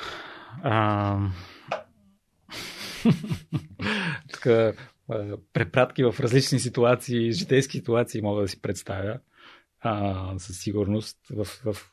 А... 0.64 1.18
Тук 4.34 4.48
препратки 5.54 6.04
в 6.04 6.16
различни 6.20 6.60
ситуации, 6.60 7.32
житейски 7.32 7.78
ситуации 7.78 8.22
мога 8.22 8.42
да 8.42 8.48
си 8.48 8.62
представя. 8.62 9.20
А, 9.80 10.34
със 10.40 10.60
сигурност 10.60 11.18
в, 11.30 11.46
в, 11.46 11.92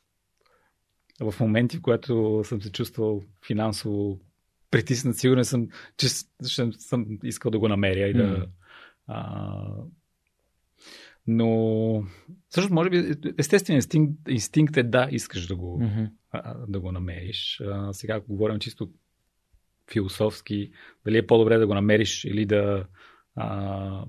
в 1.21 1.41
моменти, 1.41 1.77
в 1.77 1.83
които 1.83 2.43
съм 2.45 2.63
се 2.63 2.73
чувствал 2.73 3.23
финансово 3.47 4.21
притиснат, 4.71 5.19
сигурен 5.19 5.45
съм, 5.45 5.69
че 5.97 6.09
ще 6.49 6.73
съм 6.73 7.07
искал 7.23 7.51
да 7.51 7.59
го 7.59 7.69
намеря 7.69 8.09
и 8.09 8.15
да. 8.15 8.23
Mm. 8.23 8.49
А, 9.07 9.63
но 11.27 12.05
също 12.51 12.75
може 12.75 12.91
би 12.91 13.15
естественият 13.39 13.85
инстинкт, 13.85 14.29
инстинкт 14.29 14.77
е 14.77 14.83
да, 14.83 15.09
искаш 15.11 15.47
да 15.47 15.57
го, 15.57 15.81
mm-hmm. 15.81 16.11
а, 16.31 16.67
да 16.67 16.81
го 16.81 16.93
намериш. 16.93 17.61
А, 17.65 17.93
сега, 17.93 18.15
ако 18.15 18.27
говорим 18.27 18.59
чисто 18.59 18.91
философски, 19.93 20.71
дали 21.05 21.19
е 21.19 21.27
по-добре 21.27 21.59
да 21.59 21.67
го 21.67 21.75
намериш 21.75 22.25
или 22.25 22.47
да 22.47 22.87
а, 23.35 24.05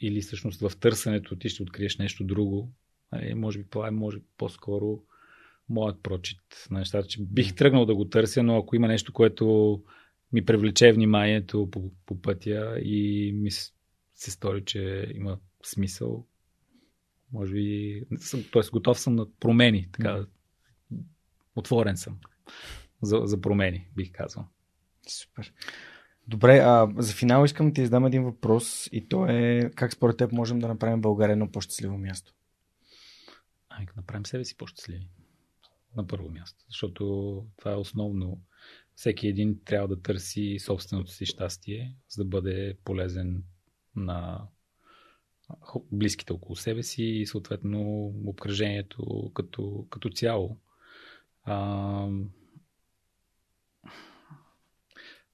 или 0.00 0.20
всъщност 0.20 0.60
в 0.60 0.76
търсенето 0.80 1.36
ти 1.36 1.48
ще 1.48 1.62
откриеш 1.62 1.98
нещо 1.98 2.24
друго. 2.24 2.72
Нали, 3.12 3.34
може 3.34 3.58
би 3.58 3.64
това 3.70 3.88
е 3.88 3.90
може 3.90 4.18
по-скоро 4.38 5.02
моят 5.68 6.02
прочит 6.02 6.40
на 6.70 6.78
нещата, 6.78 7.08
че 7.08 7.22
бих 7.22 7.54
тръгнал 7.54 7.86
да 7.86 7.94
го 7.94 8.04
търся, 8.04 8.42
но 8.42 8.56
ако 8.56 8.76
има 8.76 8.88
нещо, 8.88 9.12
което 9.12 9.82
ми 10.32 10.44
привлече 10.44 10.92
вниманието 10.92 11.68
по, 11.70 11.90
по 12.06 12.22
пътя 12.22 12.76
и 12.80 13.32
ми 13.34 13.50
се 14.14 14.30
стори, 14.30 14.64
че 14.64 15.12
има 15.14 15.38
смисъл, 15.62 16.26
може 17.34 17.52
би, 17.54 18.02
т.е. 18.52 18.62
готов 18.72 19.00
съм 19.00 19.14
на 19.14 19.26
промени, 19.40 19.88
така, 19.92 20.26
отворен 21.56 21.96
съм 21.96 22.18
за, 23.02 23.20
за 23.24 23.40
промени, 23.40 23.88
бих 23.96 24.12
казал. 24.12 24.48
Супер. 25.08 25.52
Добре, 26.28 26.58
а 26.58 26.88
за 26.96 27.14
финал 27.14 27.44
искам 27.44 27.68
да 27.68 27.72
ти 27.72 27.84
задам 27.84 28.06
един 28.06 28.24
въпрос 28.24 28.88
и 28.92 29.08
то 29.08 29.26
е 29.26 29.70
как 29.74 29.92
според 29.92 30.16
теб 30.16 30.32
можем 30.32 30.58
да 30.58 30.68
направим 30.68 31.00
България 31.00 31.32
едно 31.32 31.52
по-щастливо 31.52 31.98
място? 31.98 32.34
Ами, 33.68 33.86
направим 33.96 34.26
себе 34.26 34.44
си 34.44 34.56
по-щастливи. 34.56 35.08
На 35.96 36.06
първо 36.06 36.30
място. 36.30 36.64
Защото 36.68 37.44
това 37.56 37.72
е 37.72 37.76
основно. 37.76 38.40
Всеки 38.94 39.28
един 39.28 39.60
трябва 39.64 39.88
да 39.88 40.02
търси 40.02 40.58
собственото 40.58 41.10
си 41.10 41.26
щастие, 41.26 41.96
за 42.08 42.24
да 42.24 42.28
бъде 42.28 42.76
полезен 42.84 43.42
на 43.96 44.48
близките 45.92 46.32
около 46.32 46.56
себе 46.56 46.82
си 46.82 47.04
и 47.04 47.26
съответно 47.26 48.06
обкръжението 48.24 49.30
като, 49.34 49.86
като 49.90 50.10
цяло. 50.10 50.58
А, 51.44 52.08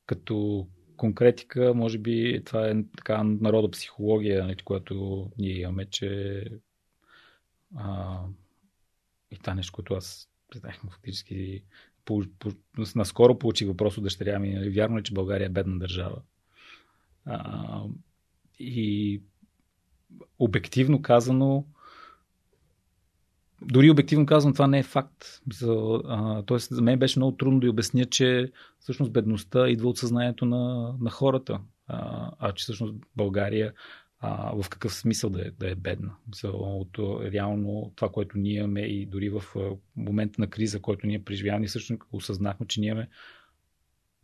като 0.06 0.68
конкретика, 0.96 1.74
може 1.74 1.98
би 1.98 2.42
това 2.44 2.68
е 2.68 2.74
така 2.96 3.22
народопсихология, 3.24 4.46
нали, 4.46 4.56
която 4.56 5.26
ние 5.38 5.60
имаме, 5.60 5.86
че 5.86 6.44
а, 7.76 8.18
и 9.30 9.38
това 9.38 9.54
нещо, 9.54 9.72
което 9.72 9.94
аз 9.94 10.28
знаех 10.54 10.80
фактически 10.90 11.64
по, 12.04 12.22
по, 12.38 12.52
наскоро 12.94 13.38
получих 13.38 13.68
въпрос 13.68 13.98
от 13.98 14.04
дъщеря 14.04 14.38
ми, 14.38 14.70
вярно 14.70 14.98
ли, 14.98 15.02
че 15.02 15.14
България 15.14 15.46
е 15.46 15.48
бедна 15.48 15.78
държава? 15.78 16.22
А, 17.24 17.82
и 18.58 19.22
обективно 20.38 21.02
казано, 21.02 21.64
дори 23.62 23.90
обективно 23.90 24.26
казвам, 24.26 24.52
това 24.52 24.66
не 24.66 24.78
е 24.78 24.82
факт. 24.82 25.24
Тоест, 26.46 26.74
за 26.74 26.82
мен 26.82 26.98
беше 26.98 27.18
много 27.18 27.36
трудно 27.36 27.60
да 27.60 27.70
обясня, 27.70 28.04
че 28.04 28.52
всъщност 28.78 29.12
бедността 29.12 29.68
идва 29.68 29.88
от 29.88 29.98
съзнанието 29.98 30.46
на, 30.46 30.94
на 31.00 31.10
хората, 31.10 31.60
а, 31.86 32.30
а 32.38 32.52
че 32.52 32.62
всъщност 32.62 32.94
България 33.16 33.72
а, 34.20 34.62
в 34.62 34.68
какъв 34.68 34.94
смисъл 34.94 35.30
да 35.30 35.40
е, 35.40 35.50
да 35.50 35.70
е 35.70 35.74
бедна. 35.74 36.10
От 36.44 36.98
реално 37.32 37.92
това, 37.96 38.08
което 38.08 38.38
ние 38.38 38.58
имаме 38.58 38.80
и 38.80 39.06
дори 39.06 39.28
в 39.30 39.42
момента 39.96 40.40
на 40.40 40.46
криза, 40.46 40.80
който 40.80 41.06
ние 41.06 41.24
преживяваме, 41.24 41.66
всъщност 41.66 42.02
осъзнахме, 42.12 42.66
че 42.66 42.80
ние 42.80 42.90
имаме 42.90 43.08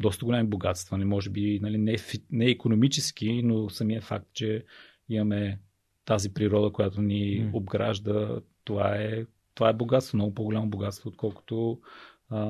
доста 0.00 0.24
големи 0.24 0.48
богатства. 0.48 0.98
Не 0.98 1.05
може 1.05 1.31
би 1.31 1.60
нали, 1.62 1.78
не, 1.78 1.97
не 2.31 2.44
економически, 2.44 3.42
но 3.42 3.70
самия 3.70 4.00
факт, 4.00 4.26
че 4.32 4.65
имаме 5.08 5.58
тази 6.06 6.34
природа, 6.34 6.72
която 6.72 7.02
ни 7.02 7.42
mm. 7.42 7.50
обгражда, 7.52 8.40
това 8.64 8.96
е, 8.96 9.26
това 9.54 9.68
е 9.68 9.74
богатство, 9.74 10.16
много 10.16 10.34
по-голямо 10.34 10.66
богатство, 10.66 11.08
отколкото 11.08 11.80
а, 12.28 12.44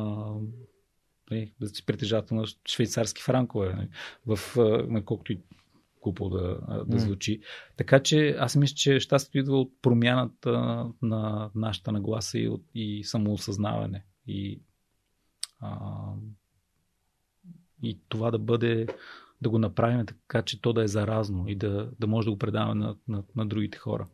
нали, 1.30 1.52
да 1.60 1.68
си 1.68 1.86
притежател 1.86 2.36
на 2.36 2.44
швейцарски 2.68 3.22
франкове, 3.22 3.74
нали, 3.74 3.88
в, 4.26 4.56
на 4.88 5.04
колкото 5.04 5.32
и 5.32 5.40
купол 6.00 6.28
да, 6.28 6.60
да 6.86 6.98
звучи. 6.98 7.40
Mm. 7.40 7.44
Така 7.76 8.02
че 8.02 8.36
аз 8.38 8.56
мисля, 8.56 8.74
че 8.74 9.00
щастието 9.00 9.38
идва 9.38 9.60
от 9.60 9.72
промяната 9.82 10.86
на 11.02 11.50
нашата 11.54 11.92
нагласа 11.92 12.38
и, 12.38 12.48
от, 12.48 12.62
и 12.74 13.04
самоосъзнаване. 13.04 14.04
И, 14.26 14.60
а, 15.60 15.78
и 17.82 18.00
това 18.08 18.30
да 18.30 18.38
бъде 18.38 18.86
да 19.42 19.50
го 19.50 19.58
направим 19.58 20.06
така, 20.06 20.42
че 20.42 20.60
то 20.60 20.73
да 20.73 20.82
е 20.82 20.89
заразно 20.89 21.48
и 21.48 21.56
да, 21.56 21.90
да 22.00 22.06
може 22.06 22.24
да 22.24 22.31
го 22.31 22.39
предаваме 22.39 22.74
на, 22.74 22.97
на, 23.08 23.23
на 23.36 23.47
другите 23.47 23.78
хора. 23.78 24.06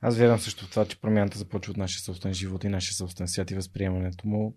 Аз 0.00 0.18
вярвам 0.18 0.38
също 0.38 0.64
в 0.64 0.70
това, 0.70 0.84
че 0.84 1.00
промяната 1.00 1.38
започва 1.38 1.70
от 1.70 1.76
нашия 1.76 2.02
собствен 2.02 2.34
живот 2.34 2.64
и 2.64 2.68
нашия 2.68 2.94
собствен 2.94 3.28
свят 3.28 3.50
и 3.50 3.54
възприемането 3.54 4.28
му. 4.28 4.56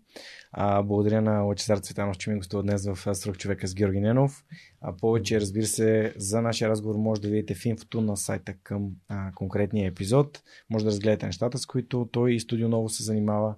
А, 0.52 0.84
благодаря 0.84 1.22
на 1.22 1.42
Лачезар 1.42 1.78
Цветанов, 1.78 2.18
че 2.18 2.30
ми 2.30 2.38
гостува 2.38 2.64
днес 2.64 2.86
в 2.86 3.16
Сръх 3.16 3.38
човека 3.38 3.68
с 3.68 3.76
Георги 3.76 4.00
Ненов. 4.00 4.46
А, 4.82 4.98
повече, 4.98 5.42
разбира 5.42 5.66
се, 5.66 6.14
за 6.18 6.42
нашия 6.42 6.70
разговор 6.70 6.96
може 6.96 7.22
да 7.22 7.28
видите 7.28 7.56
в 7.56 7.66
инфото 7.66 8.02
на 8.02 8.18
сайта 8.18 8.54
към 8.64 8.90
а, 9.08 9.32
конкретния 9.36 9.88
епизод. 9.88 10.44
Може 10.70 10.86
да 10.86 10.92
разгледате 10.92 11.26
нещата, 11.26 11.58
с 11.58 11.66
които 11.66 12.10
той 12.12 12.34
и 12.34 12.40
Студио 12.40 12.70
Ново 12.70 12.90
се 12.90 13.04
занимава. 13.04 13.56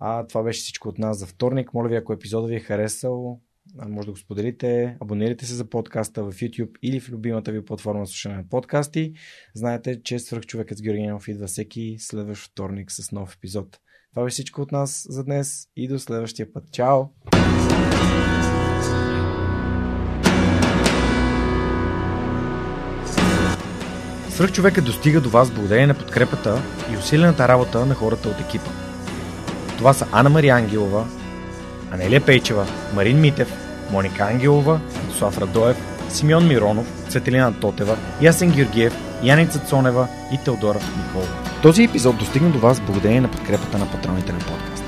А 0.00 0.26
това 0.26 0.42
беше 0.42 0.60
всичко 0.60 0.88
от 0.88 0.98
нас 0.98 1.18
за 1.18 1.26
вторник. 1.26 1.74
Моля 1.74 1.88
ви, 1.88 1.96
ако 1.96 2.12
епизодът 2.12 2.50
ви 2.50 2.56
е 2.56 2.60
харесал, 2.60 3.40
може 3.88 4.06
да 4.06 4.12
го 4.12 4.18
споделите, 4.18 4.96
абонирайте 5.00 5.46
се 5.46 5.54
за 5.54 5.64
подкаста 5.64 6.24
в 6.24 6.32
YouTube 6.32 6.70
или 6.82 7.00
в 7.00 7.08
любимата 7.08 7.52
ви 7.52 7.64
платформа 7.64 8.04
за 8.04 8.10
слушане 8.10 8.36
на 8.36 8.48
подкасти. 8.48 9.12
Знаете, 9.54 10.02
че 10.02 10.18
свърхчовекът 10.18 10.78
с 10.78 10.82
Георгиянов 10.82 11.28
идва 11.28 11.46
всеки 11.46 11.96
следващ 11.98 12.50
вторник 12.50 12.92
с 12.92 13.12
нов 13.12 13.34
епизод. 13.34 13.78
Това 14.10 14.24
беше 14.24 14.34
всичко 14.34 14.62
от 14.62 14.72
нас 14.72 15.06
за 15.08 15.24
днес 15.24 15.68
и 15.76 15.88
до 15.88 15.98
следващия 15.98 16.52
път. 16.52 16.64
Чао! 16.72 17.04
Свърхчовекът 24.30 24.84
достига 24.84 25.20
до 25.20 25.30
вас 25.30 25.50
благодарение 25.50 25.86
на 25.86 25.98
подкрепата 25.98 26.62
и 26.94 26.96
усилената 26.96 27.48
работа 27.48 27.86
на 27.86 27.94
хората 27.94 28.28
от 28.28 28.40
екипа. 28.40 28.70
Това 29.78 29.92
са 29.92 30.08
Анна 30.12 30.30
Мария 30.30 30.54
Ангелова, 30.54 31.25
Анелия 31.92 32.20
Пейчева, 32.20 32.66
Марин 32.94 33.20
Митев, 33.20 33.52
Моника 33.90 34.24
Ангелова, 34.24 34.80
Слав 35.18 35.38
Радоев, 35.38 35.76
Симеон 36.08 36.48
Миронов, 36.48 36.86
Цветелина 37.08 37.52
Тотева, 37.60 37.96
Ясен 38.20 38.50
Георгиев, 38.50 38.94
Яница 39.22 39.58
Цонева 39.58 40.08
и 40.32 40.38
Теодора 40.44 40.78
Николова. 40.96 41.28
Този 41.62 41.84
епизод 41.84 42.18
достигна 42.18 42.50
до 42.50 42.58
вас 42.58 42.80
благодарение 42.80 43.20
на 43.20 43.30
подкрепата 43.30 43.78
на 43.78 43.90
патроните 43.90 44.32
на 44.32 44.38
подкаста. 44.38 44.86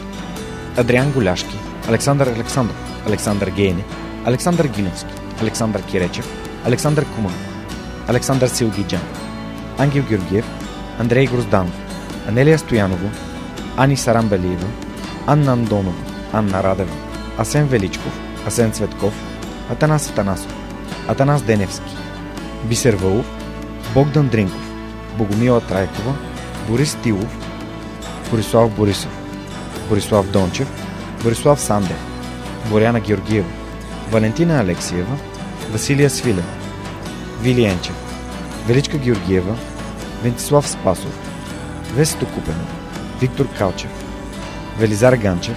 Адриан 0.77 1.13
Голяшки, 1.13 1.59
Александър 1.89 2.27
Александров, 2.27 3.05
Александър 3.07 3.51
Гейне, 3.51 3.85
Александър 4.25 4.67
Гиновски, 4.67 5.13
Александър 5.43 5.83
Киречев, 5.83 6.29
Александър 6.67 7.05
Куман, 7.15 7.35
Александър 8.09 8.49
Силгиджан, 8.49 9.01
Ангел 9.79 10.03
Георгиев, 10.09 10.47
Андрей 10.99 11.27
Грозданов, 11.27 11.75
Анелия 12.29 12.59
Стоянова, 12.59 13.11
Ани 13.77 13.97
Сарамбелиева, 13.97 14.67
Анна 15.27 15.53
Андонова, 15.53 16.08
Анна 16.33 16.63
Радева, 16.63 16.95
Асен 17.39 17.67
Величков, 17.67 18.13
Асен 18.47 18.73
Цветков, 18.73 19.15
Атанас 19.71 20.11
Атанасов, 20.11 20.55
Атанас 21.09 21.43
Деневски, 21.43 21.97
Бисер 22.65 22.95
Вълов, 22.95 23.27
Богдан 23.95 24.29
Дринков, 24.29 24.73
Богомила 25.19 25.61
Трайкова, 25.61 26.15
Борис 26.69 26.97
Тилов, 27.03 27.39
Борислав 28.31 28.71
Борисов, 28.71 29.11
Борислав 29.89 30.31
Дончев, 30.31 30.69
Борислав 31.23 31.61
Сандев, 31.61 31.99
Боряна 32.71 33.01
Георгиева, 33.01 33.49
Валентина 34.11 34.61
Алексиева, 34.61 35.17
Василия 35.73 36.11
Свилева, 36.11 36.53
Вилиенчев, 37.43 37.95
Величка 38.67 38.99
Георгиева, 38.99 39.57
Вентислав 40.23 40.69
Спасов, 40.69 41.19
Весето 41.95 42.27
Купенов, 42.27 42.69
Виктор 43.21 43.47
Калчев, 43.59 43.91
Велизар 44.79 45.17
Ганчев, 45.17 45.57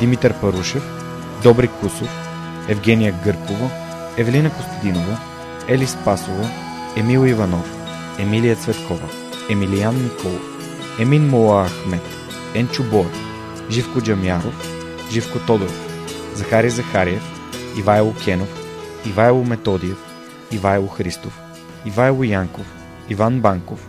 Димитър 0.00 0.34
Парушев, 0.40 0.82
Добри 1.42 1.68
Кусов, 1.68 2.28
Евгения 2.68 3.14
Гъркова, 3.24 3.70
Евелина 4.16 4.50
Костадинова, 4.50 5.18
Ели 5.68 5.86
Спасова, 5.86 6.48
Емил 6.96 7.26
Иванов, 7.26 7.76
Емилия 8.18 8.56
Цветкова, 8.56 9.08
Емилиян 9.50 10.02
Николов, 10.02 10.42
Емин 10.98 11.28
Мола 11.28 11.68
Ахмет, 11.68 12.02
Енчо 12.54 12.82
Бор, 12.82 13.06
Живко 13.70 14.00
Джамяров, 14.00 14.68
Живко 15.10 15.38
Тодоров, 15.38 15.88
Захари 16.34 16.70
Захариев, 16.70 17.22
Ивайло 17.78 18.14
Кенов, 18.24 18.48
Ивайло 19.06 19.44
Методиев, 19.44 19.98
Ивайло 20.52 20.88
Христов, 20.88 21.40
Ивайло 21.86 22.24
Янков, 22.24 22.66
Иван 23.08 23.40
Банков, 23.40 23.88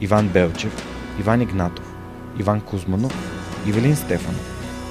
Иван 0.00 0.28
Белчев, 0.28 0.84
Иван 1.20 1.40
Игнатов, 1.40 1.84
Иван 2.38 2.60
Кузманов, 2.60 3.12
Ивелин 3.66 3.96
Стефанов, 3.96 4.53